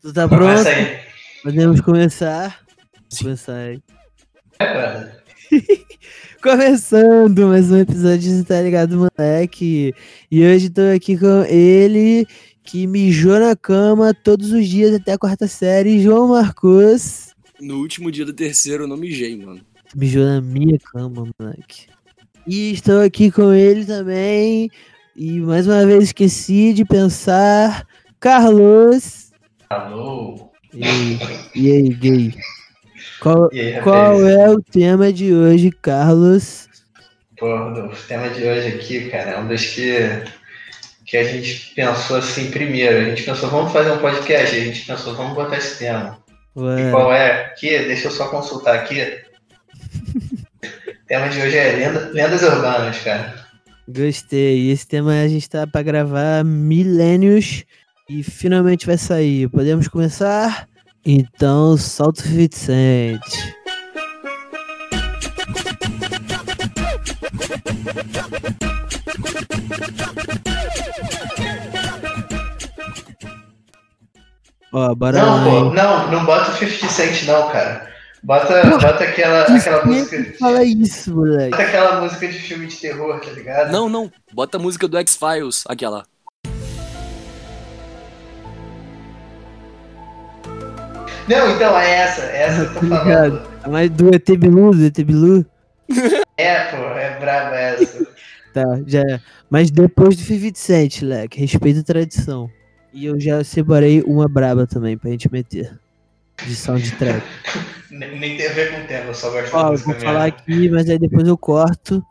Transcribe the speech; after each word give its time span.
Tu 0.00 0.14
tá 0.14 0.26
pronto? 0.26 0.66
Aí. 0.66 0.98
Podemos 1.42 1.78
começar? 1.82 2.60
Começar 3.18 3.54
aí. 3.54 3.82
É. 4.58 5.12
Começando 6.42 7.48
mais 7.48 7.70
um 7.70 7.76
episódio 7.76 8.34
de 8.34 8.42
Tá 8.44 8.62
Ligado, 8.62 8.96
Moleque. 8.96 9.92
E 10.30 10.42
hoje 10.42 10.70
tô 10.70 10.80
aqui 10.96 11.18
com 11.18 11.44
ele, 11.44 12.26
que 12.64 12.86
mijou 12.86 13.38
na 13.38 13.54
cama 13.54 14.14
todos 14.14 14.52
os 14.52 14.66
dias 14.66 14.94
até 14.94 15.12
a 15.12 15.18
quarta 15.18 15.46
série, 15.46 16.02
João 16.02 16.28
Marcos. 16.28 17.34
No 17.60 17.76
último 17.76 18.10
dia 18.10 18.24
do 18.24 18.32
terceiro 18.32 18.84
eu 18.84 18.88
não 18.88 18.96
mijei, 18.96 19.36
mano. 19.36 19.60
Mijou 19.94 20.24
na 20.24 20.40
minha 20.40 20.78
cama, 20.78 21.28
moleque. 21.38 21.88
E 22.46 22.72
estou 22.72 23.02
aqui 23.02 23.30
com 23.30 23.52
ele 23.52 23.84
também. 23.84 24.70
E 25.14 25.40
mais 25.40 25.66
uma 25.66 25.84
vez 25.84 26.04
esqueci 26.04 26.72
de 26.72 26.86
pensar. 26.86 27.86
Carlos. 28.18 29.29
Alô? 29.70 30.50
E 30.74 30.84
aí, 30.84 31.18
e 31.54 31.70
aí 31.70 31.88
gay? 31.94 32.34
Qual, 33.20 33.48
E 33.52 33.60
aí, 33.60 33.80
qual 33.82 34.28
é 34.28 34.50
o 34.50 34.60
tema 34.60 35.12
de 35.12 35.32
hoje, 35.32 35.70
Carlos? 35.70 36.68
Pô, 37.38 37.46
o 37.46 37.88
tema 38.08 38.28
de 38.30 38.42
hoje 38.42 38.66
aqui, 38.66 39.08
cara, 39.10 39.30
é 39.30 39.38
um 39.38 39.46
dos 39.46 39.64
que, 39.66 39.94
que 41.06 41.16
a 41.16 41.22
gente 41.22 41.72
pensou 41.76 42.16
assim 42.16 42.50
primeiro. 42.50 42.98
A 42.98 43.04
gente 43.10 43.22
pensou, 43.22 43.48
vamos 43.48 43.72
fazer 43.72 43.92
um 43.92 43.98
podcast. 43.98 44.56
A 44.56 44.64
gente 44.64 44.84
pensou, 44.84 45.14
vamos 45.14 45.36
botar 45.36 45.58
esse 45.58 45.78
tema. 45.78 46.18
E 46.56 46.60
Ué, 46.60 46.90
qual 46.90 47.12
é? 47.12 47.44
Aqui, 47.44 47.68
deixa 47.78 48.08
eu 48.08 48.12
só 48.12 48.26
consultar 48.26 48.74
aqui. 48.74 49.00
o 49.04 51.06
tema 51.06 51.28
de 51.28 51.40
hoje 51.40 51.56
é 51.56 51.76
lenda- 51.76 52.10
lendas 52.12 52.42
urbanas, 52.42 52.98
cara. 52.98 53.36
gostei. 53.88 54.72
Esse 54.72 54.88
tema 54.88 55.12
a 55.22 55.28
gente 55.28 55.48
tá 55.48 55.64
pra 55.64 55.80
gravar 55.80 56.44
milênios 56.44 57.62
e 58.10 58.24
finalmente 58.24 58.86
vai 58.86 58.98
sair. 58.98 59.48
Podemos 59.48 59.86
começar? 59.86 60.68
Então, 61.06 61.76
solta 61.76 62.22
o 62.22 62.24
50 62.24 62.56
Cent. 62.56 63.20
Ó, 74.72 74.94
bora 74.94 75.18
Não, 75.18 75.36
lá, 75.36 75.44
pô, 75.44 75.74
não, 75.74 76.10
não 76.10 76.24
bota 76.24 76.50
o 76.50 76.54
50 76.54 76.88
Cent 76.88 77.22
não, 77.26 77.48
cara. 77.50 77.88
Bota, 78.22 78.62
bota 78.78 79.04
aquela, 79.04 79.42
aquela 79.42 79.84
música. 79.86 80.34
Fala 80.38 80.64
isso, 80.64 81.14
moleque. 81.14 81.50
Bota 81.50 81.62
aquela 81.62 82.00
música 82.00 82.26
de 82.26 82.38
filme 82.38 82.66
de 82.66 82.76
terror, 82.76 83.20
tá 83.20 83.30
ligado? 83.30 83.70
Não, 83.70 83.88
não. 83.88 84.10
Bota 84.32 84.58
a 84.58 84.60
música 84.60 84.88
do 84.88 84.98
X-Files, 84.98 85.64
aquela. 85.66 86.04
Não, 91.30 91.54
então 91.54 91.78
é 91.78 91.90
essa, 91.92 92.22
é 92.22 92.42
essa 92.42 92.66
que 92.66 92.76
eu 92.76 92.80
tô 92.80 92.88
falando. 92.88 93.36
Obrigado. 93.36 93.70
Mas 93.70 93.90
do 93.90 94.12
ET 94.12 94.26
Bilu, 94.36 94.72
do 94.72 94.84
ET 94.84 95.00
Bilu? 95.02 95.46
É, 96.36 96.70
pô, 96.70 96.76
é 96.98 97.18
braba 97.20 97.54
essa. 97.56 98.06
Tá, 98.52 98.64
já 98.84 99.00
é. 99.02 99.20
Mas 99.48 99.70
depois 99.70 100.16
do 100.16 100.22
50 100.22 100.58
Cent, 100.58 101.02
leque, 101.02 101.38
respeita 101.38 101.80
a 101.80 101.84
tradição. 101.84 102.50
E 102.92 103.04
eu 103.06 103.20
já 103.20 103.44
separei 103.44 104.02
uma 104.02 104.26
braba 104.26 104.66
também 104.66 104.98
pra 104.98 105.08
gente 105.10 105.30
meter. 105.30 105.78
De 106.44 106.56
soundtrack. 106.56 107.24
nem, 107.92 108.18
nem 108.18 108.36
tem 108.36 108.48
a 108.48 108.52
ver 108.52 108.74
com 108.74 108.80
o 108.80 108.86
tema, 108.88 109.04
eu 109.04 109.14
só 109.14 109.30
gosto 109.30 109.54
Ó, 109.54 109.62
da 109.62 109.68
eu 109.68 109.70
música 109.72 109.92
vou 109.92 110.00
falar 110.00 110.24
mesmo. 110.24 110.38
aqui, 110.38 110.70
mas 110.70 110.90
aí 110.90 110.98
depois 110.98 111.28
eu 111.28 111.38
corto. 111.38 112.04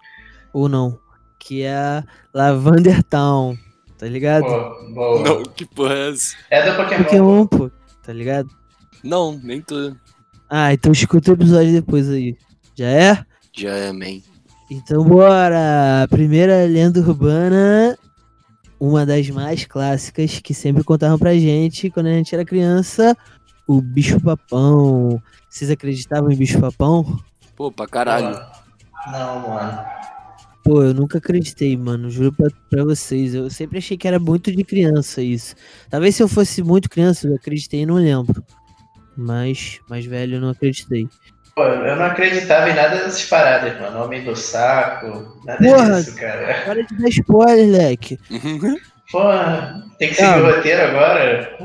Ou 0.53 0.69
não. 0.69 0.97
Que 1.39 1.63
é 1.63 1.75
a 1.75 2.03
Lavender 2.33 3.03
Town. 3.03 3.57
Tá 3.97 4.05
ligado? 4.05 4.45
Pô, 4.45 4.93
boa. 4.93 5.23
Não, 5.23 5.43
que 5.43 5.65
porra 5.65 5.93
é 5.93 6.09
essa? 6.11 6.37
É 6.49 6.71
do 6.71 6.77
Pokémon. 6.77 7.03
Pokémon, 7.03 7.47
pô. 7.47 7.71
Tá 8.01 8.13
ligado? 8.13 8.49
Não, 9.03 9.39
nem 9.43 9.61
tô. 9.61 9.93
Ah, 10.49 10.73
então 10.73 10.91
escuta 10.91 11.31
o 11.31 11.33
episódio 11.33 11.71
depois 11.71 12.09
aí. 12.09 12.35
Já 12.75 12.87
é? 12.87 13.25
Já 13.55 13.69
é, 13.71 13.91
man. 13.91 14.21
Então 14.69 15.03
bora! 15.03 16.07
Primeira 16.09 16.65
lenda 16.65 16.99
urbana, 16.99 17.97
uma 18.79 19.05
das 19.05 19.29
mais 19.29 19.65
clássicas 19.65 20.39
que 20.39 20.53
sempre 20.53 20.83
contavam 20.83 21.17
pra 21.17 21.33
gente 21.33 21.89
quando 21.89 22.07
a 22.07 22.13
gente 22.13 22.33
era 22.33 22.45
criança, 22.45 23.17
o 23.67 23.81
bicho 23.81 24.19
papão. 24.19 25.21
Vocês 25.49 25.71
acreditavam 25.71 26.31
em 26.31 26.35
bicho 26.35 26.59
papão? 26.59 27.19
Pô, 27.55 27.71
pra 27.71 27.87
caralho. 27.87 28.39
Não, 29.11 29.49
mano. 29.49 29.85
Pô, 30.63 30.83
eu 30.83 30.93
nunca 30.93 31.17
acreditei, 31.17 31.75
mano. 31.75 32.09
Juro 32.09 32.31
pra, 32.31 32.47
pra 32.69 32.83
vocês. 32.83 33.33
Eu 33.33 33.49
sempre 33.49 33.79
achei 33.79 33.97
que 33.97 34.07
era 34.07 34.19
muito 34.19 34.51
de 34.51 34.63
criança 34.63 35.21
isso. 35.21 35.55
Talvez 35.89 36.15
se 36.15 36.21
eu 36.21 36.27
fosse 36.27 36.61
muito 36.61 36.89
criança, 36.89 37.27
eu 37.27 37.35
acreditei 37.35 37.81
e 37.81 37.85
não 37.85 37.95
lembro. 37.95 38.43
Mas, 39.19 39.79
mais 39.89 40.05
velho, 40.05 40.35
eu 40.37 40.41
não 40.41 40.49
acreditei. 40.49 41.07
Pô, 41.53 41.63
eu 41.63 41.95
não 41.97 42.05
acreditava 42.05 42.69
em 42.69 42.73
nada 42.75 42.95
dessas 42.95 43.25
paradas, 43.25 43.77
mano. 43.81 44.03
Homem 44.05 44.23
do 44.23 44.33
saco, 44.35 45.41
nada 45.45 45.59
Porra. 45.61 46.01
disso, 46.01 46.15
cara. 46.15 46.61
Para 46.63 46.83
de 46.85 46.97
dar 46.97 47.09
spoiler, 47.09 47.69
leque. 47.69 48.17
Pô, 49.11 49.19
tem 49.97 50.09
que 50.09 50.15
seguir 50.15 50.27
Calma. 50.29 50.47
o 50.49 50.55
roteiro 50.55 50.81
agora? 50.83 51.57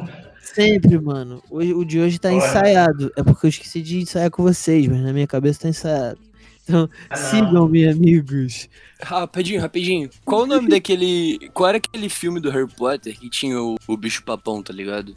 Sempre, 0.42 0.98
mano. 0.98 1.42
Hoje, 1.50 1.74
o 1.74 1.84
de 1.84 2.00
hoje 2.00 2.18
tá 2.18 2.30
Bora. 2.30 2.44
ensaiado. 2.44 3.12
É 3.16 3.22
porque 3.22 3.46
eu 3.46 3.50
esqueci 3.50 3.82
de 3.82 4.00
ensaiar 4.00 4.30
com 4.30 4.42
vocês, 4.42 4.86
mas 4.88 5.00
na 5.00 5.12
minha 5.12 5.26
cabeça 5.26 5.60
tá 5.62 5.68
ensaiado. 5.68 6.18
Então, 6.64 6.88
Ah, 7.10 7.16
não. 7.18 7.24
sigam-me, 7.30 7.86
amigos. 7.86 8.68
rapidinho, 9.02 9.60
rapidinho. 9.60 10.08
Qual 10.24 10.42
o 10.42 10.46
nome 10.46 10.68
daquele. 10.68 11.50
Qual 11.52 11.68
era 11.68 11.76
aquele 11.78 12.08
filme 12.08 12.40
do 12.40 12.50
Harry 12.50 12.66
Potter 12.74 13.16
que 13.18 13.28
tinha 13.28 13.60
o, 13.60 13.76
o 13.86 13.96
bicho 13.96 14.24
papão, 14.24 14.62
tá 14.62 14.72
ligado? 14.72 15.12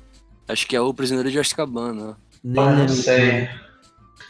Acho 0.48 0.68
que 0.68 0.75
é 0.75 0.81
o 0.81 0.94
Prisioneiro 0.94 1.31
de 1.31 1.40
Azkaban, 1.40 1.94
né? 1.94 2.16
Nem 2.44 2.56
Pô, 2.64 2.70
não 2.72 2.88
sei. 2.88 3.50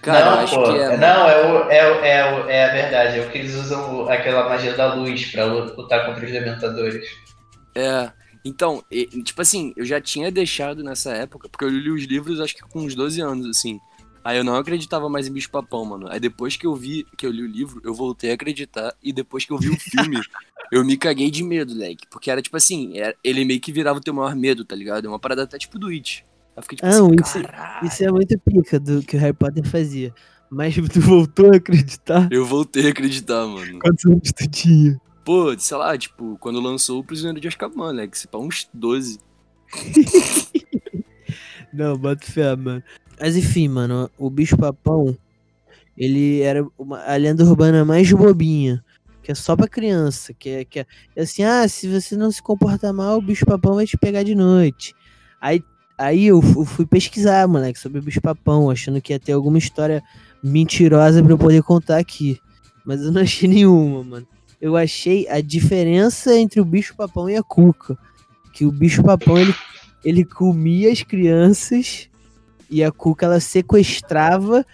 Cara, 0.01 0.25
não, 0.25 0.31
eu 0.34 0.40
acho 0.40 0.56
pô. 0.56 0.63
que 0.63 0.78
é. 0.79 0.97
Não, 0.97 1.28
é, 1.29 1.45
o, 1.45 1.72
é, 1.72 1.91
o- 1.91 2.03
é, 2.06 2.34
o- 2.45 2.50
é 2.50 2.66
a 2.66 2.73
verdade. 2.73 3.19
É 3.19 3.25
o 3.25 3.29
que 3.31 3.38
eles 3.38 3.56
usam 3.56 4.07
aquela 4.09 4.47
magia 4.47 4.73
da 4.73 4.94
luz 4.94 5.31
pra 5.31 5.45
lutar 5.45 6.06
contra 6.06 6.25
os 6.25 6.31
dementadores. 6.31 7.06
É. 7.75 8.12
Então, 8.45 8.84
e- 8.91 9.06
tipo 9.23 9.41
assim, 9.41 9.73
eu 9.75 9.85
já 9.85 10.00
tinha 10.00 10.31
deixado 10.31 10.84
nessa 10.84 11.12
época, 11.13 11.50
porque 11.50 11.66
eu 11.66 11.69
li 11.69 11.90
os 11.90 12.03
livros 12.06 12.40
acho 12.40 12.56
que 12.56 12.62
com 12.62 12.79
uns 12.81 12.95
12 12.95 13.19
anos, 13.22 13.47
assim. 13.47 13.79
Aí 14.24 14.38
eu 14.38 14.44
não 14.44 14.56
acreditava 14.56 15.07
mais 15.09 15.28
em 15.28 15.31
bicho 15.34 15.50
papão, 15.50 15.85
mano. 15.85 16.07
Aí 16.09 16.19
depois 16.19 16.57
que 16.57 16.68
eu 16.68 16.75
vi, 16.75 17.06
que 17.18 17.25
eu 17.25 17.31
li 17.31 17.44
o 17.44 17.47
livro, 17.47 17.81
eu 17.84 17.94
voltei 17.94 18.29
a 18.31 18.34
acreditar. 18.34 18.94
E 19.01 19.12
depois 19.13 19.45
que 19.45 19.51
eu 19.53 19.57
vi 19.57 19.69
o 19.69 19.79
filme, 19.79 20.19
eu 20.72 20.84
me 20.84 20.97
caguei 20.97 21.31
de 21.31 21.44
medo, 21.44 21.74
leque. 21.74 22.06
Porque 22.09 22.29
era 22.29 22.41
tipo 22.41 22.57
assim, 22.57 22.97
era- 22.97 23.16
ele 23.24 23.45
meio 23.45 23.59
que 23.62 23.72
virava 23.72 24.00
o 24.00 24.01
teu 24.01 24.13
maior 24.13 24.35
medo, 24.35 24.66
tá 24.66 24.75
ligado? 24.75 25.06
É 25.06 25.09
uma 25.09 25.19
parada 25.19 25.44
até 25.44 25.57
tipo 25.57 25.79
do 25.79 25.88
It. 25.88 26.25
Eu 26.57 26.63
fiquei 26.63 26.78
tipo 26.78 26.88
Não, 26.88 27.12
assim, 27.23 27.23
isso-. 27.23 27.85
Isso 27.85 28.03
é 28.03 28.12
muito 28.12 28.40
pica 28.40 28.79
do 28.79 29.03
que 29.03 29.16
o 29.16 29.19
Harry 29.19 29.34
Potter 29.34 29.63
fazia. 29.63 30.12
Mas 30.50 30.75
tu 30.91 31.00
voltou 31.00 31.53
a 31.53 31.57
acreditar? 31.57 32.28
Eu 32.31 32.45
voltei 32.45 32.88
a 32.88 32.90
acreditar, 32.90 33.45
mano. 33.45 33.79
Quantos 33.79 34.06
anos 34.06 34.31
tu 34.35 34.50
tinha? 34.50 35.00
Pô, 35.23 35.57
sei 35.59 35.78
lá, 35.78 35.95
tipo, 35.97 36.35
quando 36.40 36.59
lançou 36.59 37.00
o 37.00 37.03
Prisioneiro 37.03 37.40
de 37.40 37.47
Azkaban, 37.47 37.91
leque. 37.91 38.18
Se 38.18 38.28
pá, 38.28 38.40
uns 38.40 38.68
12. 38.73 39.19
Não, 41.72 41.95
bota 41.95 42.25
fé, 42.25 42.56
mano. 42.56 42.81
Mas 43.19 43.35
enfim, 43.35 43.68
mano, 43.68 44.09
o 44.18 44.29
bicho 44.29 44.57
papão, 44.57 45.16
ele 45.95 46.41
era 46.41 46.66
uma, 46.78 47.03
a 47.03 47.16
lenda 47.18 47.44
urbana 47.44 47.85
mais 47.85 48.12
bobinha. 48.12 48.84
Que 49.22 49.34
é 49.34 49.35
só 49.35 49.56
pra 49.56 49.68
criança. 49.68 50.34
Que 50.34 50.50
é, 50.50 50.66
que 50.66 50.79
é 50.79 50.85
é 51.16 51.22
assim, 51.22 51.44
ah, 51.44 51.68
se 51.68 51.88
você 51.88 52.16
não 52.16 52.31
se 52.31 52.41
comportar 52.41 52.94
mal, 52.94 53.18
o 53.18 53.22
bicho 53.22 53.45
papão 53.45 53.75
vai 53.75 53.85
te 53.85 53.97
pegar 53.97 54.24
de 54.24 54.34
noite. 54.34 54.95
Aí, 55.41 55.62
aí 55.97 56.27
eu 56.27 56.41
fu- 56.41 56.65
fui 56.65 56.85
pesquisar, 56.85 57.47
moleque, 57.47 57.79
sobre 57.79 57.99
o 57.99 58.01
bicho 58.01 58.21
papão, 58.21 58.69
achando 58.69 59.01
que 59.01 59.13
ia 59.13 59.19
ter 59.19 59.31
alguma 59.31 59.57
história 59.57 60.03
mentirosa 60.43 61.23
pra 61.23 61.31
eu 61.31 61.37
poder 61.37 61.63
contar 61.63 61.97
aqui. 61.97 62.39
Mas 62.85 63.01
eu 63.01 63.11
não 63.11 63.21
achei 63.23 63.49
nenhuma, 63.49 64.03
mano. 64.03 64.27
Eu 64.59 64.75
achei 64.75 65.27
a 65.29 65.39
diferença 65.41 66.35
entre 66.35 66.59
o 66.59 66.65
bicho 66.65 66.95
papão 66.95 67.29
e 67.29 67.35
a 67.35 67.43
cuca. 67.43 67.97
Que 68.53 68.65
o 68.65 68.71
bicho 68.71 69.03
papão, 69.03 69.37
ele, 69.37 69.53
ele 70.03 70.25
comia 70.25 70.91
as 70.91 71.03
crianças 71.03 72.09
e 72.69 72.83
a 72.83 72.91
cuca 72.91 73.25
ela 73.27 73.39
sequestrava 73.39 74.65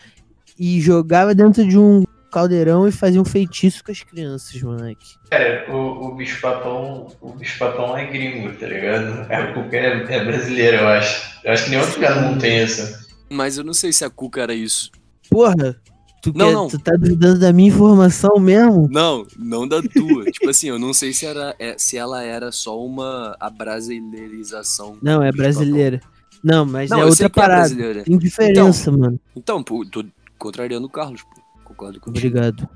e 0.58 0.80
jogava 0.80 1.36
dentro 1.36 1.68
de 1.68 1.78
um 1.78 2.04
caldeirão 2.34 2.88
e 2.88 2.92
fazia 2.92 3.22
um 3.22 3.26
feitiço 3.26 3.84
com 3.84 3.92
as 3.92 4.02
crianças, 4.02 4.62
moleque. 4.62 5.16
Cara, 5.30 5.66
o, 5.72 6.08
o 6.08 6.16
bicho 6.16 6.42
papão. 6.42 7.08
O 7.22 7.32
bicho 7.34 7.58
papão 7.60 7.96
é 7.98 8.06
gringo, 8.08 8.52
tá 8.58 8.66
ligado? 8.68 9.32
É, 9.32 9.52
o 9.52 9.54
Cuca 9.54 9.78
é, 9.78 10.04
é 10.16 10.24
brasileiro, 10.26 10.78
eu 10.78 10.88
acho. 10.88 11.40
Eu 11.44 11.54
acho 11.54 11.64
que 11.66 11.70
nenhum 11.70 11.82
outro 11.84 11.96
lugar 11.96 12.22
mundo 12.22 12.40
tem 12.42 12.64
isso. 12.64 13.04
Mas 13.30 13.58
eu 13.58 13.64
não 13.64 13.74
sei 13.74 13.94
se 13.94 14.04
a 14.04 14.10
Cuca 14.10 14.42
era 14.42 14.54
isso. 14.54 14.90
Porra, 15.30 15.76
tu, 16.22 16.32
Não, 16.36 16.46
quer- 16.48 16.54
não. 16.54 16.68
tu 16.68 16.80
tá 16.80 16.92
duvidando 16.98 17.40
da 17.40 17.54
minha 17.54 17.70
informação 17.70 18.40
mesmo? 18.40 18.88
Não, 18.92 19.26
não 19.38 19.68
da 19.68 19.82
tua. 19.82 20.26
tipo 20.32 20.50
assim, 20.50 20.70
eu 20.70 20.78
não 20.80 20.94
sei 20.94 21.14
se, 21.14 21.26
era, 21.26 21.56
é- 21.60 21.76
se 21.78 21.98
ela 21.98 22.24
era 22.24 22.52
só 22.52 22.80
uma 22.84 23.36
abrasileirização. 23.40 24.98
Não, 25.02 25.22
é 25.24 25.32
brasileira. 25.32 26.02
Não, 26.44 26.66
mas 26.66 26.90
Não, 26.90 27.00
é 27.00 27.06
outra 27.06 27.26
é 27.26 27.30
parada. 27.30 27.60
brasileira. 27.62 28.04
Tem 28.04 28.18
diferença, 28.18 28.92
mano. 28.92 29.20
Então, 29.36 29.64
pô, 29.64 29.86
tô 29.86 30.04
contrariando 30.38 30.86
o 30.88 30.90
Carlos, 30.90 31.22
pô. 31.24 31.42
Concordo 31.74 32.00
contigo. 32.00 32.28
Obrigado. 32.28 32.70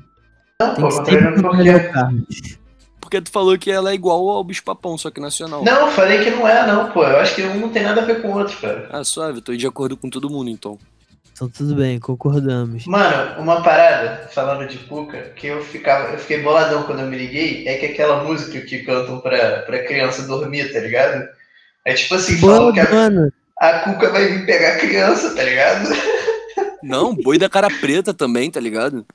Não, 0.61 0.73
Tem 0.73 0.83
pô, 0.83 0.89
que 0.89 0.95
contrariando 0.97 1.25
sempre 1.35 1.41
por 1.41 1.49
contrariar 1.51 1.75
o 1.75 1.79
quê? 1.79 1.89
Carlos. 1.89 2.59
porque 2.99 3.21
tu 3.21 3.31
falou 3.31 3.57
que 3.57 3.71
ela 3.71 3.91
é 3.91 3.93
igual 3.93 4.27
ao 4.29 4.43
bicho 4.43 4.63
papão, 4.63 4.97
só 4.97 5.09
que 5.11 5.21
nacional. 5.21 5.63
Não, 5.63 5.91
falei 5.91 6.23
que 6.23 6.31
não 6.31 6.47
é, 6.47 6.65
não, 6.67 6.91
pô. 6.91 7.03
Eu 7.03 7.17
acho 7.19 7.35
que 7.35 7.43
um 7.43 7.59
não 7.59 7.69
tem 7.69 7.83
nada 7.83 8.01
a 8.01 8.05
ver 8.05 8.21
com 8.21 8.29
o 8.29 8.37
outro, 8.37 8.57
cara. 8.59 8.87
Ah, 8.91 9.03
suave, 9.03 9.39
tô 9.41 9.55
de 9.55 9.67
acordo 9.67 9.95
com 9.95 10.09
todo 10.09 10.29
mundo, 10.29 10.49
então. 10.49 10.77
Então 11.31 11.47
tudo 11.47 11.75
bem, 11.75 11.99
concordamos. 11.99 12.87
Mano, 12.87 13.39
uma 13.39 13.61
parada, 13.61 14.27
falando 14.33 14.67
de 14.67 14.79
Cuca, 14.79 15.31
que 15.35 15.45
eu 15.45 15.61
ficava. 15.63 16.13
Eu 16.13 16.17
fiquei 16.17 16.41
boladão 16.41 16.81
quando 16.83 17.01
eu 17.01 17.05
me 17.07 17.15
liguei, 17.15 17.67
é 17.67 17.77
que 17.77 17.85
aquela 17.85 18.23
música 18.23 18.59
que 18.61 18.79
cantam 18.79 19.19
pra, 19.19 19.59
pra 19.59 19.85
criança 19.85 20.25
dormir, 20.27 20.73
tá 20.73 20.79
ligado? 20.79 21.23
É 21.85 21.93
tipo 21.93 22.15
assim, 22.15 22.37
falam 22.39 22.73
que 22.73 22.79
a, 22.79 22.89
mano. 22.91 23.31
a 23.59 23.73
Cuca 23.81 24.09
vai 24.09 24.25
vir 24.27 24.45
pegar 24.47 24.73
a 24.73 24.77
criança, 24.79 25.35
tá 25.35 25.43
ligado? 25.43 25.87
Não, 26.83 27.15
boi 27.15 27.37
da 27.37 27.49
cara 27.49 27.67
preta 27.69 28.13
também, 28.13 28.49
tá 28.51 28.59
ligado? 28.59 29.05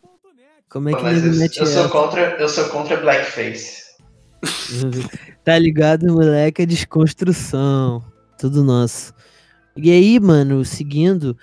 Como 0.69 0.89
é 0.89 0.93
Pô, 0.93 0.99
que 0.99 1.03
mas 1.05 1.19
ele 1.25 1.35
eu, 1.35 1.39
mete 1.39 1.59
eu 1.59 1.67
sou 1.67 1.89
contra, 1.89 2.37
eu 2.41 2.49
sou 2.49 2.69
contra 2.69 2.97
blackface. 2.97 3.83
Tá 5.45 5.59
ligado, 5.59 6.07
moleque? 6.07 6.63
É 6.63 6.67
desconstrução. 6.67 8.01
Tudo 8.39 8.63
nosso. 8.63 9.13
E 9.77 9.91
aí, 9.91 10.21
mano, 10.21 10.65
seguindo, 10.65 11.37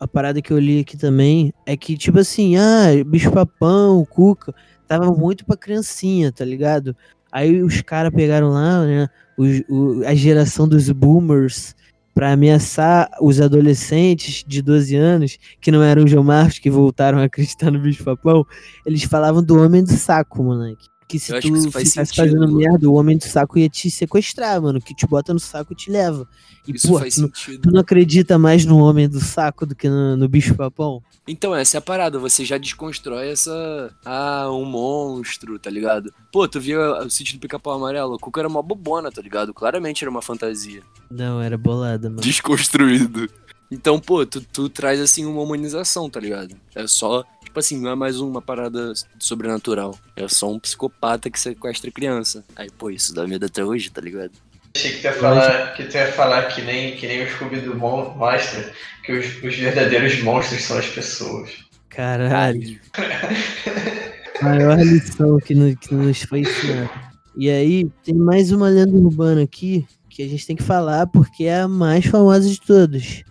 a 0.00 0.08
parada 0.08 0.42
que 0.42 0.52
eu 0.52 0.58
li 0.58 0.80
aqui 0.80 0.96
também 0.96 1.52
é 1.64 1.76
que, 1.76 1.96
tipo 1.96 2.18
assim, 2.18 2.56
ah, 2.56 2.86
bicho 3.06 3.30
papão, 3.30 4.04
cuca, 4.04 4.52
tava 4.88 5.12
muito 5.12 5.44
pra 5.46 5.56
criancinha, 5.56 6.32
tá 6.32 6.44
ligado? 6.44 6.96
Aí 7.30 7.62
os 7.62 7.82
caras 7.82 8.12
pegaram 8.12 8.48
lá, 8.48 8.84
né, 8.84 9.08
os- 9.36 9.62
o- 9.68 10.02
a 10.04 10.14
geração 10.14 10.66
dos 10.68 10.90
boomers 10.90 11.75
pra 12.16 12.32
ameaçar 12.32 13.10
os 13.20 13.42
adolescentes 13.42 14.42
de 14.42 14.62
12 14.62 14.96
anos, 14.96 15.38
que 15.60 15.70
não 15.70 15.82
eram 15.82 16.02
os 16.02 16.14
Marcos, 16.14 16.58
que 16.58 16.70
voltaram 16.70 17.18
a 17.18 17.24
acreditar 17.24 17.70
no 17.70 17.78
bicho 17.78 18.02
papão, 18.02 18.46
eles 18.86 19.02
falavam 19.02 19.42
do 19.42 19.62
homem 19.62 19.84
do 19.84 19.92
saco, 19.92 20.42
moleque. 20.42 20.88
Que 21.08 21.20
se 21.20 21.32
Eu 21.32 21.40
tu 21.40 21.52
que 21.52 21.70
faz 21.70 21.88
ficasse 21.90 22.14
sentido, 22.14 22.36
fazendo 22.38 22.52
merda, 22.56 22.90
o 22.90 22.94
homem 22.94 23.16
do 23.16 23.22
saco 23.24 23.56
ia 23.58 23.68
te 23.68 23.88
sequestrar, 23.90 24.60
mano. 24.60 24.80
Que 24.80 24.92
te 24.92 25.06
bota 25.06 25.32
no 25.32 25.38
saco 25.38 25.72
e 25.72 25.76
te 25.76 25.88
leva. 25.88 26.26
E, 26.66 26.72
Isso 26.74 26.88
pô, 26.88 26.98
faz 26.98 27.14
tu, 27.14 27.20
não- 27.20 27.28
sentido. 27.28 27.62
tu 27.62 27.70
não 27.70 27.80
acredita 27.80 28.36
mais 28.38 28.64
no 28.64 28.78
homem 28.78 29.08
do 29.08 29.20
saco 29.20 29.64
do 29.64 29.72
que 29.76 29.88
no, 29.88 30.16
no 30.16 30.28
bicho 30.28 30.56
papão? 30.56 31.00
Então, 31.28 31.54
essa 31.54 31.76
é 31.76 31.78
a 31.78 31.80
parada, 31.80 32.18
você 32.18 32.44
já 32.44 32.58
desconstrói 32.58 33.28
essa. 33.28 33.94
Ah, 34.04 34.50
um 34.50 34.64
monstro, 34.64 35.58
tá 35.60 35.70
ligado? 35.70 36.12
Pô, 36.32 36.48
tu 36.48 36.60
viu 36.60 36.80
o 36.80 37.08
sítio 37.08 37.36
do 37.36 37.40
pica-pau 37.40 37.74
amarelo? 37.74 38.14
O 38.14 38.18
Cuca 38.18 38.40
era 38.40 38.48
uma 38.48 38.62
bobona, 38.62 39.10
tá 39.12 39.22
ligado? 39.22 39.54
Claramente 39.54 40.02
era 40.02 40.10
uma 40.10 40.22
fantasia. 40.22 40.82
Não, 41.08 41.40
era 41.40 41.56
bolada, 41.56 42.08
mano. 42.10 42.20
Desconstruído. 42.20 43.28
Então, 43.70 43.98
pô, 43.98 44.24
tu, 44.24 44.40
tu 44.40 44.68
traz 44.68 45.00
assim 45.00 45.24
uma 45.24 45.42
humanização, 45.42 46.08
tá 46.08 46.20
ligado? 46.20 46.54
É 46.74 46.86
só, 46.86 47.24
tipo 47.44 47.58
assim, 47.58 47.80
não 47.80 47.90
é 47.90 47.94
mais 47.96 48.20
uma 48.20 48.40
parada 48.40 48.92
sobrenatural. 49.18 49.98
É 50.14 50.28
só 50.28 50.50
um 50.52 50.58
psicopata 50.58 51.28
que 51.30 51.40
sequestra 51.40 51.90
criança. 51.90 52.44
Aí, 52.54 52.68
pô, 52.70 52.90
isso 52.90 53.12
dá 53.14 53.26
medo 53.26 53.46
até 53.46 53.64
hoje, 53.64 53.90
tá 53.90 54.00
ligado? 54.00 54.30
Achei 54.76 54.92
que 54.92 54.98
tu 55.00 55.04
ia 55.04 55.12
falar 55.14 55.74
que, 55.74 55.84
tu 55.84 55.94
ia 55.96 56.12
falar 56.12 56.42
que, 56.48 56.62
nem, 56.62 56.96
que 56.96 57.06
nem 57.08 57.24
o 57.24 57.30
Scooby 57.30 57.60
do 57.60 57.74
Mon 57.74 58.14
mostra 58.14 58.72
que 59.04 59.12
os, 59.12 59.26
os 59.42 59.56
verdadeiros 59.56 60.22
monstros 60.22 60.62
são 60.62 60.78
as 60.78 60.86
pessoas. 60.86 61.50
Caralho. 61.88 62.78
Maior 64.42 64.78
lição 64.78 65.38
que, 65.38 65.54
no- 65.54 65.76
que 65.76 65.94
nos 65.94 66.22
foi 66.22 66.40
ensinada. 66.40 66.90
E 67.36 67.48
aí, 67.50 67.88
tem 68.04 68.14
mais 68.14 68.52
uma 68.52 68.68
lenda 68.68 68.96
urbana 68.96 69.42
aqui 69.42 69.86
que 70.10 70.22
a 70.22 70.28
gente 70.28 70.46
tem 70.46 70.56
que 70.56 70.62
falar 70.62 71.06
porque 71.06 71.44
é 71.44 71.60
a 71.62 71.68
mais 71.68 72.04
famosa 72.06 72.48
de 72.48 72.60
todas. 72.60 73.22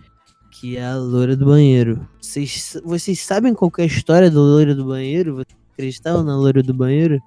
Que 0.65 0.77
é 0.77 0.83
a 0.83 0.95
loira 0.95 1.35
do 1.35 1.45
banheiro. 1.45 2.07
Vocês, 2.19 2.75
vocês 2.83 3.19
sabem 3.19 3.53
qual 3.53 3.69
que 3.69 3.81
é 3.81 3.83
a 3.83 3.87
história 3.87 4.31
da 4.31 4.39
loira 4.39 4.73
do 4.73 4.83
banheiro? 4.85 5.35
Vocês 5.35 5.47
acreditavam 5.73 6.23
na 6.23 6.35
loira 6.35 6.63
do 6.63 6.73
banheiro? 6.73 7.19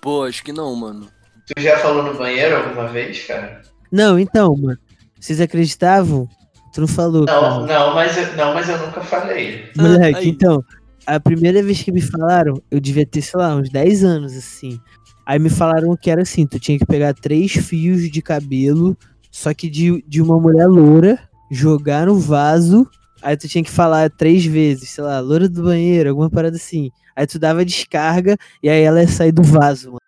Pô, 0.00 0.22
acho 0.22 0.44
que 0.44 0.52
não, 0.52 0.72
mano. 0.76 1.08
Tu 1.44 1.60
já 1.60 1.76
falou 1.78 2.04
no 2.04 2.16
banheiro 2.16 2.56
alguma 2.56 2.86
vez, 2.86 3.24
cara? 3.26 3.62
Não, 3.90 4.16
então, 4.16 4.54
mano. 4.56 4.78
Vocês 5.18 5.40
acreditavam? 5.40 6.28
Tu 6.72 6.82
não 6.82 6.86
falou. 6.86 7.24
Não, 7.26 7.66
cara. 7.66 7.66
não, 7.66 7.94
mas 7.96 8.16
eu, 8.16 8.36
não, 8.36 8.54
mas 8.54 8.68
eu 8.68 8.78
nunca 8.78 9.00
falei. 9.00 9.64
Moleque, 9.76 10.14
Ah, 10.14 10.18
aí. 10.20 10.28
então, 10.28 10.62
a 11.04 11.18
primeira 11.18 11.64
vez 11.64 11.82
que 11.82 11.90
me 11.90 12.00
falaram, 12.00 12.62
eu 12.70 12.78
devia 12.78 13.04
ter, 13.04 13.22
sei 13.22 13.40
lá, 13.40 13.56
uns 13.56 13.70
10 13.70 14.04
anos, 14.04 14.36
assim. 14.36 14.78
Aí 15.26 15.40
me 15.40 15.50
falaram 15.50 15.96
que 15.96 16.12
era 16.12 16.22
assim, 16.22 16.46
tu 16.46 16.60
tinha 16.60 16.78
que 16.78 16.86
pegar 16.86 17.12
três 17.12 17.50
fios 17.54 18.08
de 18.08 18.22
cabelo, 18.22 18.96
só 19.32 19.52
que 19.52 19.68
de, 19.68 20.00
de 20.06 20.22
uma 20.22 20.38
mulher 20.38 20.68
loura, 20.68 21.18
jogar 21.50 22.06
no 22.06 22.18
vaso, 22.18 22.88
aí 23.22 23.36
tu 23.36 23.48
tinha 23.48 23.62
que 23.64 23.70
falar 23.70 24.10
três 24.10 24.44
vezes, 24.44 24.90
sei 24.90 25.04
lá, 25.04 25.20
loura 25.20 25.48
do 25.48 25.62
banheiro, 25.62 26.10
alguma 26.10 26.30
parada 26.30 26.56
assim. 26.56 26.90
Aí 27.16 27.26
tu 27.26 27.38
dava 27.38 27.64
descarga 27.64 28.36
e 28.62 28.68
aí 28.68 28.82
ela 28.82 29.00
ia 29.02 29.08
sair 29.08 29.32
do 29.32 29.42
vaso, 29.42 29.88
mano. 29.92 29.98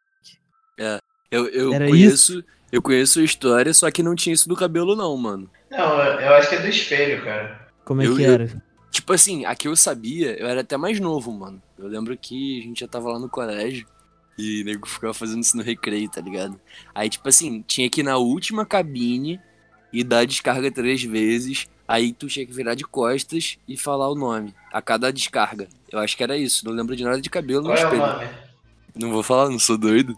Eu, 1.31 1.49
eu 1.49 1.73
Era 1.73 1.87
conheço. 1.88 2.43
Eu 2.71 2.83
conheço 2.83 3.21
a 3.21 3.25
história, 3.25 3.73
só 3.73 3.91
que 3.91 4.03
não 4.03 4.15
tinha 4.15 4.35
isso 4.35 4.49
do 4.49 4.56
cabelo, 4.56 4.97
não, 4.97 5.17
mano. 5.17 5.49
Não, 5.71 6.03
eu, 6.03 6.21
eu 6.21 6.35
acho 6.35 6.49
que 6.49 6.56
é 6.56 6.61
do 6.61 6.69
espelho, 6.69 7.25
cara. 7.25 7.69
Como 7.85 8.03
é 8.03 8.06
Eu- 8.06 8.17
que 8.17 8.23
eu- 8.23 8.32
era? 8.32 8.62
Tipo 8.91 9.12
assim, 9.12 9.44
aqui 9.44 9.69
eu 9.69 9.77
sabia, 9.77 10.39
eu 10.41 10.47
era 10.47 10.62
até 10.62 10.77
mais 10.77 10.99
novo, 10.99 11.31
mano. 11.31 11.62
Eu 11.79 11.87
lembro 11.87 12.17
que 12.17 12.61
a 12.61 12.62
gente 12.65 12.81
já 12.81 12.89
tava 12.89 13.12
lá 13.12 13.19
no 13.19 13.29
colégio 13.29 13.87
e 14.39 14.62
o 14.62 14.65
nego 14.65 14.87
ficava 14.89 15.12
fazendo 15.12 15.43
isso 15.43 15.56
no 15.56 15.62
recreio, 15.62 16.09
tá 16.11 16.21
ligado? 16.21 16.59
Aí, 16.94 17.09
tipo 17.09 17.29
assim, 17.29 17.62
tinha 17.67 17.89
que 17.91 18.00
ir 18.00 18.05
na 18.05 18.17
última 18.17 18.65
cabine 18.65 19.39
e 19.96 20.04
dar 20.04 20.26
descarga 20.26 20.70
três 20.70 21.02
vezes. 21.02 21.66
Aí 21.88 22.12
tu 22.12 22.26
tinha 22.26 22.44
que 22.44 22.52
virar 22.52 22.75
de 22.75 22.84
costas 22.84 23.56
e 23.66 23.78
falar 23.78 24.10
o 24.10 24.14
nome 24.14 24.52
a 24.70 24.82
cada 24.82 25.10
descarga. 25.10 25.69
Eu 25.90 25.98
acho 25.98 26.14
que 26.14 26.22
era 26.22 26.37
isso, 26.37 26.66
não 26.66 26.72
lembro 26.72 26.94
de 26.94 27.02
nada 27.02 27.19
de 27.19 27.31
cabelo 27.31 27.62
no 27.62 27.69
Qual 27.69 27.78
é 27.78 27.82
o 27.82 27.84
espelho. 27.84 28.06
nome? 28.06 28.28
Não 28.94 29.10
vou 29.10 29.22
falar, 29.22 29.48
não 29.48 29.58
sou 29.58 29.78
doido. 29.78 30.14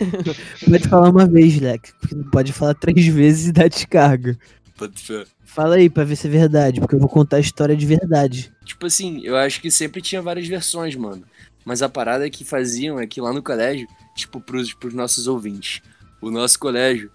Pode 0.70 0.88
falar 0.88 1.10
uma 1.10 1.26
vez, 1.26 1.60
Leque, 1.60 1.92
porque 2.00 2.14
não 2.14 2.24
pode 2.30 2.54
falar 2.54 2.72
três 2.72 3.06
vezes 3.06 3.48
e 3.48 3.52
dar 3.52 3.68
descarga. 3.68 4.38
Pode 4.78 4.98
ser. 4.98 5.26
Fala 5.44 5.74
aí 5.74 5.90
pra 5.90 6.04
ver 6.04 6.16
se 6.16 6.26
é 6.26 6.30
verdade, 6.30 6.80
porque 6.80 6.94
eu 6.94 6.98
vou 6.98 7.08
contar 7.08 7.36
a 7.36 7.40
história 7.40 7.76
de 7.76 7.84
verdade. 7.84 8.50
Tipo 8.64 8.86
assim, 8.86 9.20
eu 9.22 9.36
acho 9.36 9.60
que 9.60 9.70
sempre 9.70 10.00
tinha 10.00 10.22
várias 10.22 10.46
versões, 10.46 10.96
mano. 10.96 11.22
Mas 11.66 11.82
a 11.82 11.88
parada 11.88 12.30
que 12.30 12.44
faziam 12.44 12.98
é 12.98 13.06
que 13.06 13.20
lá 13.20 13.30
no 13.30 13.42
colégio, 13.42 13.86
tipo, 14.14 14.40
pros, 14.40 14.72
pros 14.72 14.94
nossos 14.94 15.26
ouvintes, 15.26 15.82
o 16.22 16.30
nosso 16.30 16.58
colégio 16.58 17.10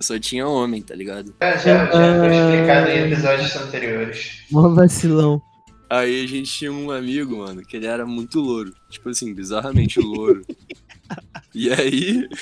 só 0.00 0.18
tinha 0.18 0.46
homem, 0.46 0.80
tá 0.82 0.94
ligado? 0.94 1.34
É, 1.40 1.52
já, 1.58 1.86
já 1.86 1.86
foi 1.88 2.36
explicado 2.36 2.88
em 2.90 2.92
Ah. 2.92 3.06
episódios 3.08 3.56
anteriores. 3.56 4.42
Mó 4.50 4.68
vacilão. 4.68 5.42
Aí 5.88 6.24
a 6.24 6.28
gente 6.28 6.50
tinha 6.52 6.72
um 6.72 6.90
amigo, 6.90 7.38
mano, 7.38 7.62
que 7.62 7.76
ele 7.76 7.86
era 7.86 8.04
muito 8.06 8.40
louro. 8.40 8.72
Tipo 8.90 9.08
assim, 9.10 9.32
bizarramente 9.34 10.00
louro. 10.00 10.44
e 11.54 11.70
aí. 11.72 12.28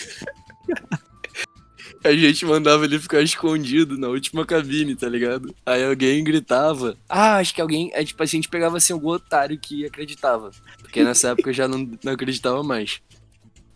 A 2.02 2.12
gente 2.12 2.44
mandava 2.44 2.84
ele 2.84 2.98
ficar 2.98 3.22
escondido 3.22 3.96
na 3.96 4.08
última 4.08 4.44
cabine, 4.44 4.94
tá 4.94 5.08
ligado? 5.08 5.54
Aí 5.64 5.82
alguém 5.82 6.22
gritava. 6.22 6.98
Ah, 7.08 7.36
acho 7.38 7.54
que 7.54 7.62
alguém. 7.62 7.90
É 7.94 8.04
tipo 8.04 8.22
assim, 8.22 8.36
a 8.36 8.40
gente 8.42 8.50
pegava 8.50 8.76
assim 8.76 8.92
algum 8.92 9.08
otário 9.08 9.58
que 9.58 9.86
acreditava. 9.86 10.50
Porque 10.82 11.02
nessa 11.02 11.28
época 11.30 11.48
eu 11.48 11.54
já 11.54 11.66
não, 11.66 11.90
não 12.04 12.12
acreditava 12.12 12.62
mais. 12.62 13.00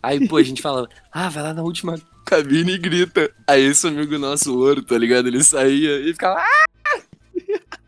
Aí, 0.01 0.27
pô, 0.27 0.37
a 0.37 0.43
gente 0.43 0.61
falava, 0.61 0.87
ah, 1.11 1.27
vai 1.27 1.41
lá 1.41 1.53
na 1.55 1.63
última 1.63 1.95
cabine 2.29 2.73
e 2.73 2.77
grita. 2.77 3.31
Aí 3.47 3.63
esse 3.63 3.87
amigo 3.87 4.19
nosso, 4.19 4.53
louro, 4.53 4.83
tá 4.83 4.95
ligado? 4.95 5.27
Ele 5.27 5.43
saía 5.43 5.99
e 5.99 6.13
ficava, 6.13 6.39
"Ah!" 6.39 7.01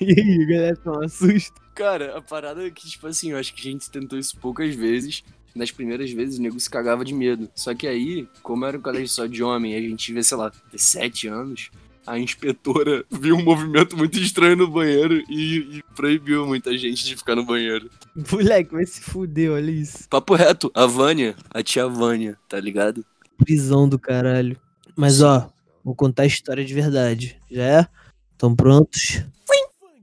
E 0.00 0.20
aí, 0.20 0.46
galera, 0.46 0.76
toma 0.76 1.08
susto. 1.08 1.60
Cara, 1.74 2.16
a 2.16 2.20
parada 2.20 2.66
é 2.66 2.70
que, 2.70 2.88
tipo 2.88 3.06
assim, 3.06 3.32
eu 3.32 3.38
acho 3.38 3.54
que 3.54 3.68
a 3.68 3.72
gente 3.72 3.90
tentou 3.90 4.18
isso 4.18 4.36
poucas 4.36 4.74
vezes. 4.74 5.24
Nas 5.54 5.70
primeiras 5.70 6.10
vezes 6.12 6.38
o 6.38 6.42
nego 6.42 6.60
se 6.60 6.70
cagava 6.70 7.04
de 7.04 7.14
medo. 7.14 7.48
Só 7.54 7.74
que 7.74 7.86
aí, 7.86 8.28
como 8.42 8.64
era 8.64 8.78
um 8.78 8.80
colégio 8.80 9.08
só 9.08 9.26
de 9.26 9.42
homem, 9.42 9.72
e 9.72 9.76
a 9.76 9.80
gente 9.80 10.12
vê, 10.12 10.22
sei 10.22 10.36
lá, 10.36 10.50
ter 10.50 10.78
sete 10.78 11.26
anos, 11.28 11.70
a 12.06 12.18
inspetora 12.18 13.04
viu 13.10 13.36
um 13.36 13.42
movimento 13.42 13.96
muito 13.96 14.18
estranho 14.18 14.56
no 14.56 14.68
banheiro 14.68 15.22
e, 15.28 15.78
e 15.78 15.82
proibiu 15.94 16.46
muita 16.46 16.76
gente 16.76 17.04
de 17.04 17.16
ficar 17.16 17.34
no 17.34 17.44
banheiro. 17.44 17.90
Moleque, 18.30 18.72
vai 18.72 18.86
se 18.86 19.00
fuder, 19.00 19.52
olha 19.52 19.70
isso. 19.70 20.08
Papo 20.08 20.34
reto, 20.34 20.70
a 20.74 20.86
Vânia, 20.86 21.34
a 21.50 21.62
tia 21.62 21.86
Vânia, 21.86 22.36
tá 22.48 22.60
ligado? 22.60 23.04
Prisão 23.40 23.88
do 23.88 23.98
caralho. 23.98 24.56
Mas 24.96 25.20
ó, 25.20 25.50
vou 25.84 25.94
contar 25.94 26.22
a 26.22 26.26
história 26.26 26.64
de 26.64 26.72
verdade. 26.72 27.36
Já 27.50 27.62
é? 27.62 27.86
Estão 28.32 28.54
prontos? 28.54 29.24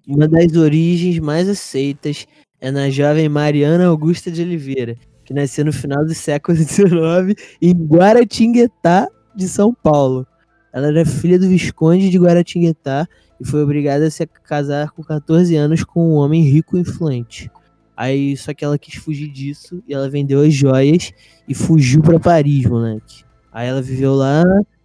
Uma 0.07 0.27
das 0.27 0.53
origens 0.55 1.19
mais 1.19 1.49
aceitas 1.49 2.25
é 2.61 2.71
na 2.71 2.89
jovem 2.89 3.27
Mariana 3.27 3.87
Augusta 3.87 4.31
de 4.31 4.41
Oliveira, 4.41 4.95
que 5.25 5.33
nasceu 5.33 5.65
no 5.65 5.73
final 5.73 6.05
do 6.05 6.13
século 6.13 6.57
XIX 6.57 7.35
em 7.61 7.73
Guaratinguetá, 7.73 9.07
de 9.35 9.47
São 9.47 9.73
Paulo. 9.73 10.25
Ela 10.73 10.87
era 10.87 11.05
filha 11.05 11.37
do 11.37 11.47
Visconde 11.47 12.09
de 12.09 12.17
Guaratinguetá 12.17 13.07
e 13.39 13.45
foi 13.45 13.61
obrigada 13.61 14.07
a 14.07 14.11
se 14.11 14.25
casar 14.25 14.91
com 14.91 15.03
14 15.03 15.55
anos 15.55 15.83
com 15.83 16.13
um 16.13 16.15
homem 16.15 16.41
rico 16.41 16.77
e 16.77 16.81
influente. 16.81 17.51
Aí, 17.95 18.37
só 18.37 18.53
que 18.53 18.63
ela 18.63 18.77
quis 18.77 18.95
fugir 18.95 19.27
disso 19.27 19.83
e 19.87 19.93
ela 19.93 20.09
vendeu 20.09 20.41
as 20.41 20.53
joias 20.53 21.11
e 21.47 21.53
fugiu 21.53 22.01
pra 22.01 22.19
Paris, 22.19 22.65
moleque. 22.65 23.26
Aí 23.57 23.67
ela 23.67 23.81
viveu 23.81 24.13
lá 24.13 24.43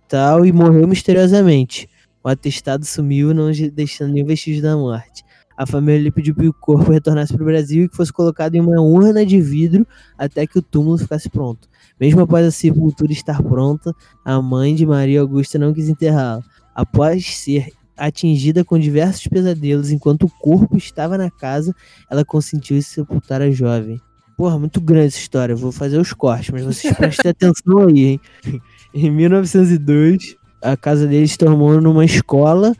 tal 0.09 0.47
e 0.47 0.51
morreu 0.51 0.89
misteriosamente. 0.89 1.91
O 2.25 2.29
atestado 2.31 2.87
sumiu, 2.87 3.35
não 3.35 3.51
deixando 3.71 4.15
nenhum 4.15 4.25
vestígio 4.25 4.63
da 4.63 4.75
morte. 4.75 5.23
A 5.55 5.67
família 5.67 6.01
lhe 6.01 6.11
pediu 6.11 6.35
que 6.35 6.49
o 6.49 6.55
corpo 6.55 6.91
retornasse 6.91 7.35
para 7.35 7.43
o 7.43 7.45
Brasil 7.45 7.85
e 7.85 7.89
que 7.91 7.95
fosse 7.95 8.11
colocado 8.11 8.55
em 8.55 8.63
uma 8.63 8.81
urna 8.81 9.27
de 9.27 9.39
vidro 9.43 9.87
até 10.17 10.47
que 10.47 10.59
o 10.59 10.63
túmulo 10.63 10.97
ficasse 10.97 11.29
pronto. 11.29 11.69
Mesmo 12.01 12.23
após 12.23 12.47
a 12.47 12.51
sepultura 12.51 13.13
estar 13.13 13.43
pronta, 13.43 13.95
a 14.25 14.41
mãe 14.41 14.75
de 14.75 14.87
Maria 14.87 15.21
Augusta 15.21 15.59
não 15.59 15.75
quis 15.75 15.91
enterrá-la. 15.91 16.43
Após 16.75 17.27
ser 17.37 17.73
atingida 17.95 18.65
com 18.65 18.79
diversos 18.79 19.27
pesadelos 19.29 19.91
enquanto 19.91 20.23
o 20.23 20.31
corpo 20.41 20.79
estava 20.79 21.19
na 21.19 21.31
casa, 21.31 21.77
ela 22.11 22.25
consentiu 22.25 22.81
sepultar 22.81 23.43
a 23.43 23.51
jovem. 23.51 24.01
Porra, 24.37 24.59
muito 24.59 24.81
grande 24.81 25.09
essa 25.09 25.19
história. 25.19 25.55
Vou 25.55 25.73
fazer 25.73 25.99
os 25.99 26.13
cortes, 26.13 26.51
mas 26.51 26.65
vocês 26.65 26.95
prestem 26.97 27.31
atenção 27.31 27.87
aí, 27.89 28.05
hein? 28.05 28.21
Em 28.95 29.11
1902, 29.11 30.37
a 30.63 30.77
casa 30.77 31.07
dele 31.07 31.27
se 31.27 31.39
tornou 31.39 31.81
numa 31.81 32.05
escola 32.05 32.75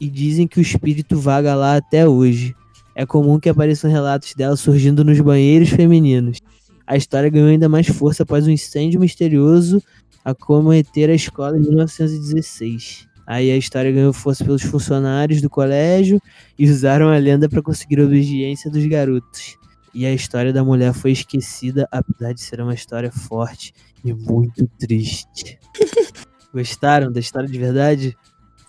e 0.00 0.08
dizem 0.08 0.46
que 0.46 0.58
o 0.58 0.62
espírito 0.62 1.18
vaga 1.18 1.54
lá 1.54 1.76
até 1.76 2.08
hoje. 2.08 2.54
É 2.94 3.04
comum 3.04 3.38
que 3.38 3.48
apareçam 3.48 3.90
relatos 3.90 4.34
dela 4.34 4.56
surgindo 4.56 5.04
nos 5.04 5.20
banheiros 5.20 5.70
femininos. 5.70 6.38
A 6.86 6.96
história 6.96 7.30
ganhou 7.30 7.48
ainda 7.48 7.68
mais 7.68 7.86
força 7.86 8.22
após 8.22 8.46
um 8.46 8.50
incêndio 8.50 9.00
misterioso 9.00 9.82
acometer 10.24 11.08
a 11.10 11.14
escola 11.14 11.56
em 11.56 11.60
1916. 11.60 13.06
Aí 13.26 13.50
a 13.50 13.56
história 13.56 13.92
ganhou 13.92 14.12
força 14.12 14.44
pelos 14.44 14.62
funcionários 14.62 15.40
do 15.40 15.48
colégio 15.48 16.20
e 16.58 16.68
usaram 16.68 17.08
a 17.08 17.16
lenda 17.16 17.48
para 17.48 17.62
conseguir 17.62 18.00
a 18.00 18.04
obediência 18.04 18.70
dos 18.70 18.84
garotos. 18.86 19.59
E 19.92 20.06
a 20.06 20.12
história 20.12 20.52
da 20.52 20.62
mulher 20.62 20.92
foi 20.94 21.10
esquecida, 21.12 21.88
apesar 21.90 22.32
de 22.32 22.40
ser 22.40 22.60
uma 22.60 22.74
história 22.74 23.10
forte 23.10 23.72
e 24.04 24.12
muito 24.12 24.66
triste. 24.78 25.58
Gostaram 26.54 27.10
da 27.12 27.20
história 27.20 27.48
de 27.48 27.58
verdade? 27.58 28.16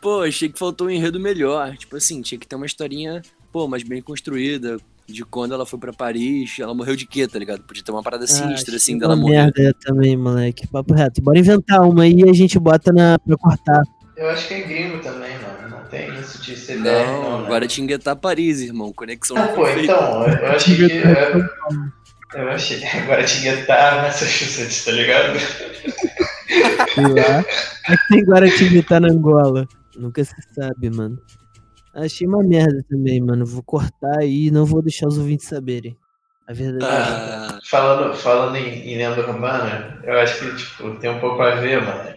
Pô, 0.01 0.21
achei 0.21 0.49
que 0.49 0.57
faltou 0.57 0.87
um 0.87 0.89
enredo 0.89 1.19
melhor. 1.19 1.75
Tipo 1.77 1.95
assim, 1.97 2.21
tinha 2.21 2.39
que 2.39 2.47
ter 2.47 2.55
uma 2.55 2.65
historinha, 2.65 3.21
pô, 3.51 3.67
mais 3.67 3.83
bem 3.83 4.01
construída. 4.01 4.77
De 5.07 5.25
quando 5.25 5.53
ela 5.53 5.65
foi 5.65 5.77
pra 5.77 5.91
Paris, 5.91 6.57
ela 6.59 6.73
morreu 6.73 6.95
de 6.95 7.05
quê, 7.05 7.27
tá 7.27 7.37
ligado? 7.37 7.63
Podia 7.63 7.83
ter 7.83 7.91
uma 7.91 8.01
parada 8.03 8.25
sinistra, 8.25 8.73
Ah, 8.73 8.77
assim, 8.77 8.93
achei 8.93 8.99
dela 8.99 9.15
morrer. 9.15 9.51
merda 9.53 9.75
também, 9.81 10.15
moleque. 10.15 10.65
Papo 10.67 10.93
reto. 10.93 11.21
Bora 11.21 11.37
inventar 11.37 11.81
uma 11.81 12.03
aí 12.03 12.21
e 12.21 12.29
a 12.29 12.33
gente 12.33 12.57
bota 12.57 12.93
na, 12.93 13.19
pra 13.19 13.35
cortar. 13.35 13.81
Eu 14.15 14.29
acho 14.29 14.47
que 14.47 14.53
é 14.53 14.61
gringo 14.61 14.99
também, 15.03 15.37
mano. 15.39 15.60
Tem 15.91 16.19
isso 16.19 16.41
de 16.41 16.55
CDR, 16.55 17.05
Não, 17.05 17.21
não, 17.23 17.39
né? 17.41 17.45
agora 17.45 17.67
Tinguetar 17.67 18.15
Paris, 18.15 18.61
irmão. 18.61 18.93
Conexão 18.93 19.37
Ah, 19.37 19.49
pô, 19.49 19.67
então, 19.67 20.25
eu 20.25 20.37
eu 20.37 20.51
achei 20.51 20.75
que. 20.75 20.83
Eu, 20.83 22.41
eu 22.41 22.49
achei. 22.49 22.83
Agora 22.87 23.23
tinha 23.25 23.65
tá 23.65 24.03
Massachusetts, 24.03 24.85
tá 24.85 24.91
ligado? 24.91 25.37
Sei 26.95 27.03
lá. 27.03 27.45
Mas 27.89 28.07
tem 28.07 28.23
Guaratinguetá 28.23 28.99
na 29.01 29.09
Angola. 29.09 29.67
Nunca 29.97 30.23
se 30.23 30.33
sabe, 30.55 30.89
mano. 30.89 31.19
Achei 31.93 32.25
uma 32.25 32.41
merda 32.41 32.81
também, 32.89 33.19
mano. 33.19 33.45
Vou 33.45 33.61
cortar 33.61 34.19
aí 34.19 34.47
e 34.47 34.51
não 34.51 34.65
vou 34.65 34.81
deixar 34.81 35.07
os 35.07 35.17
ouvintes 35.17 35.47
saberem. 35.47 35.97
A 36.47 36.53
verdade 36.53 36.85
é. 36.85 36.97
Ah, 36.97 37.59
Falando, 37.69 38.15
falando 38.15 38.55
em, 38.55 38.93
em 38.93 38.97
lenda 38.97 39.27
urbana, 39.27 39.99
eu 40.03 40.17
acho 40.19 40.39
que 40.39 40.55
tipo, 40.55 40.95
tem 40.95 41.09
um 41.09 41.19
pouco 41.19 41.41
a 41.41 41.55
ver, 41.55 41.81
mano. 41.81 42.13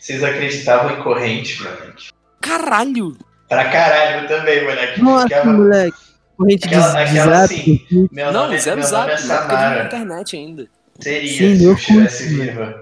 Vocês 0.00 0.24
acreditavam 0.24 0.98
em 0.98 1.02
corrente, 1.02 1.62
mano? 1.62 1.94
Caralho! 2.40 3.16
Pra 3.48 3.64
caralho 3.70 4.28
também, 4.28 4.62
moleque. 4.64 5.00
Nossa, 5.02 5.28
Ficava- 5.28 5.52
moleque. 5.52 5.96
Corrente 6.36 6.66
Aquela- 6.66 6.92
de 6.92 7.10
aquela 7.18 7.46
zap. 7.46 7.54
assim. 7.54 8.08
Meu 8.12 8.26
não, 8.32 8.42
nome, 8.46 8.58
zero 8.60 8.76
meu 8.78 8.86
zap, 8.86 9.08
nome 9.08 9.12
é 9.22 9.26
na 9.26 9.36
Samara. 9.42 9.84
internet 9.86 10.36
ainda. 10.36 10.66
Seria, 11.00 11.28
Sim, 11.38 11.56
se 11.58 11.64
eu 11.64 11.72
estivesse 11.74 12.28
viva. 12.28 12.80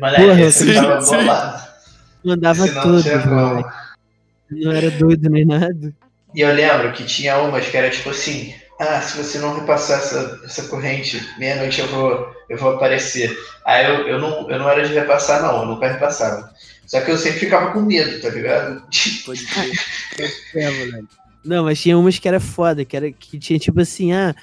Moleque, 0.00 0.22
Porra, 0.22 0.36
você 0.50 0.64
sim, 0.64 0.74
tava 0.74 1.00
sim. 1.00 1.16
bolado. 1.16 1.62
Mandava 2.24 2.66
Senão 2.66 2.86
não 2.86 2.92
moleque. 3.26 3.68
Não 4.50 4.72
era 4.72 4.90
doido 4.92 5.30
nem 5.30 5.44
nada. 5.46 5.92
E 6.34 6.40
eu 6.40 6.52
lembro 6.54 6.92
que 6.92 7.04
tinha 7.04 7.38
umas 7.38 7.66
que 7.66 7.76
era 7.76 7.90
tipo 7.90 8.10
assim, 8.10 8.54
ah, 8.80 9.00
se 9.00 9.16
você 9.18 9.38
não 9.38 9.54
repassar 9.58 9.98
essa, 9.98 10.40
essa 10.44 10.62
corrente, 10.68 11.20
meia-noite 11.38 11.80
eu 11.80 11.88
vou, 11.88 12.26
eu 12.48 12.56
vou 12.58 12.76
aparecer. 12.76 13.36
Aí 13.66 13.84
eu, 13.86 14.06
eu, 14.08 14.18
não, 14.20 14.48
eu 14.50 14.58
não 14.58 14.68
era 14.68 14.86
de 14.86 14.94
repassar, 14.94 15.42
não, 15.42 15.60
eu 15.62 15.66
nunca 15.66 15.88
repassava. 15.88 16.50
Só 16.92 17.00
que 17.00 17.10
eu 17.10 17.16
sempre 17.16 17.40
ficava 17.40 17.72
com 17.72 17.80
medo, 17.80 18.20
tá 18.20 18.28
ligado? 18.28 18.82
Pode 19.24 19.46
crer. 19.46 19.72
É, 20.54 20.70
moleque. 20.70 21.08
Não, 21.42 21.64
mas 21.64 21.80
tinha 21.80 21.96
umas 21.96 22.18
que 22.18 22.28
era 22.28 22.38
foda, 22.38 22.84
que, 22.84 22.94
era, 22.94 23.10
que 23.10 23.38
tinha 23.38 23.58
tipo 23.58 23.80
assim, 23.80 24.12
ah, 24.12 24.34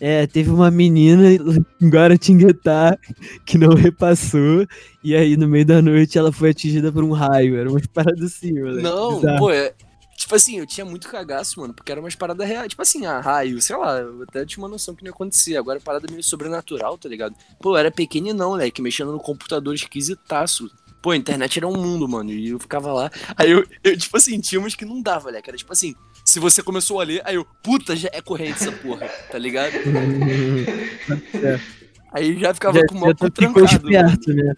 é, 0.00 0.26
teve 0.26 0.48
uma 0.48 0.70
menina 0.70 1.30
em 1.30 1.38
Guaratinguetá 1.86 2.96
que 3.44 3.58
não 3.58 3.74
repassou, 3.74 4.66
e 5.04 5.14
aí 5.14 5.36
no 5.36 5.46
meio 5.46 5.66
da 5.66 5.82
noite 5.82 6.16
ela 6.16 6.32
foi 6.32 6.48
atingida 6.48 6.90
por 6.90 7.04
um 7.04 7.12
raio. 7.12 7.58
Era 7.58 7.70
umas 7.70 7.86
paradas 7.86 8.32
assim, 8.32 8.54
moleque. 8.54 8.82
Não, 8.82 9.16
bizarro. 9.16 9.38
pô, 9.38 9.50
é. 9.50 9.74
Tipo 10.16 10.34
assim, 10.34 10.58
eu 10.58 10.66
tinha 10.66 10.86
muito 10.86 11.10
cagaço, 11.10 11.60
mano, 11.60 11.74
porque 11.74 11.92
era 11.92 12.00
umas 12.00 12.14
paradas 12.14 12.48
reais. 12.48 12.68
Tipo 12.68 12.80
assim, 12.80 13.04
ah, 13.04 13.20
raio, 13.20 13.60
sei 13.60 13.76
lá, 13.76 13.98
eu 13.98 14.22
até 14.22 14.46
tinha 14.46 14.64
uma 14.64 14.70
noção 14.70 14.94
que 14.94 15.02
não 15.02 15.10
ia 15.10 15.14
acontecer. 15.14 15.58
Agora 15.58 15.78
parada 15.78 16.10
meio 16.10 16.24
sobrenatural, 16.24 16.96
tá 16.96 17.06
ligado? 17.06 17.36
Pô, 17.60 17.72
eu 17.72 17.76
era 17.76 17.90
pequeninão, 17.90 18.52
moleque, 18.52 18.80
mexendo 18.80 19.12
no 19.12 19.20
computador 19.20 19.74
esquisitaço. 19.74 20.70
Pô, 21.08 21.12
a 21.12 21.16
internet 21.16 21.58
era 21.58 21.66
um 21.66 21.72
mundo, 21.72 22.06
mano, 22.06 22.30
e 22.30 22.50
eu 22.50 22.58
ficava 22.58 22.92
lá. 22.92 23.10
Aí 23.34 23.50
eu, 23.50 23.66
eu 23.82 23.96
tipo 23.96 24.14
assim, 24.14 24.38
tinha 24.40 24.60
umas 24.60 24.74
que 24.74 24.84
não 24.84 25.00
dava, 25.00 25.28
moleque. 25.28 25.48
Era 25.48 25.56
tipo 25.56 25.72
assim, 25.72 25.94
se 26.22 26.38
você 26.38 26.62
começou 26.62 27.00
a 27.00 27.04
ler, 27.04 27.22
aí 27.24 27.36
eu, 27.36 27.46
puta, 27.62 27.96
já 27.96 28.10
é 28.12 28.20
corrente 28.20 28.60
essa 28.60 28.70
porra, 28.70 29.08
tá 29.08 29.38
ligado? 29.38 29.72
Aí 32.12 32.38
já 32.38 32.52
ficava 32.52 32.78
já, 32.78 32.86
com 32.86 32.96
o 32.96 33.08
ficou 33.08 33.30
trancado. 33.30 33.64
esperto, 33.64 34.34
né? 34.34 34.54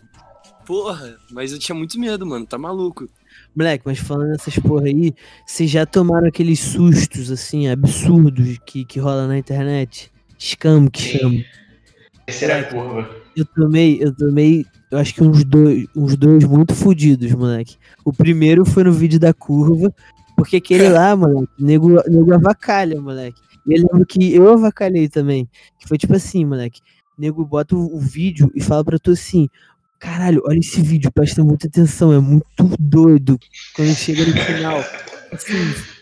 Porra, 0.67 1.17
mas 1.31 1.53
eu 1.53 1.59
tinha 1.61 1.77
muito 1.77 2.01
medo, 2.01 2.27
mano, 2.27 2.45
tá 2.45 2.59
maluco. 2.59 3.09
Moleque, 3.55 3.85
mas 3.87 4.01
falando 4.01 4.31
nessas 4.31 4.59
porra 4.59 4.87
aí, 4.87 5.15
vocês 5.47 5.71
já 5.71 5.87
tomaram 5.87 6.27
aqueles 6.27 6.59
sustos, 6.59 7.31
assim, 7.31 7.69
absurdos 7.69 8.59
que, 8.67 8.85
que 8.85 8.99
rola 8.99 9.29
na 9.29 9.39
internet? 9.39 10.11
Scam 10.37 10.89
que 10.89 11.19
chama. 11.19 11.45
Essa 12.27 12.47
era 12.47 12.59
a 12.59 12.65
curva. 12.65 13.09
Eu 13.37 13.45
tomei, 13.45 14.03
eu 14.03 14.13
tomei, 14.13 14.67
eu 14.91 14.99
acho 14.99 15.15
que 15.15 15.23
uns 15.23 15.45
dois, 15.45 15.87
uns 15.95 16.17
dois 16.17 16.45
muito 16.45 16.75
fodidos, 16.75 17.33
moleque. 17.33 17.77
O 18.05 18.13
primeiro 18.13 18.65
foi 18.65 18.85
no 18.85 18.93
vídeo 18.93 19.21
da 19.21 19.33
curva, 19.33 19.95
porque 20.37 20.57
aquele 20.57 20.89
lá, 20.89 21.15
moleque, 21.15 21.53
nego, 21.59 21.89
nego 22.09 22.35
avacalha, 22.35 23.01
moleque. 23.01 23.41
E 23.67 23.75
eu 23.75 23.87
lembro 23.91 24.07
que 24.07 24.35
eu 24.35 24.53
avacalhei 24.53 25.09
também. 25.09 25.49
Que 25.79 25.87
foi 25.87 25.97
tipo 25.97 26.15
assim, 26.15 26.45
moleque. 26.45 26.81
Nego 27.17 27.45
bota 27.45 27.77
o, 27.77 27.97
o 27.97 28.01
vídeo 28.01 28.51
e 28.55 28.61
fala 28.61 28.85
pra 28.85 28.99
tu 28.99 29.13
assim: 29.13 29.49
caralho, 29.99 30.43
olha 30.45 30.59
esse 30.59 30.81
vídeo, 30.81 31.13
presta 31.13 31.45
muita 31.45 31.69
atenção, 31.69 32.13
é 32.13 32.19
muito 32.19 32.45
doido. 32.81 33.39
Quando 33.77 33.95
chega 33.95 34.25
no 34.25 34.33
final, 34.33 34.79
assim, 35.31 35.55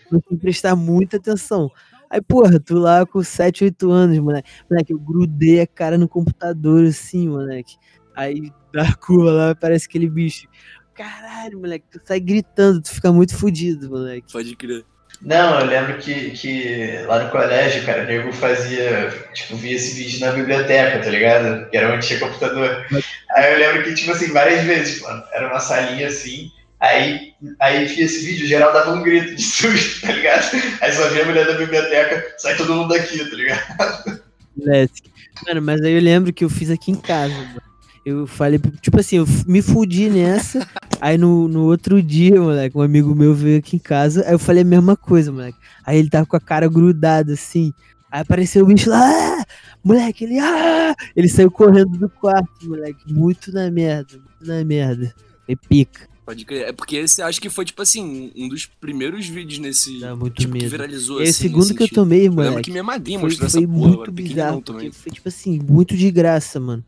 tem 0.09 0.21
que 0.21 0.37
prestar 0.37 0.75
muita 0.75 1.17
atenção. 1.17 1.69
Aí, 2.09 2.21
porra, 2.21 2.59
tu 2.59 2.79
lá 2.79 3.05
com 3.05 3.21
7, 3.21 3.65
8 3.65 3.91
anos, 3.91 4.17
moleque. 4.17 4.49
Moleque, 4.69 4.93
eu 4.93 4.99
grudei 4.99 5.61
a 5.61 5.67
cara 5.67 5.95
no 5.97 6.07
computador, 6.07 6.85
assim, 6.85 7.27
moleque. 7.29 7.75
Aí, 8.15 8.51
da 8.73 8.93
curva 8.93 9.31
lá, 9.31 9.55
parece 9.55 9.87
aquele 9.87 10.09
bicho. 10.09 10.47
Caralho, 10.93 11.59
moleque, 11.59 11.85
tu 11.91 12.01
sai 12.03 12.19
gritando, 12.19 12.81
tu 12.81 12.89
fica 12.89 13.11
muito 13.11 13.35
fudido, 13.35 13.89
moleque. 13.89 14.31
Pode 14.31 14.55
crer. 14.55 14.83
Não, 15.21 15.59
eu 15.59 15.65
lembro 15.65 15.97
que, 15.97 16.31
que 16.31 17.03
lá 17.05 17.23
no 17.23 17.29
colégio, 17.29 17.85
cara, 17.85 18.03
o 18.03 18.05
nego 18.05 18.31
fazia, 18.31 19.09
tipo, 19.33 19.57
via 19.57 19.75
esse 19.75 19.95
vídeo 19.95 20.19
na 20.21 20.31
biblioteca, 20.31 20.99
tá 20.99 21.09
ligado? 21.09 21.69
Que 21.69 21.77
era 21.77 21.93
onde 21.93 22.07
tinha 22.07 22.19
computador. 22.19 22.85
Aí 23.31 23.53
eu 23.53 23.59
lembro 23.59 23.83
que, 23.83 23.95
tipo 23.95 24.11
assim, 24.11 24.31
várias 24.31 24.63
vezes, 24.63 25.01
mano, 25.01 25.23
era 25.33 25.47
uma 25.47 25.59
salinha 25.59 26.07
assim, 26.07 26.49
aí, 26.79 27.33
aí 27.59 27.85
via 27.85 28.05
esse 28.05 28.25
vídeo, 28.25 28.47
geral 28.47 28.71
dava 28.71 28.93
um 28.93 29.03
grito 29.03 29.35
de 29.35 29.43
susto, 29.43 30.07
tá 30.07 30.13
ligado? 30.13 30.49
Aí 30.81 30.91
só 30.93 31.09
via 31.09 31.23
a 31.23 31.25
mulher 31.25 31.45
da 31.45 31.53
biblioteca, 31.53 32.35
sai 32.37 32.55
todo 32.55 32.73
mundo 32.73 32.93
daqui, 32.93 33.17
tá 33.29 33.35
ligado? 33.35 34.21
Moleque. 34.55 35.01
Mano, 35.45 35.61
mas 35.61 35.81
aí 35.81 35.93
eu 35.93 36.01
lembro 36.01 36.31
que 36.31 36.45
eu 36.45 36.49
fiz 36.49 36.69
aqui 36.69 36.91
em 36.91 36.95
casa, 36.95 37.33
mano. 37.33 37.68
Eu 38.05 38.25
falei, 38.25 38.59
tipo 38.81 38.99
assim, 38.99 39.17
eu 39.17 39.25
me 39.45 39.61
fudi 39.61 40.09
nessa. 40.09 40.67
Aí 41.01 41.17
no, 41.17 41.47
no 41.47 41.65
outro 41.65 42.01
dia, 42.01 42.39
moleque, 42.41 42.77
um 42.77 42.81
amigo 42.81 43.15
meu 43.15 43.33
veio 43.33 43.59
aqui 43.59 43.75
em 43.75 43.79
casa. 43.79 44.23
Aí 44.25 44.33
eu 44.33 44.39
falei 44.39 44.63
a 44.63 44.65
mesma 44.65 44.95
coisa, 44.97 45.31
moleque. 45.31 45.57
Aí 45.85 45.97
ele 45.97 46.09
tava 46.09 46.25
com 46.25 46.35
a 46.35 46.39
cara 46.41 46.67
grudada 46.67 47.33
assim. 47.33 47.73
Aí 48.11 48.21
apareceu 48.21 48.63
o 48.63 48.67
bicho 48.67 48.89
lá, 48.89 48.99
ah! 49.01 49.45
moleque, 49.83 50.23
ele, 50.25 50.39
ah! 50.39 50.95
Ele 51.15 51.29
saiu 51.29 51.51
correndo 51.51 51.97
do 51.97 52.09
quarto, 52.09 52.67
moleque. 52.67 53.13
Muito 53.13 53.51
na 53.51 53.69
merda, 53.69 54.13
muito 54.17 54.45
na 54.51 54.63
merda. 54.65 55.13
É 55.47 55.55
pica, 55.55 56.09
Pode 56.29 56.45
crer. 56.45 56.67
É 56.67 56.71
porque 56.71 56.95
esse 56.95 57.23
acho 57.23 57.41
que 57.41 57.49
foi, 57.49 57.65
tipo 57.65 57.81
assim, 57.81 58.31
um 58.35 58.47
dos 58.47 58.67
primeiros 58.67 59.25
vídeos 59.27 59.57
nesse. 59.57 59.99
dá 59.99 60.15
muito 60.15 60.35
tipo, 60.35 60.53
que 60.53 60.59
medo. 60.59 60.69
viralizou 60.69 61.17
E 61.17 61.21
aí, 61.21 61.27
o 61.27 61.29
assim. 61.31 61.41
segundo 61.41 61.65
que 61.67 61.73
eu 61.73 61.77
sentido. 61.87 61.95
tomei, 61.95 62.19
Eu 62.19 62.23
lembro 62.29 62.43
moleque. 62.45 62.61
que 62.61 62.71
minha 62.71 62.83
madrinha 62.83 63.19
foi, 63.19 63.29
mostrou 63.29 63.49
foi 63.49 63.59
essa 63.61 63.67
porra, 63.67 63.89
eu 63.91 63.95
muito 63.97 64.11
bizarro, 64.11 64.61
também. 64.61 64.91
foi 64.91 65.11
tipo 65.11 65.27
assim, 65.27 65.59
muito 65.59 65.97
de 65.97 66.11
graça, 66.11 66.59
mano. 66.59 66.85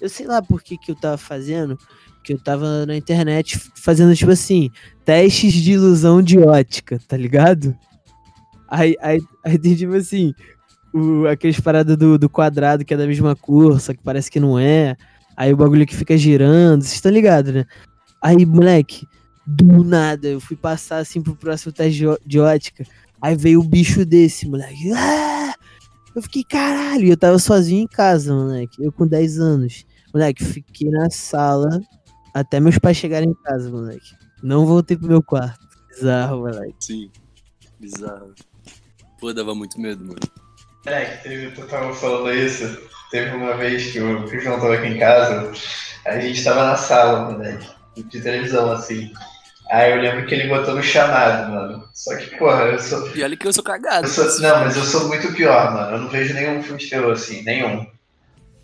Eu 0.00 0.08
sei 0.08 0.26
lá 0.26 0.40
por 0.42 0.62
que 0.62 0.76
que 0.76 0.90
eu 0.90 0.94
tava 0.94 1.16
fazendo, 1.16 1.78
que 2.22 2.32
eu 2.32 2.38
tava 2.38 2.86
na 2.86 2.96
internet 2.96 3.58
fazendo 3.74 4.14
tipo 4.14 4.30
assim, 4.30 4.70
testes 5.04 5.52
de 5.52 5.72
ilusão 5.72 6.22
de 6.22 6.38
ótica, 6.38 7.00
tá 7.08 7.16
ligado? 7.16 7.76
Aí, 8.68 8.96
aí, 9.00 9.20
aí 9.44 9.58
tem 9.58 9.74
tipo 9.74 9.94
assim, 9.94 10.34
o, 10.92 11.26
aqueles 11.26 11.58
paradas 11.60 11.96
do, 11.96 12.18
do 12.18 12.28
quadrado 12.28 12.84
que 12.84 12.94
é 12.94 12.96
da 12.96 13.06
mesma 13.06 13.34
cor, 13.34 13.80
só 13.80 13.92
que 13.92 14.02
parece 14.02 14.30
que 14.30 14.40
não 14.40 14.58
é. 14.58 14.96
Aí 15.36 15.52
o 15.52 15.56
bagulho 15.56 15.86
que 15.86 15.96
fica 15.96 16.16
girando, 16.16 16.82
vocês 16.82 16.94
estão 16.94 17.12
ligados, 17.12 17.54
né? 17.54 17.64
Aí, 18.20 18.44
moleque, 18.44 19.06
do 19.46 19.84
nada, 19.84 20.28
eu 20.28 20.40
fui 20.40 20.56
passar 20.56 20.98
assim 20.98 21.22
pro 21.22 21.36
próximo 21.36 21.72
teste 21.72 22.04
de 22.26 22.40
ótica. 22.40 22.84
Aí 23.20 23.36
veio 23.36 23.60
o 23.60 23.64
bicho 23.64 24.04
desse, 24.04 24.48
moleque. 24.48 24.92
Ah! 24.92 25.54
Eu 26.14 26.22
fiquei, 26.22 26.42
caralho, 26.42 27.08
eu 27.08 27.16
tava 27.16 27.38
sozinho 27.38 27.84
em 27.84 27.86
casa, 27.86 28.34
moleque. 28.34 28.82
Eu 28.82 28.90
com 28.90 29.06
10 29.06 29.38
anos. 29.38 29.86
Moleque, 30.18 30.44
fiquei 30.44 30.90
na 30.90 31.08
sala 31.10 31.80
até 32.34 32.58
meus 32.58 32.76
pais 32.76 32.96
chegarem 32.96 33.30
em 33.30 33.42
casa, 33.44 33.70
moleque. 33.70 34.16
Não 34.42 34.66
voltei 34.66 34.96
pro 34.96 35.06
meu 35.06 35.22
quarto. 35.22 35.64
Bizarro, 35.88 36.38
moleque. 36.38 36.74
Sim. 36.80 37.10
Bizarro. 37.78 38.34
Pô, 39.20 39.32
dava 39.32 39.54
muito 39.54 39.80
medo, 39.80 40.04
mano. 40.04 40.18
É, 40.86 41.04
que 41.04 41.22
teve, 41.22 41.52
tu 41.52 41.64
tava 41.68 41.94
falando 41.94 42.34
isso. 42.34 42.80
Teve 43.12 43.30
uma 43.36 43.56
vez 43.56 43.92
que 43.92 44.00
o, 44.00 44.24
que 44.24 44.38
o 44.38 44.40
João 44.40 44.58
tava 44.58 44.74
aqui 44.74 44.88
em 44.88 44.98
casa, 44.98 45.52
a 46.04 46.18
gente 46.18 46.42
tava 46.42 46.66
na 46.66 46.76
sala, 46.76 47.30
moleque, 47.30 47.68
de 47.96 48.20
televisão, 48.20 48.72
assim. 48.72 49.12
Aí 49.70 49.92
eu 49.92 50.02
lembro 50.02 50.26
que 50.26 50.34
ele 50.34 50.48
botou 50.48 50.74
no 50.74 50.82
chamado, 50.82 51.52
mano. 51.52 51.88
Só 51.94 52.16
que, 52.16 52.36
porra, 52.36 52.64
eu 52.64 52.78
sou. 52.80 53.16
E 53.16 53.22
olha 53.22 53.36
que 53.36 53.46
eu 53.46 53.52
sou 53.52 53.62
cagado. 53.62 54.04
Eu 54.04 54.10
sou, 54.10 54.40
não, 54.40 54.64
mas 54.64 54.76
eu 54.76 54.82
sou 54.82 55.06
muito 55.06 55.32
pior, 55.32 55.72
mano. 55.72 55.96
Eu 55.96 56.00
não 56.00 56.08
vejo 56.08 56.34
nenhum 56.34 56.60
filme 56.60 56.80
de 56.80 56.90
terror 56.90 57.12
assim, 57.12 57.42
nenhum. 57.42 57.86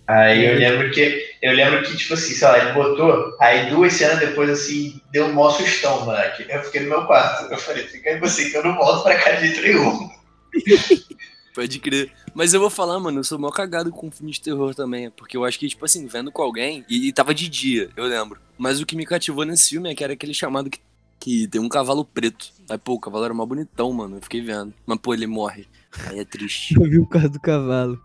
Aí 0.06 0.44
eu 0.44 0.58
lembro 0.58 0.90
que, 0.90 1.34
eu 1.45 1.53
lembro 1.53 1.83
que, 1.83 1.95
tipo 1.95 2.15
assim, 2.15 2.33
sei 2.33 2.49
lá, 2.49 2.59
ele 2.59 2.73
botou, 2.73 3.37
aí 3.39 3.69
duas 3.69 3.93
cenas 3.93 4.19
depois, 4.19 4.49
assim, 4.49 4.99
deu 5.13 5.27
um 5.27 5.35
mó 5.35 5.51
sustão, 5.51 6.07
moleque. 6.07 6.47
Eu 6.49 6.63
fiquei 6.63 6.81
no 6.81 6.89
meu 6.89 7.05
quarto. 7.05 7.53
Eu 7.53 7.59
falei, 7.59 7.85
fica 7.85 8.09
aí 8.09 8.19
você 8.19 8.49
que 8.49 8.57
eu 8.57 8.65
não 8.65 8.75
volto 8.75 9.03
pra 9.03 9.23
cá 9.23 9.33
de 9.33 9.61
nenhum. 9.61 10.09
Pode 11.55 11.79
crer. 11.81 12.11
Mas 12.33 12.55
eu 12.55 12.61
vou 12.61 12.71
falar, 12.71 12.99
mano, 12.99 13.21
eu 13.21 13.25
sou 13.25 13.39
mó 13.39 13.51
cagado 13.51 13.91
com 13.91 14.11
filme 14.11 14.33
de 14.33 14.41
terror 14.41 14.75
também. 14.75 15.11
Porque 15.11 15.37
eu 15.37 15.45
acho 15.45 15.59
que, 15.59 15.69
tipo 15.69 15.85
assim, 15.85 16.07
vendo 16.07 16.33
com 16.33 16.41
alguém, 16.41 16.83
e, 16.89 17.09
e 17.09 17.13
tava 17.13 17.35
de 17.35 17.47
dia, 17.47 17.91
eu 17.95 18.07
lembro. 18.07 18.41
Mas 18.57 18.81
o 18.81 18.87
que 18.87 18.97
me 18.97 19.05
cativou 19.05 19.45
nesse 19.45 19.69
filme 19.69 19.93
é 19.93 19.95
que 19.95 20.03
era 20.03 20.15
aquele 20.15 20.33
chamado 20.33 20.71
que, 20.71 20.81
que 21.21 21.47
tem 21.47 21.61
um 21.61 21.69
cavalo 21.69 22.07
preto. 22.07 22.55
Aí, 22.71 22.79
pô, 22.79 22.95
o 22.95 23.01
cavalo 23.01 23.27
era 23.27 23.35
mó 23.35 23.45
bonitão, 23.45 23.93
mano. 23.93 24.17
Eu 24.17 24.23
fiquei 24.23 24.41
vendo. 24.41 24.73
Mas, 24.87 24.99
pô, 24.99 25.13
ele 25.13 25.27
morre. 25.27 25.67
Aí 26.09 26.21
é 26.21 26.25
triste. 26.25 26.73
Eu 26.81 26.89
vi 26.89 26.99
o 26.99 27.07
carro 27.07 27.29
do 27.29 27.39
cavalo. 27.39 28.01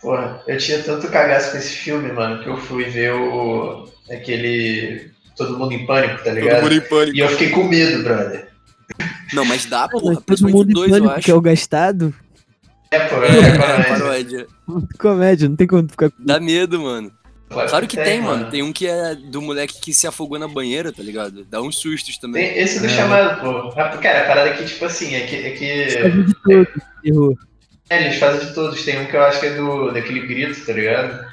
Porra, 0.00 0.42
eu 0.46 0.56
tinha 0.58 0.82
tanto 0.82 1.08
cagaço 1.08 1.50
com 1.52 1.58
esse 1.58 1.70
filme, 1.72 2.10
mano, 2.12 2.42
que 2.42 2.48
eu 2.48 2.56
fui 2.56 2.84
ver 2.84 3.12
o. 3.12 3.86
aquele. 4.10 5.10
Todo 5.36 5.58
mundo 5.58 5.72
em 5.72 5.86
pânico, 5.86 6.18
tá 6.18 6.24
Todo 6.24 6.34
ligado? 6.34 6.62
mundo 6.62 6.74
em 6.74 6.80
pânico. 6.80 7.16
E 7.16 7.20
eu 7.20 7.28
fiquei 7.28 7.50
com 7.50 7.64
medo, 7.64 8.02
brother. 8.02 8.48
Não, 9.32 9.44
mas 9.44 9.64
dá, 9.66 9.88
Pô, 9.88 10.00
porra. 10.00 10.22
mas 10.26 10.40
todo 10.40 10.50
mundo 10.50 10.70
em 10.70 10.74
dois, 10.74 10.90
eu 10.90 10.96
pânico, 10.98 11.14
acho. 11.14 11.24
que 11.24 11.30
é 11.30 11.34
o 11.34 11.40
gastado. 11.40 12.14
É, 12.90 12.98
pô, 13.00 13.22
É, 13.22 13.28
é, 13.38 13.56
cara, 13.58 13.84
paródia. 13.84 13.98
paródia. 13.98 14.46
Comédia, 14.98 15.48
não 15.48 15.56
tem 15.56 15.66
como 15.66 15.88
ficar. 15.88 16.10
Dá 16.18 16.40
medo, 16.40 16.80
mano. 16.80 17.12
Claro 17.48 17.86
que 17.88 17.96
tem, 17.96 18.20
mano. 18.20 18.48
Tem 18.50 18.62
um 18.62 18.72
que 18.72 18.86
é 18.86 19.14
do 19.14 19.42
moleque 19.42 19.80
que 19.80 19.92
se 19.92 20.06
afogou 20.06 20.38
na 20.38 20.46
banheira, 20.46 20.92
tá 20.92 21.02
ligado? 21.02 21.44
Dá 21.44 21.60
uns 21.60 21.78
sustos 21.78 22.16
também. 22.18 22.48
Tem 22.48 22.58
esse 22.62 22.78
do 22.80 22.86
É. 22.86 22.88
chamado, 22.88 23.40
pô. 23.40 23.68
Ah, 23.80 23.88
Cara, 23.98 24.22
a 24.22 24.26
parada 24.26 24.50
aqui, 24.50 24.64
tipo 24.64 24.84
assim, 24.84 25.14
é 25.14 25.20
que. 25.20 25.36
É 25.36 25.50
que 25.50 26.34
todo, 26.42 26.66
terror. 27.02 27.34
É, 27.90 28.04
eles 28.06 28.18
fazem 28.18 28.46
de 28.48 28.54
todos. 28.54 28.82
Tem 28.84 29.00
um 29.00 29.06
que 29.06 29.16
eu 29.16 29.22
acho 29.22 29.40
que 29.40 29.46
é 29.46 29.54
do, 29.56 29.90
daquele 29.92 30.26
grito, 30.26 30.64
tá 30.64 30.72
ligado? 30.72 31.24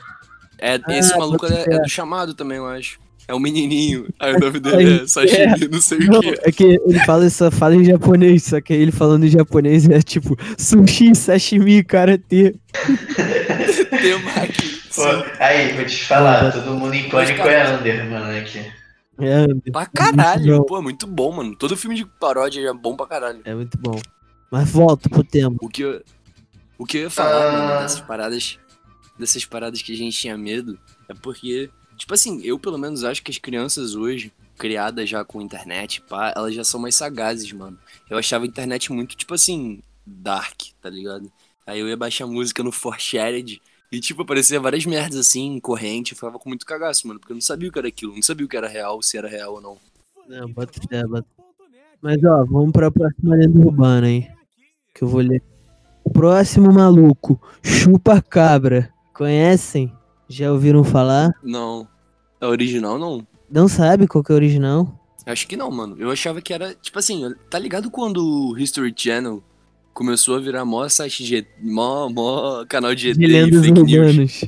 É, 0.59 0.79
esse 0.97 1.13
Ah, 1.13 1.17
maluco 1.19 1.45
é, 1.45 1.63
é 1.69 1.79
do 1.79 1.87
chamado 1.89 2.33
também, 2.33 2.57
eu 2.57 2.65
acho. 2.67 2.99
É 3.27 3.35
um 3.35 3.39
menininho. 3.39 4.07
Aí 4.19 4.33
o 4.33 4.39
nome 4.39 4.59
dele 4.59 5.01
é 5.03 5.07
Sashimi, 5.07 5.67
não 5.69 5.81
sei 5.81 5.99
Não, 5.99 6.19
o 6.19 6.21
que. 6.21 6.39
é 6.43 6.51
que 6.51 6.63
ele 6.63 6.99
fala, 7.05 7.29
só 7.29 7.51
fala 7.51 7.75
em 7.75 7.83
japonês, 7.83 8.43
só 8.45 8.61
que 8.61 8.73
ele 8.73 8.91
falando 8.91 9.25
em 9.25 9.29
japonês 9.29 9.87
é 9.89 10.01
tipo 10.01 10.35
sushi, 10.57 11.13
sashimi, 11.13 11.83
karatê. 11.83 12.55
Temaki. 14.01 14.77
Pô, 14.95 15.03
aí, 15.39 15.73
vou 15.73 15.85
te 15.85 16.05
falar, 16.05 16.51
todo 16.51 16.73
mundo 16.73 16.93
em 16.93 17.09
pânico 17.09 17.41
é 17.47 17.75
under, 17.75 18.09
mano, 18.09 18.37
aqui. 18.39 18.59
É, 19.19 19.33
Anderson. 19.33 19.71
Pra 19.71 19.85
caralho. 19.87 20.63
Pô, 20.65 20.77
é 20.77 20.81
muito 20.81 21.05
bom, 21.07 21.31
mano. 21.33 21.55
Todo 21.55 21.75
filme 21.77 21.95
de 21.95 22.05
paródia 22.05 22.69
é 22.69 22.73
bom 22.73 22.95
pra 22.95 23.05
caralho. 23.07 23.41
é 23.45 23.53
muito 23.53 23.77
bom. 23.77 23.99
Mas 24.51 24.69
volta 24.71 25.09
pro 25.09 25.23
tema. 25.23 25.55
O 25.61 25.67
que 25.67 25.81
eu, 25.81 26.01
o 26.77 26.85
que 26.85 26.97
eu 26.97 27.01
ia 27.03 27.09
falar, 27.09 27.47
Ah. 27.47 27.51
mano, 27.51 27.81
dessas 27.81 28.01
paradas, 28.01 28.59
dessas 29.17 29.45
paradas 29.45 29.81
que 29.81 29.91
a 29.93 29.97
gente 29.97 30.17
tinha 30.17 30.37
medo, 30.37 30.77
é 31.09 31.13
porque, 31.13 31.69
tipo 31.97 32.13
assim, 32.13 32.41
eu 32.43 32.57
pelo 32.59 32.77
menos 32.77 33.03
acho 33.03 33.21
que 33.23 33.31
as 33.31 33.37
crianças 33.37 33.95
hoje, 33.95 34.31
criadas 34.57 35.09
já 35.09 35.23
com 35.23 35.41
internet, 35.41 36.01
pá, 36.01 36.33
elas 36.35 36.53
já 36.53 36.63
são 36.63 36.79
mais 36.79 36.95
sagazes, 36.95 37.51
mano. 37.51 37.77
Eu 38.09 38.17
achava 38.17 38.43
a 38.45 38.47
internet 38.47 38.91
muito, 38.91 39.15
tipo 39.15 39.33
assim, 39.33 39.79
dark, 40.05 40.61
tá 40.81 40.89
ligado? 40.89 41.31
Aí 41.65 41.79
eu 41.79 41.87
ia 41.87 41.97
baixar 41.97 42.25
música 42.25 42.63
no 42.63 42.71
Forshared 42.71 43.61
e, 43.91 43.99
tipo, 43.99 44.21
aparecia 44.23 44.59
várias 44.59 44.85
merdas 44.85 45.17
assim, 45.19 45.59
corrente, 45.59 46.11
eu 46.13 46.15
ficava 46.15 46.39
com 46.39 46.49
muito 46.49 46.65
cagaço, 46.65 47.07
mano, 47.07 47.19
porque 47.19 47.33
eu 47.33 47.35
não 47.35 47.41
sabia 47.41 47.69
o 47.69 47.71
que 47.71 47.77
era 47.79 47.87
aquilo, 47.87 48.15
não 48.15 48.21
sabia 48.21 48.45
o 48.45 48.49
que 48.49 48.57
era 48.57 48.67
real, 48.67 49.01
se 49.01 49.17
era 49.17 49.27
real 49.27 49.53
ou 49.55 49.61
não. 49.61 49.77
Não, 50.27 50.49
bota 50.51 50.79
fé, 50.89 51.03
bota. 51.05 51.27
Mas 52.01 52.23
ó, 52.23 52.45
vamos 52.45 52.71
pra 52.71 52.91
próxima 52.91 53.35
lenda 53.35 53.59
urbana, 53.59 54.09
hein? 54.09 54.31
Que 54.93 55.03
eu 55.03 55.07
vou 55.07 55.21
ler. 55.21 55.41
Próximo 56.09 56.71
maluco, 56.71 57.39
chupa 57.63 58.21
cabra. 58.21 58.91
Conhecem? 59.13 59.91
Já 60.29 60.51
ouviram 60.51 60.83
falar? 60.83 61.31
Não. 61.43 61.87
A 62.39 62.47
original 62.47 62.97
não. 62.99 63.25
Não 63.49 63.67
sabe 63.67 64.07
qual 64.07 64.23
que 64.23 64.31
é 64.31 64.35
o 64.35 64.37
original? 64.37 64.93
Acho 65.25 65.47
que 65.47 65.57
não, 65.57 65.69
mano. 65.71 65.95
Eu 65.99 66.09
achava 66.11 66.41
que 66.41 66.53
era, 66.53 66.73
tipo 66.75 66.97
assim, 66.99 67.33
tá 67.49 67.57
ligado 67.59 67.89
quando 67.91 68.23
o 68.51 68.57
History 68.57 68.93
Channel 68.95 69.43
começou 69.93 70.35
a 70.35 70.39
virar 70.39 70.63
mó 70.63 70.87
site 70.87 71.23
de 71.23 71.45
mó, 71.61 72.07
mó 72.09 72.63
canal 72.65 72.93
de 72.93 73.09
ET 73.09 73.17
De 73.17 73.25
e 73.25 73.61
fake 73.61 73.71
news? 73.83 73.91
urbanas. 73.93 74.43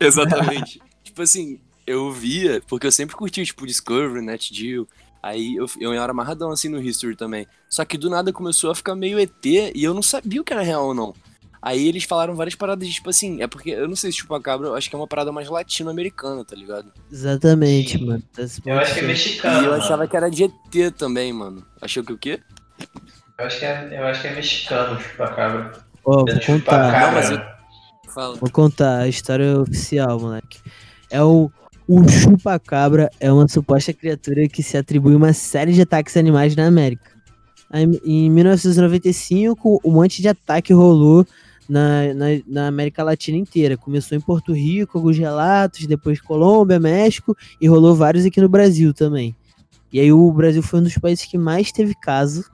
Exatamente. 0.00 0.80
tipo 1.04 1.22
assim, 1.22 1.58
eu 1.86 2.10
via, 2.12 2.60
porque 2.66 2.86
eu 2.86 2.92
sempre 2.92 3.14
curti, 3.16 3.44
tipo, 3.44 3.66
Discovery, 3.66 4.24
NetGeo. 4.24 4.88
Aí 5.22 5.56
eu, 5.56 5.66
eu 5.80 5.92
era 5.92 6.10
amarradão 6.12 6.50
assim 6.50 6.68
no 6.68 6.80
History 6.80 7.16
também. 7.16 7.46
Só 7.68 7.84
que 7.84 7.98
do 7.98 8.08
nada 8.10 8.32
começou 8.32 8.70
a 8.70 8.74
ficar 8.74 8.94
meio 8.94 9.18
ET 9.18 9.44
e 9.44 9.82
eu 9.82 9.92
não 9.94 10.02
sabia 10.02 10.40
o 10.40 10.44
que 10.44 10.52
era 10.52 10.62
real 10.62 10.86
ou 10.86 10.94
não. 10.94 11.14
Aí 11.60 11.88
eles 11.88 12.04
falaram 12.04 12.36
várias 12.36 12.54
paradas 12.54 12.86
de, 12.86 12.94
tipo 12.94 13.10
assim, 13.10 13.42
é 13.42 13.46
porque 13.48 13.70
eu 13.70 13.88
não 13.88 13.96
sei 13.96 14.12
se 14.12 14.18
chupacabra, 14.18 14.68
eu 14.68 14.74
acho 14.76 14.88
que 14.88 14.94
é 14.94 14.98
uma 14.98 15.06
parada 15.08 15.32
mais 15.32 15.48
latino-americana, 15.48 16.44
tá 16.44 16.54
ligado? 16.54 16.92
Exatamente, 17.10 17.98
Sim. 17.98 18.06
mano. 18.06 18.22
Tá 18.32 18.42
Eu 18.64 18.78
acho 18.78 18.94
que 18.94 19.00
é 19.00 19.02
mexicano. 19.02 19.54
e 19.62 19.64
eu 19.64 19.70
mano. 19.72 19.82
achava 19.82 20.06
que 20.06 20.16
era 20.16 20.30
de 20.30 20.44
ET 20.44 20.90
também, 20.96 21.32
mano. 21.32 21.66
Achou 21.80 22.04
que 22.04 22.12
o 22.12 22.18
quê? 22.18 22.40
Eu 23.38 23.46
acho 23.46 23.58
que 23.58 23.64
é, 23.64 23.98
eu 24.00 24.04
acho 24.06 24.22
que 24.22 24.28
é 24.28 24.34
mexicano, 24.34 25.00
chupacabra. 25.00 25.72
Ó, 26.04 26.18
vou 26.24 26.28
É 26.28 26.40
contar. 26.40 27.00
Não, 27.00 27.12
mas 27.12 27.30
eu- 27.30 27.42
Fala. 28.14 28.36
Vou 28.36 28.50
contar 28.50 28.98
a 29.00 29.08
história 29.08 29.58
oficial, 29.60 30.18
moleque. 30.20 30.60
É 31.10 31.22
o. 31.22 31.50
O 31.88 32.06
chupacabra 32.08 33.08
é 33.20 33.32
uma 33.32 33.46
suposta 33.46 33.92
criatura 33.92 34.48
que 34.48 34.60
se 34.62 34.76
atribui 34.76 35.14
uma 35.14 35.32
série 35.32 35.72
de 35.72 35.82
ataques 35.82 36.16
animais 36.16 36.56
na 36.56 36.66
América. 36.66 37.12
Em 38.04 38.28
1995, 38.28 39.80
um 39.84 39.92
monte 39.92 40.20
de 40.20 40.28
ataque 40.28 40.72
rolou 40.72 41.24
na, 41.68 42.12
na, 42.12 42.26
na 42.46 42.66
América 42.66 43.04
Latina 43.04 43.38
inteira. 43.38 43.76
Começou 43.76 44.18
em 44.18 44.20
Porto 44.20 44.52
Rico, 44.52 44.98
alguns 44.98 45.16
relatos, 45.16 45.86
depois 45.86 46.20
Colômbia, 46.20 46.80
México 46.80 47.36
e 47.60 47.68
rolou 47.68 47.94
vários 47.94 48.24
aqui 48.24 48.40
no 48.40 48.48
Brasil 48.48 48.92
também. 48.92 49.34
E 49.92 50.00
aí 50.00 50.12
o 50.12 50.32
Brasil 50.32 50.62
foi 50.62 50.80
um 50.80 50.84
dos 50.84 50.98
países 50.98 51.24
que 51.24 51.38
mais 51.38 51.70
teve 51.70 51.94
caso. 51.94 52.44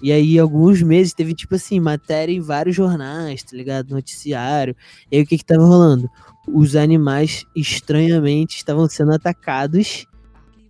E 0.00 0.12
aí, 0.12 0.38
alguns 0.38 0.80
meses, 0.80 1.12
teve, 1.12 1.34
tipo 1.34 1.56
assim, 1.56 1.80
matéria 1.80 2.32
em 2.32 2.40
vários 2.40 2.76
jornais, 2.76 3.42
tá 3.42 3.56
ligado? 3.56 3.90
Noticiário. 3.90 4.76
E 5.10 5.16
aí, 5.16 5.22
o 5.22 5.26
que 5.26 5.36
que 5.36 5.44
tava 5.44 5.64
rolando? 5.64 6.08
Os 6.52 6.74
animais, 6.76 7.44
estranhamente, 7.54 8.56
estavam 8.56 8.88
sendo 8.88 9.12
atacados 9.12 10.06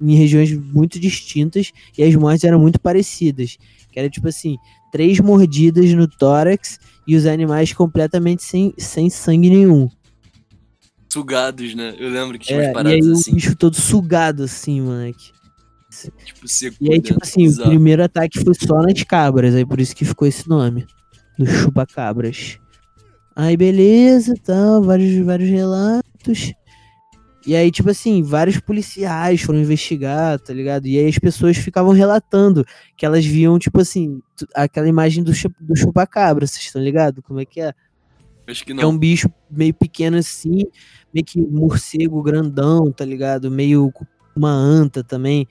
em 0.00 0.14
regiões 0.14 0.52
muito 0.52 0.98
distintas 1.00 1.72
e 1.96 2.02
as 2.02 2.14
mortes 2.14 2.44
eram 2.44 2.60
muito 2.60 2.80
parecidas. 2.80 3.56
Que 3.90 3.98
era, 3.98 4.08
tipo 4.08 4.28
assim, 4.28 4.56
três 4.92 5.18
mordidas 5.20 5.92
no 5.94 6.06
tórax 6.06 6.78
e 7.06 7.16
os 7.16 7.26
animais 7.26 7.72
completamente 7.72 8.42
sem, 8.42 8.72
sem 8.78 9.08
sangue 9.10 9.50
nenhum. 9.50 9.88
Sugados, 11.10 11.74
né? 11.74 11.94
Eu 11.98 12.10
lembro 12.10 12.38
que 12.38 12.46
tinha 12.46 12.58
É, 12.58 12.62
umas 12.64 12.70
e 12.70 12.74
paradas 12.74 13.06
aí, 13.06 13.12
assim, 13.12 13.30
o 13.30 13.34
bicho 13.34 13.56
todo 13.56 13.74
sugado, 13.74 14.42
assim, 14.44 14.80
moleque. 14.82 15.32
tipo, 16.24 16.46
seco. 16.46 16.76
E 16.80 16.92
aí, 16.92 17.00
tipo 17.00 17.18
assim, 17.22 17.44
o 17.46 17.48
bizarro. 17.48 17.70
primeiro 17.70 18.04
ataque 18.04 18.44
foi 18.44 18.54
só 18.54 18.82
nas 18.82 19.02
cabras, 19.04 19.54
aí 19.54 19.64
por 19.64 19.80
isso 19.80 19.96
que 19.96 20.04
ficou 20.04 20.28
esse 20.28 20.46
nome. 20.48 20.86
Do 21.38 21.46
chupa-cabras. 21.46 22.58
Aí 23.40 23.56
beleza, 23.56 24.34
tal, 24.42 24.82
vários, 24.82 25.24
vários 25.24 25.48
relatos. 25.48 26.52
E 27.46 27.54
aí, 27.54 27.70
tipo 27.70 27.88
assim, 27.88 28.20
vários 28.20 28.58
policiais 28.58 29.40
foram 29.40 29.60
investigar, 29.60 30.40
tá 30.40 30.52
ligado? 30.52 30.86
E 30.88 30.98
aí 30.98 31.06
as 31.06 31.20
pessoas 31.20 31.56
ficavam 31.56 31.92
relatando 31.92 32.64
que 32.96 33.06
elas 33.06 33.24
viam, 33.24 33.56
tipo 33.56 33.80
assim, 33.80 34.20
aquela 34.52 34.88
imagem 34.88 35.22
do, 35.22 35.32
chu- 35.32 35.54
do 35.60 35.76
chupa-cabra, 35.76 36.48
vocês 36.48 36.64
estão 36.64 36.82
ligados? 36.82 37.22
Como 37.24 37.38
é 37.38 37.44
que 37.44 37.60
é? 37.60 37.72
Acho 38.48 38.64
que 38.64 38.72
é 38.72 38.74
não. 38.74 38.90
um 38.90 38.98
bicho 38.98 39.30
meio 39.48 39.72
pequeno 39.72 40.16
assim, 40.16 40.64
meio 41.14 41.24
que 41.24 41.40
morcego 41.40 42.20
grandão, 42.20 42.90
tá 42.90 43.04
ligado? 43.04 43.52
Meio 43.52 43.92
com 43.92 44.04
uma 44.34 44.50
anta 44.50 45.04
também, 45.04 45.46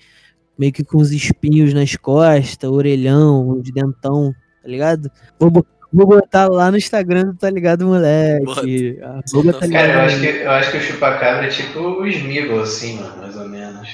meio 0.59 0.73
que 0.73 0.83
com 0.83 0.97
os 0.97 1.11
espinhos 1.11 1.73
nas 1.73 1.95
costas, 1.95 2.69
orelhão, 2.69 3.61
de 3.61 3.71
dentão, 3.71 4.35
tá 4.61 4.67
ligado? 4.67 5.09
Vou, 5.39 5.65
vou 5.91 6.07
botar 6.07 6.47
lá 6.47 6.69
no 6.69 6.77
Instagram, 6.77 7.27
do 7.27 7.35
tá 7.35 7.49
ligado, 7.49 7.85
moleque? 7.85 8.45
Tá 8.45 8.61
ligado, 8.61 9.71
Cara, 9.71 9.93
eu 9.93 9.99
acho, 10.01 10.19
que, 10.19 10.27
eu 10.27 10.51
acho 10.51 10.71
que 10.71 10.77
o 10.77 10.81
chupacabra 10.81 11.45
é 11.45 11.49
tipo 11.49 11.79
o 11.79 12.07
Smeagol, 12.07 12.61
assim, 12.61 12.99
mano, 12.99 13.17
mais 13.17 13.35
ou 13.35 13.47
menos. 13.47 13.89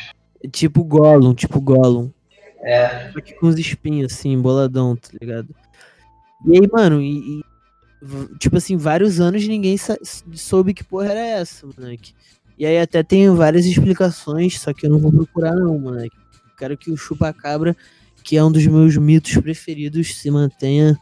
Tipo 0.52 0.84
Gollum, 0.84 1.34
tipo 1.34 1.62
Gollum. 1.62 2.12
É, 2.62 3.12
Só 3.12 3.20
que 3.20 3.34
com 3.34 3.48
os 3.48 3.58
espinhos, 3.58 4.14
assim, 4.14 4.40
boladão, 4.40 4.96
tá 4.96 5.10
ligado? 5.20 5.50
E 6.46 6.58
aí, 6.58 6.70
mano, 6.72 7.02
e, 7.02 7.40
e, 7.40 7.44
tipo 8.40 8.58
assim, 8.58 8.78
vários 8.78 9.20
anos 9.20 9.48
ninguém 9.48 9.78
soube 10.34 10.74
que 10.74 10.84
porra 10.84 11.12
era 11.12 11.20
essa, 11.20 11.68
moleque. 11.68 12.14
E 12.58 12.66
aí 12.66 12.80
até 12.80 13.04
tem 13.04 13.30
várias 13.34 13.66
explicações, 13.66 14.60
só 14.60 14.74
que 14.74 14.86
eu 14.86 14.90
não 14.90 15.00
vou 15.00 15.12
procurar 15.12 15.56
não, 15.56 15.78
moleque. 15.78 16.16
Quero 16.58 16.78
que 16.78 16.92
o 16.92 16.98
chupacabra, 16.98 17.76
que 18.24 18.38
é 18.38 18.44
um 18.44 18.52
dos 18.52 18.66
meus 18.66 18.96
mitos 18.96 19.36
preferidos, 19.38 20.16
se 20.16 20.30
mantenha 20.30 20.98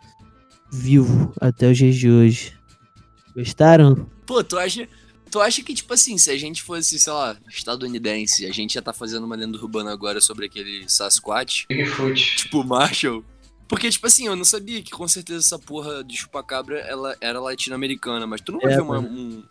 vivo 0.71 1.33
até 1.39 1.69
os 1.69 1.77
dias 1.77 1.95
de 1.95 2.09
hoje. 2.09 2.53
Gostaram? 3.35 4.09
Pô, 4.25 4.43
tu 4.43 4.57
acha, 4.57 4.87
tu 5.29 5.39
acha 5.39 5.61
que, 5.63 5.73
tipo 5.73 5.93
assim, 5.93 6.17
se 6.17 6.29
a 6.31 6.37
gente 6.37 6.61
fosse, 6.63 6.99
sei 6.99 7.11
lá, 7.13 7.37
estadunidense, 7.49 8.45
a 8.45 8.51
gente 8.53 8.73
já 8.75 8.81
tá 8.81 8.93
fazendo 8.93 9.25
uma 9.25 9.35
lenda 9.35 9.57
urbana 9.57 9.91
agora 9.91 10.21
sobre 10.21 10.45
aquele 10.45 10.89
Sasquatch, 10.89 11.65
Bigfoot. 11.69 12.35
tipo 12.37 12.63
Marshall? 12.63 13.23
Porque, 13.67 13.89
tipo 13.89 14.05
assim, 14.05 14.27
eu 14.27 14.35
não 14.35 14.43
sabia 14.43 14.81
que 14.83 14.91
com 14.91 15.07
certeza 15.07 15.39
essa 15.39 15.59
porra 15.59 16.03
de 16.03 16.17
chupacabra 16.17 16.79
ela 16.79 17.15
era 17.21 17.39
latino-americana, 17.39 18.27
mas 18.27 18.41
tu 18.41 18.51
não 18.51 18.59
vai 18.59 18.73
É, 18.73 18.75
ver 18.75 18.81
uma- 18.81 18.99
um, 18.99 19.43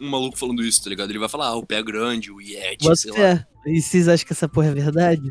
um 0.00 0.08
maluco 0.08 0.38
falando 0.38 0.62
isso, 0.64 0.82
tá 0.82 0.88
ligado? 0.88 1.10
Ele 1.10 1.18
vai 1.18 1.28
falar, 1.28 1.48
ah, 1.48 1.56
o 1.56 1.66
pé 1.66 1.76
é 1.76 1.82
grande, 1.82 2.30
o 2.30 2.40
Yeti, 2.40 2.84
Bota 2.84 2.96
sei 2.96 3.10
lá. 3.10 3.16
fé. 3.16 3.46
E 3.66 3.80
vocês 3.82 4.08
acham 4.08 4.26
que 4.26 4.32
essa 4.32 4.48
porra 4.48 4.68
é 4.68 4.74
verdade? 4.74 5.30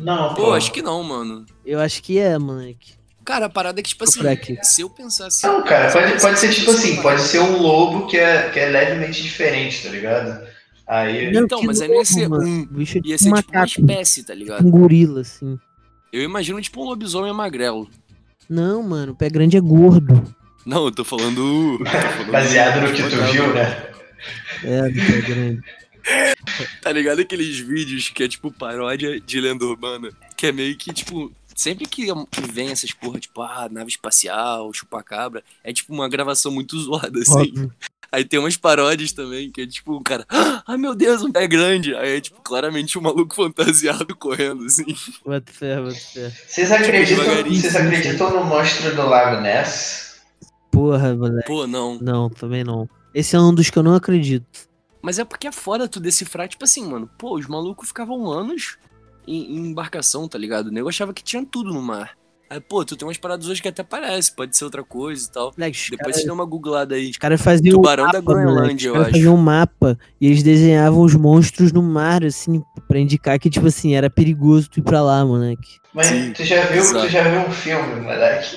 Não, 0.00 0.34
Pô, 0.34 0.52
acho 0.52 0.72
que 0.72 0.82
não, 0.82 1.02
mano. 1.04 1.46
Eu 1.64 1.78
acho 1.78 2.02
que 2.02 2.18
é, 2.18 2.36
moleque. 2.36 2.94
Cara, 3.30 3.46
a 3.46 3.48
parada 3.48 3.78
é 3.78 3.82
que, 3.84 3.90
tipo 3.90 4.02
assim, 4.02 4.20
se 4.60 4.80
eu 4.80 4.90
pensasse. 4.90 5.46
Não, 5.46 5.62
cara, 5.62 5.86
eu 5.86 5.92
pode, 5.92 6.20
pode 6.20 6.40
ser 6.40 6.52
tipo 6.52 6.72
assim, 6.72 6.94
assim, 6.94 7.02
pode 7.02 7.22
ser 7.22 7.38
um 7.38 7.62
lobo 7.62 8.08
que 8.08 8.16
é, 8.16 8.50
que 8.50 8.58
é 8.58 8.68
levemente 8.68 9.22
diferente, 9.22 9.84
tá 9.84 9.88
ligado? 9.88 10.44
Aí. 10.84 11.30
Não, 11.30 11.44
Então, 11.44 11.62
mas 11.62 11.80
aí 11.80 11.86
não 11.86 11.94
ia 11.94 12.04
ser 12.04 12.28
mano. 12.28 12.44
um. 12.44 12.80
Ia 12.80 12.84
tipo 12.84 12.86
ser 12.86 13.02
tipo 13.02 13.28
uma 13.28 13.64
espécie, 13.64 14.24
tá 14.24 14.34
ligado? 14.34 14.66
um 14.66 14.70
gorila, 14.72 15.20
assim. 15.20 15.56
Eu 16.12 16.24
imagino 16.24 16.60
tipo 16.60 16.82
um 16.82 16.86
lobisomem 16.86 17.32
magrelo. 17.32 17.88
Não, 18.48 18.82
mano, 18.82 19.12
o 19.12 19.14
pé 19.14 19.30
grande 19.30 19.56
é 19.56 19.60
gordo. 19.60 20.34
Não, 20.66 20.86
eu 20.86 20.90
tô 20.90 21.04
falando. 21.04 21.78
tô 21.78 21.84
falando 21.84 22.32
Baseado 22.32 22.80
no 22.80 22.92
que 22.92 23.02
tu 23.04 23.22
viu, 23.30 23.54
né? 23.54 23.90
É, 24.64 24.88
do 24.88 25.06
pé 25.06 25.20
grande. 25.20 25.62
Tá 26.82 26.90
ligado 26.90 27.20
aqueles 27.20 27.60
vídeos 27.60 28.08
que 28.08 28.24
é 28.24 28.28
tipo 28.28 28.50
paródia 28.50 29.20
de 29.20 29.40
lenda 29.40 29.64
urbana? 29.64 30.08
Que 30.36 30.48
é 30.48 30.52
meio 30.52 30.76
que, 30.76 30.92
tipo, 30.92 31.30
sempre 31.60 31.86
que, 31.86 32.06
que 32.30 32.40
vem 32.50 32.70
essas 32.70 32.92
porra, 32.92 33.20
tipo, 33.20 33.42
ah, 33.42 33.68
nave 33.70 33.90
espacial, 33.90 34.72
chupacabra, 34.72 35.44
é 35.62 35.72
tipo 35.72 35.92
uma 35.92 36.08
gravação 36.08 36.50
muito 36.50 36.78
zoada, 36.80 37.20
assim. 37.20 37.38
Óbvio. 37.38 37.72
Aí 38.12 38.24
tem 38.24 38.40
umas 38.40 38.56
paródias 38.56 39.12
também, 39.12 39.52
que 39.52 39.60
é 39.60 39.66
tipo, 39.66 39.94
o 39.94 40.02
cara, 40.02 40.26
ai 40.66 40.76
meu 40.76 40.96
Deus, 40.96 41.22
um 41.22 41.30
pé 41.30 41.46
grande. 41.46 41.94
Aí 41.94 42.16
é 42.16 42.20
tipo, 42.20 42.40
claramente 42.42 42.98
um 42.98 43.02
maluco 43.02 43.34
fantasiado 43.36 44.16
correndo, 44.16 44.64
assim. 44.64 44.84
Bota 45.24 45.52
fé, 45.52 45.80
bota 45.80 45.94
fé. 45.94 46.32
Vocês 46.48 46.72
acreditam, 46.72 47.24
devagarinho, 47.24 47.60
vocês 47.60 47.72
sim, 47.72 47.78
acreditam 47.78 48.30
no 48.30 48.44
monstro 48.44 48.96
do 48.96 49.06
Lago 49.06 49.40
Ness? 49.40 50.20
Porra, 50.72 51.14
moleque. 51.14 51.46
Pô, 51.46 51.68
não. 51.68 51.98
Não, 52.00 52.28
também 52.28 52.64
não. 52.64 52.88
Esse 53.14 53.36
é 53.36 53.40
um 53.40 53.54
dos 53.54 53.70
que 53.70 53.78
eu 53.78 53.82
não 53.82 53.94
acredito. 53.94 54.68
Mas 55.02 55.18
é 55.18 55.24
porque 55.24 55.46
é 55.46 55.52
foda 55.52 55.88
tu 55.88 56.00
decifrar, 56.00 56.48
tipo 56.48 56.64
assim, 56.64 56.84
mano, 56.86 57.08
pô, 57.16 57.36
os 57.36 57.46
malucos 57.46 57.88
ficavam 57.88 58.28
anos 58.30 58.76
em, 59.30 59.56
em 59.56 59.70
embarcação, 59.70 60.26
tá 60.28 60.38
ligado? 60.38 60.68
O 60.68 60.72
nego 60.72 60.88
achava 60.88 61.14
que 61.14 61.22
tinha 61.22 61.44
tudo 61.44 61.72
no 61.72 61.80
mar. 61.80 62.18
Aí, 62.50 62.58
pô, 62.58 62.84
tu 62.84 62.96
tem 62.96 63.06
umas 63.06 63.16
paradas 63.16 63.46
hoje 63.46 63.62
que 63.62 63.68
até 63.68 63.84
parece, 63.84 64.34
pode 64.34 64.56
ser 64.56 64.64
outra 64.64 64.82
coisa 64.82 65.24
e 65.24 65.30
tal. 65.32 65.52
Moleque, 65.56 65.78
Depois 65.90 65.98
caras 65.98 66.16
você 66.16 66.26
dá 66.26 66.32
uma 66.32 66.44
googlada 66.44 66.94
aí. 66.96 67.10
os 67.10 67.16
caras 67.16 67.40
faziam 67.40 67.76
Tubarão 67.76 68.08
um 68.08 68.10
da 68.10 68.20
mapa, 68.20 68.32
Groenlândia, 68.32 68.58
moleque. 68.58 68.74
Os 68.74 68.84
eu 68.84 68.94
acho. 69.02 69.10
faziam 69.12 69.34
um 69.36 69.40
mapa 69.40 69.96
e 70.20 70.26
eles 70.26 70.42
desenhavam 70.42 71.00
os 71.02 71.14
monstros 71.14 71.70
no 71.70 71.80
mar, 71.80 72.24
assim, 72.24 72.60
pra 72.88 72.98
indicar 72.98 73.38
que, 73.38 73.48
tipo 73.48 73.68
assim, 73.68 73.94
era 73.94 74.10
perigoso 74.10 74.68
tu 74.68 74.80
ir 74.80 74.82
pra 74.82 75.00
lá, 75.00 75.24
moleque. 75.24 75.78
Mas 75.94 76.08
Sim, 76.08 76.32
tu 76.32 76.44
já 76.44 76.62
viu, 76.62 76.82
exato. 76.82 77.06
tu 77.06 77.08
já 77.12 77.22
viu 77.28 77.40
um 77.40 77.52
filme, 77.52 78.00
moleque? 78.00 78.56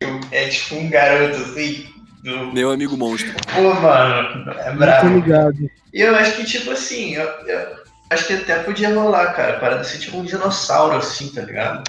Que 0.00 0.06
é 0.32 0.48
tipo 0.48 0.74
um 0.74 0.90
garoto 0.90 1.36
assim. 1.36 1.86
Do... 2.24 2.52
Meu 2.52 2.72
amigo 2.72 2.96
monstro. 2.96 3.32
Pô, 3.54 3.74
mano, 3.80 4.50
é 4.50 4.74
brabo. 4.74 5.08
ligado. 5.08 5.70
E 5.94 6.00
eu 6.00 6.16
acho 6.16 6.36
que, 6.36 6.44
tipo 6.44 6.72
assim, 6.72 7.14
eu, 7.14 7.24
eu 7.46 7.76
acho 8.10 8.26
que 8.26 8.32
até 8.34 8.58
podia 8.62 8.94
rolar, 8.94 9.32
cara. 9.34 9.58
Parada 9.58 9.80
assim, 9.82 9.98
tipo 9.98 10.18
um 10.18 10.24
dinossauro, 10.24 10.96
assim, 10.96 11.28
tá 11.28 11.42
ligado? 11.42 11.82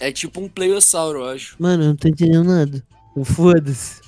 É 0.00 0.10
tipo 0.12 0.40
um 0.40 0.48
pleiosauro, 0.48 1.20
eu 1.20 1.28
acho. 1.30 1.54
Mano, 1.58 1.84
eu 1.84 1.88
não 1.88 1.96
tô 1.96 2.08
entendendo 2.08 2.44
nada. 2.44 2.82
Foda-se. 3.24 4.00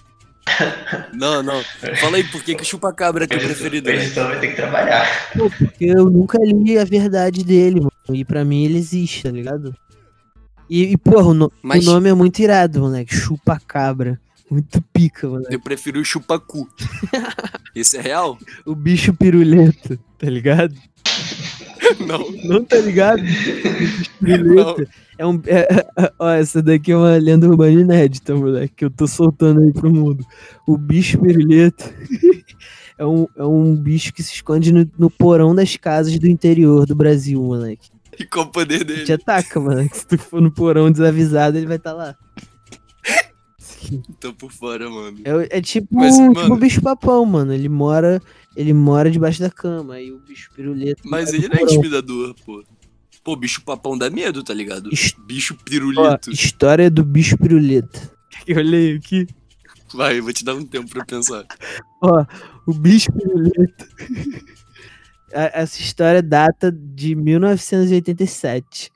Não, 1.12 1.42
não. 1.42 1.62
Fala 2.00 2.16
aí, 2.16 2.24
por 2.24 2.42
que, 2.42 2.54
que 2.54 2.62
o 2.62 2.64
chupacabra 2.64 3.24
é 3.24 3.26
teu 3.26 3.38
preferido, 3.38 3.90
O 3.90 3.92
né? 3.92 3.98
editor 4.02 4.28
vai 4.28 4.40
ter 4.40 4.48
que 4.48 4.56
trabalhar. 4.56 5.06
Pô, 5.36 5.50
porque 5.50 5.84
eu 5.84 6.08
nunca 6.08 6.38
li 6.42 6.78
a 6.78 6.84
verdade 6.86 7.44
dele, 7.44 7.80
mano. 7.80 7.92
E 8.18 8.24
pra 8.24 8.46
mim 8.46 8.64
ele 8.64 8.78
existe, 8.78 9.24
tá 9.24 9.30
ligado? 9.30 9.74
E, 10.68 10.84
e 10.84 10.96
porra, 10.96 11.26
o, 11.28 11.34
no- 11.34 11.52
Mas- 11.62 11.86
o 11.86 11.92
nome 11.92 12.08
é 12.08 12.14
muito 12.14 12.38
irado, 12.38 12.80
moleque. 12.80 13.14
Chupa 13.14 13.60
cabra. 13.66 14.18
Muito 14.50 14.80
pica, 14.90 15.28
moleque. 15.28 15.54
Eu 15.54 15.60
prefiro 15.60 16.00
o 16.00 16.04
chupacu. 16.04 16.66
Esse 17.76 17.98
é 17.98 18.00
real? 18.00 18.38
O 18.64 18.74
bicho 18.74 19.12
piruleta, 19.12 19.98
tá 20.18 20.30
ligado? 20.30 20.74
Não. 22.06 22.30
Não 22.44 22.64
tá 22.64 22.76
ligado? 22.78 23.20
O 23.20 23.22
bicho 23.24 24.10
piruleta. 24.22 24.88
É 25.18 25.26
um. 25.26 25.40
é- 25.46 25.86
ó, 26.18 26.30
essa 26.30 26.62
daqui 26.62 26.92
é 26.92 26.96
uma 26.96 27.16
lenda 27.16 27.48
urbana 27.48 27.80
inédita, 27.80 28.34
moleque, 28.34 28.74
que 28.76 28.84
eu 28.84 28.90
tô 28.90 29.06
soltando 29.06 29.60
aí 29.60 29.72
pro 29.72 29.92
mundo. 29.92 30.24
O 30.66 30.76
bicho 30.78 31.18
piruleta 31.20 31.84
é 32.98 33.04
um, 33.06 33.26
é 33.36 33.44
um 33.44 33.74
bicho 33.74 34.12
que 34.12 34.22
se 34.22 34.34
esconde 34.34 34.72
no, 34.72 34.88
no 34.98 35.10
porão 35.10 35.54
das 35.54 35.76
casas 35.76 36.18
do 36.18 36.28
interior 36.28 36.86
do 36.86 36.94
Brasil, 36.94 37.42
moleque. 37.42 37.88
E 38.18 38.24
qual 38.24 38.46
o 38.46 38.48
poder 38.50 38.78
Te 38.78 38.84
dele? 38.84 39.12
ataca, 39.12 39.60
moleque. 39.60 39.96
Se 39.96 40.06
tu 40.06 40.18
for 40.18 40.40
no 40.40 40.50
porão 40.50 40.90
desavisado, 40.90 41.56
ele 41.56 41.66
vai 41.66 41.76
estar 41.76 41.90
tá 41.92 41.96
lá. 41.96 42.16
Tô 44.20 44.32
por 44.34 44.50
fora, 44.52 44.90
mano. 44.90 45.18
É, 45.24 45.58
é 45.58 45.60
tipo, 45.60 45.88
Mas, 45.90 46.16
tipo 46.16 46.34
mano- 46.34 46.54
o 46.54 46.58
bicho 46.58 46.82
papão, 46.82 47.24
mano. 47.24 47.52
Ele 47.54 47.68
mora, 47.68 48.20
ele 48.58 48.72
mora 48.72 49.08
debaixo 49.10 49.40
da 49.40 49.48
cama. 49.50 49.94
Aí 49.94 50.10
o 50.10 50.18
bicho 50.18 50.50
piruleta. 50.54 51.00
Mas 51.04 51.30
vai 51.30 51.38
ele 51.38 51.48
não 51.48 51.56
é 51.56 51.62
intimidador, 51.62 52.34
pô. 52.44 52.64
Pô, 53.22 53.36
bicho 53.36 53.62
papão 53.62 53.96
dá 53.96 54.10
medo, 54.10 54.42
tá 54.42 54.52
ligado? 54.52 54.92
His- 54.92 55.14
Bicho 55.26 55.54
Ó, 55.58 55.64
pirulito. 55.64 56.30
história 56.32 56.90
do 56.90 57.04
bicho 57.04 57.36
piruleta. 57.38 58.10
Eu 58.46 58.56
olhei 58.58 58.96
aqui. 58.96 59.26
Vai, 59.94 60.18
eu 60.18 60.22
vou 60.24 60.32
te 60.32 60.44
dar 60.44 60.54
um 60.54 60.64
tempo 60.64 60.88
pra 60.90 61.04
pensar. 61.04 61.44
Ó, 62.02 62.24
o 62.66 62.72
bicho 62.74 63.12
piruleta. 63.12 63.86
Essa 65.30 65.80
história 65.80 66.22
data 66.22 66.72
de 66.72 67.14
1987. 67.14 68.90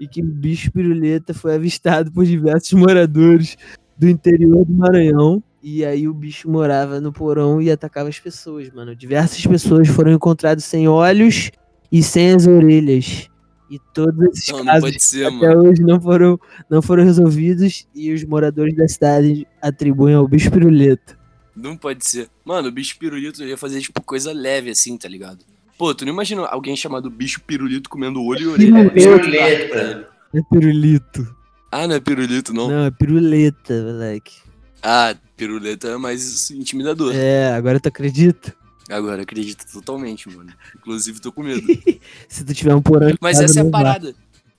E 0.00 0.08
que 0.08 0.20
o 0.20 0.24
bicho 0.26 0.72
piruleta 0.72 1.32
foi 1.32 1.54
avistado 1.54 2.10
por 2.10 2.24
diversos 2.26 2.72
moradores 2.72 3.56
do 3.96 4.08
interior 4.08 4.64
do 4.64 4.72
Maranhão. 4.72 5.42
E 5.62 5.84
aí 5.84 6.08
o 6.08 6.14
bicho 6.14 6.50
morava 6.50 7.00
no 7.00 7.12
porão 7.12 7.62
e 7.62 7.70
atacava 7.70 8.08
as 8.08 8.18
pessoas, 8.18 8.68
mano. 8.70 8.96
Diversas 8.96 9.46
pessoas 9.46 9.86
foram 9.88 10.12
encontradas 10.12 10.64
sem 10.64 10.88
olhos 10.88 11.50
e 11.90 12.02
sem 12.02 12.32
as 12.32 12.46
orelhas. 12.46 13.28
E 13.70 13.78
todos 13.94 14.26
esses 14.36 14.48
Não, 14.48 14.58
não 14.58 14.64
casos 14.66 14.80
pode 14.90 15.02
ser, 15.02 15.24
até 15.24 15.48
mano. 15.48 15.68
hoje 15.70 15.82
não 15.82 16.00
foram, 16.00 16.38
não 16.68 16.82
foram 16.82 17.04
resolvidos 17.04 17.86
e 17.94 18.12
os 18.12 18.22
moradores 18.24 18.76
da 18.76 18.86
cidade 18.88 19.46
atribuem 19.62 20.14
ao 20.14 20.26
bicho 20.28 20.50
piruleta. 20.50 21.16
Não 21.56 21.76
pode 21.76 22.04
ser. 22.04 22.28
Mano, 22.44 22.68
o 22.68 22.72
bicho 22.72 22.98
pirulito 22.98 23.42
ia 23.44 23.56
fazer, 23.56 23.80
tipo, 23.80 24.02
coisa 24.02 24.32
leve 24.32 24.70
assim, 24.70 24.98
tá 24.98 25.08
ligado? 25.08 25.44
Pô, 25.78 25.94
tu 25.94 26.04
não 26.04 26.12
imagina 26.12 26.42
alguém 26.46 26.76
chamado 26.76 27.08
bicho 27.08 27.40
pirulito 27.46 27.88
comendo 27.88 28.22
olho 28.22 28.42
e 28.42 28.46
orelha? 28.48 28.90
Piruleta. 28.90 30.08
É 30.34 30.40
pirulito. 30.50 31.36
Ah, 31.70 31.86
não 31.86 31.94
é 31.94 32.00
pirulito, 32.00 32.52
não? 32.52 32.68
Não, 32.68 32.84
é 32.86 32.90
piruleta, 32.90 33.74
moleque. 33.82 34.32
Ah, 34.82 35.14
piruleta 35.36 35.88
é 35.88 35.96
mais 35.96 36.50
intimidador. 36.50 37.14
É, 37.14 37.52
agora 37.52 37.78
tu 37.80 37.88
acredita? 37.88 38.54
Agora 38.90 39.22
acredito 39.22 39.64
totalmente, 39.72 40.28
mano. 40.28 40.52
Inclusive 40.76 41.20
tô 41.20 41.30
com 41.32 41.42
medo. 41.42 41.62
Se 42.28 42.44
tu 42.44 42.52
tiver 42.52 42.74
um 42.74 42.82
porão. 42.82 43.12
Mas 43.20 43.40
essa 43.40 43.60
é 43.60 43.62
a 43.62 43.70
parada. 43.70 44.14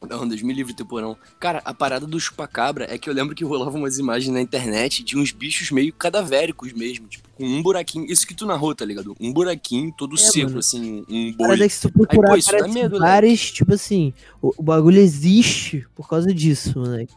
Não, 0.10 0.28
Deus 0.28 0.42
me 0.42 0.54
livre 0.54 0.74
teu 0.74 0.86
porão. 0.86 1.16
Cara, 1.40 1.62
a 1.64 1.74
parada 1.74 2.06
do 2.06 2.20
chupacabra 2.20 2.86
é 2.94 2.98
que 2.98 3.10
eu 3.10 3.14
lembro 3.14 3.34
que 3.34 3.44
rolava 3.46 3.78
umas 3.78 3.98
imagens 3.98 4.34
na 4.34 4.42
internet 4.42 5.02
de 5.02 5.18
uns 5.18 5.32
bichos 5.32 5.72
meio 5.72 5.94
cadavéricos 5.94 6.74
mesmo, 6.74 7.08
tipo, 7.08 7.28
com 7.36 7.46
um 7.46 7.62
buraquinho. 7.64 8.06
Isso 8.12 8.28
que 8.28 8.34
tu 8.36 8.46
narrou, 8.46 8.76
tá 8.76 8.84
ligado? 8.84 9.16
Um 9.20 9.32
buraquinho 9.32 9.94
todo 9.98 10.16
É, 10.16 10.18
seco, 10.20 10.48
mano. 10.48 10.60
assim, 10.60 11.06
um 11.08 11.34
parada 11.34 11.58
boi. 11.58 11.66
é 11.66 11.70
que 11.70 11.76
se 11.76 11.82
tu 11.82 11.92
procurar, 11.94 12.30
pô, 12.32 12.36
isso 12.36 12.52
dá 12.52 12.68
medo, 12.68 13.00
né? 13.00 13.06
várias, 13.08 13.50
tipo 13.52 13.74
assim, 13.74 14.14
o, 14.42 14.54
o 14.58 14.64
bagulho 14.64 15.00
existe 15.00 15.86
por 15.96 16.10
causa 16.10 16.34
disso, 16.34 16.80
moleque. 16.80 17.14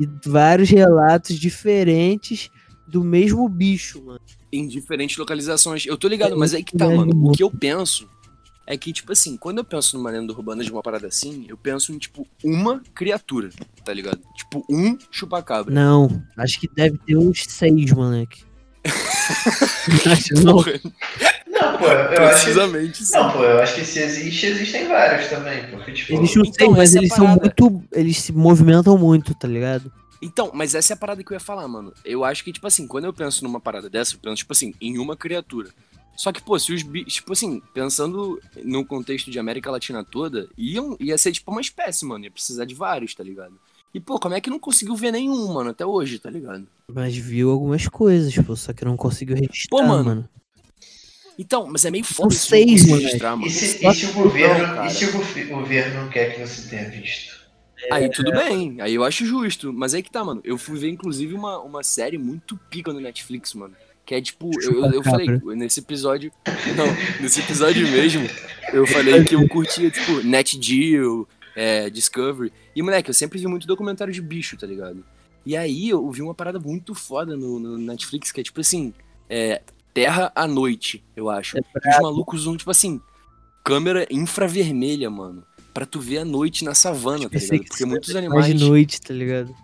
E 0.00 0.08
vários 0.26 0.70
relatos 0.70 1.38
diferentes 1.38 2.50
do 2.88 3.04
mesmo 3.04 3.48
bicho, 3.48 4.02
mano. 4.02 4.20
Em 4.52 4.66
diferentes 4.66 5.16
localizações. 5.16 5.86
Eu 5.86 5.96
tô 5.96 6.08
ligado, 6.08 6.34
É, 6.34 6.36
mas 6.36 6.54
aí 6.54 6.64
que 6.64 6.76
tá, 6.76 6.90
é, 6.90 6.96
mano. 6.96 7.12
é. 7.12 7.28
O 7.28 7.32
que 7.32 7.42
eu 7.42 7.50
penso 7.50 8.08
é 8.66 8.76
que, 8.76 8.92
tipo 8.92 9.12
assim, 9.12 9.36
quando 9.36 9.58
eu 9.58 9.64
penso 9.64 9.96
numa 9.98 10.10
lenda 10.10 10.32
urbana 10.32 10.64
de 10.64 10.70
uma 10.72 10.82
parada 10.82 11.06
assim, 11.06 11.44
eu 11.48 11.56
penso 11.56 11.92
em, 11.92 11.98
tipo, 11.98 12.26
uma 12.42 12.80
criatura, 12.94 13.50
tá 13.84 13.92
ligado? 13.92 14.20
Tipo, 14.36 14.64
um 14.70 14.96
chupacabra. 15.10 15.72
Não, 15.74 16.22
acho 16.36 16.58
que 16.58 16.68
deve 16.68 16.96
ter 16.98 17.16
uns 17.16 17.44
seis, 17.48 17.92
moleque. 17.92 18.42
Acho 20.10 20.34
não. 20.42 20.64
Não, 21.60 21.78
pô, 21.78 21.84
eu 21.86 22.00
acho 22.00 22.08
que. 22.10 22.16
precisamente. 22.16 23.12
Não, 23.12 23.30
pô, 23.32 23.44
eu 23.44 23.60
acho 23.60 23.74
que 23.74 23.84
se 23.84 23.98
existe, 24.00 24.46
existem 24.46 24.88
vários 24.88 25.28
também. 25.28 25.66
Porque, 25.70 25.92
tipo. 25.92 26.12
Existem 26.12 26.42
uns 26.42 26.48
Então, 26.48 26.70
mas 26.72 26.94
é 26.94 26.98
eles 26.98 27.10
são 27.10 27.26
parada. 27.26 27.40
muito. 27.40 27.84
Eles 27.92 28.18
se 28.18 28.32
movimentam 28.32 28.96
muito, 28.98 29.34
tá 29.34 29.48
ligado? 29.48 29.92
Então, 30.22 30.50
mas 30.52 30.74
essa 30.74 30.92
é 30.92 30.94
a 30.94 30.98
parada 30.98 31.24
que 31.24 31.32
eu 31.32 31.36
ia 31.36 31.40
falar, 31.40 31.66
mano. 31.66 31.92
Eu 32.04 32.24
acho 32.24 32.44
que, 32.44 32.52
tipo 32.52 32.66
assim, 32.66 32.86
quando 32.86 33.06
eu 33.06 33.12
penso 33.12 33.42
numa 33.42 33.60
parada 33.60 33.88
dessa, 33.88 34.14
eu 34.14 34.18
penso, 34.18 34.36
tipo 34.36 34.52
assim, 34.52 34.74
em 34.80 34.98
uma 34.98 35.16
criatura. 35.16 35.70
Só 36.14 36.30
que, 36.30 36.42
pô, 36.42 36.58
se 36.58 36.74
os 36.74 36.82
bichos, 36.82 37.14
tipo 37.14 37.32
assim, 37.32 37.62
pensando 37.72 38.38
no 38.62 38.84
contexto 38.84 39.30
de 39.30 39.38
América 39.38 39.70
Latina 39.70 40.04
toda, 40.04 40.48
iam, 40.58 40.94
ia 41.00 41.16
ser 41.16 41.32
tipo 41.32 41.50
uma 41.50 41.62
espécie, 41.62 42.04
mano. 42.04 42.24
Ia 42.24 42.30
precisar 42.30 42.66
de 42.66 42.74
vários, 42.74 43.14
tá 43.14 43.24
ligado? 43.24 43.54
E, 43.94 43.98
pô, 43.98 44.20
como 44.20 44.34
é 44.34 44.40
que 44.40 44.50
não 44.50 44.58
conseguiu 44.58 44.94
ver 44.94 45.10
nenhum, 45.12 45.52
mano, 45.54 45.70
até 45.70 45.84
hoje, 45.84 46.18
tá 46.18 46.30
ligado? 46.30 46.66
Mas 46.92 47.16
viu 47.16 47.50
algumas 47.50 47.88
coisas, 47.88 48.34
pô, 48.44 48.54
só 48.54 48.72
que 48.72 48.84
não 48.84 48.96
conseguiu 48.96 49.34
registrar, 49.34 49.70
Pô, 49.70 49.82
mano, 49.82 50.04
mano. 50.04 50.28
Então, 51.40 51.66
mas 51.66 51.86
é 51.86 51.90
meio 51.90 52.04
foda 52.04 52.34
isso 52.34 52.48
seis, 52.48 52.84
registrar, 52.84 53.34
mano. 53.34 53.46
E 53.46 53.50
se, 53.50 53.82
e 53.82 54.06
o 54.10 54.12
governo, 54.12 54.76
não, 54.76 54.84
e 54.84 54.90
se 54.90 55.06
o 55.06 55.48
governo 55.48 56.02
não 56.02 56.10
quer 56.10 56.34
que 56.34 56.40
você 56.46 56.68
tenha 56.68 56.90
visto? 56.90 57.40
Aí 57.90 58.10
tudo 58.10 58.30
bem, 58.30 58.78
aí 58.78 58.94
eu 58.94 59.02
acho 59.02 59.24
justo. 59.24 59.72
Mas 59.72 59.94
aí 59.94 60.02
que 60.02 60.10
tá, 60.10 60.22
mano. 60.22 60.42
Eu 60.44 60.58
fui 60.58 60.78
ver, 60.78 60.90
inclusive, 60.90 61.32
uma, 61.32 61.58
uma 61.60 61.82
série 61.82 62.18
muito 62.18 62.58
pica 62.68 62.92
no 62.92 63.00
Netflix, 63.00 63.54
mano. 63.54 63.74
Que 64.04 64.16
é 64.16 64.20
tipo, 64.20 64.50
eu, 64.62 64.84
eu, 64.84 64.92
eu 64.92 65.02
falei, 65.02 65.28
nesse 65.56 65.80
episódio. 65.80 66.30
Não, 66.76 66.84
nesse 67.22 67.40
episódio 67.40 67.88
mesmo, 67.88 68.28
eu 68.74 68.86
falei 68.86 69.24
que 69.24 69.34
eu 69.34 69.48
curtia, 69.48 69.90
tipo, 69.90 70.22
Net 70.22 70.58
Geo, 70.60 71.26
é, 71.56 71.88
Discovery. 71.88 72.52
E, 72.76 72.82
moleque, 72.82 73.08
eu 73.08 73.14
sempre 73.14 73.38
vi 73.38 73.46
muito 73.46 73.66
documentário 73.66 74.12
de 74.12 74.20
bicho, 74.20 74.58
tá 74.58 74.66
ligado? 74.66 75.02
E 75.46 75.56
aí 75.56 75.88
eu 75.88 76.10
vi 76.10 76.20
uma 76.20 76.34
parada 76.34 76.60
muito 76.60 76.94
foda 76.94 77.34
no, 77.34 77.58
no 77.58 77.78
Netflix, 77.78 78.30
que 78.30 78.42
é 78.42 78.44
tipo 78.44 78.60
assim, 78.60 78.92
é, 79.26 79.62
Terra 79.92 80.30
à 80.34 80.46
Noite, 80.46 81.04
eu 81.16 81.28
acho. 81.28 81.58
É 81.58 81.60
E 81.60 81.90
os 81.90 82.00
malucos 82.00 82.42
usam, 82.42 82.56
tipo 82.56 82.70
assim, 82.70 83.00
câmera 83.64 84.06
infravermelha, 84.10 85.10
mano. 85.10 85.44
Pra 85.72 85.86
tu 85.86 86.00
ver 86.00 86.18
a 86.18 86.24
noite 86.24 86.64
na 86.64 86.74
savana, 86.74 87.28
tá 87.30 87.38
ligado? 87.38 87.60
que 87.60 87.68
Porque 87.68 87.84
muitos 87.84 88.12
Mais 88.12 88.24
animais. 88.26 88.46
de 88.46 88.54
noite, 88.64 89.00
tá 89.00 89.14
ligado? 89.14 89.54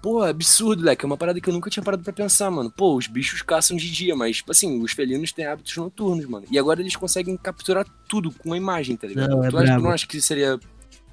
Pô, 0.00 0.24
é 0.24 0.30
absurdo, 0.30 0.82
leque. 0.82 1.04
É 1.04 1.06
uma 1.06 1.16
parada 1.16 1.40
que 1.40 1.50
eu 1.50 1.52
nunca 1.52 1.68
tinha 1.68 1.82
parado 1.82 2.02
pra 2.02 2.12
pensar, 2.12 2.50
mano. 2.50 2.70
Pô, 2.70 2.96
os 2.96 3.06
bichos 3.06 3.42
caçam 3.42 3.76
de 3.76 3.90
dia, 3.90 4.16
mas, 4.16 4.36
tipo 4.36 4.50
assim, 4.50 4.80
os 4.80 4.92
felinos 4.92 5.32
têm 5.32 5.44
hábitos 5.46 5.76
noturnos, 5.76 6.24
mano. 6.26 6.46
E 6.50 6.58
agora 6.58 6.80
eles 6.80 6.96
conseguem 6.96 7.36
capturar 7.36 7.84
tudo 8.08 8.30
com 8.30 8.48
uma 8.50 8.56
imagem, 8.56 8.96
tá 8.96 9.06
ligado? 9.06 9.30
Não, 9.30 9.44
é 9.44 9.50
tu, 9.50 9.58
acha, 9.58 9.74
tu 9.76 9.82
não 9.82 9.90
acha 9.90 10.06
que 10.06 10.20
seria 10.20 10.58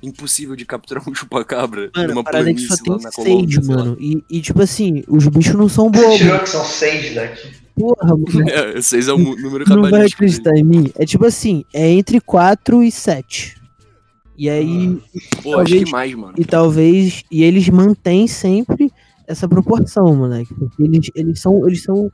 impossível 0.01 0.55
de 0.55 0.65
capturar 0.65 1.03
um 1.09 1.13
chupacabra 1.15 1.89
Mano, 1.95 2.09
numa 2.09 2.21
a 2.21 2.23
parada 2.23 2.49
é 2.49 2.53
que 2.53 2.65
planície 2.65 2.77
só 2.77 2.83
tem 2.83 2.93
lá 2.93 2.99
na 3.01 3.11
Colômbia, 3.11 3.55
seis, 3.55 3.65
sei 3.65 3.75
lá? 3.75 3.83
mano. 3.83 3.97
E, 3.99 4.23
e, 4.29 4.41
tipo 4.41 4.61
assim, 4.61 5.03
os 5.07 5.27
bichos 5.27 5.55
não 5.55 5.67
são 5.67 5.89
bobos. 5.89 6.17
tirou 6.17 6.39
que 6.39 6.49
são 6.49 6.63
seis 6.63 7.13
daqui. 7.15 7.66
Porra, 7.77 8.07
mano. 8.17 8.49
É, 8.49 8.81
seis 8.81 9.07
é 9.07 9.13
o 9.13 9.17
número 9.17 9.63
Tu 9.65 9.69
não 9.75 9.81
vai 9.83 9.91
cabalístico. 9.91 10.21
dele. 10.23 10.31
acreditar 10.35 10.57
em 10.57 10.63
mim? 10.63 10.91
É 10.97 11.05
tipo 11.05 11.25
assim, 11.25 11.63
é 11.73 11.87
entre 11.89 12.19
4 12.19 12.83
e 12.83 12.91
7. 12.91 13.55
E 14.37 14.49
aí, 14.49 14.97
Pô, 15.41 15.49
acho 15.55 15.63
talvez- 15.71 15.83
que 15.85 15.91
mais, 15.91 16.13
mano. 16.13 16.33
e 16.37 16.45
talvez. 16.45 17.23
E 17.31 17.43
eles 17.43 17.67
mantêm 17.69 18.27
sempre 18.27 18.91
essa 19.27 19.47
proporção, 19.47 20.15
moleque. 20.15 20.53
Porque 20.53 20.83
eles, 20.83 21.09
eles 21.15 21.39
são. 21.41 21.65
Eles 21.67 21.83
são. 21.83 22.11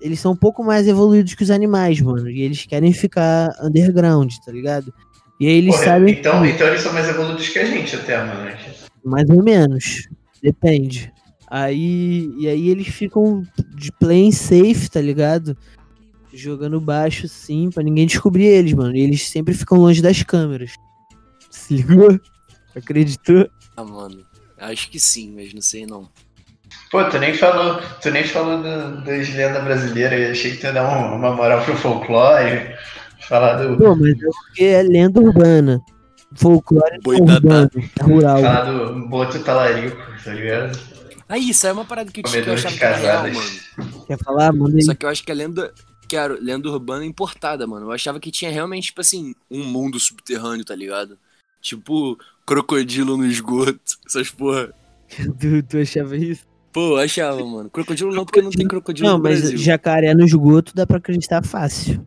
Eles 0.00 0.20
são 0.20 0.32
um 0.32 0.36
pouco 0.36 0.62
mais 0.62 0.86
evoluídos 0.86 1.34
que 1.34 1.42
os 1.42 1.50
animais, 1.50 2.00
mano. 2.00 2.30
E 2.30 2.40
eles 2.42 2.64
querem 2.64 2.92
ficar 2.92 3.50
underground, 3.62 4.32
tá 4.46 4.52
ligado? 4.52 4.94
E 5.40 5.46
aí 5.48 5.54
eles 5.54 5.74
Porra, 5.74 5.84
sabem. 5.86 6.14
então, 6.14 6.42
que- 6.42 6.48
então 6.50 6.66
eles 6.68 6.80
são 6.82 6.92
mais 6.92 7.08
evoluídos 7.08 7.48
que 7.48 7.58
a 7.58 7.64
gente 7.64 7.96
até, 7.96 8.16
mano. 8.24 8.50
Mais 9.04 9.28
ou 9.28 9.42
menos. 9.42 10.08
Depende. 10.42 11.12
Aí. 11.50 12.32
E 12.38 12.48
aí 12.48 12.68
eles 12.68 12.88
ficam 12.88 13.42
de 13.74 13.90
playing 13.92 14.32
safe, 14.32 14.88
tá 14.90 15.00
ligado? 15.00 15.56
Jogando 16.32 16.80
baixo, 16.80 17.26
sim, 17.26 17.70
pra 17.72 17.82
ninguém 17.82 18.06
descobrir 18.06 18.44
eles, 18.44 18.72
mano. 18.74 18.94
E 18.94 19.00
eles 19.00 19.26
sempre 19.28 19.54
ficam 19.54 19.78
longe 19.78 20.02
das 20.02 20.22
câmeras. 20.22 20.72
Se 21.50 21.74
ligou? 21.74 22.18
Acreditou? 22.76 23.48
Ah, 23.76 23.84
mano. 23.84 24.24
Acho 24.58 24.90
que 24.90 25.00
sim, 25.00 25.32
mas 25.34 25.54
não 25.54 25.62
sei 25.62 25.86
não. 25.86 26.08
Pô, 26.90 27.02
tu 27.04 27.18
nem 27.18 27.32
falou, 27.32 27.80
tu 28.02 28.10
nem 28.10 28.24
falou 28.24 28.58
do, 28.62 29.04
das 29.04 29.28
lendas 29.34 29.64
brasileiras. 29.64 30.20
Eu 30.20 30.30
achei 30.32 30.50
que 30.52 30.56
tu 30.58 30.64
ia 30.66 30.72
dar 30.72 30.88
um- 31.12 31.16
uma 31.16 31.34
moral 31.34 31.62
pro 31.64 31.76
folclore. 31.76 32.74
Falar 33.28 33.56
do. 33.56 33.76
Pô, 33.76 33.94
mas 33.96 34.12
é 34.12 34.26
porque 34.26 34.64
é 34.64 34.82
lenda 34.82 35.20
urbana. 35.20 35.80
Folclore 36.34 36.96
é 36.96 37.00
Boitatá. 37.00 37.34
urbano, 37.34 37.70
é 37.74 38.02
rural. 38.04 38.42
Falar 38.42 38.64
do 38.64 39.08
Boto 39.08 39.38
Talarico, 39.42 39.96
tá 40.24 40.34
ligado? 40.34 40.78
Aí, 41.28 41.50
isso 41.50 41.66
é 41.66 41.72
uma 41.72 41.84
parada 41.84 42.10
que 42.10 42.20
eu, 42.20 42.24
tinha- 42.24 42.42
que 42.42 42.48
eu 42.48 42.54
achava 42.54 42.76
que 42.76 42.84
era 42.84 42.96
real, 42.96 43.22
casadas. 43.24 43.36
mano. 43.76 44.04
Quer 44.06 44.18
falar? 44.18 44.50
Aí. 44.52 44.82
Só 44.82 44.94
que 44.94 45.04
eu 45.04 45.10
acho 45.10 45.22
que 45.24 45.30
a 45.32 45.34
lenda. 45.34 45.72
Que 46.08 46.16
era 46.16 46.32
lenda 46.40 46.70
urbana 46.70 47.04
importada, 47.04 47.66
mano. 47.66 47.86
Eu 47.86 47.92
achava 47.92 48.18
que 48.18 48.30
tinha 48.30 48.50
realmente, 48.50 48.86
tipo 48.86 49.00
assim, 49.02 49.34
um 49.50 49.62
mundo 49.62 50.00
subterrâneo, 50.00 50.64
tá 50.64 50.74
ligado? 50.74 51.18
Tipo, 51.60 52.18
crocodilo 52.46 53.16
no 53.18 53.26
esgoto. 53.26 53.78
Essas 54.06 54.30
porra. 54.30 54.72
Tu, 55.38 55.62
tu 55.62 55.78
achava 55.78 56.16
isso? 56.16 56.46
Pô, 56.72 56.80
eu 56.92 56.96
achava, 56.98 57.44
mano. 57.44 57.68
Crocodilo 57.70 58.14
não, 58.14 58.24
porque 58.24 58.40
não 58.42 58.50
tem 58.50 58.66
crocodilo 58.68 59.08
Não, 59.08 59.16
no 59.18 59.22
mas 59.22 59.40
Brasil. 59.40 59.58
jacaré 59.58 60.14
no 60.14 60.24
esgoto 60.24 60.74
dá 60.74 60.86
pra 60.86 60.98
acreditar 60.98 61.42
fácil. 61.44 62.06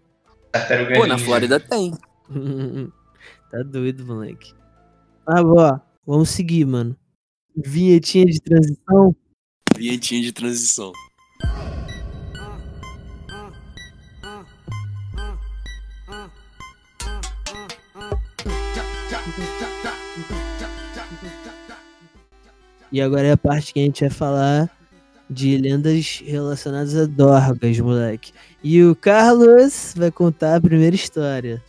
Pô, 0.96 1.06
na. 1.06 1.18
Flórida 1.18 1.60
tem. 1.60 1.92
tá 3.52 3.64
doido, 3.64 4.06
moleque. 4.06 4.54
Ah, 5.28 5.42
ó, 5.44 5.80
vamos 6.06 6.30
seguir, 6.30 6.66
mano. 6.66 6.96
Vinhetinha 7.56 8.26
de 8.26 8.40
transição. 8.40 9.16
Vinhetinha 9.76 10.22
de 10.22 10.32
transição. 10.32 10.94
E 22.92 23.02
agora 23.02 23.28
é 23.28 23.32
a 23.32 23.38
parte 23.38 23.74
que 23.74 23.80
a 23.80 23.84
gente 23.84 24.02
vai 24.02 24.10
falar 24.10 24.70
de 25.30 25.58
lendas 25.58 26.22
relacionadas 26.26 26.96
a 26.96 27.06
Dorgas, 27.06 27.80
moleque. 27.80 28.34
E 28.64 28.84
o 28.84 28.96
Carlos 28.96 29.94
vai 29.96 30.12
contar 30.12 30.56
a 30.56 30.62
primeira 30.62 30.96
história. 30.96 31.62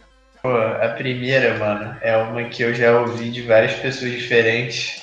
Pô, 0.42 0.48
a 0.48 0.88
primeira, 0.96 1.56
mano, 1.58 1.96
é 2.00 2.16
uma 2.16 2.42
que 2.44 2.62
eu 2.62 2.74
já 2.74 3.00
ouvi 3.00 3.30
de 3.30 3.42
várias 3.42 3.74
pessoas 3.74 4.10
diferentes. 4.10 5.01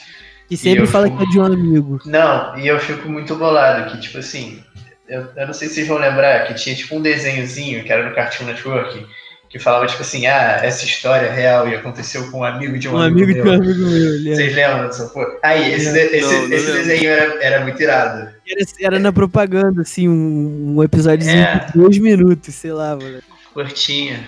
Que 0.49 0.57
sempre 0.57 0.87
fala 0.87 1.07
fui- 1.07 1.17
que 1.17 1.23
é 1.23 1.27
de 1.27 1.39
um 1.39 1.43
amigo. 1.45 1.99
Não, 2.05 2.57
e 2.57 2.67
eu 2.67 2.79
fico 2.79 3.07
muito 3.07 3.35
bolado, 3.35 3.91
que 3.91 3.99
tipo 3.99 4.17
assim, 4.17 4.61
eu, 5.07 5.27
eu 5.35 5.45
não 5.47 5.53
sei 5.53 5.67
se 5.67 5.75
vocês 5.75 5.87
vão 5.87 5.97
lembrar 5.97 6.45
que 6.47 6.55
tinha 6.55 6.75
tipo 6.75 6.95
um 6.95 7.01
desenhozinho 7.01 7.83
que 7.83 7.91
era 7.93 8.07
no 8.09 8.15
Cartoon 8.15 8.45
Network, 8.45 9.05
que 9.47 9.57
falava 9.59 9.87
tipo 9.87 10.01
assim, 10.01 10.27
ah, 10.27 10.59
essa 10.63 10.85
história 10.85 11.27
é 11.27 11.31
real 11.33 11.67
e 11.67 11.75
aconteceu 11.75 12.29
com 12.31 12.39
um 12.39 12.43
amigo 12.43 12.77
de 12.77 12.87
um, 12.89 12.93
Um 12.95 13.01
amigo 13.01 13.33
de 13.33 13.41
meu. 13.41 13.45
um 13.45 13.55
amigo 13.55 13.79
meu. 13.79 14.31
é. 14.31 14.35
Vocês 14.35 14.55
lembram 14.55 14.85
dessa 14.87 15.05
porra? 15.07 15.27
Aí, 15.43 15.71
esse, 15.73 15.91
de- 15.91 15.99
esse, 16.17 16.33
Não, 16.33 16.47
não 16.47 16.55
esse 16.55 16.71
desenho 16.71 17.09
era, 17.09 17.43
era 17.43 17.61
muito 17.63 17.81
irado. 17.81 18.29
Era, 18.47 18.65
era 18.81 18.99
na 18.99 19.11
propaganda, 19.13 19.81
assim, 19.81 20.07
um, 20.09 20.75
um 20.77 20.83
episódiozinho 20.83 21.43
É. 21.43 21.65
de 21.65 21.73
dois 21.79 21.97
minutos, 21.97 22.53
sei 22.55 22.71
lá, 22.73 22.95
mano. 22.95 23.19
Curtinha. 23.53 24.19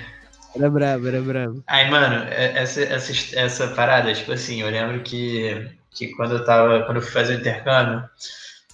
Era 0.55 0.69
brabo, 0.69 1.07
era 1.07 1.21
brabo. 1.21 1.63
Aí, 1.67 1.89
mano, 1.89 2.25
é- 2.29 2.53
essa, 2.55 2.81
essa, 2.81 3.12
essa 3.39 3.67
parada, 3.67 4.12
tipo 4.13 4.31
assim, 4.34 4.62
eu 4.62 4.69
lembro 4.71 4.99
que, 5.01 5.65
que 5.91 6.10
quando 6.15 6.36
eu 6.36 6.45
tava, 6.45 6.84
quando 6.84 6.97
eu 6.97 7.01
fui 7.01 7.12
fazer 7.12 7.36
o 7.36 7.39
intercâmbio, 7.39 8.10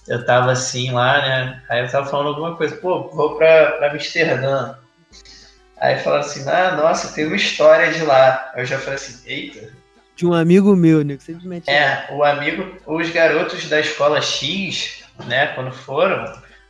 eu 0.06 0.24
tava 0.24 0.52
assim 0.52 0.90
lá, 0.90 1.20
né? 1.20 1.62
Aí 1.68 1.80
eu 1.80 1.90
tava 1.90 2.08
falando 2.08 2.28
alguma 2.28 2.56
coisa, 2.56 2.76
pô, 2.76 3.08
vou 3.08 3.36
pra, 3.36 3.72
pra 3.72 3.92
Amsterdã. 3.92 4.74
Aí 5.80 5.98
falaram 5.98 6.24
assim, 6.24 6.48
ah, 6.48 6.72
nossa, 6.72 7.12
tem 7.14 7.26
uma 7.26 7.36
história 7.36 7.92
de 7.92 8.02
lá. 8.02 8.52
Eu 8.56 8.64
já 8.64 8.78
falei 8.78 8.94
assim, 8.94 9.20
eita. 9.26 9.72
De 10.16 10.26
um 10.26 10.34
amigo 10.34 10.74
meu, 10.74 11.04
né? 11.04 11.16
Que 11.16 11.22
sempre 11.22 11.46
mete. 11.46 11.70
É, 11.70 12.08
o 12.10 12.24
amigo, 12.24 12.76
os 12.86 13.08
garotos 13.10 13.68
da 13.68 13.78
escola 13.78 14.20
X, 14.20 15.04
né, 15.26 15.48
quando 15.48 15.70
foram, 15.70 16.24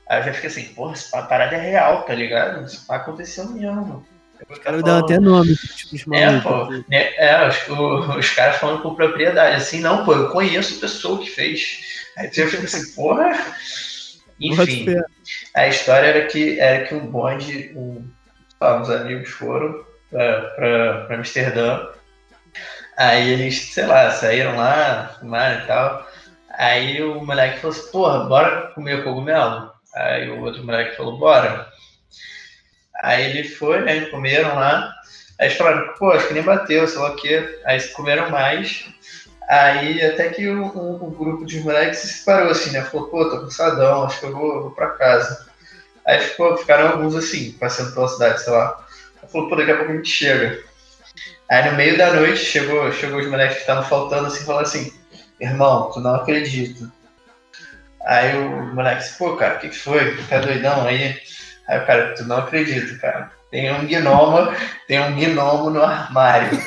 aí 0.06 0.20
eu 0.20 0.24
já 0.24 0.32
fiquei 0.34 0.50
assim, 0.50 0.64
porra, 0.74 0.92
essa 0.92 1.22
parada 1.22 1.56
é 1.56 1.61
real, 1.61 2.02
tá 2.02 2.14
ligado? 2.14 2.64
Isso 2.64 2.84
aconteceu 2.92 3.48
mesmo. 3.48 4.06
Os 4.50 4.58
caras 4.58 4.82
dão 4.82 4.96
até 4.98 5.18
nome, 5.18 5.56
tipo, 5.76 5.94
os 5.94 6.04
É, 6.11 6.32
pô, 6.40 6.66
né, 6.88 7.14
é, 7.16 7.48
os, 7.48 7.68
o- 7.68 8.18
os 8.18 8.30
caras 8.30 8.56
falando 8.56 8.82
com 8.82 8.94
propriedade, 8.94 9.56
assim, 9.56 9.80
não, 9.80 10.04
pô, 10.04 10.14
eu 10.14 10.30
conheço 10.30 10.76
a 10.76 10.80
pessoa 10.80 11.20
que 11.22 11.30
fez. 11.30 11.78
Aí 12.16 12.30
já 12.32 12.46
fica 12.48 12.64
assim, 12.64 12.94
porra. 12.94 13.32
Enfim, 14.40 14.87
a 15.54 15.68
história 15.68 16.06
era 16.08 16.26
que, 16.26 16.58
era 16.61 16.84
que 16.87 16.94
um 16.94 17.06
bonde, 17.06 17.72
um, 17.76 18.04
lá, 18.61 18.80
uns 18.80 18.90
amigos 18.90 19.30
foram 19.30 19.84
pra 20.11 21.06
Amsterdã. 21.16 21.88
Aí 22.96 23.30
eles, 23.32 23.72
sei 23.72 23.87
lá, 23.87 24.11
saíram 24.11 24.56
lá, 24.56 25.16
fumaram 25.20 25.62
e 25.62 25.66
tal. 25.66 26.08
Aí 26.58 27.02
o 27.02 27.24
moleque 27.24 27.61
falou 27.61 27.76
assim, 27.76 27.90
porra, 27.92 28.24
bora 28.24 28.68
comer 28.74 29.04
cogumelo? 29.04 29.70
Aí 29.94 30.28
o 30.30 30.42
outro 30.42 30.64
moleque 30.64 30.96
falou, 30.96 31.18
bora. 31.18 31.68
Aí 33.02 33.24
ele 33.38 33.48
foi, 33.48 33.80
né? 33.82 34.06
Comeram 34.06 34.54
lá. 34.54 34.92
Aí 35.38 35.48
eles 35.48 35.56
falaram, 35.58 35.94
pô, 35.98 36.11
acho 36.12 36.28
que 36.28 36.34
nem 36.34 36.42
bateu, 36.42 36.87
sei 36.88 36.98
lá 36.98 37.11
o 37.12 37.16
quê. 37.16 37.61
Aí 37.64 37.80
comeram 37.88 38.30
mais. 38.30 38.84
Aí 39.48 40.02
até 40.04 40.28
que 40.30 40.46
o, 40.48 40.64
o- 40.66 41.06
o 41.06 41.11
grupo 41.11 41.46
de 41.46 41.61
moleques 41.61 42.00
se 42.00 42.08
separou 42.08 42.50
assim, 42.50 42.70
né? 42.72 42.82
Falou, 42.82 43.08
pô, 43.08 43.28
tô 43.30 43.40
cansadão, 43.42 44.04
acho 44.04 44.20
que 44.20 44.26
eu 44.26 44.32
vou, 44.32 44.62
vou 44.62 44.70
pra 44.72 44.90
casa. 44.90 45.46
Aí 46.06 46.20
ficou, 46.20 46.56
ficaram 46.58 46.88
alguns 46.92 47.14
assim, 47.16 47.52
passando 47.52 47.92
pela 47.94 48.08
cidade, 48.08 48.42
sei 48.42 48.52
lá. 48.52 48.87
Aí 49.22 49.28
falou, 49.30 49.48
pô, 49.48 49.56
daqui 49.56 49.70
a 49.72 49.76
pouco 49.76 49.92
a 49.92 49.96
gente 49.96 50.11
chega. 50.11 50.58
Aí 51.50 51.70
no 51.70 51.76
meio 51.76 51.96
da 51.98 52.12
noite 52.14 52.38
chegou, 52.44 52.90
chegou 52.92 53.20
os 53.20 53.26
moleques 53.28 53.56
que 53.56 53.61
estavam 53.62 53.84
faltando 53.84 54.26
assim 54.26 54.44
falou 54.44 54.62
assim, 54.62 54.92
irmão, 55.40 55.90
tu 55.92 56.00
não 56.00 56.14
acredita. 56.16 56.90
Aí 58.04 58.37
o 58.37 58.74
moleque 58.74 59.02
disse, 59.02 59.18
pô, 59.18 59.37
cara, 59.37 59.56
o 59.56 59.61
que, 59.61 59.68
que 59.68 59.78
foi? 59.78 60.16
Tá 60.28 60.38
doidão 60.40 60.87
aí? 60.87 61.16
Aí 61.68 61.78
o 61.78 61.87
cara, 61.87 62.14
tu 62.14 62.24
não 62.24 62.38
acredita, 62.38 62.96
cara. 62.98 63.31
tem 63.50 63.70
um 63.72 63.87
gnomo, 63.87 64.52
tem 64.87 65.00
um 65.00 65.14
gnomo 65.14 65.70
no 65.70 65.83
armário. 65.83 66.59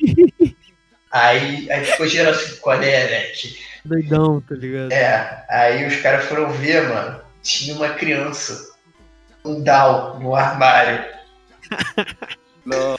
aí, 1.12 1.70
aí 1.70 1.84
ficou 1.84 2.08
geral 2.08 2.32
assim, 2.32 2.56
qual 2.56 2.82
é, 2.82 3.10
Net? 3.10 3.58
Doidão, 3.84 4.40
tá 4.40 4.54
ligado? 4.54 4.92
É, 4.92 5.44
aí 5.50 5.86
os 5.86 5.96
caras 5.96 6.24
foram 6.24 6.50
ver, 6.50 6.88
mano, 6.88 7.20
tinha 7.42 7.74
uma 7.74 7.90
criança, 7.90 8.74
um 9.44 9.62
Down 9.62 10.18
no 10.20 10.34
armário. 10.34 11.04
Não. 12.64 12.98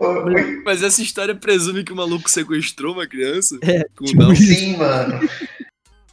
Mas 0.64 0.82
essa 0.82 1.02
história 1.02 1.34
presume 1.34 1.82
que 1.82 1.92
o 1.92 1.96
maluco 1.96 2.30
sequestrou 2.30 2.94
uma 2.94 3.06
criança? 3.06 3.58
É, 3.62 3.84
Com 3.96 4.04
tipo 4.04 4.20
Down? 4.20 4.36
Sim, 4.36 4.76
mano. 4.76 5.28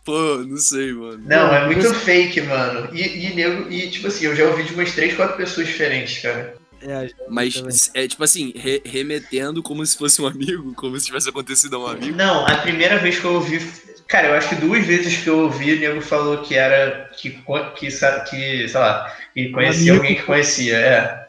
Pô, 0.06 0.38
não 0.48 0.58
sei, 0.58 0.94
mano. 0.94 1.24
Não, 1.26 1.54
é 1.54 1.66
muito 1.66 1.92
fake, 1.94 2.42
mano. 2.42 2.90
E, 2.94 3.02
e, 3.28 3.34
nego, 3.34 3.72
e, 3.72 3.90
tipo 3.90 4.08
assim, 4.08 4.26
eu 4.26 4.36
já 4.36 4.46
ouvi 4.46 4.64
de 4.64 4.74
umas 4.74 4.94
três, 4.94 5.16
quatro 5.16 5.36
pessoas 5.36 5.68
diferentes, 5.68 6.22
cara. 6.22 6.56
É, 6.82 7.10
Mas 7.28 7.56
também. 7.56 7.76
é 7.96 8.08
tipo 8.08 8.24
assim, 8.24 8.54
re- 8.56 8.82
remetendo 8.86 9.64
como 9.64 9.84
se 9.84 9.98
fosse 9.98 10.22
um 10.22 10.28
amigo, 10.28 10.74
como 10.76 11.00
se 11.00 11.08
tivesse 11.08 11.28
acontecido 11.30 11.76
a 11.78 11.80
um 11.80 11.88
amigo. 11.88 12.16
Não, 12.16 12.46
a 12.46 12.58
primeira 12.58 12.98
vez 13.00 13.18
que 13.18 13.26
eu 13.26 13.34
ouvi. 13.34 13.60
Cara, 14.08 14.28
eu 14.28 14.34
acho 14.36 14.50
que 14.50 14.56
duas 14.56 14.86
vezes 14.86 15.18
que 15.18 15.28
eu 15.28 15.40
ouvi, 15.40 15.74
o 15.74 15.80
nego 15.80 16.02
falou 16.02 16.44
que 16.44 16.54
era. 16.54 17.10
que, 17.18 17.32
que, 17.32 17.88
que 17.88 17.92
sei 17.92 18.80
lá, 18.80 19.12
que 19.34 19.50
conhecia 19.50 19.94
amigo. 19.94 19.96
alguém 19.96 20.16
que 20.16 20.24
conhecia, 20.24 20.78
é. 20.78 21.26